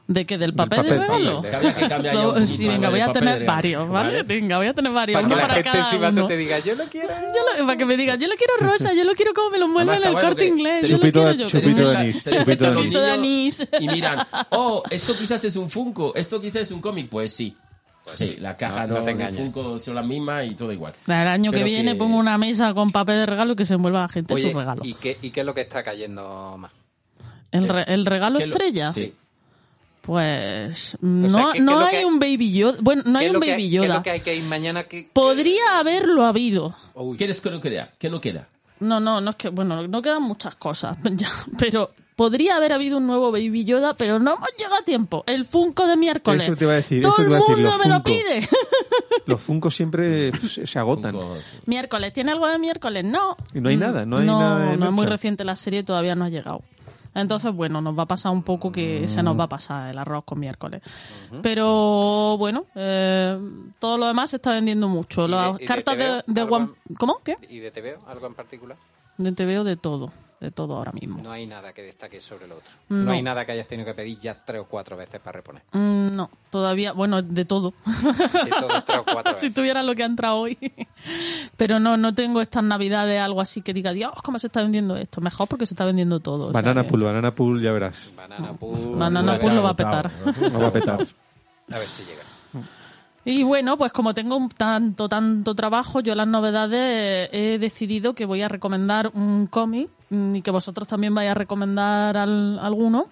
¿De 0.08 0.24
qué? 0.26 0.38
¿Del 0.38 0.54
papel, 0.54 0.78
papel, 0.86 1.00
de 1.00 1.06
sí, 1.08 1.12
regalo? 1.14 1.38
Había 1.56 1.74
que 1.76 1.88
cambiar 1.88 2.16
un 2.28 2.48
sí, 2.48 2.68
venga, 2.68 2.90
voy 2.92 3.00
a 3.00 3.12
tener 3.12 3.40
de 3.40 3.46
varios, 3.46 3.90
¿vale? 3.90 4.10
Vale. 4.18 4.24
Venga, 4.24 4.58
voy 4.58 4.68
a 4.68 4.74
tener 4.74 4.92
varios, 4.92 5.16
Para 5.16 5.26
uno 5.28 5.36
que 5.36 5.42
la 5.42 5.48
para 5.48 5.54
gente 5.56 5.70
cada 5.72 5.90
encima 5.90 6.12
no 6.12 6.18
uno. 6.22 6.28
te 6.28 6.38
diga, 6.38 6.60
yo 6.60 6.76
lo 6.76 6.84
quiero. 6.86 7.10
Yo 7.10 7.60
lo- 7.60 7.66
para 7.66 7.78
que 7.78 7.86
me 7.86 7.98
digan, 7.98 8.20
yo 8.20 8.28
lo 8.28 8.36
quiero 8.36 8.54
rosa, 8.60 8.94
yo 8.94 9.04
lo 9.04 9.14
quiero 9.14 9.34
como 9.34 9.50
me 9.50 9.58
lo 9.58 9.68
mueven 9.68 9.96
en 9.96 10.04
el 10.04 10.12
bueno 10.12 10.28
corte 10.28 10.42
que 10.44 10.48
inglés, 10.48 10.82
se 10.82 10.88
yo 10.90 10.98
lo 10.98 11.02
quiero 11.02 11.26
de- 11.26 11.38
yo. 11.38 11.48
chupito 11.50 11.74
creo. 11.74 11.90
de 11.90 11.98
anís, 11.98 12.24
chupito 12.24 13.02
de 13.02 13.12
anís. 13.12 13.68
Y 13.80 13.88
miran, 13.88 14.28
oh, 14.52 14.84
esto 14.92 15.18
quizás 15.18 15.44
es 15.44 15.56
un 15.56 15.70
Funko, 15.72 16.14
esto 16.16 16.40
quizás 16.40 16.62
es 16.62 16.72
un 16.72 16.82
cómic. 16.82 17.10
Pues 17.10 17.34
sí. 17.34 17.56
sí, 18.14 18.36
la 18.40 18.56
caja 18.56 18.86
no- 18.86 18.94
no, 18.94 19.00
no 19.00 19.00
te 19.00 19.06
de 19.06 19.12
engañes. 19.14 19.42
Funko 19.42 19.80
son 19.80 19.96
las 19.96 20.06
mismas 20.06 20.46
y 20.46 20.54
todo 20.54 20.72
igual. 20.72 20.94
El 21.08 21.14
año 21.14 21.52
que 21.52 21.64
viene 21.64 21.94
que- 21.94 21.98
pongo 21.98 22.18
una 22.18 22.38
mesa 22.38 22.76
con 22.76 22.92
papel 22.92 23.16
de 23.22 23.26
regalo 23.26 23.54
y 23.54 23.56
que 23.56 23.66
se 23.66 23.74
envuelva 23.74 24.02
la 24.02 24.10
gente 24.10 24.36
Oye, 24.36 24.52
su 24.52 24.56
regalo. 24.58 24.86
¿y 24.86 24.94
qué, 24.94 25.18
¿y 25.24 25.32
qué 25.32 25.40
es 25.40 25.46
lo 25.48 25.56
que 25.56 25.62
está 25.62 25.82
cayendo 25.82 26.58
más? 26.60 26.72
¿El, 27.52 27.68
re- 27.68 27.86
el 27.88 28.06
regalo 28.06 28.38
¿Qué 28.38 28.46
lo- 28.46 28.52
estrella? 28.52 28.92
Sí. 28.92 29.16
Pues 30.06 30.96
O 30.96 31.30
sea, 31.30 31.42
no, 31.42 31.52
¿qué- 31.52 31.58
qué 31.58 31.64
no 31.64 31.80
hay 31.80 31.98
que- 32.00 32.06
un 32.06 32.20
Baby 32.20 32.54
Yoda. 32.54 32.78
Bueno, 32.82 33.04
no 33.06 33.18
hay 33.20 33.26
¿Qué 33.26 33.30
es 33.30 33.34
un 33.36 33.40
Baby 33.42 33.56
¿Qué 33.56 33.66
es 33.66 33.72
Yoda. 33.72 33.96
lo 33.96 34.04
que 34.04 34.12
hay 34.12 34.20
que 34.22 34.36
ir 34.36 34.44
mañana? 34.44 34.84
que 34.84 35.10
Podría 35.12 35.80
haberlo 35.80 36.24
habido. 36.26 36.76
¿Quieres 37.18 37.42
que 37.42 37.50
no 37.50 37.60
queda? 37.60 37.90
¿Qué 37.98 38.10
no 38.10 38.22
queda? 38.22 38.48
No, 38.80 39.00
no, 39.00 39.22
no 39.22 39.30
es 39.32 39.36
que, 39.38 39.50
bueno, 39.50 39.88
no 39.88 40.02
quedan 40.02 40.22
muchas 40.22 40.56
cosas 40.56 40.98
ya, 41.16 41.30
pero 41.58 41.92
podría 42.16 42.58
haber 42.58 42.74
habido 42.74 42.98
un 42.98 43.08
nuevo 43.08 43.32
Baby 43.32 43.64
Yoda, 43.66 43.96
pero 43.96 44.20
no 44.20 44.36
hemos 44.36 44.50
llegado 44.58 44.76
a 44.76 44.84
tiempo. 44.84 45.24
El 45.28 45.46
Funko 45.46 45.88
de 45.88 45.98
miércoles. 45.98 46.44
Eso 46.44 46.56
te 46.56 46.66
iba 46.66 46.74
a 46.74 46.78
decir, 46.78 47.02
Todo 47.02 47.14
eso 47.14 47.22
el 47.24 47.30
decir, 47.30 47.58
mundo 47.58 47.78
me 47.84 47.90
lo 47.90 48.04
pide. 48.04 48.48
Los 49.26 49.42
Funko 49.42 49.72
siempre 49.72 50.32
se 50.66 50.78
agotan. 50.80 51.16
Funko- 51.16 51.38
miércoles, 51.66 52.14
¿tiene 52.14 52.32
algo 52.34 52.48
de 52.48 52.60
miércoles? 52.60 53.04
No. 53.06 53.36
Y 53.54 53.60
no 53.62 53.70
hay 53.70 53.78
nada, 53.78 54.06
no 54.06 54.18
hay 54.18 54.26
nada 54.28 54.72
de 54.72 54.78
No, 54.78 54.86
es 54.88 54.92
muy 54.92 55.06
reciente 55.08 55.44
la 55.46 55.56
serie, 55.56 55.84
todavía 55.84 56.14
no 56.16 56.26
ha 56.26 56.30
llegado. 56.30 56.62
Entonces, 57.16 57.52
bueno, 57.56 57.82
nos 57.82 57.98
va 57.98 58.04
a 58.04 58.08
pasar 58.08 58.32
un 58.34 58.44
poco 58.44 58.72
que 58.72 59.08
se 59.08 59.24
nos 59.24 59.40
va 59.40 59.46
a 59.46 59.50
pasar 59.50 59.90
el 59.90 59.98
arroz 59.98 60.24
con 60.26 60.40
miércoles. 60.40 60.82
Pero 61.42 62.38
bueno, 62.38 62.66
eh, 62.76 63.40
todo 63.80 63.98
lo 63.98 64.06
demás 64.08 64.30
se 64.30 64.36
está 64.36 64.52
vendiendo 64.52 64.88
mucho. 64.88 65.22
¿Y 65.22 65.26
de- 65.26 65.32
Las 65.32 65.58
de 65.58 65.66
cartas 65.66 65.98
de, 65.98 66.24
de 66.28 66.42
¿Algo 66.42 66.56
One... 66.58 66.70
¿Cómo? 66.98 67.20
¿Qué? 67.24 67.38
¿Y 67.50 67.60
de 67.60 67.72
TVO? 67.72 68.08
¿Algo 68.08 68.28
en 68.28 68.34
particular? 68.34 68.78
De 69.18 69.32
TVO 69.32 69.64
de 69.64 69.78
todo. 69.78 70.12
De 70.40 70.52
todo 70.52 70.76
ahora 70.76 70.92
mismo. 70.92 71.18
No 71.24 71.32
hay 71.32 71.46
nada 71.48 71.72
que 71.74 71.82
destaque 71.82 72.20
sobre 72.20 72.48
lo 72.48 72.58
otro. 72.58 72.70
No. 72.90 73.06
No. 73.06 73.12
hay 73.14 73.22
nada 73.22 73.46
que 73.46 73.54
hayas 73.54 73.68
tenido 73.68 73.86
que 73.88 73.94
pedir 73.94 74.20
ya 74.20 74.34
tres 74.46 74.62
o 74.62 74.66
cuatro 74.66 74.98
veces 74.98 75.20
para 75.22 75.38
reponer. 75.38 75.64
Mm, 75.72 76.08
no, 76.16 76.30
todavía, 76.50 76.92
bueno, 76.92 77.22
de 77.22 77.46
todo. 77.46 77.74
De 77.86 78.50
todo, 78.50 78.84
tres 78.84 79.00
o 79.00 79.06
cuatro 79.06 79.36
si 79.38 79.50
tuviera 79.52 79.82
lo 79.82 79.96
que 79.96 80.04
ha 80.04 80.08
entrado 80.08 80.36
hoy. 80.38 80.58
Pero 81.58 81.80
no, 81.80 81.96
no 81.98 82.14
tengo 82.14 82.42
estas 82.42 82.64
navidades 82.64 83.20
algo 83.22 83.40
así 83.42 83.62
que 83.62 83.74
diga, 83.74 83.94
Dios, 83.94 84.12
¿cómo 84.24 84.38
se 84.40 84.48
está 84.48 84.62
vendiendo 84.62 84.98
esto? 84.98 85.22
Mejor 85.22 85.48
porque 85.48 85.66
se 85.66 85.74
está 85.74 85.86
vendiendo 85.86 86.20
todo. 86.20 86.48
o 86.48 86.52
sea 86.52 86.62
Banana 86.62 86.84
que- 86.84 86.90
Pool, 86.90 87.04
Banana 87.04 87.32
Pool, 87.34 87.62
ya 87.62 87.72
verás. 87.72 88.12
Banana 88.16 88.54
Pool. 88.54 88.98
Banana 88.98 89.40
Pool 89.40 89.56
lo 89.56 89.64
va 89.64 89.70
a 89.70 89.76
petar. 89.76 90.12
Lo 90.52 90.60
va 90.60 90.68
a 90.68 90.72
petar. 90.74 91.08
A 91.72 91.80
ver 91.80 91.88
si 91.88 92.04
llega. 92.04 92.22
Y 93.26 93.42
bueno, 93.44 93.76
pues 93.78 93.92
como 93.92 94.14
tengo 94.14 94.38
tanto, 94.56 95.10
tanto 95.10 95.56
trabajo, 95.56 96.00
yo 96.00 96.14
las 96.16 96.28
novedades 96.28 97.30
he 97.34 97.58
decidido 97.60 98.14
que 98.14 98.26
voy 98.26 98.44
a 98.44 98.48
recomendar 98.48 99.12
un 99.16 99.48
cómic 99.48 99.90
mm, 100.12 100.36
y 100.36 100.42
que 100.44 100.52
vosotros 100.52 100.88
también 100.88 101.16
vais 101.16 101.32
a 101.32 101.34
recomendar 101.34 102.16
al- 102.18 102.60
alguno. 102.60 103.08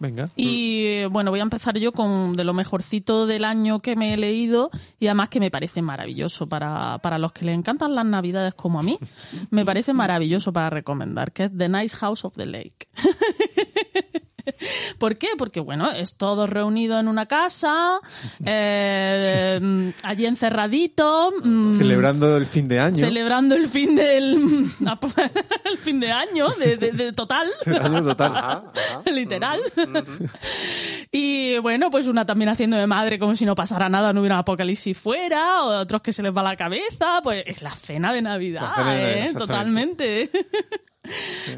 Venga. 0.00 0.28
Y 0.36 0.84
eh, 0.84 1.08
bueno, 1.10 1.32
voy 1.32 1.40
a 1.40 1.42
empezar 1.42 1.76
yo 1.76 1.90
con 1.90 2.34
de 2.34 2.44
lo 2.44 2.54
mejorcito 2.54 3.26
del 3.26 3.44
año 3.44 3.80
que 3.80 3.96
me 3.96 4.14
he 4.14 4.16
leído 4.16 4.70
y 5.00 5.08
además 5.08 5.28
que 5.28 5.40
me 5.40 5.50
parece 5.50 5.82
maravilloso 5.82 6.48
para, 6.48 6.98
para 6.98 7.18
los 7.18 7.32
que 7.32 7.44
les 7.44 7.56
encantan 7.58 7.96
las 7.96 8.06
navidades 8.06 8.54
como 8.54 8.78
a 8.78 8.82
mí. 8.84 8.96
Me 9.50 9.64
parece 9.64 9.92
maravilloso 9.92 10.52
para 10.52 10.70
recomendar, 10.70 11.32
que 11.32 11.44
es 11.46 11.50
The 11.58 11.68
Nice 11.68 11.96
House 11.96 12.24
of 12.24 12.34
the 12.36 12.46
Lake. 12.46 12.86
¿Por 14.98 15.16
qué? 15.18 15.28
Porque, 15.36 15.60
bueno, 15.60 15.90
es 15.90 16.16
todo 16.16 16.46
reunido 16.46 16.98
en 16.98 17.08
una 17.08 17.26
casa, 17.26 18.00
eh, 18.44 19.58
mm, 19.60 19.88
allí 20.02 20.26
encerradito, 20.26 21.32
mm, 21.42 21.78
Celebrando 21.78 22.36
el 22.36 22.46
fin 22.46 22.68
de 22.68 22.80
año. 22.80 23.04
celebrando 23.04 23.54
el 23.54 23.68
fin 23.68 23.94
del 23.94 24.34
el 25.64 25.78
fin 25.78 26.00
de 26.00 26.12
año, 26.12 26.48
de, 26.58 26.76
de- 26.76 26.92
de 26.92 27.12
total. 27.12 27.48
Año 27.66 28.02
total. 28.04 28.36
Ajá, 28.36 28.62
ajá. 28.74 29.10
Literal. 29.10 29.60
y 31.12 31.58
bueno, 31.58 31.90
pues 31.90 32.06
una 32.08 32.26
también 32.26 32.48
haciendo 32.48 32.76
de 32.76 32.86
madre 32.86 33.18
como 33.18 33.34
si 33.36 33.44
no 33.44 33.54
pasara 33.54 33.88
nada, 33.88 34.12
no 34.12 34.20
hubiera 34.20 34.36
un 34.36 34.40
apocalipsis 34.40 34.96
fuera, 34.96 35.62
o 35.64 35.78
otros 35.80 36.02
que 36.02 36.12
se 36.12 36.22
les 36.22 36.36
va 36.36 36.42
la 36.42 36.56
cabeza, 36.56 37.20
pues 37.22 37.42
es 37.46 37.62
la 37.62 37.70
cena 37.70 38.12
de 38.12 38.22
Navidad, 38.22 38.72
cena 38.74 38.92
de 38.94 39.00
Navidad, 39.02 39.26
¿eh? 39.30 39.34
Totalmente. 39.36 40.30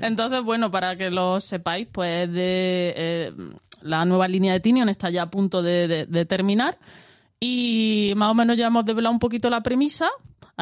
Entonces, 0.00 0.42
bueno, 0.42 0.70
para 0.70 0.96
que 0.96 1.10
lo 1.10 1.40
sepáis, 1.40 1.88
pues 1.90 2.30
de 2.32 2.94
eh, 2.96 3.32
la 3.82 4.04
nueva 4.04 4.28
línea 4.28 4.52
de 4.52 4.60
Tinion 4.60 4.88
está 4.88 5.10
ya 5.10 5.22
a 5.22 5.30
punto 5.30 5.62
de, 5.62 6.06
de- 6.06 6.24
terminar 6.26 6.78
y 7.38 8.12
más 8.16 8.30
o 8.30 8.34
menos 8.34 8.56
ya 8.56 8.66
hemos 8.66 8.84
desvelado 8.84 9.12
un 9.12 9.18
poquito 9.18 9.48
la 9.50 9.62
premisa. 9.62 10.08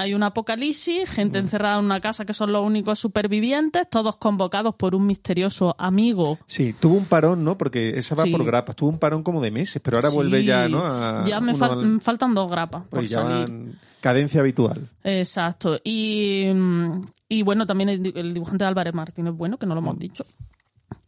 Hay 0.00 0.14
un 0.14 0.22
apocalipsis, 0.22 1.10
gente 1.10 1.38
encerrada 1.38 1.78
en 1.80 1.84
una 1.86 2.00
casa 2.00 2.24
que 2.24 2.32
son 2.32 2.52
los 2.52 2.64
únicos 2.64 2.98
supervivientes, 3.00 3.88
todos 3.90 4.16
convocados 4.16 4.74
por 4.76 4.94
un 4.94 5.06
misterioso 5.06 5.74
amigo 5.78 6.38
Sí, 6.46 6.72
tuvo 6.78 6.94
un 6.96 7.06
parón, 7.06 7.42
¿no? 7.42 7.58
Porque 7.58 7.98
esa 7.98 8.14
va 8.14 8.22
Sí. 8.24 8.30
por 8.30 8.44
grapas. 8.44 8.76
Tuvo 8.76 8.90
un 8.90 8.98
parón 8.98 9.22
como 9.24 9.40
de 9.40 9.50
meses, 9.50 9.82
pero 9.82 9.96
ahora 9.96 10.10
Sí, 10.10 10.14
vuelve 10.16 10.44
ya, 10.44 10.68
¿no? 10.68 10.84
A 10.86 11.24
ya 11.26 11.40
me 11.40 11.52
fal- 11.54 11.72
al- 11.72 12.00
faltan 12.00 12.32
dos 12.34 12.48
grapas 12.48 12.82
por 12.82 13.00
pues 13.00 13.10
ya 13.10 13.22
salir. 13.22 13.48
van 13.48 13.78
cadencia 14.00 14.40
habitual. 14.40 14.88
Exacto. 15.02 15.78
Y, 15.82 16.44
mm, 16.54 17.06
y 17.28 17.42
bueno, 17.42 17.66
también 17.66 17.88
el, 17.88 18.00
di- 18.02 18.12
el 18.14 18.32
dibujante 18.32 18.62
de 18.64 18.68
Álvarez 18.68 18.94
Martín 18.94 19.26
es 19.26 19.34
bueno, 19.34 19.58
que 19.58 19.66
no 19.66 19.74
lo 19.74 19.80
Mm. 19.80 19.84
hemos 19.84 19.98
dicho. 19.98 20.24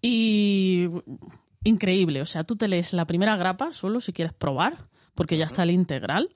Y 0.03 0.89
increíble. 1.65 2.23
O 2.23 2.27
sea, 2.27 2.45
tú 2.45 2.57
te 2.57 2.69
lees 2.69 2.93
la 2.93 3.05
primera 3.07 3.37
grapa 3.37 3.73
solo 3.73 4.01
si 4.01 4.13
quieres 4.13 4.33
probar, 4.35 4.79
porque 5.21 5.37
ya 5.37 5.45
está 5.45 5.65
el 5.65 5.71
integral. 5.71 6.31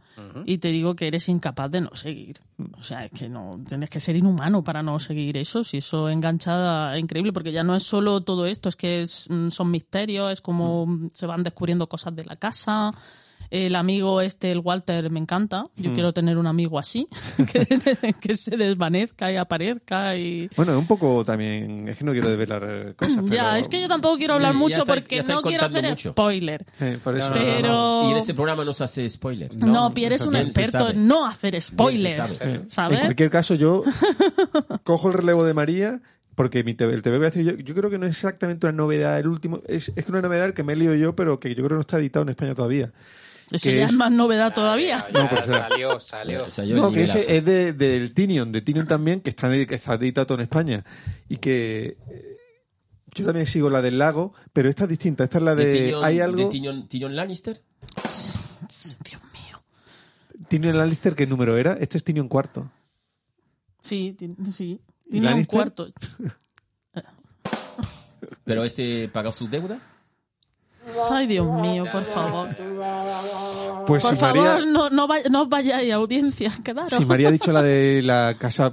Y 0.45 0.59
te 0.59 0.69
digo 0.69 0.95
que 0.95 1.07
eres 1.07 1.31
incapaz 1.31 1.71
de 1.71 1.81
no 1.81 1.95
seguir. 1.95 2.43
O 2.79 2.83
sea, 2.83 3.07
es 3.07 3.13
que 3.13 3.31
no 3.31 3.59
tienes 3.67 3.89
que 3.89 3.99
ser 3.99 4.15
inhumano 4.15 4.63
para 4.63 4.83
no 4.83 4.99
seguir 4.99 5.39
eso. 5.39 5.65
Si 5.65 5.79
eso 5.79 6.11
engancha, 6.11 6.95
es 6.95 7.01
increíble, 7.01 7.33
porque 7.33 7.51
ya 7.51 7.65
no 7.65 7.75
es 7.75 7.83
solo 7.83 8.21
todo 8.21 8.45
esto, 8.45 8.69
es 8.69 8.77
que 8.77 9.01
es, 9.01 9.27
mm, 9.31 9.49
son 9.49 9.71
misterios, 9.71 10.31
es 10.33 10.43
como 10.43 11.09
se 11.15 11.25
van 11.25 11.43
descubriendo 11.43 11.89
cosas 11.89 12.15
de 12.15 12.27
la 12.27 12.37
casa. 12.37 12.91
El 13.51 13.75
amigo 13.77 14.21
este, 14.21 14.51
el 14.53 14.59
Walter, 14.61 15.11
me 15.11 15.21
encanta. 15.21 15.67
Yo 15.77 15.91
Mm. 15.91 15.95
quiero 15.95 16.13
tener 16.13 16.39
un 16.39 16.47
amigo 16.47 16.79
así, 16.79 17.07
que, 17.53 17.67
que 18.21 18.35
se 18.37 18.57
desvanezca 18.57 19.31
y 19.31 19.37
aparezca. 19.37 20.17
y 20.17 20.49
Bueno, 20.57 20.79
un 20.79 20.87
poco 20.87 21.25
también, 21.25 21.89
es 21.89 21.99
que 21.99 22.05
no 22.05 22.13
quiero 22.13 22.29
desvelar 22.29 22.95
cosas, 22.97 23.17
pero... 23.25 23.27
Ya, 23.35 23.59
es 23.59 23.69
que 23.69 23.81
yo 23.81 23.89
tampoco 23.89 24.17
quiero 24.19 24.35
hablar 24.35 24.55
mucho 24.55 24.79
está- 24.83 24.95
porque 24.95 25.23
no 25.23 25.43
quiero 25.43 25.67
hacer 25.67 25.89
mucho. 25.91 26.11
spoiler. 26.13 26.65
Eh, 26.81 26.99
por 27.03 27.17
eso. 27.17 27.31
No, 27.31 27.35
no, 27.37 27.41
no, 27.41 27.47
no. 27.47 27.57
Pero- 27.57 28.09
Y 28.09 28.13
en 28.13 28.17
este 28.19 28.35
programa 28.35 28.65
no 28.65 28.73
se 28.73 28.85
hace 28.85 29.09
spoiler. 29.11 29.55
No, 29.55 29.93
Pierre 29.95 30.17
es 30.17 30.27
un 30.27 30.37
experto 30.37 30.91
en 30.91 31.07
no 31.07 31.27
hacer 31.27 31.55
sabe. 32.67 32.95
En 32.97 33.01
cualquier 33.03 33.31
caso, 33.31 33.55
yo 33.55 33.83
cojo 34.85 35.09
el 35.09 35.15
relevo 35.15 35.45
de 35.45 35.55
María 35.55 36.01
porque 36.35 36.65
mi 36.65 36.75
TV, 36.75 36.95
el 36.95 37.03
TV 37.03 37.19
voy 37.19 37.27
a 37.27 37.31
decir 37.31 37.45
yo, 37.45 37.57
yo 37.63 37.75
creo 37.75 37.91
que 37.91 37.99
no 37.99 38.07
es 38.07 38.13
exactamente 38.13 38.67
una 38.67 38.77
novedad 38.77 39.19
el 39.21 39.29
último, 39.29 39.61
es, 39.69 39.93
es 39.95 40.09
una 40.09 40.21
novedad 40.21 40.53
que 40.53 40.65
me 40.65 40.73
he 40.73 40.77
leído 40.77 40.95
yo, 40.95 41.15
pero 41.15 41.39
que 41.39 41.51
yo 41.51 41.57
creo 41.57 41.69
que 41.69 41.75
no 41.75 41.81
está 41.81 41.99
editado 41.99 42.25
en 42.25 42.31
España 42.31 42.55
todavía. 42.55 42.93
Eso 43.51 43.69
que 43.69 43.77
ya 43.77 43.85
es- 43.85 43.91
es 43.91 43.97
más 43.97 44.11
novedad 44.11 44.53
todavía. 44.55 45.07
Ya, 45.13 45.23
No, 45.23 45.29
pues, 45.31 45.47
salió, 45.47 46.01
salió. 46.01 46.77
No, 46.77 46.91
que 46.93 47.03
ese 47.05 47.37
es 47.37 47.45
de, 47.45 47.73
del 47.73 48.13
Tinion, 48.15 48.51
de 48.53 48.63
Tinion 48.63 48.87
también, 48.87 49.21
que 49.21 49.31
está, 49.31 49.51
que 49.51 49.75
está 49.75 49.95
editado 49.95 50.35
en 50.35 50.41
España. 50.41 50.85
Y 51.29 51.37
que 51.37 51.99
eh, 52.09 52.37
yo 53.15 53.25
también 53.27 53.47
sigo 53.47 53.69
la 53.71 53.83
del 53.83 53.99
lago, 53.99 54.33
pero 54.53 54.69
esta 54.69 54.85
es 54.85 54.91
distinta. 54.91 55.25
Esta 55.25 55.39
es 55.39 55.45
la 55.45 55.55
de. 55.55 55.67
¿De 55.67 55.73
Tyrion, 55.73 56.05
hay 56.05 56.17
de 56.17 56.23
algo. 56.23 56.51
Tyrion- 56.51 56.89
Tyrion 56.89 57.15
Lannister? 57.15 57.61
Dios 59.05 59.23
mío. 59.33 59.63
Tinion 60.49 60.77
Lannister, 60.79 61.15
¿qué 61.15 61.27
número 61.27 61.57
era? 61.57 61.75
Este 61.75 61.99
es 61.99 62.05
Tinion 62.05 62.29
cuarto. 62.29 62.71
Sí, 63.81 64.17
sí. 64.53 64.81
Lannister? 65.11 65.47
cuarto. 65.47 65.89
¿Pero 68.45 68.65
este 68.65 69.09
pagó 69.09 69.33
su 69.33 69.49
deuda? 69.49 69.79
Ay, 71.11 71.27
Dios 71.27 71.47
mío, 71.61 71.85
por 71.91 72.05
favor. 72.05 72.49
Pues 73.87 74.03
por 74.03 74.17
si 74.17 74.21
María, 74.23 74.43
favor, 74.43 74.67
no, 74.67 74.91
no, 74.91 75.07
vay- 75.07 75.25
no 75.31 75.43
os 75.43 75.49
vayáis 75.49 75.93
a 75.93 75.97
audiencia, 75.97 76.51
quedaros. 76.65 76.93
si 76.93 77.05
María 77.05 77.29
ha 77.29 77.33
dicho 77.33 77.53
la 77.53 77.63
de 77.63 78.01
la 78.03 78.35
casa. 78.39 78.73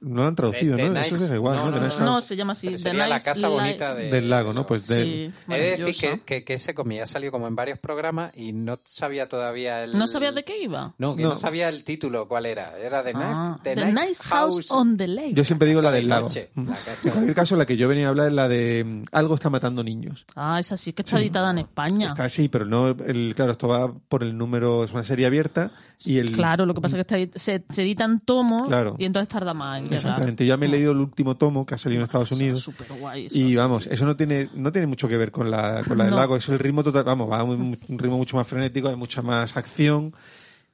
no 0.00 0.22
la 0.22 0.28
han 0.28 0.34
traducido, 0.34 0.76
De- 0.76 0.84
de 0.84 0.88
¿no? 0.90 0.94
Nice- 1.00 1.14
Eso 1.14 1.24
es 1.24 1.30
igual, 1.32 1.56
no, 1.56 1.64
¿no? 1.66 1.70
no, 1.70 1.72
De 1.74 1.80
no, 1.80 1.86
Nice 1.86 1.98
no. 1.98 2.04
No, 2.06 2.20
se 2.20 2.36
llama 2.36 2.52
así. 2.52 2.78
Sería 2.78 3.06
la 3.06 3.16
Nice 3.16 3.28
casa 3.30 3.48
Li- 3.48 3.52
bonita 3.54 3.94
de- 3.94 4.10
Del 4.10 4.30
lago, 4.30 4.52
¿no? 4.52 4.66
Pues 4.66 4.86
de. 4.88 5.04
Sí, 5.04 5.32
He 5.52 5.58
de 5.60 5.76
decir 5.84 6.10
que, 6.10 6.20
que, 6.24 6.44
que 6.44 6.54
ese 6.54 6.74
comía 6.74 7.04
salió 7.06 7.30
como 7.30 7.46
en 7.46 7.54
varios 7.56 7.78
programas 7.78 8.36
y 8.36 8.52
no 8.52 8.78
sabía 8.84 9.28
todavía 9.28 9.84
el... 9.84 9.98
¿No 9.98 10.06
sabías 10.06 10.34
de 10.34 10.44
qué 10.44 10.62
iba? 10.62 10.94
No, 10.98 11.14
que 11.16 11.22
no. 11.22 11.30
No. 11.30 11.36
sabía 11.36 11.68
el 11.68 11.84
título 11.84 12.26
cuál 12.28 12.46
era. 12.46 12.74
Era 12.78 13.02
de 13.02 13.12
Ah, 13.14 13.58
The, 13.62 13.74
The 13.74 13.86
Nice 13.92 14.24
House 14.28 14.70
on 14.70 14.96
the 14.96 15.06
Lake. 15.08 15.34
Yo 15.34 15.44
siempre 15.44 15.68
digo 15.68 15.80
casa 15.80 15.90
la 15.90 15.92
de 15.92 15.98
del 16.00 16.08
lago. 16.08 16.28
Mm. 16.54 16.68
la 16.68 16.74
casa 16.76 16.92
En 17.04 17.10
cualquier 17.12 17.34
caso, 17.34 17.56
la 17.56 17.66
que 17.66 17.76
yo 17.76 17.88
venía 17.88 18.06
a 18.06 18.08
hablar 18.10 18.28
es 18.28 18.32
la 18.32 18.48
de 18.48 18.84
mm, 18.84 19.04
Algo 19.12 19.34
está 19.34 19.50
matando 19.50 19.82
niños. 19.84 20.24
Ah, 20.34 20.58
esa 20.58 20.76
sí 20.76 20.92
que 20.92 21.02
está 21.02 21.18
editada 21.18 21.37
editada 21.38 21.50
en 21.52 21.58
España. 21.58 22.06
Está 22.08 22.24
así, 22.24 22.48
pero 22.48 22.64
no, 22.64 22.88
el, 22.88 23.32
claro, 23.34 23.52
esto 23.52 23.68
va 23.68 23.92
por 23.92 24.22
el 24.22 24.36
número, 24.36 24.84
es 24.84 24.92
una 24.92 25.02
serie 25.02 25.26
abierta 25.26 25.70
y 26.04 26.18
el... 26.18 26.32
Claro, 26.32 26.66
lo 26.66 26.74
que 26.74 26.80
pasa 26.80 26.98
es 26.98 27.06
que 27.06 27.22
está- 27.22 27.38
se, 27.38 27.64
se 27.68 27.82
editan 27.82 28.20
tomos 28.20 28.68
Claro. 28.68 28.96
y 28.98 29.04
entonces 29.04 29.28
tarda 29.28 29.54
más 29.54 29.86
en. 29.86 29.92
Exactamente. 29.94 30.44
Yo 30.44 30.50
ya 30.54 30.56
me 30.56 30.66
he 30.66 30.68
leído 30.68 30.92
el 30.92 30.98
último 30.98 31.36
tomo 31.36 31.64
que 31.66 31.74
ha 31.74 31.78
salido 31.78 32.00
en 32.00 32.04
Estados 32.04 32.30
Unidos. 32.32 32.60
súper 32.60 32.86
guay, 32.98 33.28
Y 33.30 33.56
vamos, 33.56 33.86
eso 33.86 34.04
no 34.06 34.16
tiene, 34.16 34.48
no 34.54 34.72
tiene 34.72 34.86
mucho 34.86 35.08
que 35.08 35.16
ver 35.16 35.30
con 35.30 35.50
la, 35.50 35.82
con 35.86 35.96
la 35.98 36.04
del 36.04 36.12
No. 36.12 36.16
lago. 36.18 36.36
Es 36.36 36.48
el 36.48 36.58
ritmo 36.58 36.82
total, 36.82 37.04
vamos, 37.04 37.30
va 37.30 37.40
a 37.40 37.44
un, 37.44 37.78
un 37.88 37.98
ritmo 37.98 38.16
mucho 38.16 38.36
más 38.36 38.46
frenético, 38.46 38.88
hay 38.88 38.96
mucha 38.96 39.22
más 39.22 39.56
acción. 39.56 40.14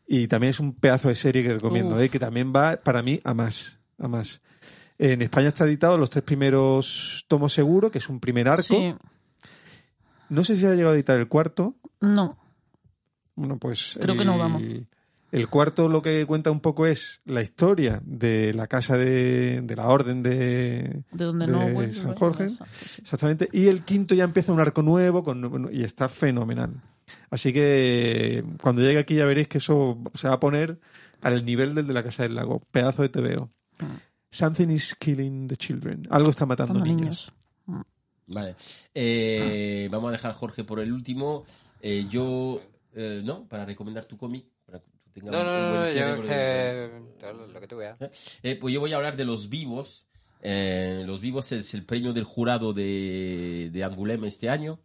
Y 0.07 0.29
también 0.29 0.51
es 0.51 0.61
un 0.61 0.75
pedazo 0.75 1.09
de 1.09 1.15
serie 1.15 1.43
que 1.43 1.55
recomiendo. 1.55 1.99
¿eh? 1.99 2.09
que 2.09 2.19
también 2.19 2.53
va, 2.55 2.77
para 2.77 3.03
mí, 3.03 3.21
a 3.25 3.33
más. 3.33 3.79
A 3.99 4.07
más. 4.09 4.43
En 4.99 5.23
España 5.23 5.49
está 5.49 5.65
editado 5.65 5.99
los 5.99 6.09
tres 6.11 6.23
primeros 6.25 7.25
tomos 7.27 7.53
seguro, 7.53 7.91
que 7.91 7.99
es 7.99 8.09
un 8.09 8.21
primer 8.21 8.49
arco. 8.49 8.63
Sí, 8.63 8.95
No 10.29 10.45
sé 10.45 10.57
si 10.57 10.67
ha 10.67 10.75
llegado 10.75 10.93
a 10.93 10.95
editar 10.97 11.19
el 11.19 11.29
cuarto. 11.29 11.77
no. 12.01 12.39
Bueno, 13.37 13.59
pues. 13.59 13.99
Creo 14.01 14.17
que 14.17 14.25
no, 14.25 14.39
vamos. 14.39 14.63
El 15.33 15.49
cuarto 15.49 15.89
lo 15.89 16.01
que 16.01 16.25
cuenta 16.27 16.53
un 16.53 16.61
poco 16.61 16.87
es 16.87 17.21
la 17.25 17.43
historia 17.43 18.01
de 18.05 18.55
la 18.55 18.69
casa 18.69 18.97
de, 18.97 19.61
de 19.63 19.75
la 19.75 19.89
orden 19.89 20.23
de, 20.23 21.03
De 21.11 21.25
donde 21.25 21.49
no 21.49 21.69
vuelve, 21.71 21.93
San 21.93 22.15
Jorge. 22.15 22.45
exacto, 22.45 22.75
sí. 22.89 23.03
Exactamente. 23.03 23.49
Y 23.51 23.67
el 23.67 23.83
quinto 23.83 24.15
ya 24.15 24.23
empieza 24.23 24.53
un 24.53 24.61
arco 24.61 24.83
nuevo 24.83 25.25
con, 25.25 25.69
y 25.73 25.83
está 25.83 26.09
fenomenal. 26.09 26.81
Así 27.31 27.53
que 27.53 28.45
cuando 28.63 28.83
llegue 28.83 29.01
aquí 29.01 29.17
ya 29.17 29.25
veréis 29.25 29.49
que 29.49 29.59
eso 29.59 29.99
se 30.15 30.29
va 30.29 30.35
a 30.35 30.41
poner 30.41 30.79
al 31.21 31.45
nivel 31.45 31.75
del 31.75 31.89
de 31.89 31.93
la 31.95 32.05
casa 32.05 32.23
del 32.23 32.37
lago. 32.37 32.61
Pedazo 32.71 33.03
de 33.03 33.09
TVO. 33.09 33.51
Mm. 33.81 33.97
Something 34.31 34.69
is 34.69 34.95
killing 34.95 35.49
the 35.49 35.57
children. 35.57 36.07
Algo 36.11 36.31
está 36.31 36.47
matando 36.47 36.75
Matando 36.75 36.95
niños. 36.95 37.33
Vale. 38.27 38.55
Eh, 38.95 39.89
vamos 39.91 40.09
a 40.09 40.13
dejar 40.13 40.31
a 40.31 40.35
Jorge 40.35 40.65
por 40.65 40.81
el 40.81 40.93
último. 40.93 41.45
Eh, 41.81 42.07
yo, 42.11 42.61
eh, 42.95 43.21
¿no? 43.25 43.47
Para 43.49 43.65
recomendar 43.65 44.05
tu 44.07 44.17
cómic. 44.17 44.47
Para 44.65 44.79
que 44.81 44.87
tú 45.05 45.11
tengas 45.13 45.33
No, 45.33 45.41
un- 45.41 45.47
no, 45.47 45.53
un 45.53 45.63
no, 45.63 45.69
buen 45.71 45.81
no, 45.81 47.39
yo 47.39 47.47
lo 47.53 47.61
que 47.61 47.69
tú 47.69 47.77
veas. 47.77 47.99
Eh, 48.43 48.57
pues 48.61 48.73
yo 48.73 48.81
voy 48.81 48.93
a 48.93 48.97
hablar 48.97 49.17
de 49.17 49.25
Los 49.25 49.49
Vivos. 49.49 50.07
Eh, 50.43 51.05
Los 51.07 51.21
Vivos 51.21 51.53
es 51.53 51.73
el 51.75 51.85
premio 51.85 52.13
del 52.13 52.25
jurado 52.25 52.73
de, 52.73 53.71
de 53.73 53.85
Angoulême 53.85 54.27
este 54.27 54.49
año. 54.49 54.79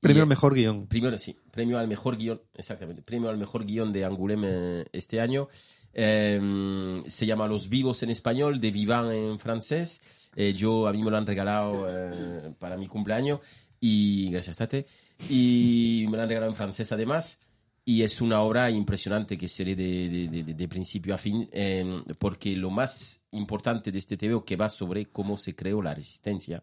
Premio 0.00 0.20
Y, 0.20 0.22
al 0.22 0.28
mejor 0.28 0.54
guion. 0.54 0.86
Primero, 0.86 1.18
sí, 1.18 1.36
premio 1.50 1.78
al 1.78 1.86
mejor 1.86 2.16
guion, 2.16 2.40
exactamente, 2.54 3.02
premio 3.02 3.28
al 3.28 3.36
mejor 3.36 3.66
guion 3.66 3.92
de 3.92 4.06
Angoulême 4.06 4.86
este 4.92 5.20
año. 5.20 5.48
Eh, 5.92 7.02
se 7.06 7.26
llama 7.26 7.46
Los 7.46 7.68
Vivos 7.68 8.02
en 8.02 8.08
español, 8.10 8.60
de 8.60 8.70
Vivant 8.70 9.12
en 9.12 9.38
francés. 9.38 10.00
Eh, 10.36 10.52
yo, 10.54 10.86
a 10.86 10.92
mí 10.92 11.02
me 11.02 11.10
lo 11.10 11.16
han 11.16 11.26
regalado 11.26 11.86
eh, 11.88 12.52
para 12.58 12.76
mi 12.76 12.86
cumpleaños 12.86 13.40
y 13.80 14.30
gracias, 14.30 14.58
Tate. 14.58 14.86
Y 15.28 16.06
me 16.10 16.16
lo 16.16 16.22
han 16.22 16.28
regalado 16.28 16.50
en 16.52 16.56
francés 16.56 16.90
además. 16.92 17.40
Y 17.84 18.02
es 18.02 18.20
una 18.20 18.40
obra 18.42 18.70
impresionante 18.70 19.36
que 19.38 19.48
se 19.48 19.64
lee 19.64 19.74
de, 19.74 20.08
de- 20.08 20.42
de- 20.44 20.54
de- 20.54 20.68
principio 20.68 21.14
a 21.14 21.18
fin, 21.18 21.48
eh, 21.50 22.02
porque 22.18 22.54
lo 22.54 22.70
más 22.70 23.20
importante 23.32 23.90
de 23.90 23.98
este 23.98 24.16
TV 24.16 24.42
que 24.44 24.54
va 24.54 24.68
sobre 24.68 25.06
cómo 25.06 25.36
se 25.38 25.56
creó 25.56 25.80
la 25.82 25.94
resistencia. 25.94 26.62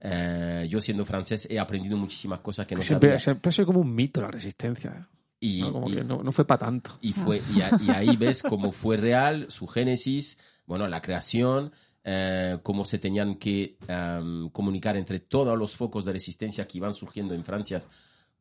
Eh, 0.00 0.66
yo 0.68 0.80
siendo 0.80 1.04
francés 1.04 1.46
he 1.50 1.58
aprendido 1.58 1.96
muchísimas 1.96 2.40
cosas 2.40 2.66
que 2.66 2.74
no 2.74 2.82
siempre, 2.82 3.18
sabía. 3.18 3.40
siempre 3.40 3.64
como 3.64 3.80
un 3.80 3.94
mito 3.94 4.20
la 4.20 4.28
resistencia. 4.28 5.08
Y, 5.40 5.60
¿no? 5.62 5.72
Como 5.72 5.88
y- 5.90 5.94
que 5.94 6.04
no, 6.04 6.22
no 6.22 6.32
fue 6.32 6.44
para 6.46 6.58
tanto. 6.66 6.98
y 7.00 7.12
fue 7.12 7.40
y, 7.54 7.60
a- 7.62 7.78
y 7.80 7.90
ahí 7.90 8.16
ves 8.16 8.42
cómo 8.42 8.72
fue 8.72 8.96
real 8.96 9.46
su 9.50 9.66
génesis 9.68 10.38
bueno 10.66 10.86
la 10.88 11.00
creación 11.00 11.72
eh, 12.10 12.58
cómo 12.62 12.86
se 12.86 12.98
tenían 12.98 13.34
que 13.34 13.76
em, 13.86 14.48
comunicar 14.48 14.96
entre 14.96 15.20
todos 15.20 15.58
los 15.58 15.76
focos 15.76 16.06
de 16.06 16.12
resistencia 16.14 16.66
que 16.66 16.78
iban 16.78 16.94
surgiendo 16.94 17.34
en 17.34 17.44
Francia 17.44 17.82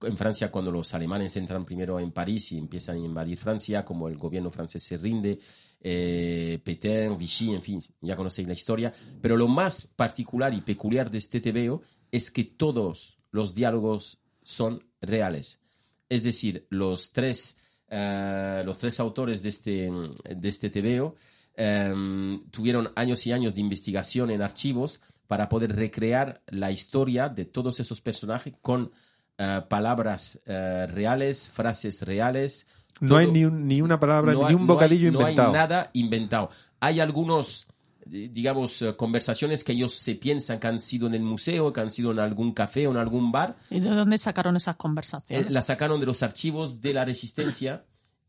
en 0.04 0.16
Francia 0.16 0.50
cuando 0.50 0.72
los 0.72 0.94
alemanes 0.94 1.36
entran 1.36 1.66
primero 1.66 2.00
en 2.00 2.14
París 2.14 2.54
y 2.54 2.58
empiezan 2.58 2.96
a 2.96 3.00
invadir 3.00 3.38
Francia 3.38 3.84
como 3.84 4.08
el 4.08 4.16
gobierno 4.16 4.52
francés 4.52 4.84
se 4.84 4.96
rinde 4.96 5.40
eh, 5.82 6.62
Pétain 6.64 7.18
Vichy 7.18 7.56
en 7.56 7.62
fin 7.62 7.82
ya 8.00 8.16
conocéis 8.16 8.48
la 8.48 8.54
historia. 8.54 8.94
Pero 9.22 9.36
lo 9.36 9.50
más 9.50 9.86
particular 9.86 10.54
y 10.54 10.62
peculiar 10.62 11.12
de 11.12 11.18
este 11.18 11.42
TVO 11.42 11.82
es 12.10 12.32
que 12.32 12.46
todos 12.46 13.18
los 13.32 13.54
diálogos 13.54 14.22
son 14.44 14.82
reales. 15.02 15.62
Es 16.08 16.24
decir, 16.24 16.68
los 16.70 17.12
tres, 17.12 17.58
eh, 17.90 18.62
los 18.64 18.78
tres 18.78 18.98
autores 19.02 19.44
de 19.44 19.50
este, 19.50 19.92
de 19.92 20.48
este 20.48 20.70
TVO 20.70 21.16
em, 21.58 22.44
tuvieron 22.52 22.90
años 22.96 23.26
y 23.28 23.32
años 23.34 23.56
de 23.56 23.62
investigación 23.62 24.30
en 24.32 24.42
archivos 24.42 25.02
para 25.28 25.50
poder 25.50 25.76
recrear 25.76 26.42
la 26.48 26.72
historia 26.72 27.28
de 27.30 27.46
todos 27.46 27.80
esos 27.80 28.00
personajes 28.00 28.54
con 28.62 28.92
eh, 29.40 29.62
palabras 29.70 30.40
eh, 30.46 30.88
reales, 30.88 31.50
frases 31.50 32.02
reales. 32.04 32.66
No 33.02 33.10
todo- 33.10 33.18
hay 33.20 33.32
ni, 33.32 33.46
un- 33.46 33.68
ni 33.68 33.82
una 33.82 34.00
palabra, 34.00 34.34
no 34.34 34.40
ni 34.40 34.46
hay- 34.48 34.54
un 34.56 34.62
no 34.62 34.74
hay- 34.74 34.76
bocadillo 34.76 35.12
no 35.12 35.20
inventado. 35.22 35.48
hay 35.50 35.54
nada 35.54 35.90
inventado. 35.94 36.50
Hay 36.80 37.00
algunos, 37.00 37.68
eh, 38.12 38.30
digamos, 38.32 38.82
eh, 38.82 38.96
conversaciones 38.96 39.64
que 39.64 39.74
ellos 39.74 39.94
se 39.94 40.16
piensan 40.16 40.60
que 40.60 40.68
han 40.68 40.80
sido 40.80 41.06
en 41.08 41.14
el 41.14 41.22
museo, 41.22 41.72
que 41.74 41.82
han 41.82 41.92
sido 41.92 42.12
en 42.12 42.20
algún 42.20 42.54
café 42.54 42.88
o 42.88 42.92
en 42.92 42.98
algún 42.98 43.32
bar, 43.32 43.58
¿Y 43.70 43.80
de 43.80 43.90
dónde 43.90 44.18
sacaron 44.18 44.56
esas 44.56 44.74
eh, 44.76 44.78
conversaciones? 44.80 45.52
la 45.52 45.62
sacaron 45.62 46.00
de 46.00 46.06
los 46.08 46.24
archivos 46.24 46.82
de 46.82 46.94
la 46.94 47.06
resistencia 47.06 47.84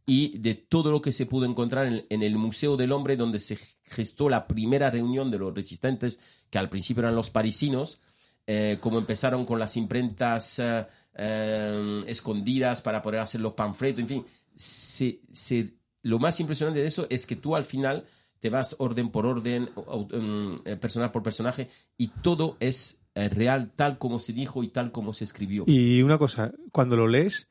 y 0.08 0.38
de 0.38 0.54
todo 0.54 0.90
lo 0.90 1.02
que 1.02 1.12
se 1.12 1.26
pudo 1.26 1.44
encontrar 1.44 1.86
en, 1.86 2.06
en 2.08 2.22
el 2.22 2.36
Museo 2.38 2.78
del 2.78 2.92
Hombre, 2.92 3.16
donde 3.16 3.40
se 3.40 3.58
gestó 3.84 4.30
la 4.30 4.46
primera 4.46 4.90
reunión 4.90 5.30
de 5.30 5.36
los 5.38 5.54
resistentes, 5.54 6.18
que 6.48 6.58
al 6.58 6.70
principio 6.70 7.02
eran 7.02 7.14
los 7.14 7.28
parisinos, 7.28 8.00
eh, 8.46 8.78
como 8.80 8.98
empezaron 8.98 9.44
con 9.44 9.58
las 9.58 9.76
imprentas 9.76 10.58
eh, 10.60 10.86
eh, 11.14 12.04
escondidas 12.06 12.80
para 12.80 13.02
poder 13.02 13.20
hacer 13.20 13.42
los 13.42 13.52
panfletos, 13.52 14.00
en 14.00 14.08
fin. 14.08 14.24
Se- 14.56 15.20
se- 15.30 15.74
lo 16.02 16.18
más 16.18 16.40
impresionante 16.40 16.80
de 16.80 16.86
eso 16.86 17.06
es 17.10 17.26
que 17.26 17.36
tú 17.36 17.54
al 17.54 17.66
final 17.66 18.04
te 18.38 18.48
vas 18.48 18.76
orden 18.78 19.10
por 19.10 19.26
orden, 19.26 19.68
um, 19.76 20.56
eh, 20.64 20.76
personaje 20.76 21.12
por 21.12 21.22
personaje, 21.22 21.68
y 21.98 22.08
todo 22.22 22.56
es 22.60 22.98
eh, 23.14 23.28
real 23.28 23.72
tal 23.76 23.98
como 23.98 24.20
se 24.20 24.32
dijo 24.32 24.62
y 24.62 24.68
tal 24.68 24.90
como 24.90 25.12
se 25.12 25.24
escribió. 25.24 25.64
Y 25.66 26.00
una 26.00 26.16
cosa, 26.16 26.52
cuando 26.72 26.96
lo 26.96 27.08
lees, 27.08 27.48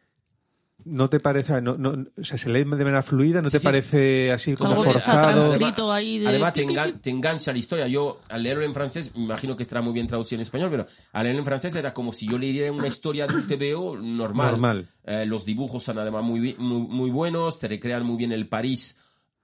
no 0.88 1.10
te 1.10 1.20
parece, 1.20 1.62
no, 1.62 1.78
no, 1.78 2.06
o 2.20 2.24
sea, 2.24 2.38
se 2.38 2.50
lee 2.50 2.60
de 2.60 2.66
manera 2.66 3.02
fluida, 3.04 3.42
no 3.42 3.50
Sí, 3.50 3.54
te 3.58 3.60
sí. 3.60 3.64
parece 3.66 4.32
así 4.32 4.56
como 4.56 4.72
Algo 4.72 4.84
forzado. 4.86 5.32
transcrito 5.48 5.92
ahí 5.94 6.20
de... 6.20 6.28
Además, 6.28 6.54
te, 6.54 6.66
engan- 6.66 7.00
te 7.02 7.10
engancha 7.10 7.52
la 7.52 7.58
historia. 7.60 7.88
Yo, 7.88 8.20
al 8.30 8.44
leerlo 8.44 8.64
en 8.64 8.74
francés, 8.74 9.12
me 9.16 9.24
imagino 9.24 9.56
que 9.56 9.64
estará 9.64 9.82
muy 9.82 9.94
bien 9.94 10.08
traducido 10.08 10.38
en 10.38 10.42
español, 10.42 10.70
pero 10.72 10.86
al 11.14 11.24
leerlo 11.24 11.40
en 11.42 11.46
francés 11.46 11.76
era 11.76 11.94
como 11.94 12.12
si 12.14 12.28
yo 12.28 12.38
leyera 12.38 12.72
una 12.72 12.88
historia 12.88 13.28
de 13.28 13.36
un 13.36 13.48
TVO 13.48 13.98
normal. 13.98 14.52
Normal. 14.52 14.90
Eh, 15.04 15.26
los 15.26 15.46
dibujos 15.46 15.84
son 15.84 16.00
además 16.00 16.24
muy, 16.24 16.56
muy 16.58 17.10
buenos, 17.12 17.60
te 17.60 17.68
recrean 17.68 18.06
muy 18.06 18.18
bien 18.18 18.32
el 18.32 18.48
París 18.48 18.98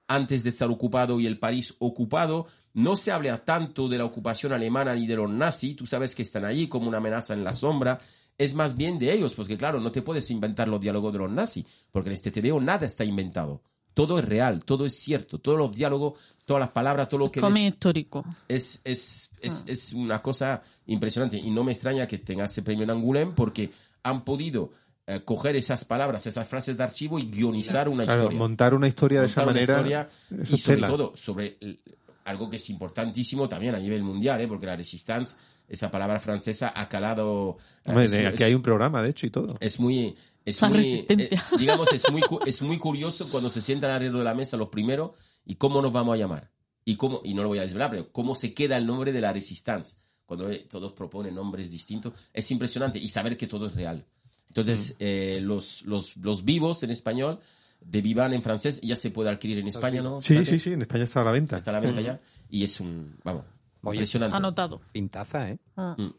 antes 0.07 0.43
de 0.43 0.49
estar 0.49 0.69
ocupado 0.69 1.19
y 1.19 1.25
el 1.27 1.39
París 1.39 1.75
ocupado. 1.79 2.47
No 2.75 2.95
se 2.95 3.11
habla 3.11 3.37
tanto 3.45 3.87
de 3.87 3.99
la 3.99 4.05
ocupación 4.05 4.51
alemana 4.51 4.95
ni 4.95 5.05
de 5.05 5.15
los 5.15 5.29
nazis, 5.29 5.75
tú 5.75 5.85
sabes 5.85 6.15
que 6.15 6.23
están 6.23 6.43
allí 6.43 6.67
como 6.67 6.87
una 6.87 6.97
amenaza 6.97 7.33
en 7.33 7.43
la 7.43 7.53
sombra. 7.53 7.99
Es 8.38 8.55
más 8.55 8.75
bien 8.75 8.97
de 8.99 9.13
ellos, 9.13 9.34
porque 9.36 9.57
claro, 9.57 9.79
no 9.79 9.91
te 9.91 10.01
puedes 10.01 10.29
inventar 10.31 10.67
los 10.67 10.81
diálogos 10.81 11.13
de 11.13 11.19
los 11.19 11.31
nazis, 11.31 11.65
porque 11.91 12.09
en 12.09 12.13
este 12.13 12.31
TVO 12.31 12.59
nada 12.59 12.86
está 12.86 13.03
inventado. 13.05 13.61
Todo 13.93 14.17
es 14.17 14.25
real, 14.25 14.65
todo 14.65 14.88
es 14.88 14.95
cierto, 14.95 15.38
todos 15.38 15.55
los 15.57 15.75
diálogos, 15.75 16.19
todas 16.45 16.61
las 16.61 16.69
palabras, 16.71 17.07
todo 17.09 17.19
lo 17.19 17.31
que 17.31 17.41
ves 17.41 17.57
histórico. 17.57 18.25
es, 18.47 18.81
es, 18.84 19.29
Ah. 19.34 19.38
es, 19.41 19.63
es 19.67 19.93
una 19.93 20.19
cosa 20.21 20.63
impresionante. 20.88 21.38
Y 21.38 21.51
no 21.51 21.63
me 21.63 21.73
extraña 21.73 22.07
que 22.07 22.17
tenga 22.17 22.45
ese 22.45 22.63
premio 22.63 22.86
en 22.86 22.89
Angoulême 22.89 23.34
porque 23.36 23.69
han 24.01 24.23
podido 24.23 24.71
eh, 25.05 25.21
coger 25.23 25.55
esas 25.57 25.84
palabras, 25.86 26.25
esas 26.25 26.47
frases 26.47 26.75
de 26.77 26.84
archivo 26.84 27.19
y 27.19 27.27
guionizar 27.29 27.88
una 27.89 28.05
Claro, 28.05 28.21
historia. 28.23 28.39
montar 28.39 28.73
una 28.73 28.88
historia 28.88 29.19
de 29.19 29.25
esa 29.27 29.43
Montar 29.45 29.63
una 29.63 29.75
manera. 29.77 30.09
historia 30.29 30.47
y 30.49 30.55
es 30.55 30.61
sobre 30.61 30.75
tela. 30.77 30.88
todo 30.88 31.13
sobre 31.17 31.57
el- 31.59 31.79
algo 32.25 32.49
que 32.49 32.55
es 32.55 32.69
importantísimo 32.69 33.49
también 33.49 33.75
a 33.75 33.79
nivel 33.79 34.01
mundial, 34.01 34.39
¿eh? 34.39 34.47
porque 34.47 34.65
la 34.65 34.77
resistance, 34.77 35.36
esa 35.68 35.89
palabra 35.91 36.20
francesa, 36.20 36.72
ha 36.76 36.88
calado. 36.89 37.57
eh, 37.86 37.89
Hombre, 37.89 38.05
es- 38.05 38.14
aquí 38.34 38.43
hay 38.43 38.53
un 38.53 38.61
programa, 38.61 39.01
de 39.01 39.09
hecho, 39.09 39.26
y 39.26 39.30
todo. 39.32 39.57
es 39.59 39.80
muy 39.80 40.16
es 40.45 40.61
muy 40.61 40.74
resistencia. 40.74 41.28
eh, 41.38 41.41
digamos 41.57 41.91
es 41.93 42.03
muy 42.11 42.22
es 42.45 42.61
muy 42.61 42.78
curioso 42.78 43.30
cuando 43.30 43.49
se 43.49 43.61
sientan 43.61 43.91
alrededor 43.91 44.20
de 44.20 44.24
la 44.26 44.34
mesa 44.36 44.57
los 44.57 44.68
primeros 44.70 45.11
y 45.45 45.55
cómo 45.55 45.82
nos 45.82 45.91
vamos 45.93 46.16
a 46.16 46.18
llamar. 46.18 46.51
Y 46.86 46.97
cómo 46.97 47.22
y 47.24 47.34
no 47.34 47.43
lo 47.43 47.47
voy 47.47 47.59
a 47.59 47.61
desvelar 47.61 47.89
pero 47.91 48.11
cómo 48.11 48.36
se 48.36 48.53
queda 48.53 48.76
el 48.78 48.86
nombre 48.86 49.11
de 49.14 49.22
la 49.22 49.32
resistance. 49.32 49.95
Cuando 50.26 50.49
eh, 50.51 50.68
todos 50.70 50.91
proponen 50.93 51.36
nombres 51.36 51.72
distintos 51.72 52.14
es 52.34 52.49
impresionante. 52.51 52.99
Y 52.99 53.07
saber 53.09 53.38
que 53.38 53.47
todo 53.47 53.68
es 53.68 53.74
real. 53.76 54.05
Entonces 54.49 54.95
eh, 54.99 55.39
los, 55.41 55.82
los 55.84 56.16
los 56.18 56.43
vivos 56.43 56.84
en 56.84 56.91
español 56.91 57.39
de 57.80 58.01
Vivan 58.01 58.34
en 58.34 58.41
francés 58.41 58.80
ya 58.82 58.95
se 58.95 59.11
puede 59.11 59.30
adquirir 59.30 59.57
en 59.59 59.68
España 59.68 60.01
no 60.01 60.22
Sí, 60.22 60.45
sí, 60.45 60.59
sí, 60.59 60.72
en 60.74 60.82
España 60.82 61.03
está 61.05 61.22
a 61.22 61.24
la 61.26 61.32
venta. 61.32 61.55
está 61.57 61.72
a 61.72 61.74
la 61.74 61.80
venta 61.80 62.01
ya. 62.01 62.20
Y 62.49 62.64
es 62.66 62.80
un 62.82 63.16
vamos 63.24 63.45
Oye, 63.84 63.97
impresionante 63.97 64.38
Anotado. 64.38 64.81
Pintaza, 64.91 65.49
¿eh? 65.49 65.57
Ah. 65.77 65.95
Mm. 65.97 66.09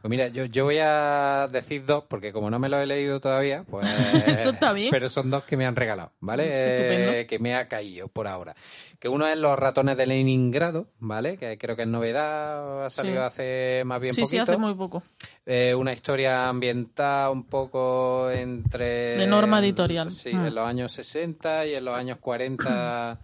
Pues 0.00 0.10
mira, 0.10 0.28
yo, 0.28 0.44
yo 0.44 0.62
voy 0.64 0.78
a 0.80 1.48
decir 1.50 1.84
dos, 1.84 2.04
porque 2.04 2.32
como 2.32 2.48
no 2.50 2.60
me 2.60 2.68
lo 2.68 2.78
he 2.78 2.86
leído 2.86 3.18
todavía, 3.20 3.64
pues... 3.68 3.84
Eso 4.28 4.50
está 4.50 4.72
bien. 4.72 4.90
Pero 4.92 5.08
son 5.08 5.28
dos 5.28 5.42
que 5.42 5.56
me 5.56 5.66
han 5.66 5.74
regalado, 5.74 6.12
¿vale? 6.20 6.68
Estupendo. 6.68 7.12
Eh, 7.12 7.26
que 7.26 7.40
me 7.40 7.56
ha 7.56 7.66
caído 7.66 8.06
por 8.06 8.28
ahora. 8.28 8.54
Que 9.00 9.08
uno 9.08 9.26
es 9.26 9.36
Los 9.36 9.58
ratones 9.58 9.96
de 9.96 10.06
Leningrado, 10.06 10.86
¿vale? 11.00 11.36
Que 11.36 11.58
creo 11.58 11.74
que 11.74 11.82
es 11.82 11.88
novedad, 11.88 12.86
ha 12.86 12.90
salido 12.90 13.16
Sí. 13.22 13.26
hace 13.26 13.82
más 13.84 14.00
bien 14.00 14.14
sí, 14.14 14.24
sí, 14.24 14.36
poquito. 14.36 14.52
hace 14.52 14.56
muy 14.60 14.74
poco. 14.74 15.02
Eh, 15.44 15.74
una 15.74 15.92
historia 15.92 16.48
ambientada 16.48 17.30
un 17.30 17.44
poco 17.46 18.30
entre... 18.30 19.16
De 19.16 19.26
norma 19.26 19.58
editorial. 19.58 20.12
Sí, 20.12 20.32
Mm. 20.32 20.46
en 20.46 20.54
los 20.54 20.64
años 20.68 20.92
60 20.92 21.66
y 21.66 21.74
en 21.74 21.84
los 21.84 21.96
años 21.96 22.18
40 22.20 23.18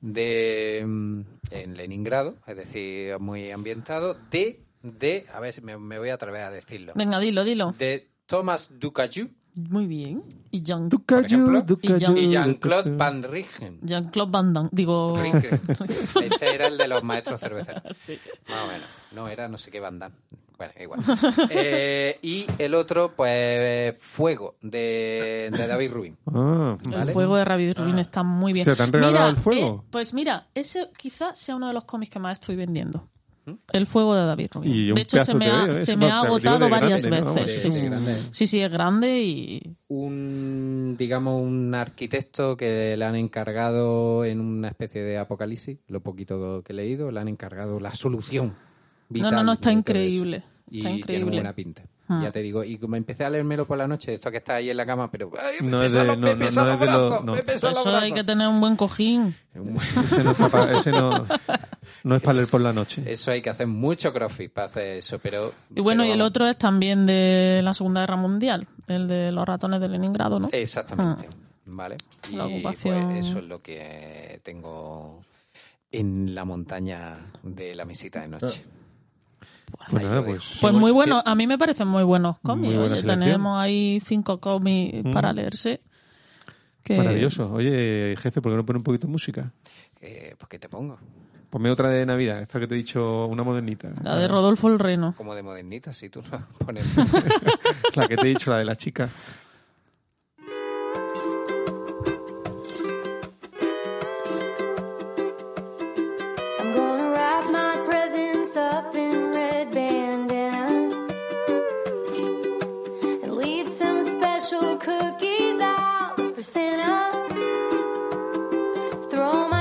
de 0.00 0.82
mm, 0.86 1.20
en 1.50 1.76
Leningrado, 1.76 2.36
es 2.46 2.56
decir, 2.56 3.18
muy 3.18 3.50
ambientado, 3.50 4.14
de, 4.30 4.64
de 4.82 5.26
a 5.32 5.40
ver 5.40 5.52
si 5.52 5.60
me, 5.60 5.76
me 5.78 5.98
voy 5.98 6.08
a 6.10 6.14
atrever 6.14 6.42
a 6.42 6.50
decirlo, 6.50 6.92
Venga, 6.96 7.18
dilo, 7.20 7.44
dilo. 7.44 7.72
de 7.72 8.10
Thomas 8.26 8.70
Ducaju, 8.78 9.28
Muy 9.68 9.86
bien. 9.86 10.22
Y 10.52 10.62
Jean, 10.62 10.88
y 10.92 12.26
Jean-Claude 12.26 12.96
Van 12.96 13.22
Rijn. 13.22 13.78
Jean-Claude 13.82 14.30
Van 14.32 14.52
Damme. 14.52 14.68
Digo... 14.72 15.16
Ese 16.22 16.54
era 16.54 16.66
el 16.66 16.76
de 16.76 16.88
los 16.88 17.04
maestros 17.04 17.40
cerveceros. 17.40 17.82
Más 17.84 18.64
o 18.64 18.66
menos. 18.66 18.88
No, 19.12 19.28
era 19.28 19.48
no 19.48 19.56
sé 19.58 19.70
qué 19.70 19.78
banda. 19.78 20.10
Bueno, 20.58 20.74
igual. 20.78 21.00
Eh, 21.50 22.18
y 22.22 22.46
el 22.58 22.74
otro, 22.74 23.12
pues, 23.16 23.96
Fuego, 24.00 24.56
de, 24.60 25.50
de 25.52 25.66
David 25.66 25.90
Rubin. 25.92 26.16
Ah, 26.32 26.76
El 27.02 27.12
fuego 27.12 27.36
de 27.36 27.44
Rabbit 27.44 27.78
Rubin 27.78 27.98
está 27.98 28.22
muy 28.22 28.52
bien. 28.52 28.62
O 28.62 28.64
sea, 28.64 28.76
¿te 28.76 28.82
han 28.82 28.92
regalado 28.92 29.18
Mira, 29.18 29.30
el 29.30 29.36
fuego? 29.36 29.82
eh, 29.82 29.88
pues 29.90 30.14
mira, 30.14 30.48
ese 30.54 30.88
quizás 30.96 31.38
sea 31.38 31.56
uno 31.56 31.68
de 31.68 31.72
los 31.74 31.84
cómics 31.84 32.10
que 32.12 32.18
más 32.18 32.34
estoy 32.34 32.56
vendiendo. 32.56 33.08
El 33.72 33.86
fuego 33.86 34.14
de 34.14 34.24
David 34.26 34.48
Rubin. 34.52 34.94
De 34.94 35.00
hecho, 35.02 35.18
se 35.18 35.32
pedazo 35.32 35.38
me 35.38 35.46
ha, 35.46 35.62
veo, 35.64 35.72
¿eh? 35.72 35.74
se 35.74 35.96
me 35.96 36.10
ha 36.10 36.20
agotado 36.20 36.68
varias 36.68 37.02
grande, 37.04 37.20
¿no? 37.26 37.34
veces. 37.34 37.62
De- 37.64 37.70
sí, 37.72 37.78
sí. 37.80 37.86
grande. 37.86 38.16
sí, 38.30 38.46
sí, 38.46 38.60
es 38.60 38.70
grande 38.72 39.22
y... 39.22 39.76
un 39.88 40.96
digamos 40.98 41.42
un 41.42 41.74
arquitecto 41.74 42.56
que 42.56 42.96
le 42.96 43.04
han 43.04 43.16
encargado 43.16 44.24
en 44.24 44.40
una 44.40 44.68
especie 44.68 45.02
de 45.02 45.18
apocalipsis 45.18 45.78
lo 45.88 46.00
poquito 46.00 46.62
que 46.62 46.72
he 46.72 46.76
leído 46.76 47.10
le 47.10 47.20
han 47.20 47.28
encargado 47.28 47.80
la 47.80 47.94
solución 47.94 48.48
No, 48.48 48.54
vital 49.08 49.34
no, 49.34 49.42
no, 49.44 49.52
está 49.52 49.70
de 49.70 49.74
todo 49.74 49.78
increíble. 49.80 50.36
eso. 50.38 50.46
y 50.70 50.76
Está 50.78 50.88
tiene 50.88 50.98
increíble. 50.98 51.30
buena 51.32 51.52
pinta 51.52 51.82
Ah. 52.12 52.20
ya 52.24 52.32
te 52.32 52.40
digo 52.42 52.64
y 52.64 52.76
como 52.76 52.96
empecé 52.96 53.24
a 53.24 53.30
leérmelo 53.30 53.64
por 53.66 53.78
la 53.78 53.86
noche 53.86 54.14
esto 54.14 54.32
que 54.32 54.38
está 54.38 54.56
ahí 54.56 54.68
en 54.68 54.76
la 54.76 54.84
cama 54.84 55.08
pero 55.10 55.30
ay, 55.40 55.58
me 55.64 55.70
No 55.70 55.82
es 55.84 55.92
de- 55.92 56.02
los- 56.04 56.18
no- 56.18 56.26
me 56.26 56.34
no- 56.34 56.38
pesan 56.40 56.64
no 56.64 56.70
los 56.72 56.74
es 56.74 56.80
de 56.80 56.86
lo- 56.92 57.20
no. 57.22 57.34
Eso 57.36 57.96
hay 57.96 58.12
que 58.12 58.24
tener 58.24 58.48
un 58.48 58.60
buen 58.60 58.74
cojín. 58.74 59.36
Ese 59.54 60.24
no, 60.24 60.30
está 60.32 60.48
pa- 60.48 60.72
ese 60.72 60.90
no, 60.90 61.26
no 62.04 62.16
es 62.16 62.22
para 62.22 62.34
leer 62.38 62.48
por 62.48 62.60
la 62.60 62.72
noche. 62.72 63.02
eso 63.06 63.30
hay 63.30 63.42
que 63.42 63.50
hacer 63.50 63.66
mucho 63.68 64.12
crossfit 64.12 64.52
para 64.52 64.66
hacer 64.66 64.98
eso 64.98 65.18
pero 65.20 65.52
Y 65.74 65.80
bueno, 65.80 66.02
pero 66.02 66.10
y 66.10 66.14
el 66.14 66.20
otro 66.20 66.46
es 66.46 66.56
también 66.58 67.06
de 67.06 67.60
la 67.62 67.72
Segunda 67.74 68.00
Guerra 68.00 68.16
Mundial, 68.16 68.66
el 68.88 69.06
de 69.06 69.30
los 69.32 69.46
ratones 69.46 69.80
de 69.80 69.88
Leningrado, 69.88 70.38
¿no? 70.40 70.48
exactamente 70.52 71.26
Ah. 71.32 71.36
vale 71.66 71.96
y 72.30 72.34
La 72.36 72.46
ocupación. 72.46 73.10
pues 73.10 73.26
eso 73.26 73.38
es 73.38 73.44
lo 73.44 73.58
que 73.58 74.40
tengo 74.42 75.20
en 75.92 76.34
la 76.34 76.44
montaña 76.44 77.18
de 77.42 77.74
la 77.74 77.84
mesita 77.84 78.20
de 78.20 78.28
noche 78.28 78.64
Pues 79.90 80.02
nada, 80.04 80.22
pues. 80.24 80.42
Pues 80.60 80.74
muy 80.74 80.90
bueno, 80.92 81.22
a 81.24 81.34
mí 81.34 81.46
me 81.46 81.58
parecen 81.58 81.88
muy 81.88 82.02
buenos 82.04 82.38
cómics. 82.40 82.74
Muy 82.74 82.84
Oye, 82.90 83.02
tenemos 83.02 83.58
ahí 83.60 84.00
cinco 84.00 84.38
cómics 84.40 85.04
Mm. 85.04 85.12
para 85.12 85.32
leerse. 85.32 85.80
Que... 86.82 86.96
Maravilloso. 86.96 87.52
Oye, 87.52 88.14
jefe, 88.18 88.40
¿por 88.40 88.52
qué 88.52 88.56
no 88.56 88.64
pone 88.64 88.78
un 88.78 88.82
poquito 88.84 89.06
de 89.06 89.12
música? 89.12 89.52
Eh, 90.00 90.34
pues, 90.38 90.48
¿qué 90.48 90.58
te 90.58 90.68
pongo? 90.68 90.98
Ponme 91.50 91.68
otra 91.70 91.88
de 91.90 92.06
Navidad, 92.06 92.40
esta 92.40 92.60
que 92.60 92.66
te 92.68 92.74
he 92.74 92.78
dicho, 92.78 93.26
una 93.26 93.42
modernita. 93.42 93.90
La 94.04 94.16
de 94.16 94.28
Rodolfo 94.28 94.68
el 94.68 94.78
Reno. 94.78 95.14
Como 95.16 95.34
de 95.34 95.42
modernita, 95.42 95.92
si 95.92 96.08
tú 96.08 96.22
no 96.30 96.46
pones... 96.64 96.84
La 97.96 98.06
que 98.06 98.16
te 98.16 98.22
he 98.26 98.28
dicho, 98.30 98.50
la 98.52 98.58
de 98.58 98.64
la 98.64 98.76
chica. 98.76 99.08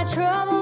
trouble. 0.09 0.58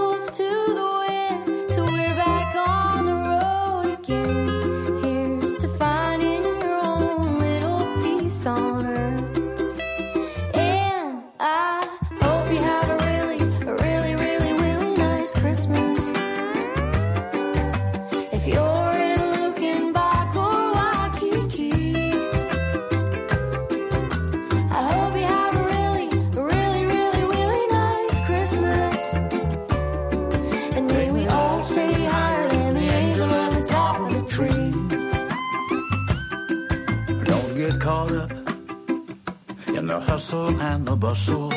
Bustle. 41.07 41.47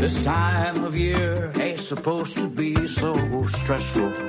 This 0.00 0.24
time 0.24 0.84
of 0.84 0.96
year 0.96 1.52
ain't 1.60 1.80
supposed 1.80 2.34
to 2.36 2.48
be 2.48 2.88
so 2.88 3.12
stressful. 3.46 4.25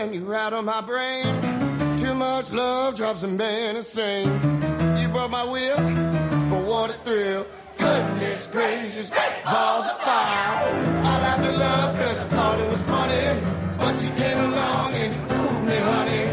And 0.00 0.14
you 0.14 0.24
rattle 0.24 0.62
my 0.62 0.80
brain. 0.80 1.26
Too 1.98 2.14
much 2.14 2.50
love 2.52 2.94
drops 2.94 3.22
man 3.22 3.76
insane. 3.76 4.28
You 4.98 5.08
broke 5.08 5.30
my 5.30 5.44
will, 5.44 5.76
but 6.50 6.62
what 6.64 6.88
a 6.88 6.94
thrill. 7.04 7.46
Goodness 7.76 8.46
gracious, 8.46 9.10
balls 9.10 9.86
of 9.92 9.98
fire. 10.00 10.56
I 11.10 11.20
laughed 11.24 11.44
at 11.50 11.56
love 11.66 11.98
cause 11.98 12.20
I 12.22 12.28
thought 12.34 12.60
it 12.60 12.70
was 12.70 12.82
funny. 12.86 13.40
But 13.78 14.02
you 14.02 14.10
came 14.22 14.38
along 14.38 14.94
and 14.94 15.14
you 15.14 15.20
proved 15.28 15.64
me, 15.68 15.76
honey. 15.76 16.24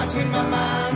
I 0.00 0.06
changed 0.08 0.32
my 0.32 0.42
mind, 0.48 0.87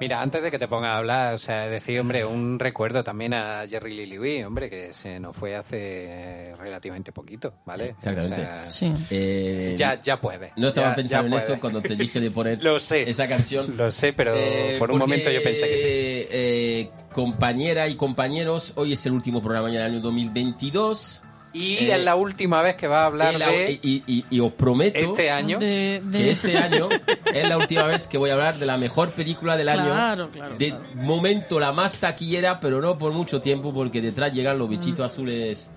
Mira, 0.00 0.20
antes 0.20 0.42
de 0.42 0.50
que 0.50 0.58
te 0.58 0.66
ponga 0.66 0.94
a 0.94 0.96
hablar, 0.98 1.34
o 1.34 1.38
sea, 1.38 1.68
decir, 1.68 2.00
hombre, 2.00 2.24
un 2.24 2.58
recuerdo 2.58 3.04
también 3.04 3.34
a 3.34 3.64
Jerry 3.68 3.94
Lee 3.94 4.06
Lewis, 4.06 4.44
hombre, 4.44 4.68
que 4.68 4.92
se 4.92 5.20
nos 5.20 5.36
fue 5.36 5.54
hace 5.54 6.52
relativamente 6.58 7.12
poquito, 7.12 7.54
¿vale? 7.64 7.90
Exactamente. 7.90 8.42
O 8.46 8.48
sea, 8.48 8.70
Sí. 8.70 8.92
Eh, 9.10 9.76
Ya, 9.78 10.02
ya 10.02 10.20
puede. 10.20 10.50
No 10.56 10.68
estaba 10.68 10.88
Ya- 10.90 10.94
pensando 10.96 11.28
ya 11.28 11.36
en 11.36 11.40
eso 11.42 11.60
cuando 11.60 11.80
te 11.80 11.94
dije 11.94 12.18
de 12.18 12.32
poner 12.32 12.58
Lo 12.64 12.80
sé. 12.80 13.08
esa 13.08 13.28
canción. 13.28 13.76
Lo 13.76 13.92
sé, 13.92 14.12
pero 14.12 14.34
Eh, 14.36 14.74
por 14.80 14.90
un 14.90 14.98
porque, 14.98 15.12
momento 15.14 15.30
yo 15.30 15.40
pensé 15.40 15.68
que 15.68 15.78
sí. 15.78 15.84
eh, 16.32 16.90
compañera 17.12 17.86
y 17.86 17.94
compañeros, 17.94 18.72
hoy 18.74 18.94
es 18.94 19.06
el 19.06 19.12
último 19.12 19.40
programa 19.40 19.68
del 19.70 19.82
año 19.82 20.00
2022. 20.00 21.22
Y 21.54 21.74
Eh, 21.84 21.94
es 21.96 22.02
la 22.04 22.14
última 22.16 22.62
vez 22.62 22.76
que 22.76 22.86
va 22.86 23.02
a 23.02 23.06
hablar 23.06 23.34
y 23.34 23.38
la- 23.38 23.46
de 23.48 23.78
y, 23.82 24.02
y- 24.06 24.24
y 24.30 24.40
os 24.40 24.52
prometo 24.54 24.98
este 24.98 25.30
año. 25.30 25.58
De, 25.58 26.00
de- 26.04 26.18
que 26.18 26.30
este 26.30 26.56
año 26.56 26.88
es 27.32 27.48
la 27.48 27.58
última 27.58 27.82
vez 27.84 28.06
que 28.06 28.16
voy 28.16 28.30
a 28.30 28.32
hablar 28.34 28.56
de 28.56 28.64
la 28.66 28.78
mejor 28.78 29.10
película 29.10 29.56
del 29.56 29.68
año. 29.68 29.84
Claro, 29.84 30.30
claro, 30.30 30.56
De 30.56 30.68
claro. 30.70 30.84
momento 30.94 31.60
la 31.60 31.72
más 31.72 31.98
taquillera, 31.98 32.58
pero 32.58 32.80
no 32.80 32.96
por 32.96 33.12
mucho 33.12 33.40
tiempo, 33.40 33.72
porque 33.74 34.00
detrás 34.00 34.32
llegan 34.32 34.58
los 34.58 34.68
Mm. 34.68 34.70
bichitos 34.70 35.12
azules 35.12 35.70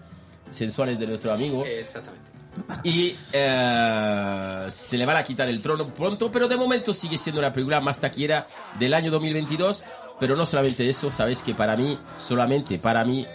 sensuales 0.49 0.97
de 0.97 1.07
nuestro 1.07 1.34
amigo. 1.34 1.65
Exactamente. 1.65 2.23
Y 2.86 3.11
eh, 3.34 4.65
se 4.69 4.97
le 4.97 5.05
van 5.05 5.17
a 5.17 5.23
quitar 5.23 5.49
el 5.49 5.61
trono 5.61 5.93
pronto, 5.93 6.32
pero 6.32 6.47
de 6.47 6.55
momento 6.55 6.93
sigue 6.93 7.17
siendo 7.17 7.41
la 7.41 7.51
película 7.51 7.82
más 7.82 7.99
taquillera 7.99 8.47
del 8.80 8.93
año 8.93 9.11
2022. 9.11 9.84
Pero 10.21 10.38
no 10.38 10.45
solamente 10.45 10.88
eso, 10.89 11.11
sabéis 11.11 11.43
que 11.43 11.53
para 11.53 11.76
mí, 11.76 11.99
solamente 12.17 12.80
para 12.80 13.03
mí, 13.03 13.26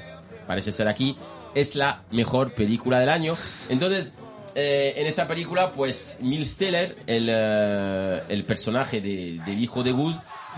parece 0.47 0.73
ser 0.73 0.89
aquí, 0.89 1.15
es 1.55 1.75
la 1.75 2.03
mejor 2.11 2.55
película 2.55 2.99
del 3.01 3.09
año. 3.09 3.35
Entonces, 3.69 4.13
eh, 4.55 4.95
en 4.97 5.07
esa 5.07 5.27
película, 5.27 5.73
pues 5.73 6.19
Miles 6.21 6.57
Teller, 6.57 6.97
el, 7.07 7.29
eh, 7.31 8.23
el 8.29 8.45
personaje 8.45 9.01
de, 9.01 9.41
del 9.45 9.59
hijo 9.59 9.83
de 9.83 9.93
Gus, 9.93 10.17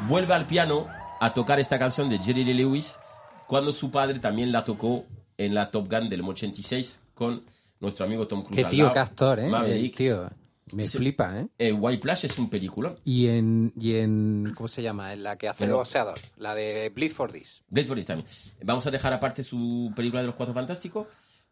vuelve 0.09 0.35
al 0.35 0.47
piano 0.47 0.87
a 1.21 1.35
tocar 1.35 1.61
esta 1.61 1.79
canción 1.79 2.09
de 2.09 2.19
Jerry 2.19 2.45
Lee 2.45 2.55
Lewis 2.55 2.99
cuando 3.47 3.73
su 3.73 3.91
padre 3.91 4.19
también 4.19 4.51
la 4.51 4.65
tocó 4.65 5.05
en 5.37 5.55
la 5.55 5.71
Top 5.71 5.91
Gun 5.91 6.09
del 6.09 6.23
86 6.23 7.01
con 7.15 7.45
nuestro 7.81 8.07
amigo 8.07 8.27
Tom 8.27 8.45
Cruise. 8.45 8.65
Qué 8.65 8.71
tío, 8.71 8.89
actor, 8.89 9.41
¿eh? 9.41 9.49
Maverick. 9.49 9.93
El 9.93 9.97
tío. 9.97 10.42
Me 10.75 10.85
Sí. 10.87 10.99
flipa, 10.99 11.39
¿eh? 11.41 11.47
Eh, 11.59 11.73
White 11.73 12.03
Flash 12.03 12.25
es 12.27 12.39
un 12.39 12.49
película. 12.51 12.95
Y 13.05 13.27
en, 13.29 13.73
y 13.79 13.95
en. 13.97 14.53
¿Cómo 14.55 14.69
se 14.69 14.83
llama? 14.83 15.13
En 15.13 15.23
la 15.23 15.37
que 15.37 15.49
hace 15.49 15.65
Pero- 15.65 15.77
boxeador. 15.79 16.15
La 16.39 16.55
de 16.55 16.91
Bleed 16.95 17.13
for 17.13 17.31
This. 17.33 17.63
Blade 17.69 17.87
for 17.87 17.97
This 17.97 18.07
también. 18.07 18.29
Vamos 18.63 18.87
a 18.87 18.91
dejar 18.91 19.13
aparte 19.13 19.43
su 19.43 19.93
película 19.97 20.21
de 20.23 20.27
los 20.27 20.35
Cuatro 20.37 20.55
Fantásticos, 20.55 21.07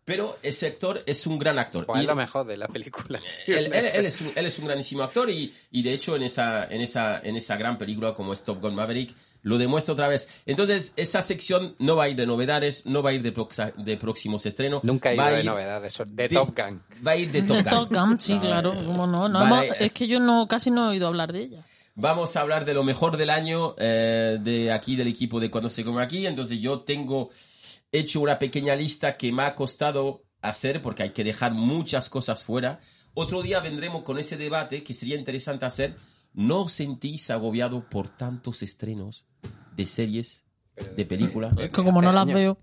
pero 0.05 0.39
ese 0.43 0.67
actor 0.67 1.03
es 1.07 1.27
un 1.27 1.39
gran 1.39 1.59
actor. 1.59 1.87
Pues 1.87 1.99
Y 1.99 2.01
es 2.03 2.07
lo 2.07 2.17
mejor 2.17 2.47
de 2.47 2.57
la 2.57 2.67
película. 2.69 3.21
él, 3.47 3.71
él- 3.73 3.91
él 3.95 4.07
es 4.07 4.21
un, 4.21 4.33
él 4.35 4.47
es 4.47 4.59
un 4.59 4.65
grandísimo 4.67 5.03
actor 5.03 5.29
y, 5.31 5.53
y 5.71 5.83
de 5.83 5.93
hecho 5.93 6.17
en 6.17 6.23
esa, 6.23 6.65
en, 6.65 6.81
esa, 6.81 7.21
en 7.21 7.37
esa 7.37 7.57
gran 7.57 7.79
película 7.79 8.15
como 8.15 8.33
es 8.33 8.43
Top 8.45 8.61
Gun 8.61 8.75
Maverick 8.75 9.15
lo 9.43 9.57
demuestra 9.59 9.93
otra 9.95 10.09
vez. 10.09 10.29
Entonces 10.47 10.93
esa 10.97 11.23
sección 11.23 11.75
no 11.79 11.97
va 11.97 12.05
a 12.05 12.09
ir 12.09 12.17
de 12.17 12.27
novedades, 12.27 12.85
no 12.87 13.03
va 13.03 13.11
a 13.11 13.13
ir 13.15 13.23
de, 13.23 13.35
proxa- 13.35 13.75
de 13.75 13.97
próximos 13.97 14.45
estrenos. 14.47 14.85
Nunca 14.85 15.11
he 15.11 15.15
ido 15.15 15.25
va 15.25 15.31
de 15.31 15.41
ir 15.41 15.47
novedades. 15.47 15.97
De, 15.99 16.05
de 16.07 16.23
de- 16.29 16.35
Top 16.35 16.57
Gun. 16.57 16.83
Va 17.07 17.13
a 17.13 17.17
ir 17.17 17.31
de 17.31 17.43
Top 17.43 17.57
de 17.57 17.63
Gun. 17.63 17.71
Top 17.71 17.89
Gun, 17.93 18.21
sí, 18.21 18.39
claro, 18.39 18.75
cómo 18.75 19.07
no. 19.07 19.29
no 19.29 19.63
es 19.63 19.93
que 19.93 20.07
yo 20.07 20.21
no 20.21 20.47
casi 20.47 20.71
no 20.71 20.87
he 20.87 20.89
oído 20.91 21.07
hablar 21.07 21.33
de 21.33 21.41
ella. 21.41 21.63
Vamos 21.95 22.37
a 22.37 22.41
hablar 22.41 22.65
de 22.65 22.73
lo 22.75 22.83
mejor 22.85 23.17
del 23.17 23.31
año 23.31 23.75
eh, 23.79 24.39
de 24.41 24.73
aquí, 24.73 24.97
del 24.97 25.09
equipo 25.09 25.41
de 25.41 25.51
Cuando 25.51 25.69
se 25.71 25.85
come 25.85 26.03
aquí. 26.03 26.27
Entonces 26.27 26.59
yo 26.61 26.81
tengo 26.81 27.31
hecho 27.93 28.21
una 28.21 28.39
pequeña 28.39 28.77
lista 28.77 29.17
que 29.17 29.33
me 29.33 29.43
ha 29.43 29.55
costado 29.55 30.23
hacer 30.41 30.81
porque 30.81 31.03
hay 31.03 31.11
que 31.11 31.25
dejar 31.25 31.53
muchas 31.53 32.09
cosas 32.09 32.45
fuera. 32.45 32.81
Otro 33.13 33.43
día 33.43 33.61
vendremos 33.61 34.03
con 34.05 34.19
ese 34.19 34.37
debate 34.37 34.83
que 34.85 34.95
sería 34.95 35.17
interesante 35.17 35.67
hacer. 35.67 35.97
¿No 36.35 36.63
os 36.63 36.73
sentís 36.73 37.31
agobiado 37.31 37.89
por 37.89 38.09
tantos 38.09 38.63
estrenos 38.63 39.25
de 39.77 39.87
series, 39.87 40.43
de 40.97 41.05
películas? 41.05 41.57
Es 41.59 41.71
que 41.71 41.83
como 41.83 42.01
no 42.01 42.13
las 42.13 42.27
veo. 42.27 42.57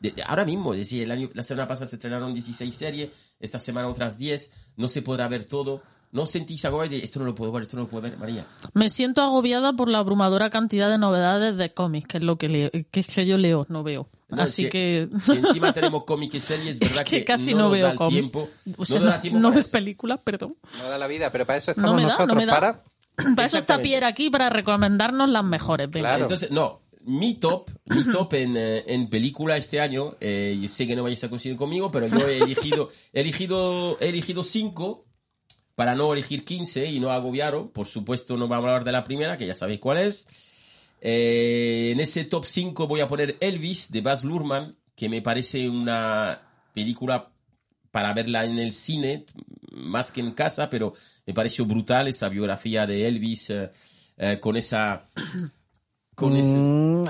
De- 0.00 0.10
de- 0.10 0.22
ahora 0.22 0.44
mismo, 0.44 0.74
es 0.74 0.80
decir, 0.80 1.02
el 1.02 1.10
año, 1.10 1.30
la 1.32 1.42
semana 1.42 1.66
pasada 1.66 1.86
se 1.86 1.96
estrenaron 1.96 2.34
16 2.34 2.74
series, 2.74 3.10
esta 3.40 3.58
semana 3.58 3.88
otras 3.88 4.18
10, 4.18 4.52
no 4.76 4.88
se 4.88 5.00
podrá 5.02 5.28
ver 5.28 5.46
todo. 5.46 5.82
¿No 6.12 6.22
os 6.22 6.30
sentís 6.30 6.64
agobiado 6.64 6.90
de 6.96 6.98
esto 7.02 7.18
no 7.18 7.26
lo 7.26 7.34
puedo 7.34 7.50
ver, 7.50 7.62
esto 7.62 7.76
no 7.76 7.84
lo 7.84 7.88
puedo 7.88 8.02
ver, 8.02 8.16
María? 8.18 8.46
Me 8.72 8.88
siento 8.88 9.20
agobiada 9.20 9.72
por 9.72 9.88
la 9.88 9.98
abrumadora 9.98 10.48
cantidad 10.48 10.88
de 10.88 10.96
novedades 10.96 11.56
de 11.56 11.72
cómics, 11.74 12.06
que 12.06 12.18
es 12.18 12.22
lo 12.22 12.36
que 12.36 12.48
leo, 12.48 12.70
que 12.70 13.00
es 13.00 13.08
que 13.08 13.26
yo 13.26 13.36
leo, 13.36 13.66
no 13.68 13.82
veo. 13.82 14.08
No, 14.28 14.42
Así 14.42 14.64
si, 14.64 14.70
que, 14.70 15.08
si- 15.18 15.32
si 15.32 15.32
encima 15.38 15.72
tenemos 15.72 16.04
cómics 16.04 16.34
y 16.36 16.40
series, 16.40 16.74
es 16.74 16.80
verdad 16.80 17.02
que, 17.04 17.18
que 17.20 17.24
casi 17.24 17.52
no, 17.52 17.68
no, 17.70 17.70
da 17.76 17.94
veo 17.94 18.08
tiempo. 18.08 18.48
O 18.76 18.84
sea, 18.84 19.00
no 19.00 19.06
da 19.06 19.20
tiempo 19.20 19.40
no 19.40 19.50
ves 19.50 19.66
películas, 19.68 20.20
perdón. 20.22 20.54
No 20.78 20.84
da 20.88 20.98
la 20.98 21.08
vida, 21.08 21.32
pero 21.32 21.46
para 21.46 21.56
eso 21.56 21.72
No 21.72 21.82
estamos 21.82 21.96
me 21.96 22.02
da, 22.02 22.08
nosotros. 22.08 22.28
no 22.28 22.34
me 22.36 22.46
da. 22.46 22.52
Para. 22.52 22.84
Para 23.16 23.46
eso 23.46 23.58
está. 23.58 23.80
Pierre 23.80 24.06
aquí, 24.06 24.30
para 24.30 24.50
recomendarnos 24.50 25.28
las 25.28 25.44
mejores. 25.44 25.88
Entonces, 25.92 26.50
no, 26.50 26.82
mi 27.02 27.34
top, 27.34 27.70
mi 27.86 28.04
top 28.12 28.34
en, 28.34 28.56
eh, 28.56 28.84
en 28.86 29.08
película 29.08 29.56
este 29.56 29.80
año, 29.80 30.16
eh, 30.20 30.58
yo 30.60 30.68
sé 30.68 30.86
que 30.86 30.96
no 30.96 31.02
vayáis 31.02 31.24
a 31.24 31.28
coincidir 31.28 31.56
conmigo, 31.56 31.90
pero 31.90 32.06
yo 32.06 32.26
he 32.28 32.38
elegido, 32.38 32.90
he 33.12 33.20
elegido, 33.20 33.98
he 34.00 34.08
elegido 34.08 34.42
cinco 34.42 35.04
para 35.74 35.94
no 35.94 36.12
elegir 36.12 36.44
15 36.44 36.86
y 36.86 37.00
no 37.00 37.10
agobiaros. 37.10 37.70
Por 37.72 37.86
supuesto, 37.86 38.36
no 38.36 38.48
vamos 38.48 38.66
a 38.66 38.68
hablar 38.68 38.84
de 38.84 38.92
la 38.92 39.04
primera, 39.04 39.36
que 39.36 39.46
ya 39.46 39.54
sabéis 39.54 39.80
cuál 39.80 39.98
es. 39.98 40.28
Eh, 41.00 41.90
en 41.92 42.00
ese 42.00 42.24
top 42.24 42.46
5 42.46 42.86
voy 42.86 43.00
a 43.00 43.08
poner 43.08 43.36
Elvis 43.40 43.90
de 43.90 44.00
Baz 44.00 44.24
Luhrmann, 44.24 44.76
que 44.94 45.08
me 45.08 45.20
parece 45.20 45.68
una 45.68 46.40
película 46.72 47.30
para 47.90 48.12
verla 48.14 48.44
en 48.44 48.58
el 48.58 48.72
cine, 48.72 49.26
más 49.74 50.10
que 50.12 50.20
en 50.20 50.32
casa, 50.32 50.68
pero 50.70 50.94
me 51.26 51.34
pareció 51.34 51.64
brutal 51.66 52.08
esa 52.08 52.28
biografía 52.28 52.86
de 52.86 53.06
Elvis 53.06 53.50
eh, 53.50 53.70
eh, 54.16 54.38
con 54.40 54.56
esa... 54.56 55.06
Con 56.14 56.36
ese, 56.36 56.54
Mm, 56.56 57.02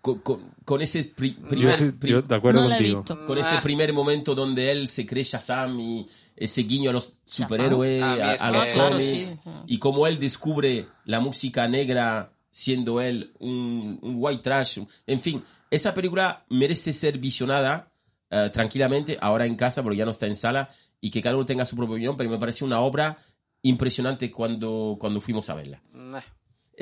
con, 0.00 0.18
con- 0.20 0.54
con 0.64 0.80
ese 0.80 1.04
pri- 1.04 1.36
Yo, 1.42 1.46
primer, 1.48 1.94
pri- 1.98 2.10
yo 2.10 2.22
de 2.22 2.34
acuerdo 2.34 2.62
No 2.62 2.68
contigo. 2.70 3.00
visto. 3.00 3.26
con 3.26 3.36
ese 3.36 3.56
Ah. 3.56 3.60
primer 3.62 3.92
momento 3.92 4.34
donde 4.34 4.70
él 4.70 4.88
se 4.88 5.04
cree 5.04 5.24
Shazam 5.24 5.78
y 5.78 6.08
ese 6.34 6.62
guiño 6.62 6.88
a 6.88 6.94
los 6.94 7.12
superhéroes, 7.26 8.02
A 8.02 8.14
mí 8.14 8.20
a, 8.22 8.30
a 8.32 8.50
los 8.50 8.62
Ah, 8.62 8.66
claro, 8.72 8.96
cómics, 8.96 9.26
sí. 9.26 9.38
y 9.66 9.78
como 9.78 10.06
él 10.06 10.18
descubre 10.18 10.86
la 11.04 11.20
música 11.20 11.68
negra 11.68 12.32
siendo 12.50 13.02
él 13.02 13.34
un, 13.40 13.98
un 14.00 14.14
white 14.16 14.42
trash. 14.42 14.78
En 15.06 15.20
fin, 15.20 15.44
esa 15.70 15.92
película 15.92 16.46
merece 16.48 16.94
ser 16.94 17.18
visionada 17.18 17.92
eh, 18.30 18.48
tranquilamente, 18.50 19.18
ahora 19.20 19.44
en 19.44 19.54
casa, 19.56 19.82
porque 19.82 19.98
ya 19.98 20.06
no 20.06 20.12
está 20.12 20.26
en 20.26 20.36
sala, 20.36 20.70
y 21.00 21.10
que 21.10 21.22
cada 21.22 21.36
uno 21.36 21.46
tenga 21.46 21.64
su 21.64 21.76
propia 21.76 21.92
opinión, 21.94 22.16
pero 22.16 22.30
me 22.30 22.38
parece 22.38 22.64
una 22.64 22.80
obra 22.80 23.18
impresionante 23.62 24.30
cuando, 24.30 24.96
cuando 24.98 25.20
fuimos 25.20 25.48
a 25.50 25.54
verla. 25.54 25.82
nah. 25.92 26.20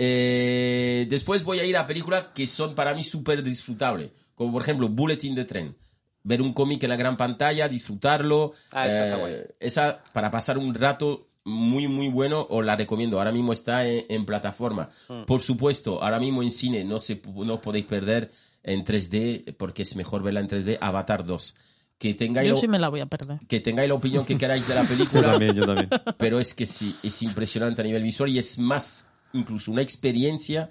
Eh, 0.00 1.06
después 1.10 1.42
voy 1.42 1.58
a 1.58 1.64
ir 1.64 1.76
a 1.76 1.84
películas 1.84 2.26
que 2.32 2.46
son 2.46 2.76
para 2.76 2.94
mí 2.94 3.02
súper 3.02 3.42
disfrutables, 3.42 4.12
como 4.36 4.52
por 4.52 4.62
ejemplo 4.62 4.88
Bulletin 4.88 5.34
de 5.34 5.44
Tren. 5.44 5.76
Ver 6.22 6.40
un 6.40 6.52
cómic 6.52 6.84
en 6.84 6.90
la 6.90 6.96
gran 6.96 7.16
pantalla, 7.16 7.68
disfrutarlo. 7.68 8.52
Ah, 8.70 8.86
esa 8.86 9.04
está 9.06 9.16
eh, 9.16 9.20
guay. 9.20 9.36
esa 9.58 10.04
para 10.12 10.30
pasar 10.30 10.56
un 10.56 10.72
rato 10.72 11.30
muy, 11.44 11.88
muy 11.88 12.08
bueno, 12.10 12.46
os 12.48 12.64
la 12.64 12.76
recomiendo. 12.76 13.18
Ahora 13.18 13.32
mismo 13.32 13.52
está 13.52 13.86
en, 13.86 14.04
en 14.08 14.24
plataforma. 14.24 14.88
Mm. 15.08 15.24
Por 15.24 15.40
supuesto, 15.40 16.00
ahora 16.00 16.20
mismo 16.20 16.44
en 16.44 16.52
cine 16.52 16.84
no, 16.84 17.00
se, 17.00 17.20
no 17.34 17.54
os 17.54 17.60
podéis 17.60 17.86
perder 17.86 18.30
en 18.62 18.84
3D, 18.84 19.56
porque 19.56 19.82
es 19.82 19.96
mejor 19.96 20.22
verla 20.22 20.40
en 20.40 20.48
3D, 20.48 20.78
Avatar 20.80 21.24
2. 21.24 21.56
Que 21.98 22.14
tengáis, 22.14 22.46
Yo 22.48 22.54
lo- 22.54 22.60
sí 22.60 22.68
me 22.68 22.78
la 22.78 22.88
voy 22.88 23.00
a 23.00 23.06
perder. 23.06 23.38
que 23.48 23.58
tengáis 23.60 23.88
la 23.88 23.94
opinión 23.96 24.24
que 24.24 24.38
queráis 24.38 24.66
de 24.68 24.74
la 24.74 24.82
Yo 24.88 24.88
película 24.88 25.22
también, 25.32 25.54
yo 25.56 25.66
también. 25.66 25.88
pero 26.16 26.38
es 26.38 26.54
que 26.54 26.64
sí, 26.66 26.94
es 27.02 27.22
impresionante 27.22 27.80
a 27.82 27.84
nivel 27.84 28.02
visual 28.04 28.30
y 28.30 28.38
es 28.38 28.58
más 28.58 29.08
incluso 29.32 29.72
una 29.72 29.82
experiencia 29.82 30.70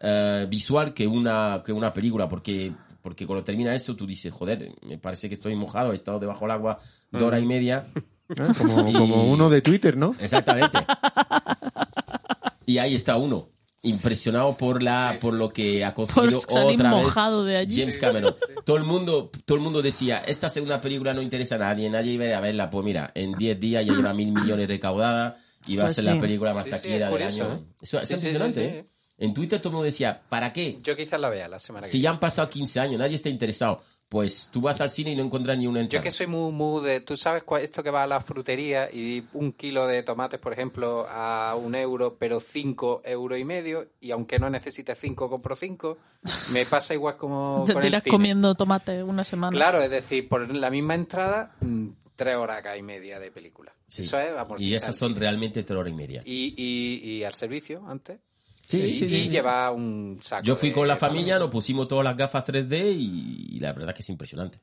eh, 0.00 0.46
visual 0.48 0.92
que 0.92 1.06
una, 1.06 1.62
que 1.64 1.72
una 1.72 1.92
película, 1.94 2.28
porque, 2.28 2.72
porque 3.00 3.26
cuando 3.26 3.42
termina 3.42 3.74
eso 3.74 3.96
tú 3.96 4.06
dices, 4.06 4.30
joder, 4.32 4.70
me 4.86 4.98
parece 4.98 5.28
que 5.28 5.34
estoy 5.34 5.54
mojado, 5.56 5.92
he 5.92 5.94
estado 5.94 6.18
debajo 6.18 6.44
del 6.44 6.50
agua 6.52 6.78
dos 7.10 7.22
horas 7.22 7.42
y 7.42 7.46
media. 7.46 7.86
Ah, 8.36 8.48
Como, 8.58 8.88
Y- 8.88 8.92
como 8.92 9.30
uno 9.30 9.48
de 9.48 9.62
Twitter, 9.62 9.96
¿no? 9.96 10.12
Exactamente. 10.18 10.78
Y 12.66 12.78
ahí 12.78 12.94
está 12.96 13.16
uno, 13.16 13.48
impresionado 13.82 14.56
por 14.56 14.82
la 14.82 15.18
por 15.20 15.34
lo 15.34 15.50
que 15.50 15.84
ha 15.84 15.94
conseguido 15.94 16.38
otra 16.38 16.64
vez 16.64 16.78
mojado 17.04 17.44
de 17.44 17.56
allí. 17.56 17.80
James 17.80 17.98
Cameron. 17.98 18.34
Todo 18.64 18.76
el 18.76 18.84
mundo 18.84 19.30
todo 19.44 19.56
el 19.58 19.62
mundo 19.64 19.82
decía, 19.82 20.18
esta 20.26 20.48
segunda 20.48 20.80
película 20.80 21.14
no 21.14 21.22
interesa 21.22 21.54
a 21.56 21.58
nadie, 21.58 21.88
nadie 21.90 22.12
iba 22.14 22.36
a 22.36 22.40
verla. 22.40 22.70
Pues 22.70 22.84
mira, 22.84 23.10
en 23.14 23.32
10 23.32 23.60
días 23.60 23.86
ya 23.86 23.94
lleva 23.94 24.12
mil 24.14 24.32
millones 24.32 24.68
recaudada 24.68 25.36
y 25.66 25.76
va 25.76 25.84
a 25.84 25.86
Pues 25.86 25.96
ser 25.96 26.04
sí. 26.04 26.10
la 26.10 26.18
película 26.18 26.54
más 26.54 26.64
Sí, 26.64 26.70
taquillera 26.70 27.10
del 27.10 27.22
año. 27.22 27.52
¿eh? 27.54 27.58
Eso 27.80 27.98
es 28.00 28.08
Sí, 28.08 28.14
sí, 28.14 28.20
sí, 28.20 28.26
impresionante, 28.28 28.60
sí. 28.60 28.76
¿eh? 28.76 28.86
En 29.18 29.32
Twitter 29.32 29.60
todo 29.60 29.70
el 29.70 29.74
mundo 29.74 29.84
decía, 29.86 30.20
¿para 30.28 30.52
qué? 30.52 30.78
Yo 30.82 30.94
quizás 30.94 31.18
la 31.18 31.30
vea 31.30 31.48
la 31.48 31.58
semana 31.58 31.84
que 31.86 31.90
Si 31.90 31.96
viene. 31.98 32.04
ya 32.04 32.10
han 32.10 32.20
pasado 32.20 32.50
15 32.50 32.80
años, 32.80 32.98
nadie 32.98 33.16
está 33.16 33.28
interesado. 33.30 33.80
Pues 34.08 34.48
tú 34.52 34.60
vas 34.60 34.80
al 34.80 34.88
cine 34.90 35.10
y 35.12 35.16
no 35.16 35.24
encuentras 35.24 35.58
ni 35.58 35.66
una 35.66 35.80
Yo 35.80 35.82
entrada. 35.82 36.04
que 36.04 36.10
soy 36.12 36.28
muy, 36.28 36.52
muy 36.52 36.84
de... 36.84 37.00
Tú 37.00 37.16
sabes 37.16 37.42
cuál- 37.42 37.62
esto 37.62 37.82
que 37.82 37.90
va 37.90 38.04
a 38.04 38.06
la 38.06 38.20
frutería 38.20 38.88
y 38.92 39.24
un 39.32 39.52
kilo 39.52 39.86
de 39.88 40.04
tomates, 40.04 40.38
por 40.38 40.52
ejemplo, 40.52 41.06
a 41.08 41.56
un 41.56 41.74
euro, 41.74 42.16
pero 42.16 42.38
cinco 42.38 43.02
euros 43.04 43.36
y 43.38 43.44
medio, 43.44 43.88
y 44.00 44.12
aunque 44.12 44.38
no 44.38 44.48
necesites 44.48 44.96
cinco, 45.00 45.28
compro 45.28 45.56
cinco. 45.56 45.98
Me 46.52 46.64
pasa 46.66 46.94
igual 46.94 47.16
como 47.16 47.64
Te 47.66 47.72
con 47.74 47.82
el 47.82 47.88
tiras 47.88 48.04
cine. 48.04 48.12
comiendo 48.12 48.54
tomate 48.54 49.02
una 49.02 49.24
semana. 49.24 49.56
Claro, 49.56 49.82
es 49.82 49.90
decir, 49.90 50.28
por 50.28 50.48
la 50.54 50.70
misma 50.70 50.94
entrada, 50.94 51.56
mm, 51.60 51.88
tres 52.14 52.36
horas 52.36 52.58
acá 52.60 52.76
y 52.76 52.82
media 52.82 53.18
de 53.18 53.32
película. 53.32 53.72
Sí. 53.88 54.02
Eso 54.02 54.20
es, 54.20 54.32
y 54.58 54.74
esas 54.74 54.96
son 54.96 55.16
realmente 55.16 55.64
tres 55.64 55.78
horas 55.78 55.92
y 55.92 55.96
media. 55.96 56.22
Y, 56.24 56.54
y, 56.56 57.10
y 57.18 57.24
al 57.24 57.34
servicio, 57.34 57.84
antes. 57.88 58.20
Sí, 58.66 58.78
y, 58.82 58.94
sí, 58.96 59.04
y 59.06 59.08
sí, 59.10 59.22
sí. 59.22 59.28
lleva 59.28 59.70
un 59.70 60.18
saco. 60.20 60.42
Yo 60.44 60.56
fui 60.56 60.70
de- 60.70 60.74
con 60.74 60.88
la 60.88 60.96
familia, 60.96 61.38
nos 61.38 61.50
pusimos 61.50 61.86
todas 61.86 62.04
las 62.04 62.16
gafas 62.16 62.44
3D 62.44 62.92
y, 62.92 63.56
y 63.56 63.60
la 63.60 63.72
verdad 63.72 63.94
que 63.94 64.02
es 64.02 64.08
impresionante. 64.08 64.58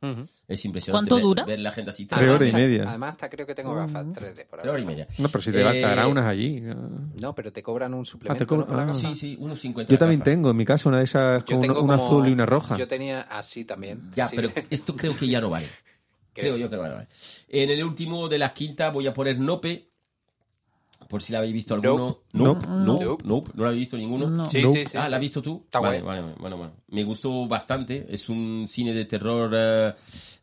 Es 0.48 0.66
impresionante 0.66 0.92
¿Cuánto 1.10 1.16
ver, 1.16 1.24
dura? 1.24 1.46
ver 1.46 1.60
la 1.60 1.72
gente 1.72 1.92
así. 1.92 2.06
Tres 2.06 2.30
horas 2.30 2.50
y 2.50 2.54
media. 2.54 2.84
Además, 2.90 3.12
hasta 3.12 3.30
creo 3.30 3.48
que 3.48 3.56
tengo 3.56 3.74
gafas 3.74 4.06
3D 4.08 4.46
por. 4.46 4.60
Tres 4.60 4.70
horas 4.72 4.84
y 4.84 4.86
media. 4.86 5.08
No, 5.20 5.30
pero 5.30 5.42
si 5.42 5.52
te, 5.54 5.62
Eh, 5.62 6.06
unas 6.06 6.26
allí. 6.26 6.62
No, 7.22 7.34
pero 7.34 7.54
te 7.54 7.64
cobran 7.64 7.94
un 7.94 8.02
Ah, 8.02 8.06
suplemento. 8.06 8.46
te 8.46 8.48
cobran- 8.48 8.90
ah. 8.92 8.94
Sí, 8.96 9.16
sí, 9.16 9.38
unos 9.40 9.60
50 9.62 9.90
Yo 9.92 9.98
también 9.98 10.20
gafas. 10.20 10.34
tengo 10.34 10.50
en 10.52 10.58
mi 10.58 10.66
casa 10.66 10.90
una 10.90 10.98
de 10.98 11.06
esas 11.06 11.46
Yo 11.46 11.58
con 11.60 11.70
una 11.70 11.74
como- 11.74 11.94
azul 11.94 12.28
y 12.28 12.32
una 12.34 12.46
roja. 12.46 12.76
Yo 12.78 12.88
tenía 12.88 13.22
así 13.22 13.64
también. 13.64 14.12
Ya, 14.16 14.28
Sí. 14.28 14.36
pero 14.36 14.52
esto 14.70 14.96
creo 14.98 15.16
que 15.16 15.28
ya 15.30 15.40
no 15.40 15.50
vale. 15.50 15.68
Creo 16.36 16.58
yo 16.58 16.68
que 16.70 16.76
no 16.76 16.82
vale. 16.82 17.08
En 17.48 17.70
el 17.70 17.84
último 17.84 18.28
de 18.28 18.40
las 18.40 18.54
quintas 18.54 18.92
voy 18.92 19.06
a 19.08 19.14
poner 19.14 19.40
Nope. 19.40 19.86
Por 21.08 21.22
si 21.22 21.32
la 21.34 21.40
habéis 21.40 21.54
visto 21.54 21.74
alguno. 21.74 22.20
Nope. 22.34 22.66
Nope. 22.66 22.68
Nope. 22.68 23.06
Nope. 23.06 23.24
Nope. 23.26 23.52
¿No 23.56 23.64
la 23.64 23.70
habéis 23.70 23.82
visto 23.82 23.98
ninguno? 23.98 24.28
No. 24.28 24.50
Sí, 24.50 24.62
Nope. 24.62 24.84
sí, 24.86 24.92
sí. 24.92 24.98
Ah, 24.98 25.10
¿la 25.10 25.18
has 25.18 25.22
visto 25.22 25.42
tú? 25.42 25.62
Está 25.66 25.80
vale, 25.80 26.02
guay. 26.02 26.20
vale, 26.22 26.34
bueno, 26.40 26.58
bueno. 26.58 26.74
Me 26.90 27.04
gustó 27.04 27.48
bastante. 27.48 28.06
Es 28.10 28.30
un 28.30 28.66
cine 28.68 28.94
de 28.94 29.06
terror. 29.06 29.52
eh, 29.56 29.94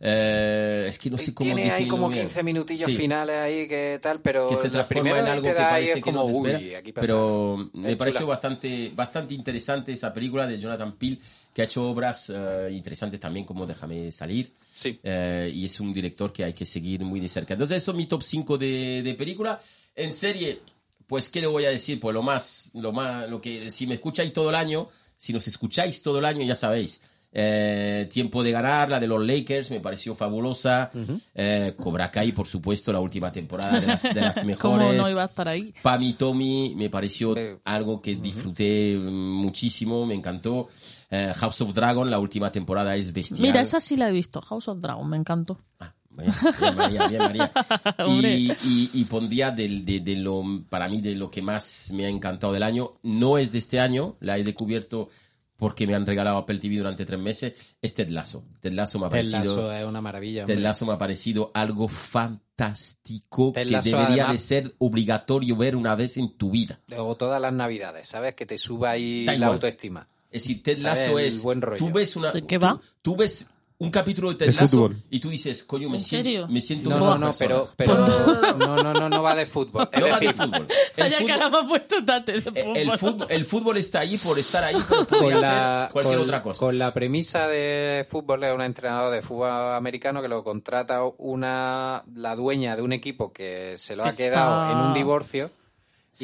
eh, 0.01 0.87
es 0.89 0.99
que 0.99 1.11
no 1.11 1.19
sé 1.19 1.35
cómo 1.35 1.55
Tiene 1.55 1.71
ahí 1.71 1.87
como 1.87 2.09
bien. 2.09 2.23
15 2.27 2.43
minutillos 2.43 2.87
Sí, 2.91 2.97
finales 2.97 3.37
ahí 3.37 3.69
que 3.69 3.99
tal, 4.03 4.21
pero 4.21 4.49
que 4.49 4.57
se 4.57 4.69
transforma 4.71 5.19
en 5.19 5.27
algo 5.27 5.43
que 5.43 5.53
da 5.55 5.67
ahí 5.75 5.85
parece 5.85 5.99
es 5.99 6.05
que 6.05 6.13
no 6.13 6.23
como, 6.23 6.43
te 6.45 6.53
espera. 6.55 6.81
uy, 6.85 6.93
pero 6.93 7.71
me 7.75 7.97
pareció 7.97 8.27
bastante, 8.27 8.91
bastante 8.95 9.35
interesante 9.35 9.93
esa 9.93 10.13
película 10.13 10.47
de 10.47 10.59
Jonathan 10.59 10.93
Peele, 10.97 11.19
que 11.53 11.63
ha 11.63 11.65
hecho 11.67 11.89
obras 11.91 12.33
eh, 12.35 12.69
interesantes 12.73 13.21
también 13.21 13.45
como 13.45 13.67
Déjame 13.67 14.11
salir. 14.11 14.53
Sí. 14.73 14.99
Eh, 15.03 15.51
y 15.55 15.67
es 15.67 15.79
un 15.81 15.93
director 15.93 16.33
que 16.33 16.45
hay 16.45 16.53
que 16.55 16.65
seguir 16.65 17.05
muy 17.05 17.21
de 17.21 17.29
cerca. 17.29 17.55
Entonces, 17.55 17.77
eso 17.79 17.91
es 17.91 17.97
mi 17.97 18.07
top 18.07 18.23
5 18.23 18.57
de, 18.57 19.03
de 19.05 19.15
película. 19.15 19.61
En 20.05 20.13
serie, 20.13 20.61
pues, 21.07 21.29
¿qué 21.29 21.41
le 21.41 21.47
voy 21.47 21.65
a 21.65 21.71
decir? 21.71 21.99
Pues 22.01 22.15
lo 22.15 22.23
más, 22.23 22.71
lo 22.75 22.93
más, 22.93 23.29
lo 23.29 23.41
que, 23.41 23.71
si 23.71 23.87
me 23.87 23.95
escucháis 23.95 24.33
todo 24.33 24.49
el 24.51 24.55
año, 24.57 24.89
si 25.17 25.33
nos 25.33 25.47
escucháis 25.49 26.03
todo 26.03 26.19
el 26.19 26.25
año, 26.25 26.43
ya 26.45 26.57
sabéis. 26.57 27.01
Eh, 27.33 28.09
Tiempo 28.13 28.43
de 28.43 28.51
ganar, 28.51 28.89
la 28.91 28.99
de 28.99 29.07
los 29.07 29.25
Lakers, 29.25 29.71
me 29.71 29.79
pareció 29.79 30.17
fabulosa. 30.17 30.91
Eh, 31.35 31.75
Cobra 31.77 32.11
Kai, 32.11 32.33
por 32.33 32.47
supuesto, 32.49 32.93
la 32.93 32.99
última 32.99 33.31
temporada 33.31 33.79
de 33.79 33.87
las, 33.87 34.03
de 34.03 34.21
las 34.21 34.45
mejores. 34.45 34.61
¿Cómo 34.89 34.93
no 34.93 35.09
iba 35.09 35.23
a 35.23 35.27
estar 35.27 35.49
ahí? 35.49 35.73
Pam 35.81 36.03
y 36.03 36.15
Tommy 36.15 36.75
me 36.75 36.91
pareció 36.91 37.37
Eh, 37.37 37.59
algo 37.65 38.01
que 38.03 38.17
disfruté 38.17 38.97
muchísimo, 38.99 40.05
me 40.07 40.15
encantó. 40.15 40.69
Eh, 41.09 41.33
House 41.37 41.61
of 41.61 41.73
Dragon, 41.73 42.11
la 42.11 42.19
última 42.19 42.51
temporada 42.51 42.97
es 42.97 43.13
bestial. 43.13 43.41
Mira, 43.41 43.61
esa 43.61 43.81
sí 43.81 43.97
la 43.97 44.09
he 44.09 44.13
visto, 44.13 44.41
House 44.41 44.67
of 44.69 44.81
Dragon, 44.81 45.09
me 45.09 45.17
encantó. 45.17 45.61
Ah, 45.79 45.93
bien, 46.11 46.33
bien, 46.61 46.77
María, 46.77 47.07
bien, 47.09 47.23
María. 47.23 47.53
Y, 48.07 48.51
y- 48.65 48.91
y 48.95 49.05
pondría 49.05 49.51
del- 49.51 49.85
de, 49.85 50.01
de 50.01 50.17
lo, 50.17 50.43
para 50.69 50.89
mí 50.89 51.01
de 51.01 51.15
lo 51.15 51.31
que 51.31 51.43
más 51.43 51.91
me 51.95 52.07
ha 52.07 52.09
encantado 52.09 52.53
del 52.53 52.63
año. 52.63 52.95
No 53.03 53.39
es 53.39 53.53
de 53.53 53.59
este 53.59 53.81
año, 53.81 54.17
la 54.21 54.37
he 54.39 54.45
descubierto 54.45 55.09
porque 55.57 55.87
me 55.87 55.95
han 55.95 56.07
regalado 56.07 56.39
Apple 56.39 56.59
TV 56.59 56.77
durante 56.79 57.05
tres 57.05 57.21
meses. 57.21 57.53
Es 57.83 57.93
Ted 57.95 58.09
Lasso. 58.09 58.45
Ted 58.61 58.73
Lasso 58.73 58.99
me 58.99 59.07
ha 59.07 59.09
Ted 59.11 59.31
parecido... 59.31 59.57
Lasso 59.69 59.73
es 59.73 59.85
una 59.87 60.01
maravilla. 60.01 60.45
Ted. 60.47 60.59
Lasso 60.59 60.87
me 60.87 60.95
ha 60.95 60.99
parecido 60.99 61.51
algo 61.53 61.87
fantástico 61.89 63.53
Ted 63.53 63.65
que 63.67 63.71
Lasso, 63.73 63.91
debería 63.91 64.25
además- 64.25 64.33
de 64.33 64.39
ser 64.39 64.75
obligatorio 64.79 65.57
ver 65.57 65.77
una 65.77 65.95
vez 65.95 66.17
en 66.17 66.37
tu 66.37 66.51
vida. 66.51 66.81
Luego 66.89 67.15
todas 67.17 67.41
las 67.41 67.53
navidades, 67.53 68.09
¿sabes? 68.09 68.35
Que 68.35 68.47
te 68.47 68.59
suba 68.59 68.91
ahí 68.93 69.25
Da 69.25 69.33
la 69.33 69.37
igual. 69.37 69.53
autoestima. 69.53 70.09
Es 70.31 70.43
decir, 70.45 70.63
Ted. 70.63 70.79
Lasso 70.79 71.19
es. 71.19 71.43
buen 71.43 71.61
rollo. 71.61 71.79
Tú 71.79 71.93
ves 71.93 72.17
una. 72.17 72.31
¿De 72.33 72.47
qué 72.47 72.59
tú- 72.59 72.65
va? 72.65 72.81
Tú, 73.03 73.17
ves 73.17 73.51
un 73.81 73.91
capítulo 73.91 74.29
de 74.31 74.35
Ted 74.37 74.55
Lasso 74.55 74.91
y 75.11 75.19
tú 75.21 75.31
dices, 75.31 75.65
coño, 75.65 75.89
me 75.89 75.97
¿En 75.97 76.01
siento, 76.03 76.25
serio? 76.27 76.47
me 76.49 76.61
siento 76.61 76.91
No, 76.91 76.99
no, 76.99 77.19
no, 77.19 77.33
pero, 77.39 77.71
pero 77.77 77.95
no, 77.99 78.83
no, 78.83 78.93
no, 78.95 79.09
no 79.09 79.23
va 79.23 79.35
de 79.35 79.47
fútbol. 79.47 79.89
No 79.99 80.07
va 80.09 80.19
de 80.21 80.27
decir, 80.27 80.33
fútbol. 80.35 80.67
El 80.97 81.03
Vaya 81.05 81.17
fútbol, 81.19 81.27
cara 81.29 81.49
me 81.49 81.59
ha 81.59 81.67
puesto 81.67 82.05
Tate 82.05 82.33
de 82.33 82.39
el, 82.39 82.43
fútbol. 82.91 82.99
fútbol, 82.99 83.27
el 83.31 83.45
fútbol 83.47 83.77
está 83.79 84.01
ahí 84.01 84.17
por 84.19 84.39
estar 84.39 84.63
ahí, 84.65 84.77
pero 84.89 85.05
podría 85.07 85.33
con 85.33 85.41
la, 85.41 85.83
ser 85.87 85.93
cualquier 85.93 86.17
con- 86.19 86.25
otra 86.27 86.43
cosa. 86.43 86.59
con 86.67 86.79
la 86.79 86.93
premisa 86.95 87.47
de 87.49 88.07
fútbol 88.09 88.45
es 88.45 88.55
un 88.55 88.61
entrenador 88.63 89.13
de 89.15 89.23
fútbol 89.23 89.49
americano 89.51 90.21
que 90.23 90.29
lo 90.29 90.45
contrata 90.45 91.01
una 91.19 92.05
la 92.15 92.37
dueña 92.37 92.77
de 92.77 92.83
un 92.83 92.93
equipo 92.93 93.33
que 93.33 93.75
se 93.79 93.97
lo 93.97 94.03
Que 94.03 94.09
ha 94.11 94.13
quedado 94.13 94.63
está- 94.63 94.73
en 94.73 94.79
un 94.89 94.93
divorcio. 94.95 95.51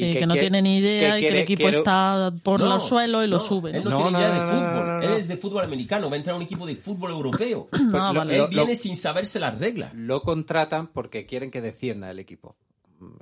Sí, 0.01 0.12
que, 0.12 0.26
no 0.26 0.34
quiere- 0.34 0.40
tiene 0.51 0.62
ni 0.62 0.78
idea 0.78 1.16
y 1.18 1.20
que 1.20 1.26
el 1.26 1.32
quiere- 1.32 1.40
equipo 1.42 1.62
quiere- 1.62 1.78
está 1.78 2.32
por 2.42 2.61
No, 2.61 2.66
los 2.66 2.88
suelos 2.88 3.24
y 3.24 3.28
lo 3.28 3.36
no, 3.38 3.42
sube. 3.42 3.70
Él 3.76 3.84
no, 3.84 3.90
No, 3.90 3.97
tiene 3.97 4.11
no, 4.12 4.18
idea 4.18 4.28
no, 4.28 4.34
de 4.34 4.40
no, 4.40 4.47
fútbol. 4.47 4.62
no, 4.74 4.84
no, 4.84 4.97
no. 4.99 5.03
Él 5.03 5.12
es 5.20 5.28
de 5.28 5.36
fútbol 5.36 5.64
americano. 5.64 6.09
Va 6.09 6.14
a 6.14 6.16
entrar 6.18 6.34
a 6.34 6.36
un 6.36 6.42
equipo 6.42 6.66
de 6.66 6.76
fútbol 6.76 7.11
europeo. 7.12 7.68
Ah, 7.72 8.12
lo- 8.12 8.18
vale. 8.20 8.34
Él 8.34 8.40
lo- 8.42 8.49
viene 8.49 8.76
sin 8.76 8.97
saberse 8.97 9.38
las 9.40 9.59
reglas. 9.59 9.92
lo 9.94 10.22
contratan 10.22 10.86
porque 10.88 11.26
quieren 11.26 11.51
que 11.51 11.61
descienda 11.61 12.11
el 12.11 12.18
equipo. 12.18 12.57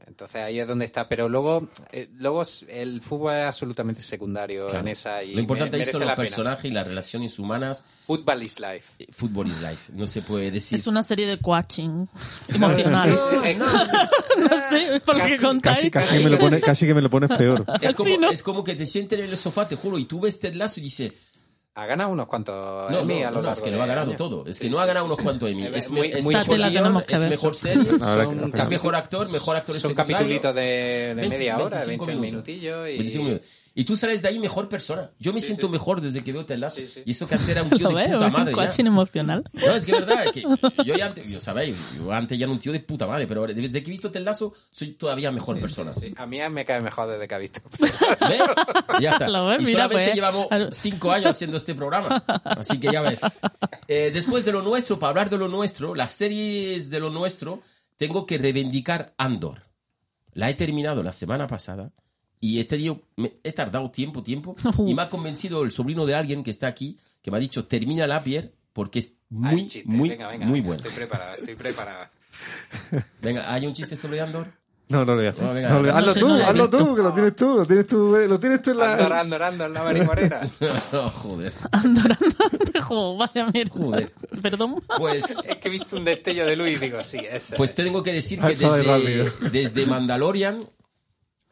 Entonces 0.07 0.37
ahí 0.43 0.61
es 0.61 0.67
donde 0.69 0.85
está. 0.85 1.09
Pero 1.09 1.29
luego, 1.29 1.69
eh, 1.93 2.09
luego 2.17 2.43
el 2.69 3.01
fútbol 3.01 3.35
es 3.35 3.45
absolutamente 3.47 4.03
secundario 4.03 4.67
Claro. 4.67 4.81
en 4.81 4.89
esa. 4.89 5.23
Y 5.23 5.35
Lo 5.35 5.41
importante 5.41 5.77
ahí 5.77 5.85
son 5.85 6.01
los 6.03 6.13
personajes 6.15 6.65
y 6.71 6.75
las 6.75 6.87
relaciones 6.87 7.39
humanas. 7.39 7.85
Football 8.07 8.43
is 8.43 8.61
life. 8.61 8.85
Eh, 8.99 9.07
Fútbol 9.11 9.49
is 9.49 9.61
life. 9.61 9.93
No 9.93 10.07
se 10.07 10.23
puede 10.23 10.51
decir. 10.51 10.79
Es 10.79 10.87
una 10.87 11.03
serie 11.03 11.27
de 11.27 11.39
coaching 11.39 12.07
emocional. 12.49 13.19
No 14.37 14.49
sé, 14.49 15.01
por 15.05 15.17
lo 15.17 15.27
que 15.27 15.39
contáis. 15.39 15.77
Casi, 15.79 15.91
casi, 15.91 16.23
me 16.25 16.31
lo 16.31 16.39
pone, 16.39 16.61
casi 16.61 16.87
que 16.87 16.95
me 16.95 17.01
lo 17.01 17.09
pones 17.09 17.31
peor. 17.39 17.65
Es 17.81 17.95
como, 17.95 18.11
Así, 18.11 18.19
¿no? 18.19 18.31
es 18.31 18.43
como 18.43 18.65
que 18.65 18.75
te 18.75 18.87
sientes 18.87 19.19
en 19.19 19.25
el 19.27 19.37
sofá, 19.37 19.69
te 19.69 19.77
juro, 19.77 19.97
y 19.99 20.07
tú 20.07 20.21
ves 20.21 20.41
Ted 20.41 20.55
Lasso 20.55 20.81
y 20.81 20.85
dices, 20.85 21.13
Ha 21.77 21.87
ganado 21.87 22.11
unos 22.11 22.29
cuantos 22.29 22.89
no, 22.93 23.01
Emmy 23.01 23.21
no, 23.23 23.27
a 23.27 23.31
lo 23.33 23.37
no, 23.39 23.43
largo 23.43 23.53
es 23.59 23.61
que 23.65 23.71
de 23.73 23.77
lo 23.77 23.83
ha 23.83 23.87
ganado 23.87 24.13
todo. 24.17 24.47
Es 24.47 24.59
que 24.61 24.67
Sí, 24.67 24.71
no 24.71 24.79
ha 24.79 24.87
ganado 24.87 25.07
sí, 25.07 25.09
unos 25.09 25.17
sí. 25.19 25.23
cuantos 25.25 25.51
Emmy. 25.51 25.67
Es 25.67 25.73
Es, 25.75 25.91
muy- 25.91 26.07
es 26.13 26.23
muy 26.25 26.35
mejor 26.35 26.41
Esta 26.41 26.53
te 26.53 26.59
la 26.59 26.69
guion, 26.71 26.83
tenemos 26.85 27.03
que 27.03 27.15
es 27.15 27.21
ver. 27.21 27.31
mejor 27.31 27.55
serie, 27.57 27.85
Son 27.99 28.53
que- 28.53 28.59
es 28.61 28.69
mejor 28.69 28.95
actor, 28.95 29.31
mejor 29.33 29.57
actor 29.57 29.81
Son 29.81 29.95
capitulitos 29.95 30.55
de, 30.55 30.61
de 30.63 31.15
20, 31.17 31.29
media 31.37 31.57
hora, 31.57 31.65
25 31.79 32.07
20 32.07 32.21
minutos. 32.23 32.47
minutillos. 32.49 32.89
Y... 32.89 32.93
25 32.99 33.25
minutos. 33.25 33.47
Y 33.77 33.85
tú 33.85 33.97
sales 33.97 34.23
de 34.23 34.29
ahí 34.29 34.39
mejor 34.39 34.69
persona. 34.69 35.11
Yo 35.19 35.33
me 35.33 35.41
siento 35.41 35.69
mejor 35.69 36.01
desde 36.01 36.23
que 36.23 36.33
veo 36.33 36.47
Ted 36.47 36.59
Lasso. 36.59 36.77
Sí, 36.77 36.87
sí. 36.87 37.03
Y 37.05 37.11
eso 37.11 37.27
que 37.27 37.35
antes 37.35 37.49
era 37.49 37.65
un 37.65 37.71
tío 37.71 37.89
de 37.89 37.95
veo, 37.95 38.13
puta 38.13 38.27
un 38.27 38.33
madre. 38.33 38.55
ya. 38.55 38.67
coaching 38.67 38.85
emocional. 38.85 39.45
No, 39.53 39.73
es 39.73 39.85
que 39.85 39.93
es 39.93 40.07
verdad, 40.07 40.25
que 40.33 40.43
yo 40.85 40.95
ya 40.95 41.07
antes, 41.07 41.27
yo 41.27 41.41
sabéis, 41.41 41.77
yo 41.97 42.13
antes 42.13 42.39
ya 42.39 42.45
era 42.45 42.53
un 42.53 42.61
tío 42.61 42.73
de 42.73 42.79
puta 42.81 43.07
madre, 43.09 43.27
pero 43.27 43.47
desde 43.49 43.83
que 43.83 43.91
he 43.91 43.91
visto 43.91 44.13
Ted 44.13 44.23
Lasso 44.23 44.55
soy 44.71 44.93
todavía 44.93 45.33
mejor 45.33 45.59
persona. 45.59 45.93
Sí, 45.93 46.15
a 46.17 46.25
mí 46.25 46.39
me 46.51 46.65
cae 46.65 46.81
mejor 46.81 47.09
desde 47.11 47.27
que 47.27 47.35
ha 47.35 47.39
visto. 47.39 47.61
¿Ves? 47.81 47.93
Ya 49.01 49.11
está. 49.11 49.29
Lo 49.35 49.47
ves, 49.47 49.61
y 49.61 49.65
mira, 49.65 49.83
solamente 49.83 50.05
pues. 50.05 50.15
llevamos 50.15 50.47
cinco 50.71 51.11
años 51.11 51.31
haciendo 51.31 51.57
este 51.57 51.75
programa. 51.75 52.25
Así 52.45 52.79
que 52.79 52.93
ya 52.93 53.03
ves. 53.03 53.23
Eh, 53.89 54.11
después 54.15 54.45
de 54.45 54.53
lo 54.53 54.63
nuestro, 54.63 54.99
para 55.01 55.11
hablar 55.11 55.31
de 55.31 55.39
lo 55.39 55.49
nuestro, 55.49 55.95
las 55.97 56.15
series 56.15 56.91
de 56.91 57.01
lo 57.01 57.11
nuestro, 57.11 57.61
tengo 57.97 58.25
que 58.25 58.39
reivindicar 58.39 59.15
Andor. 59.19 59.63
La 60.33 60.49
he 60.49 60.55
terminado 60.55 61.03
la 61.03 61.13
semana 61.13 61.47
pasada 61.47 61.93
y 62.45 62.61
he 62.61 62.65
tenido, 62.65 63.01
me- 63.17 63.33
he 63.43 63.53
tardado 63.53 63.91
tiempo, 63.91 64.23
tiempo, 64.23 64.55
y 64.87 64.95
me 64.95 65.01
ha 65.03 65.09
convencido 65.09 65.63
el 65.63 65.71
sobrino 65.73 66.05
de 66.05 66.15
alguien 66.15 66.45
que 66.45 66.51
está 66.51 66.67
aquí, 66.67 66.99
que 67.23 67.31
me 67.31 67.39
ha 67.39 67.41
dicho, 67.41 67.65
termina 67.65 68.07
la 68.07 68.23
Pierre, 68.23 68.53
porque 68.75 68.99
es 68.99 69.13
muy, 69.31 69.67
Ay, 69.75 69.83
muy, 69.87 70.09
venga, 70.11 70.29
venga, 70.29 70.45
muy 70.47 70.61
bueno. 70.61 70.77
Estoy 70.77 70.93
preparado, 70.93 71.37
estoy 71.37 71.55
preparado. 71.55 72.07
Venga, 73.23 73.53
¿hay 73.53 73.65
un 73.67 73.73
chiste 73.73 73.97
sobre 73.97 74.21
Andor? 74.21 74.49
No, 74.89 74.99
no 75.05 75.13
lo 75.13 75.17
voy 75.17 75.27
a 75.27 75.31
hacer. 75.31 75.43
No, 75.45 75.55
venga, 75.55 75.71
No, 75.71 75.81
no 75.83 75.97
hazlo 75.97 76.15
tú, 76.15 76.29
no 76.29 76.45
hazlo 76.45 76.69
tú, 76.69 76.95
que 76.97 77.03
lo 77.03 77.15
tienes 77.15 77.37
tú, 77.37 77.57
lo 77.57 77.67
tienes 77.67 77.87
tú, 77.87 78.17
eh, 78.17 78.29
lo 78.29 78.39
tienes 78.39 78.61
tú 78.61 78.73
en 78.73 78.79
la... 78.79 78.93
Andor, 78.93 79.13
Andor, 79.15 79.43
Andor, 79.43 79.71
la 79.71 79.83
marimorena. 79.83 80.41
Oh, 80.93 81.09
joder. 81.09 81.53
Andorra, 81.73 82.19
jo, 82.83 83.17
vaya 83.17 83.47
mierda. 83.47 83.73
Joder. 83.73 84.13
Perdón. 84.43 84.83
Pues 84.99 85.25
es 85.49 85.57
que 85.57 85.69
he 85.69 85.71
visto 85.71 85.97
un 85.97 86.05
destello 86.05 86.45
de 86.45 86.57
luz 86.57 86.69
y 86.69 86.77
digo, 86.77 87.03
sí, 87.03 87.19
ese. 87.19 87.57
Pues 87.57 87.75
tengo 87.75 88.03
que 88.03 88.13
decir 88.13 88.39
que 88.41 88.49
desde, 88.57 89.31
desde 89.51 89.87
Mandalorian 89.87 90.65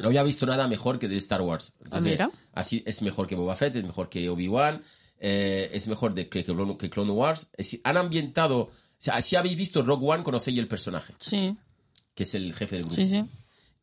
no 0.02 0.08
había 0.08 0.22
visto 0.22 0.44
nada 0.44 0.68
mejor 0.68 0.98
que 0.98 1.08
de 1.08 1.16
Star 1.16 1.40
Wars. 1.40 1.72
Entonces, 1.82 2.20
Ah, 2.20 2.26
mira. 2.26 2.30
Así 2.52 2.82
es 2.84 3.00
mejor 3.00 3.26
que 3.26 3.34
Boba 3.36 3.56
Fett, 3.56 3.76
es 3.76 3.84
mejor 3.84 4.08
que 4.10 4.28
Obi-Wan, 4.28 4.82
eh, 5.18 5.70
es 5.72 5.88
mejor 5.88 6.12
de, 6.14 6.28
que, 6.28 6.44
que 6.44 6.52
Clone- 6.52 6.76
que 6.76 6.90
Clone 6.90 7.12
Wars. 7.12 7.42
Es 7.52 7.66
decir, 7.66 7.80
han 7.84 7.96
ambientado... 7.96 8.58
O 8.62 8.70
sea, 8.98 9.20
si 9.22 9.36
habéis 9.36 9.56
visto 9.56 9.82
Rogue 9.82 10.06
One, 10.06 10.22
conocéis 10.24 10.58
el 10.58 10.68
personaje, 10.68 11.14
Sí, 11.18 11.56
que 12.14 12.22
es 12.24 12.34
el 12.34 12.52
jefe 12.54 12.76
del 12.76 12.82
grupo. 12.84 12.96
sí, 12.96 13.06
sí. 13.06 13.24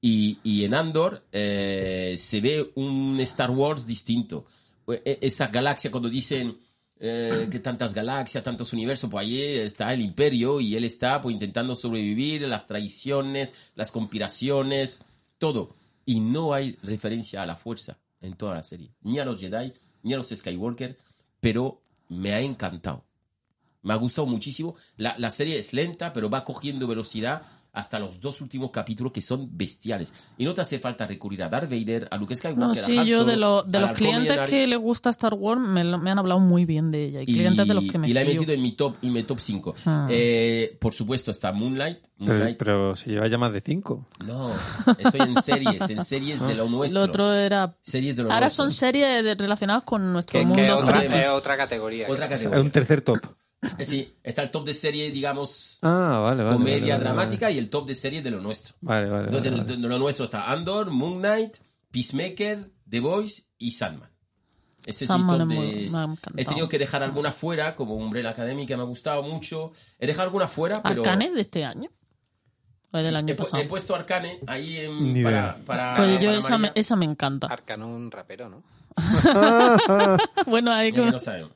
Y, 0.01 0.37
y 0.43 0.63
en 0.63 0.73
Andor 0.75 1.25
eh, 1.33 2.15
se 2.17 2.39
ve 2.39 2.71
un 2.75 3.19
Star 3.21 3.51
Wars 3.51 3.85
distinto. 3.85 4.45
E- 4.87 5.19
Esa 5.21 5.47
galaxia, 5.47 5.91
cuando 5.91 6.07
dicen 6.09 6.57
eh, 7.01 7.47
que 7.51 7.59
tantas 7.59 7.93
galaxias, 7.93 8.41
tantos 8.43 8.71
universos, 8.71 9.09
pues 9.09 9.25
ahí 9.25 9.41
está 9.41 9.93
el 9.93 9.99
imperio 10.01 10.61
y 10.61 10.75
él 10.77 10.85
está 10.85 11.21
pues 11.21 11.33
intentando 11.33 11.75
sobrevivir, 11.75 12.41
las 12.43 12.65
traiciones, 12.65 13.51
las 13.75 13.91
conspiraciones, 13.91 15.01
todo. 15.37 15.75
Y 16.09 16.21
no 16.21 16.55
hay 16.55 16.75
referencia 16.81 17.43
a 17.43 17.45
la 17.45 17.55
fuerza 17.55 17.99
en 18.19 18.33
toda 18.33 18.55
la 18.55 18.63
serie. 18.63 18.95
Ni 19.03 19.19
a 19.19 19.25
los 19.25 19.39
Jedi, 19.39 19.71
ni 20.01 20.15
a 20.15 20.17
los 20.17 20.29
Skywalker, 20.29 20.97
pero 21.39 21.83
me 22.07 22.33
ha 22.33 22.41
encantado. 22.41 23.05
Me 23.83 23.93
ha 23.93 23.97
gustado 23.97 24.25
muchísimo. 24.25 24.73
La, 24.97 25.13
la 25.19 25.29
serie 25.29 25.59
es 25.59 25.71
lenta, 25.71 26.11
pero 26.11 26.27
va 26.27 26.43
cogiendo 26.43 26.87
velocidad 26.87 27.43
hasta 27.79 27.99
los 27.99 28.21
dos 28.21 28.41
últimos 28.41 28.71
capítulos 28.71 29.11
que 29.13 29.21
son 29.21 29.49
bestiales. 29.51 30.13
Y 30.37 30.45
no 30.45 30.53
te 30.53 30.61
hace 30.61 30.79
falta 30.79 31.07
recurrir 31.07 31.43
a 31.43 31.49
Darth 31.49 31.69
Vader, 31.69 32.07
a 32.11 32.17
Luke 32.17 32.35
Skywalker, 32.35 32.65
No, 32.65 32.71
a 32.71 32.75
sí, 32.75 32.97
Han 32.97 33.05
yo 33.05 33.19
Solo, 33.19 33.31
de, 33.31 33.37
lo- 33.37 33.63
de 33.63 33.79
los 33.79 33.91
clientes 33.91 34.49
que 34.49 34.67
les 34.67 34.79
gusta 34.79 35.09
Star 35.09 35.33
Wars 35.33 35.59
me, 35.61 35.83
lo- 35.83 35.97
me 35.97 36.11
han 36.11 36.19
hablado 36.19 36.39
muy 36.39 36.65
bien 36.65 36.91
de 36.91 37.05
ella. 37.05 37.21
Y, 37.21 37.25
clientes 37.25 37.67
de 37.67 37.73
los 37.73 37.83
que 37.85 37.97
me 37.97 38.09
y 38.09 38.13
la 38.13 38.21
he 38.21 38.25
metido 38.25 38.53
en 38.53 38.61
mi 38.61 38.73
top, 38.73 38.95
en 39.01 39.13
mi 39.13 39.23
top 39.23 39.39
5. 39.39 39.75
Ah. 39.85 40.07
Eh, 40.09 40.77
por 40.79 40.93
supuesto 40.93 41.31
está 41.31 41.51
Moonlight. 41.51 41.99
Pero, 42.19 42.33
Moonlight. 42.33 42.57
pero 42.57 42.95
se 42.95 43.09
lleva 43.11 43.27
ya 43.29 43.37
más 43.37 43.53
de 43.53 43.61
cinco. 43.61 44.05
No, 44.25 44.51
estoy 44.97 45.21
en 45.21 45.41
series, 45.41 45.89
en 45.89 46.03
series 46.03 46.39
de 46.45 46.53
lo 46.55 46.67
nuestro. 46.69 46.99
Lo 46.99 47.05
otro 47.05 47.33
era... 47.33 47.75
Series 47.81 48.15
de 48.17 48.23
lo 48.23 48.29
Ahora 48.31 48.47
nuestro. 48.47 48.63
son 48.65 48.71
series 48.71 49.37
relacionadas 49.37 49.83
con 49.83 50.11
nuestro 50.11 50.37
Que, 50.39 50.45
mundo. 50.45 50.55
que 50.61 50.65
es 50.65 50.71
otra, 50.73 51.33
otra 51.33 51.57
categoría. 51.57 52.07
Otra 52.09 52.27
categoría. 52.27 52.57
Es 52.59 52.65
un 52.65 52.71
tercer 52.71 53.01
top. 53.01 53.19
Sí, 53.85 54.13
está 54.23 54.41
el 54.43 54.51
top 54.51 54.65
de 54.65 54.73
serie, 54.73 55.11
digamos, 55.11 55.79
Ah, 55.81 56.19
vale, 56.23 56.43
vale. 56.43 56.55
comedia 56.55 56.79
vale, 56.79 56.91
vale, 56.91 57.03
dramática 57.03 57.51
y 57.51 57.57
el 57.57 57.69
top 57.69 57.87
de 57.87 57.95
serie 57.95 58.21
de 58.21 58.31
lo 58.31 58.39
nuestro. 58.39 58.75
Vale, 58.81 59.09
vale. 59.09 59.25
Entonces, 59.25 59.51
vale, 59.51 59.63
vale. 59.63 59.77
de 59.81 59.87
lo 59.87 59.99
nuestro 59.99 60.25
está 60.25 60.49
Andor, 60.51 60.91
Moon 60.91 61.17
Knight, 61.19 61.57
Peacemaker, 61.91 62.69
The 62.89 62.99
Voice 63.01 63.43
y 63.57 63.71
Sandman. 63.71 64.09
Ese 64.85 64.91
es 64.91 65.01
mi 65.01 65.07
Sandman 65.07 65.39
top 65.39 65.41
es 65.41 65.47
de- 65.49 65.55
muy- 65.55 65.89
me 65.91 65.97
ha 65.97 66.03
encantado. 66.03 66.35
He 66.37 66.45
tenido 66.45 66.69
que 66.69 66.79
dejar 66.79 67.03
alguna 67.03 67.31
fuera, 67.33 67.75
como 67.75 67.95
Umbrella 67.95 68.29
Academy, 68.29 68.65
que 68.65 68.77
me 68.77 68.83
ha 68.83 68.85
gustado 68.85 69.23
mucho. 69.23 69.73
He 69.99 70.07
dejado 70.07 70.23
alguna 70.27 70.47
fuera, 70.47 70.81
pero... 70.81 71.01
¿Arcane 71.01 71.31
de 71.31 71.41
este 71.41 71.65
año? 71.65 71.89
¿O 72.91 72.97
es 72.97 73.03
del 73.03 73.11
Sí, 73.13 73.17
año 73.17 73.33
he, 73.33 73.35
pasado? 73.35 73.61
he 73.61 73.65
puesto 73.67 73.93
Arcane 73.93 74.39
ahí 74.47 74.77
en, 74.77 75.21
para, 75.21 75.53
Pues 75.97 76.19
yo 76.21 76.27
para 76.29 76.37
esa 76.39 76.57
me, 76.57 76.71
esa 76.73 76.95
me 76.95 77.05
encanta. 77.05 77.47
Arcano 77.47 77.87
un 77.87 78.09
rapero, 78.09 78.49
¿no? 78.49 78.63
bueno, 80.47 80.71
ahí 80.71 80.91
como- 80.91 81.11
no 81.11 81.19
sabemos. 81.19 81.51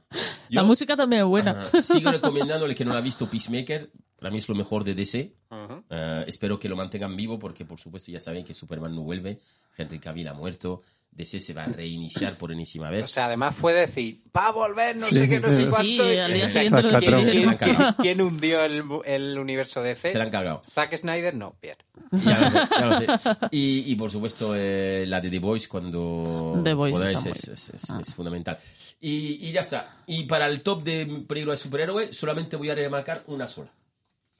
La 0.49 0.61
Yo- 0.61 0.65
música 0.67 0.95
también 0.95 1.21
es 1.23 1.27
buena. 1.27 1.51
Ajá. 1.63 1.81
Sigo 1.81 2.11
recomendándole 2.11 2.75
que 2.75 2.85
no 2.85 2.91
la 2.93 2.99
ha 2.99 3.01
visto 3.01 3.29
Peacemaker. 3.29 3.91
Para 4.19 4.31
mí 4.31 4.37
es 4.37 4.47
lo 4.47 4.55
mejor 4.55 4.83
de 4.85 4.95
DC. 4.95 5.33
Ujú. 5.51 5.83
Eh, 5.89 6.23
espero 6.27 6.57
que 6.57 6.69
lo 6.69 6.75
mantengan 6.77 7.15
vivo 7.15 7.37
porque, 7.37 7.65
por 7.65 7.79
supuesto, 7.79 8.11
ya 8.11 8.19
saben 8.21 8.43
que 8.45 8.53
Superman 8.53 8.95
no 8.95 9.01
vuelve. 9.01 9.39
Henry 9.77 9.99
Cavill 9.99 10.27
ha 10.29 10.33
muerto. 10.33 10.81
DC 11.11 11.39
se 11.41 11.53
va 11.53 11.65
a 11.65 11.67
reiniciar 11.67 12.35
por 12.39 12.51
enésima 12.51 12.87
O 12.87 12.91
vez. 12.91 13.11
sea, 13.11 13.25
además 13.27 13.53
fue 13.55 13.71
decir, 13.73 14.23
va 14.35 14.47
a 14.47 14.51
volver, 14.51 14.95
no 14.95 15.05
Sí, 15.05 15.13
sé 15.15 15.29
qué, 15.29 15.39
no 15.39 15.47
sé 15.47 15.65
sí, 15.67 15.71
cuánto. 15.71 16.03
al 16.23 16.33
día 16.33 16.47
siguiente 16.47 16.81
lo 16.81 16.97
¿Quién, 16.97 17.55
quién- 17.99 18.17
la 18.17 18.23
hundió 18.23 18.63
el, 18.63 18.83
el 19.05 19.37
universo 19.37 19.83
DC? 19.83 20.09
Se 20.09 20.17
la 20.17 20.23
han 20.23 20.31
cargado. 20.31 20.63
Zack 20.73 20.95
Snyder, 20.97 21.35
no, 21.35 21.55
bien. 21.61 21.75
Ya, 22.13 22.39
lo 22.39 22.49
sé, 22.51 22.59
ya 22.79 22.85
lo 22.85 22.95
sé. 23.21 23.29
Y, 23.51 23.91
y, 23.91 23.95
por 23.95 24.09
supuesto, 24.09 24.55
eh, 24.55 25.05
la 25.07 25.21
de 25.21 25.29
The 25.29 25.37
Voice 25.37 25.67
cuando 25.67 26.59
The 26.63 26.73
Voice 26.73 27.11
es, 27.11 27.25
es- 27.27 27.69
es- 27.69 27.89
es 27.91 28.15
fundamental. 28.15 28.57
Y, 28.99 29.47
y 29.47 29.51
ya 29.51 29.61
está. 29.61 29.97
Y 30.07 30.23
para 30.25 30.47
el 30.47 30.61
top 30.61 30.83
de 30.83 31.05
películas 31.27 31.59
de 31.59 31.63
superhéroe, 31.63 32.13
solamente 32.13 32.55
voy 32.55 32.69
a 32.69 32.75
remarcar 32.75 33.23
una 33.27 33.47
sola. 33.47 33.71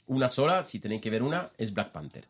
Una 0.08 0.30
sola, 0.30 0.64
si 0.64 0.80
tenéis 0.80 1.02
que 1.02 1.10
ver 1.10 1.24
una, 1.24 1.50
es 1.58 1.74
Black 1.74 1.92
Panther. 1.92 2.26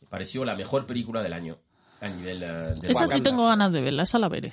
Me 0.00 0.08
pareció 0.08 0.44
la 0.44 0.54
mejor 0.54 0.86
película 0.86 1.22
del 1.22 1.32
año 1.32 1.58
a 2.00 2.08
nivel 2.08 2.42
eh, 2.42 2.74
de 2.80 2.90
Esa 2.90 3.08
sí 3.08 3.20
tengo 3.20 3.46
ganas 3.46 3.72
de 3.72 3.80
verla, 3.80 4.02
esa 4.02 4.18
la 4.18 4.28
veré. 4.28 4.52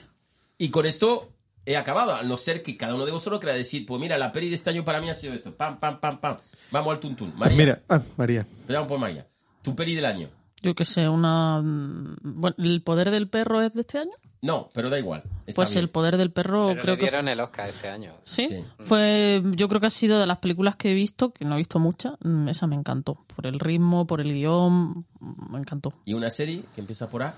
Y 0.58 0.70
con 0.70 0.86
esto 0.86 1.30
he 1.66 1.78
acabado, 1.78 2.16
al 2.16 2.28
no 2.28 2.38
ser 2.38 2.62
que 2.62 2.78
cada 2.78 2.96
uno 2.96 3.06
de 3.06 3.12
vosotros 3.12 3.40
quiera 3.40 3.56
decir, 3.56 3.86
pues 3.86 4.00
mira, 4.00 4.18
la 4.18 4.32
peli 4.32 4.50
de 4.50 4.56
este 4.56 4.70
año 4.70 4.84
para 4.84 5.02
mí 5.02 5.10
ha 5.10 5.16
sido 5.16 5.34
esto. 5.34 5.56
Pam, 5.56 5.80
pam, 5.80 6.00
pam, 6.00 6.20
pam. 6.20 6.38
Vamos 6.72 6.94
al 6.94 7.00
tuntún. 7.00 7.34
María, 7.36 7.58
mira, 7.58 7.82
ah, 7.90 8.02
María. 8.18 8.42
empezamos 8.42 8.88
por 8.88 9.00
María. 9.00 9.28
Tu 9.62 9.76
peli 9.76 9.96
del 9.96 10.06
año. 10.06 10.30
Yo 10.62 10.76
que 10.76 10.86
sé, 10.86 11.08
una... 11.10 11.62
Bueno, 11.62 12.56
¿el 12.58 12.82
poder 12.84 13.12
del 13.12 13.30
perro 13.30 13.62
es 13.62 13.74
de 13.74 13.82
este 13.82 14.00
año? 14.00 14.12
No, 14.44 14.70
pero 14.74 14.90
da 14.90 15.00
igual. 15.00 15.24
Está 15.48 15.56
Pues 15.56 15.72
bien. 15.72 15.84
el 15.86 15.90
poder 15.90 16.18
del 16.18 16.30
perro 16.30 16.68
Pero 16.68 16.82
creo 16.82 16.94
le 16.96 17.00
que... 17.00 17.06
dieron 17.06 17.28
el 17.30 17.40
Oscar 17.40 17.70
este 17.70 17.88
año. 17.88 18.14
¿Sí? 18.24 18.46
Sí. 18.48 18.64
Fue, 18.80 19.42
yo 19.56 19.70
creo 19.70 19.80
que 19.80 19.88
ha 19.88 19.90
sido 19.90 20.20
de 20.20 20.28
las 20.28 20.40
películas 20.40 20.76
que 20.76 20.92
he 20.92 20.94
visto, 20.94 21.32
que 21.32 21.46
no 21.46 21.56
he 21.56 21.58
visto 21.60 21.80
muchas, 21.80 22.16
mm, 22.24 22.50
esa 22.50 22.68
me 22.68 22.76
encantó. 22.76 23.24
Por 23.34 23.48
el 23.48 23.58
ritmo, 23.58 24.06
por 24.06 24.20
el 24.20 24.34
guion, 24.34 25.06
mm, 25.20 25.52
me 25.54 25.60
encantó. 25.60 25.94
Y 26.04 26.14
una 26.14 26.30
serie 26.30 26.64
que 26.76 26.82
empieza 26.82 27.10
por 27.10 27.24
A. 27.24 27.34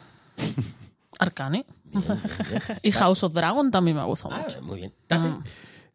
Arcane. 1.20 1.66
Bien, 1.86 2.04
bien, 2.06 2.20
bien. 2.50 2.62
Y 2.84 2.92
House 2.92 3.24
of 3.24 3.34
Dragon 3.34 3.70
también 3.72 3.96
me 3.98 4.02
ha 4.02 4.06
gustado 4.06 4.34
Ah, 4.36 4.42
mucho. 4.44 4.62
muy 4.64 4.78
bien. 4.78 4.94
Tate. 5.08 5.28
Mm. 5.30 5.44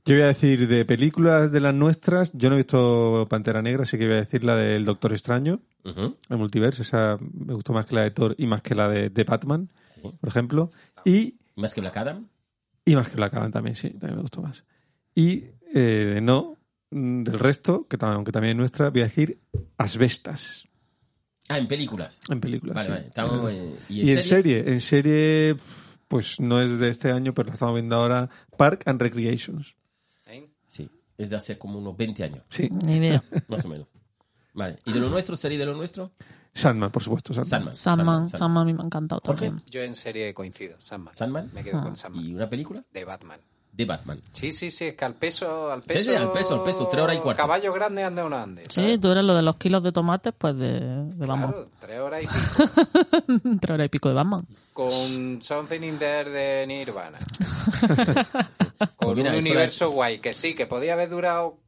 Yo 0.07 0.15
voy 0.15 0.23
a 0.23 0.29
decir 0.29 0.67
de 0.67 0.85
películas 0.85 1.53
de 1.53 1.61
las 1.61 1.75
nuestras. 1.75 2.33
Yo 2.33 2.49
no 2.49 2.55
he 2.55 2.59
visto 2.59 3.27
Pantera 3.29 3.61
Negra, 3.63 3.83
así 3.83 3.99
que 3.99 4.07
voy 4.07 4.15
a 4.17 4.21
decir 4.21 4.43
la 4.45 4.57
del 4.57 4.85
Doctor 4.85 5.13
Extraño, 5.13 5.61
el 5.85 6.37
multiverso. 6.37 6.83
Esa 6.83 7.19
me 7.21 7.55
gustó 7.55 7.73
más 7.73 7.87
que 7.87 7.95
la 7.95 8.03
de 8.03 8.11
Thor 8.11 8.35
y 8.39 8.47
más 8.47 8.63
que 8.63 8.75
la 8.75 8.89
de, 8.89 9.11
de 9.11 9.25
Batman, 9.25 9.71
Sí. 9.95 10.01
por 10.19 10.29
ejemplo. 10.29 10.71
Y, 11.05 11.37
Más 11.57 11.75
que 11.75 11.81
Black 11.83 11.97
Adam. 11.99 12.27
y 12.85 12.97
más 12.97 13.09
que 13.09 13.17
Black 13.17 13.35
Adam 13.35 13.51
también, 13.53 13.77
sí, 13.77 13.91
también 13.91 14.17
me 14.17 14.23
gustó 14.23 14.41
más. 14.43 14.65
Y 15.15 15.45
eh, 15.75 16.13
de 16.15 16.21
no, 16.23 16.57
mm, 16.91 17.23
del 17.25 17.39
resto, 17.39 17.87
que 17.87 17.99
aunque 18.01 18.33
también 18.33 18.53
es 18.53 18.59
nuestra, 18.59 18.89
voy 18.91 19.03
a 19.03 19.05
decir 19.05 19.39
Asbestas, 19.77 20.67
Ah, 21.49 21.59
en 21.59 21.67
películas. 21.69 22.19
en 22.29 22.41
películas. 22.41 22.75
Vale, 22.77 22.87
sí. 22.87 22.93
vale. 22.93 23.07
Estamos, 23.09 23.55
En- 23.55 23.75
y, 23.89 24.03
¿Y 24.03 24.11
en, 24.13 24.23
serie, 24.23 24.65
en 24.71 24.81
serie, 24.81 25.57
pues 26.09 26.39
no 26.41 26.61
es 26.61 26.79
de 26.79 26.89
este 26.89 27.11
año, 27.11 27.35
pero 27.35 27.49
la 27.49 27.55
estamos 27.55 27.75
viendo 27.75 27.97
ahora, 27.97 28.31
Park 28.57 28.83
and 28.87 29.01
Recreations. 29.03 29.75
Es 31.21 31.29
de 31.31 31.37
hace 31.37 31.59
como 31.59 31.79
unos 31.79 31.97
20 31.97 32.25
años, 32.25 32.43
Sí, 32.49 32.69
Ni 32.87 32.95
idea. 32.97 33.23
más 33.49 33.65
o 33.65 33.69
menos. 33.69 33.87
Vale. 34.55 34.79
¿Y 34.87 34.93
de 34.93 35.01
lo 35.01 35.11
nuestro, 35.11 35.37
serie 35.37 35.59
de 35.59 35.67
lo 35.67 35.75
nuestro? 35.75 36.13
Sandman, 36.55 36.91
por 36.91 37.03
supuesto. 37.03 37.33
Sandman. 37.35 37.75
Sandman. 37.75 37.75
Sandman, 37.75 38.29
Sandman 38.29 38.63
a 38.63 38.65
mí 38.65 38.73
me 38.75 38.83
ha 38.83 38.87
encantado 38.87 39.21
también. 39.21 39.63
Yo 39.67 39.83
en 39.83 39.95
serie 39.95 40.33
coincido, 40.35 40.81
Sandman. 40.81 41.15
Sandman. 41.15 41.51
Me 41.53 41.63
quedo 41.63 41.79
Ah. 41.79 41.83
con 41.83 41.97
Sandman. 41.97 42.25
¿Y 42.25 42.35
una 42.35 42.49
película? 42.49 42.83
De 42.93 43.05
Batman. 43.05 43.39
De 43.73 43.85
Batman. 43.85 44.21
Sí, 44.33 44.53
sí, 44.53 44.71
sí, 44.71 44.87
es 44.89 44.97
que 44.97 45.05
al 45.05 45.15
peso, 45.15 45.71
al 45.73 45.81
Sí, 45.83 45.89
peso... 45.89 46.11
sí, 46.11 46.17
al 46.17 46.33
peso, 46.33 46.55
al 46.55 46.63
peso, 46.65 46.89
tres 46.89 47.03
horas 47.03 47.17
y 47.17 47.21
cuarto. 47.21 47.41
Caballo 47.41 47.73
grande 47.73 48.03
ande 48.05 48.23
uno 48.23 48.37
ande. 48.37 48.63
Sí, 48.69 48.81
¿sabes? 48.83 49.01
tú 49.01 49.11
eres 49.11 49.25
lo 49.25 49.35
de 49.35 49.43
los 49.43 49.57
kilos 49.57 49.83
de 49.83 49.93
tomates, 49.93 50.35
pues 50.37 50.57
de, 50.59 50.81
de 50.81 51.27
Batman. 51.27 51.53
Claro, 51.53 51.69
tres 51.81 52.01
horas 52.01 52.23
y 52.23 52.27
pico. 53.37 53.59
Tres 53.61 53.75
horas 53.75 53.87
y 53.87 53.89
pico 53.89 54.09
de 54.09 54.15
Batman. 54.17 54.47
con 54.73 55.41
Something 55.43 55.83
in 55.83 55.99
There 55.99 56.31
de 56.31 56.67
Nirvana. 56.67 57.19
con 58.79 58.89
Pues 58.99 59.17
mira, 59.17 59.31
un 59.33 59.39
universo 59.39 59.91
guay, 59.91 60.19
que 60.19 60.33
sí, 60.35 60.55
que 60.55 60.67
podía 60.67 60.95
haber 60.95 61.09
durado 61.11 61.59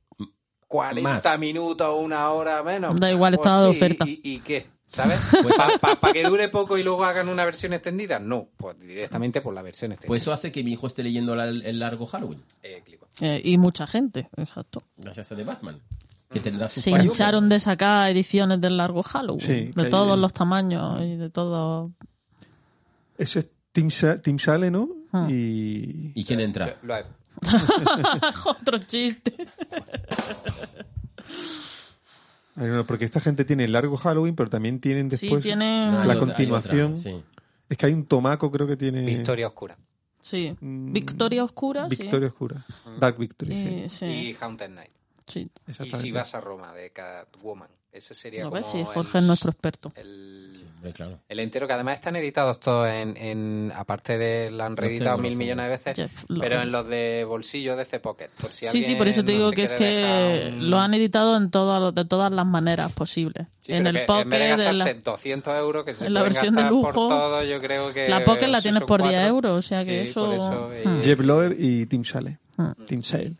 40 0.68 1.02
Más. 1.08 1.38
minutos 1.38 1.86
o 1.88 1.96
una 1.96 2.30
hora 2.30 2.62
menos. 2.62 2.94
Da 2.96 3.10
igual, 3.10 3.34
Pues 3.36 3.46
estaba 3.46 3.64
de 3.64 3.70
sí, 3.72 3.76
oferta. 3.76 4.04
¿Y, 4.06 4.20
y 4.22 4.38
qué? 4.40 4.66
¿Sabes? 4.93 5.20
Pues- 5.43 5.56
¿Para 5.81 6.12
que 6.12 6.23
dure 6.24 6.48
poco 6.48 6.77
y 6.77 6.82
luego 6.82 7.02
hagan 7.05 7.28
una 7.28 7.44
versión 7.47 7.73
extendida? 7.73 8.19
No, 8.19 8.48
pues 8.56 8.78
directamente 8.78 9.40
por 9.40 9.55
la 9.55 9.62
versión 9.62 9.93
extendida. 9.93 10.09
Pues 10.09 10.23
eso 10.23 10.32
hace 10.32 10.52
que 10.52 10.62
mi 10.62 10.73
hijo 10.73 10.86
esté 10.86 11.02
leyendo 11.02 11.35
la- 11.35 11.47
el 11.48 11.78
largo 11.78 12.06
Halloween. 12.06 12.43
Eh, 12.62 12.82
clico. 12.85 13.09
Eh, 13.20 13.40
y 13.43 13.56
mucha 13.59 13.86
gente, 13.86 14.28
exacto. 14.36 14.82
Gracias 14.98 15.32
a 15.32 15.36
The 15.36 15.44
Batman. 15.44 15.81
Que 16.31 16.40
tendrá 16.40 16.66
su 16.69 16.81
Se 16.81 16.90
fallo, 16.90 17.05
hincharon 17.05 17.48
de 17.48 17.60
sacar 17.60 18.10
ediciones 18.10 18.60
del 18.60 18.77
largo 18.78 19.02
Halloween. 19.02 19.40
Sí, 19.40 19.70
de 19.74 19.82
hay- 19.82 19.89
todos 19.90 20.19
los 20.19 20.32
tamaños 20.32 21.02
y 21.02 21.16
de 21.16 21.28
todo. 21.31 21.90
Ese 23.19 23.39
es 23.40 23.48
Sa- 23.94 24.20
Tim 24.20 24.39
Sale, 24.39 24.70
¿no? 24.70 24.89
Ah. 25.12 25.27
Y... 25.31 26.12
¿Y 26.14 26.24
quién 26.24 26.40
entra? 26.40 26.66
Yo- 26.69 26.74
lo 26.82 26.94
Otro 28.60 28.78
chiste. 28.78 29.35
Porque 32.86 33.04
esta 33.04 33.20
gente 33.20 33.44
tiene 33.44 33.64
el 33.64 33.72
largo 33.72 33.96
Halloween, 33.96 34.36
pero 34.36 34.50
también 34.50 34.80
tienen 34.80 35.10
Sí, 35.10 35.26
después 35.26 35.42
tiene. 35.42 35.90
No, 35.90 36.04
la 36.04 36.14
otra, 36.14 36.26
continuación. 36.26 36.92
otra, 36.92 36.96
sí. 36.96 37.22
Es 37.68 37.78
que 37.78 37.86
hay 37.86 37.92
un 37.94 38.04
tomaco, 38.04 38.50
creo 38.50 38.66
que 38.66 38.76
tiene... 38.76 39.02
Victoria 39.02 39.46
Oscura. 39.48 39.78
Sí. 40.20 40.54
Mm, 40.60 40.92
Victoria 40.92 41.44
Oscura, 41.44 41.88
sí. 41.88 41.96
Victoria 41.96 42.28
Oscura. 42.28 42.64
Dark 43.00 43.18
Victory, 43.18 43.54
sí. 43.54 43.68
Y, 43.84 43.88
sí. 43.88 44.06
Y 44.06 44.36
Haunted 44.40 44.68
Night. 44.68 44.90
sí. 45.26 45.50
Y 45.82 45.90
si 45.90 46.12
vas 46.12 46.34
a 46.34 46.40
Roma, 46.40 46.72
de 46.74 46.90
Catwoman. 46.90 47.70
Ese 47.93 48.14
sería 48.14 48.44
¿Lo 48.44 48.48
como 48.48 48.56
ves? 48.62 48.66
Sí, 48.66 48.78
el- 48.78 48.85
Jorge 48.86 49.19
es 49.19 49.24
nuestro 49.24 49.51
experto. 49.51 49.93
El, 49.97 50.55
Hombre, 50.77 50.93
claro. 50.94 51.19
el 51.28 51.39
entero, 51.40 51.66
que 51.66 51.74
además 51.74 51.97
están 51.97 52.16
editados 52.16 52.59
todos 52.59 52.89
en... 52.89 53.16
en 53.19 53.70
aparte 53.77 54.16
de... 54.16 54.51
La 54.51 54.64
han 54.66 54.77
reeditado 54.77 55.19
mil 55.19 55.36
millones 55.36 55.66
de 55.66 55.70
veces. 55.70 55.97
Jeff. 55.97 56.24
Pero 56.40 56.62
en 56.62 56.73
los 56.73 56.89
de 56.89 57.24
bolsillo 57.28 57.77
de 57.77 57.85
C 57.85 58.01
Pocket. 58.01 58.31
Por 58.40 58.51
si 58.51 58.66
Sí, 58.66 58.81
sí, 58.82 58.94
por 58.97 59.06
eso 59.09 59.23
te 59.23 59.32
digo 59.32 59.51
que 59.52 59.64
es 59.64 59.73
que 59.74 60.51
un- 60.55 60.70
lo 60.70 60.78
han 60.81 60.94
editado 60.94 61.36
en 61.36 61.51
todas 61.51 61.94
de 61.94 62.05
todas 62.06 62.32
las 62.32 62.47
maneras 62.47 62.90
posibles. 62.93 63.47
Sí, 63.60 63.74
en 63.74 63.86
el 63.86 63.97
en 63.98 64.06
Pocket, 64.06 64.24
vez 64.31 64.40
de 64.40 64.51
en 64.51 64.56
gastarse 64.56 64.94
la, 64.94 65.01
200 65.02 65.55
euros 65.59 65.85
que 65.85 65.94
se 65.94 66.06
en 66.06 66.14
la 66.14 66.23
versión 66.23 66.55
de 66.56 66.64
lujo, 66.64 66.82
por 66.85 66.94
todo, 66.94 67.44
yo 67.44 67.60
creo 67.60 67.93
que 67.93 68.09
la 68.09 68.24
Pocket 68.24 68.48
la 68.48 68.60
tienes 68.62 68.82
por 68.85 69.02
10 69.02 69.12
cuatro. 69.12 69.28
euros, 69.28 69.52
o 69.59 69.62
sea 69.62 69.85
que 69.85 70.05
Sí, 70.06 70.10
eso- 70.10 70.70
Hmm. 70.85 71.02
Jeff 71.02 71.20
Loeb 71.20 71.55
y 71.59 71.86
Tim 71.86 72.05
Sale. 72.05 72.39
Mm. 72.56 72.85
Tim 72.86 73.02
Sale. 73.02 73.35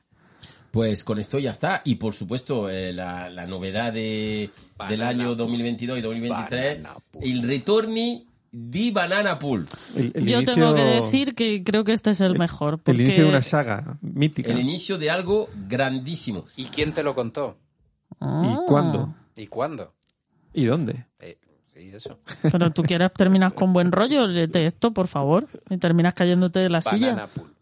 Pues 0.73 1.05
con 1.05 1.19
esto 1.20 1.39
ya 1.39 1.53
está. 1.53 1.82
Y 1.85 1.94
por 1.97 2.15
supuesto, 2.15 2.69
eh, 2.69 2.93
la, 2.93 3.31
la 3.31 3.47
novedad 3.47 3.93
de, 3.93 4.51
del 4.89 5.03
año 5.03 5.27
Pool. 5.28 5.36
2022 5.36 5.99
y 5.99 6.01
2023, 6.01 6.82
Banana 6.82 6.99
Pool. 7.12 7.23
el 7.24 7.43
retorni 7.47 8.27
di 8.51 8.90
Banana 8.90 9.39
Pool. 9.39 9.66
El, 9.94 10.12
el 10.15 10.27
Yo 10.27 10.39
inicio- 10.40 10.55
tengo 10.55 10.74
que 10.74 10.82
decir 10.82 11.35
que 11.35 11.62
creo 11.62 11.85
que 11.85 11.93
este 11.93 12.11
es 12.11 12.20
el 12.20 12.39
mejor. 12.39 12.81
El 12.86 13.01
inicio 13.01 13.24
de 13.24 13.28
una 13.28 13.43
saga 13.43 13.99
mítica. 14.01 14.51
El 14.51 14.61
inicio 14.61 14.97
de 14.99 15.11
algo 15.11 15.49
grandísimo. 15.69 16.47
¿Y 16.57 16.65
quién 16.66 16.93
te 16.93 17.03
lo 17.03 17.15
contó? 17.15 17.57
Ah, 18.20 18.43
¿Y 18.62 18.66
cuándo? 18.66 19.15
¿Y 19.36 19.47
cuándo? 19.47 19.93
¿Y 20.55 20.65
dónde? 20.65 21.07
Eh, 21.20 21.39
sí, 21.73 21.90
eso. 21.94 22.19
Pero 22.51 22.70
tú 22.70 22.82
quieres 22.82 23.12
terminar 23.12 23.55
con 23.55 23.73
buen 23.73 23.90
rollo, 23.93 24.27
léete 24.27 24.66
esto, 24.66 24.93
por 24.93 25.09
favor. 25.09 25.47
Y 25.70 25.78
terminas 25.78 26.15
cayéndote 26.15 26.61
de 26.61 26.70
la 26.70 26.81
Banana 26.81 27.27
silla. 27.27 27.27
Pool. 27.43 27.53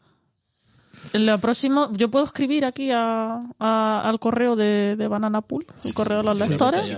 Lo 1.12 1.39
próximo, 1.39 1.90
yo 1.93 2.10
puedo 2.10 2.24
escribir 2.24 2.64
aquí 2.64 2.90
a, 2.93 3.40
a- 3.59 4.02
al 4.05 4.18
correo 4.20 4.55
de, 4.56 4.97
de 4.97 5.09
Banana 5.09 5.40
Pool, 5.40 5.66
el 5.85 5.94
correo 5.94 6.18
de 6.18 6.24
los 6.24 6.39
lectores. 6.39 6.90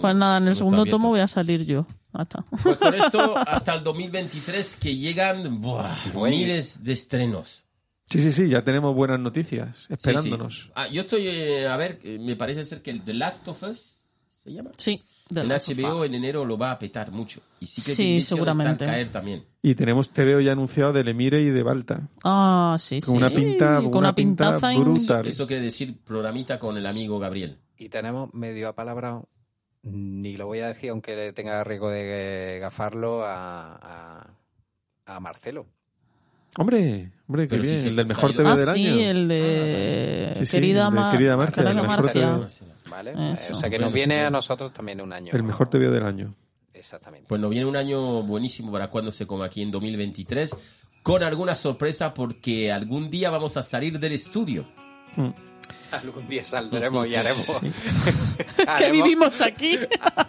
Pues 0.00 0.14
nada, 0.14 0.38
en 0.38 0.48
el 0.48 0.56
segundo 0.56 0.84
tomo 0.90 1.08
voy 1.08 1.20
a 1.20 1.28
salir 1.28 1.64
yo. 1.66 1.86
Ya 2.14 2.22
está. 2.22 2.44
Pues 2.62 2.76
con 2.78 2.94
esto, 3.04 3.36
hasta 3.36 3.74
el 3.74 3.84
2023, 3.84 4.76
que 4.76 4.96
llegan 4.96 5.60
buah, 5.60 5.96
miles 6.30 6.82
de 6.84 6.92
estrenos. 6.92 7.64
Sí, 8.10 8.22
sí, 8.22 8.32
sí, 8.32 8.48
ya 8.48 8.64
tenemos 8.64 8.94
buenas 8.94 9.20
noticias 9.20 9.84
esperándonos. 9.90 10.62
sí. 10.64 10.70
Ah, 10.74 10.88
yo 10.88 11.02
estoy, 11.02 11.28
eh, 11.28 11.68
a 11.68 11.76
ver, 11.76 12.00
me 12.04 12.36
parece 12.36 12.64
ser 12.64 12.80
que 12.80 12.90
el 12.90 13.02
The 13.02 13.12
Last 13.12 13.46
of 13.48 13.62
Us, 13.64 14.00
¿se 14.42 14.50
llama? 14.52 14.70
Sí. 14.78 15.02
El 15.34 15.48
HBO 15.50 16.04
en 16.04 16.14
enero 16.14 16.44
lo 16.44 16.56
va 16.56 16.70
a 16.72 16.78
petar 16.78 17.10
mucho. 17.12 17.40
Y 17.60 17.66
sí 17.66 17.82
que 17.82 17.94
Sí, 17.94 18.02
Division 18.02 18.18
está 18.18 18.34
seguramente. 18.52 18.84
caer 18.86 19.08
también. 19.10 19.44
Y 19.62 19.74
tenemos 19.74 20.08
TVO 20.10 20.40
ya 20.40 20.52
anunciado 20.52 20.92
del 20.92 21.08
Emire 21.08 21.42
y 21.42 21.50
de 21.50 21.62
Balta. 21.62 22.00
Ah, 22.24 22.76
sí, 22.78 23.00
Con 23.00 23.14
sí. 23.14 23.18
una 23.18 23.28
pinta- 23.30 23.76
con 23.82 23.96
una 23.98 24.14
pinta 24.14 24.58
brutal. 24.58 25.26
Eso 25.26 25.46
quiere 25.46 25.62
decir 25.64 25.98
programita 26.02 26.58
con 26.58 26.76
el 26.78 26.86
amigo 26.86 27.18
Gabriel. 27.18 27.58
Y 27.76 27.90
tenemos 27.90 28.32
medio 28.32 28.68
a 28.68 28.74
palabra, 28.74 29.20
ni 29.82 30.36
lo 30.36 30.46
voy 30.46 30.60
a 30.60 30.68
decir 30.68 30.90
aunque 30.90 31.14
le 31.14 31.32
tenga 31.32 31.62
riesgo 31.62 31.90
de 31.90 32.58
gafarlo 32.60 33.24
a, 33.24 33.74
a, 35.06 35.14
a 35.14 35.20
Marcelo. 35.20 35.66
Hombre, 36.56 37.12
hombre, 37.28 37.44
qué 37.46 37.50
Pero 37.50 37.64
sí, 37.64 37.70
bien. 37.72 37.82
sí, 37.82 37.88
el 37.88 37.96
del 37.96 38.06
mejor. 38.06 38.32
TV 38.34 38.48
Ah, 38.48 38.56
del 38.56 38.68
sí, 38.70 38.86
año. 38.86 38.98
el 39.10 39.28
de 39.28 40.32
Sí, 40.38 40.46
sí, 40.46 40.50
Querida, 40.52 40.88
el 40.88 40.94
de 40.94 41.00
Ma- 41.00 41.10
Querida 41.12 41.36
Marcia, 41.36 41.54
Querida 41.62 41.70
el 41.70 41.86
mejor 41.88 42.04
Marcia. 42.04 42.70
¿Vale? 42.90 43.12
Eso. 43.34 43.52
O 43.52 43.56
sea 43.56 43.70
que 43.70 43.78
nos 43.78 43.92
viene 43.92 44.24
a 44.24 44.30
nosotros 44.30 44.72
también 44.72 45.00
un 45.00 45.12
año. 45.12 45.32
El 45.32 45.42
mejor 45.42 45.68
TV 45.68 45.90
del 45.90 46.04
año. 46.04 46.34
Exactamente. 46.72 47.26
Pues 47.28 47.40
nos 47.40 47.50
viene 47.50 47.66
un 47.66 47.76
año 47.76 48.22
buenísimo 48.22 48.70
para 48.70 48.88
cuando 48.88 49.12
se 49.12 49.26
coma 49.26 49.46
aquí 49.46 49.62
en 49.62 49.70
2023, 49.70 50.56
con 51.02 51.22
alguna 51.22 51.54
sorpresa 51.54 52.14
porque 52.14 52.72
algún 52.72 53.10
día 53.10 53.30
vamos 53.30 53.56
a 53.56 53.62
salir 53.62 53.98
del 53.98 54.12
estudio. 54.12 54.64
Mm. 55.16 55.47
Algún 55.90 56.28
día 56.28 56.44
saldremos 56.44 57.06
y 57.08 57.14
haremos. 57.16 57.46
que 58.56 58.62
haremos- 58.66 58.92
vivimos 58.92 59.40
aquí. 59.40 59.78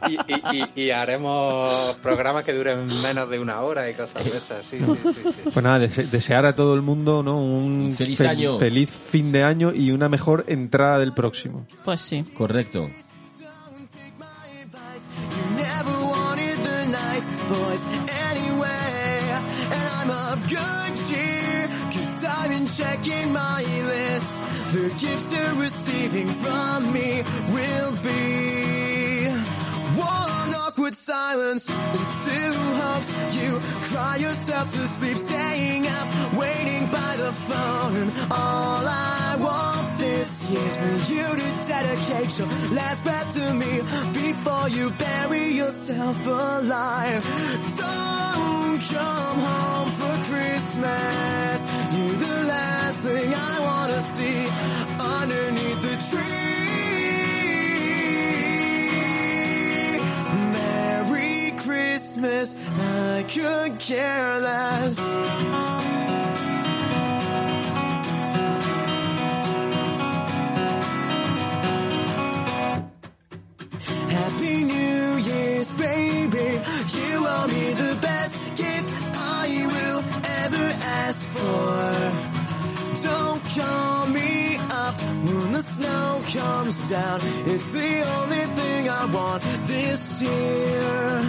y, 0.07 0.13
y- 0.13 0.63
y- 0.75 0.81
y 0.83 0.89
haremos 0.91 1.95
programas 1.97 2.43
que 2.45 2.53
duren 2.53 2.87
menos 3.01 3.29
de 3.29 3.39
una 3.39 3.61
hora 3.61 3.89
y 3.89 3.93
cosas 3.93 4.23
de 4.23 4.37
esas. 4.37 4.65
Sí, 4.65 4.77
sí, 4.77 4.85
sí. 5.03 5.19
sí. 5.33 5.41
Pues 5.53 5.63
nada, 5.63 5.79
dese- 5.79 6.09
desear 6.09 6.45
a 6.45 6.55
todo 6.55 6.73
el 6.75 6.81
mundo 6.81 7.23
¿no? 7.23 7.37
un 7.37 7.91
Feliz 7.97 8.19
fel- 8.21 8.27
año. 8.29 8.57
feliz 8.59 8.89
fin 8.89 9.31
de 9.31 9.43
año 9.43 9.73
y 9.73 9.91
una 9.91 10.07
mejor 10.09 10.45
entrada 10.47 10.99
del 10.99 11.13
próximo. 11.13 11.65
Pues 11.83 11.99
sí. 12.01 12.23
Correcto. 12.37 12.87
never 15.55 15.93
wanted 16.01 16.57
the 16.63 16.85
nice 16.91 17.27
boys 17.49 17.85
anyway. 18.29 19.31
And 19.71 19.83
I'm 19.97 20.09
of 20.09 20.47
good 20.49 20.95
cheer, 21.09 21.67
cause 21.91 22.23
I've 22.25 22.49
been 22.49 22.67
checking 22.67 23.33
my. 23.33 23.63
The 24.71 24.89
gifts 24.97 25.33
you're 25.33 25.55
receiving 25.55 26.27
from 26.27 26.93
me 26.93 27.23
will 27.51 27.91
be 28.03 29.27
one 29.97 30.53
awkward 30.55 30.95
silence 30.95 31.69
and 31.69 31.99
two 32.25 32.53
hopes. 32.81 33.09
You 33.35 33.59
cry 33.89 34.17
yourself 34.17 34.69
to 34.73 34.87
sleep, 34.87 35.17
staying 35.17 35.87
up, 35.87 36.07
waiting 36.35 36.85
by 36.87 37.15
the 37.17 37.31
phone. 37.31 37.95
And 37.95 38.11
all 38.31 38.85
I 38.87 39.37
want 39.39 39.97
this 39.99 40.49
year's 40.51 40.77
for 40.77 41.13
you 41.13 41.23
to 41.23 41.67
dedicate 41.67 42.37
your 42.39 42.47
last 42.71 43.03
breath 43.03 43.33
to 43.33 43.53
me 43.53 43.81
before 44.13 44.69
you 44.69 44.91
bury 44.91 45.49
yourself 45.49 46.27
alive. 46.27 47.23
Don't 47.77 48.58
come 48.87 49.39
home 49.39 49.91
for 49.91 50.15
Christmas. 50.31 51.65
You're 51.91 52.13
the 52.13 52.43
last 52.47 53.03
thing 53.03 53.33
I 53.33 53.59
wanna 53.59 54.01
see 54.01 54.47
underneath 54.99 55.81
the 55.81 55.95
tree. 56.09 56.39
Merry 60.53 61.51
Christmas, 61.57 62.55
I 62.79 63.25
could 63.27 63.79
care 63.79 64.39
less. 64.39 65.88
Down. 86.89 87.19
It's 87.45 87.71
the 87.71 88.01
only 88.17 88.45
thing 88.57 88.89
I 88.89 89.05
want 89.05 89.43
this 89.67 90.21
year. 90.23 91.21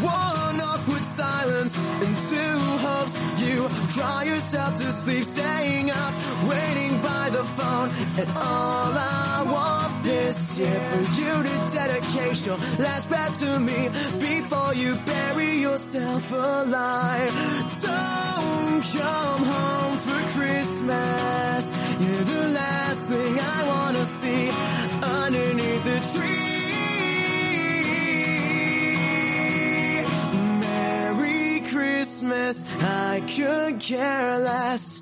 One 0.00 0.60
awkward 0.70 1.04
silence 1.04 1.76
and 1.76 2.16
two 2.32 2.58
hopes. 2.86 3.14
You 3.42 3.68
cry 3.96 4.22
yourself 4.24 4.76
to 4.76 4.92
sleep, 4.92 5.24
staying 5.24 5.90
up, 5.90 6.14
waiting 6.46 7.02
by 7.02 7.30
the 7.30 7.42
phone. 7.42 7.90
And 8.20 8.28
all 8.36 8.92
I 8.94 9.42
want 9.54 10.04
this 10.04 10.58
year 10.60 10.80
for 10.90 11.04
you 11.20 11.42
to 11.48 11.56
dedicate 11.74 12.46
your 12.46 12.58
last 12.78 13.08
breath 13.08 13.36
to 13.40 13.58
me 13.58 13.88
before 14.20 14.74
you 14.74 14.94
bury 15.06 15.58
yourself 15.58 16.30
alive. 16.30 17.32
Don't 17.82 18.82
come 18.94 19.42
home 19.54 19.96
for 20.06 20.20
Christmas. 20.38 21.62
You're 22.00 22.24
the 22.32 22.48
last 22.50 22.67
thing 23.08 23.38
I 23.40 23.66
wanna 23.66 24.04
see 24.04 24.50
underneath 25.02 25.84
the 25.84 25.98
tree. 26.12 26.58
Merry 30.60 31.60
Christmas, 31.72 32.64
I 32.82 33.22
could 33.34 33.80
care 33.80 34.38
less. 34.38 35.00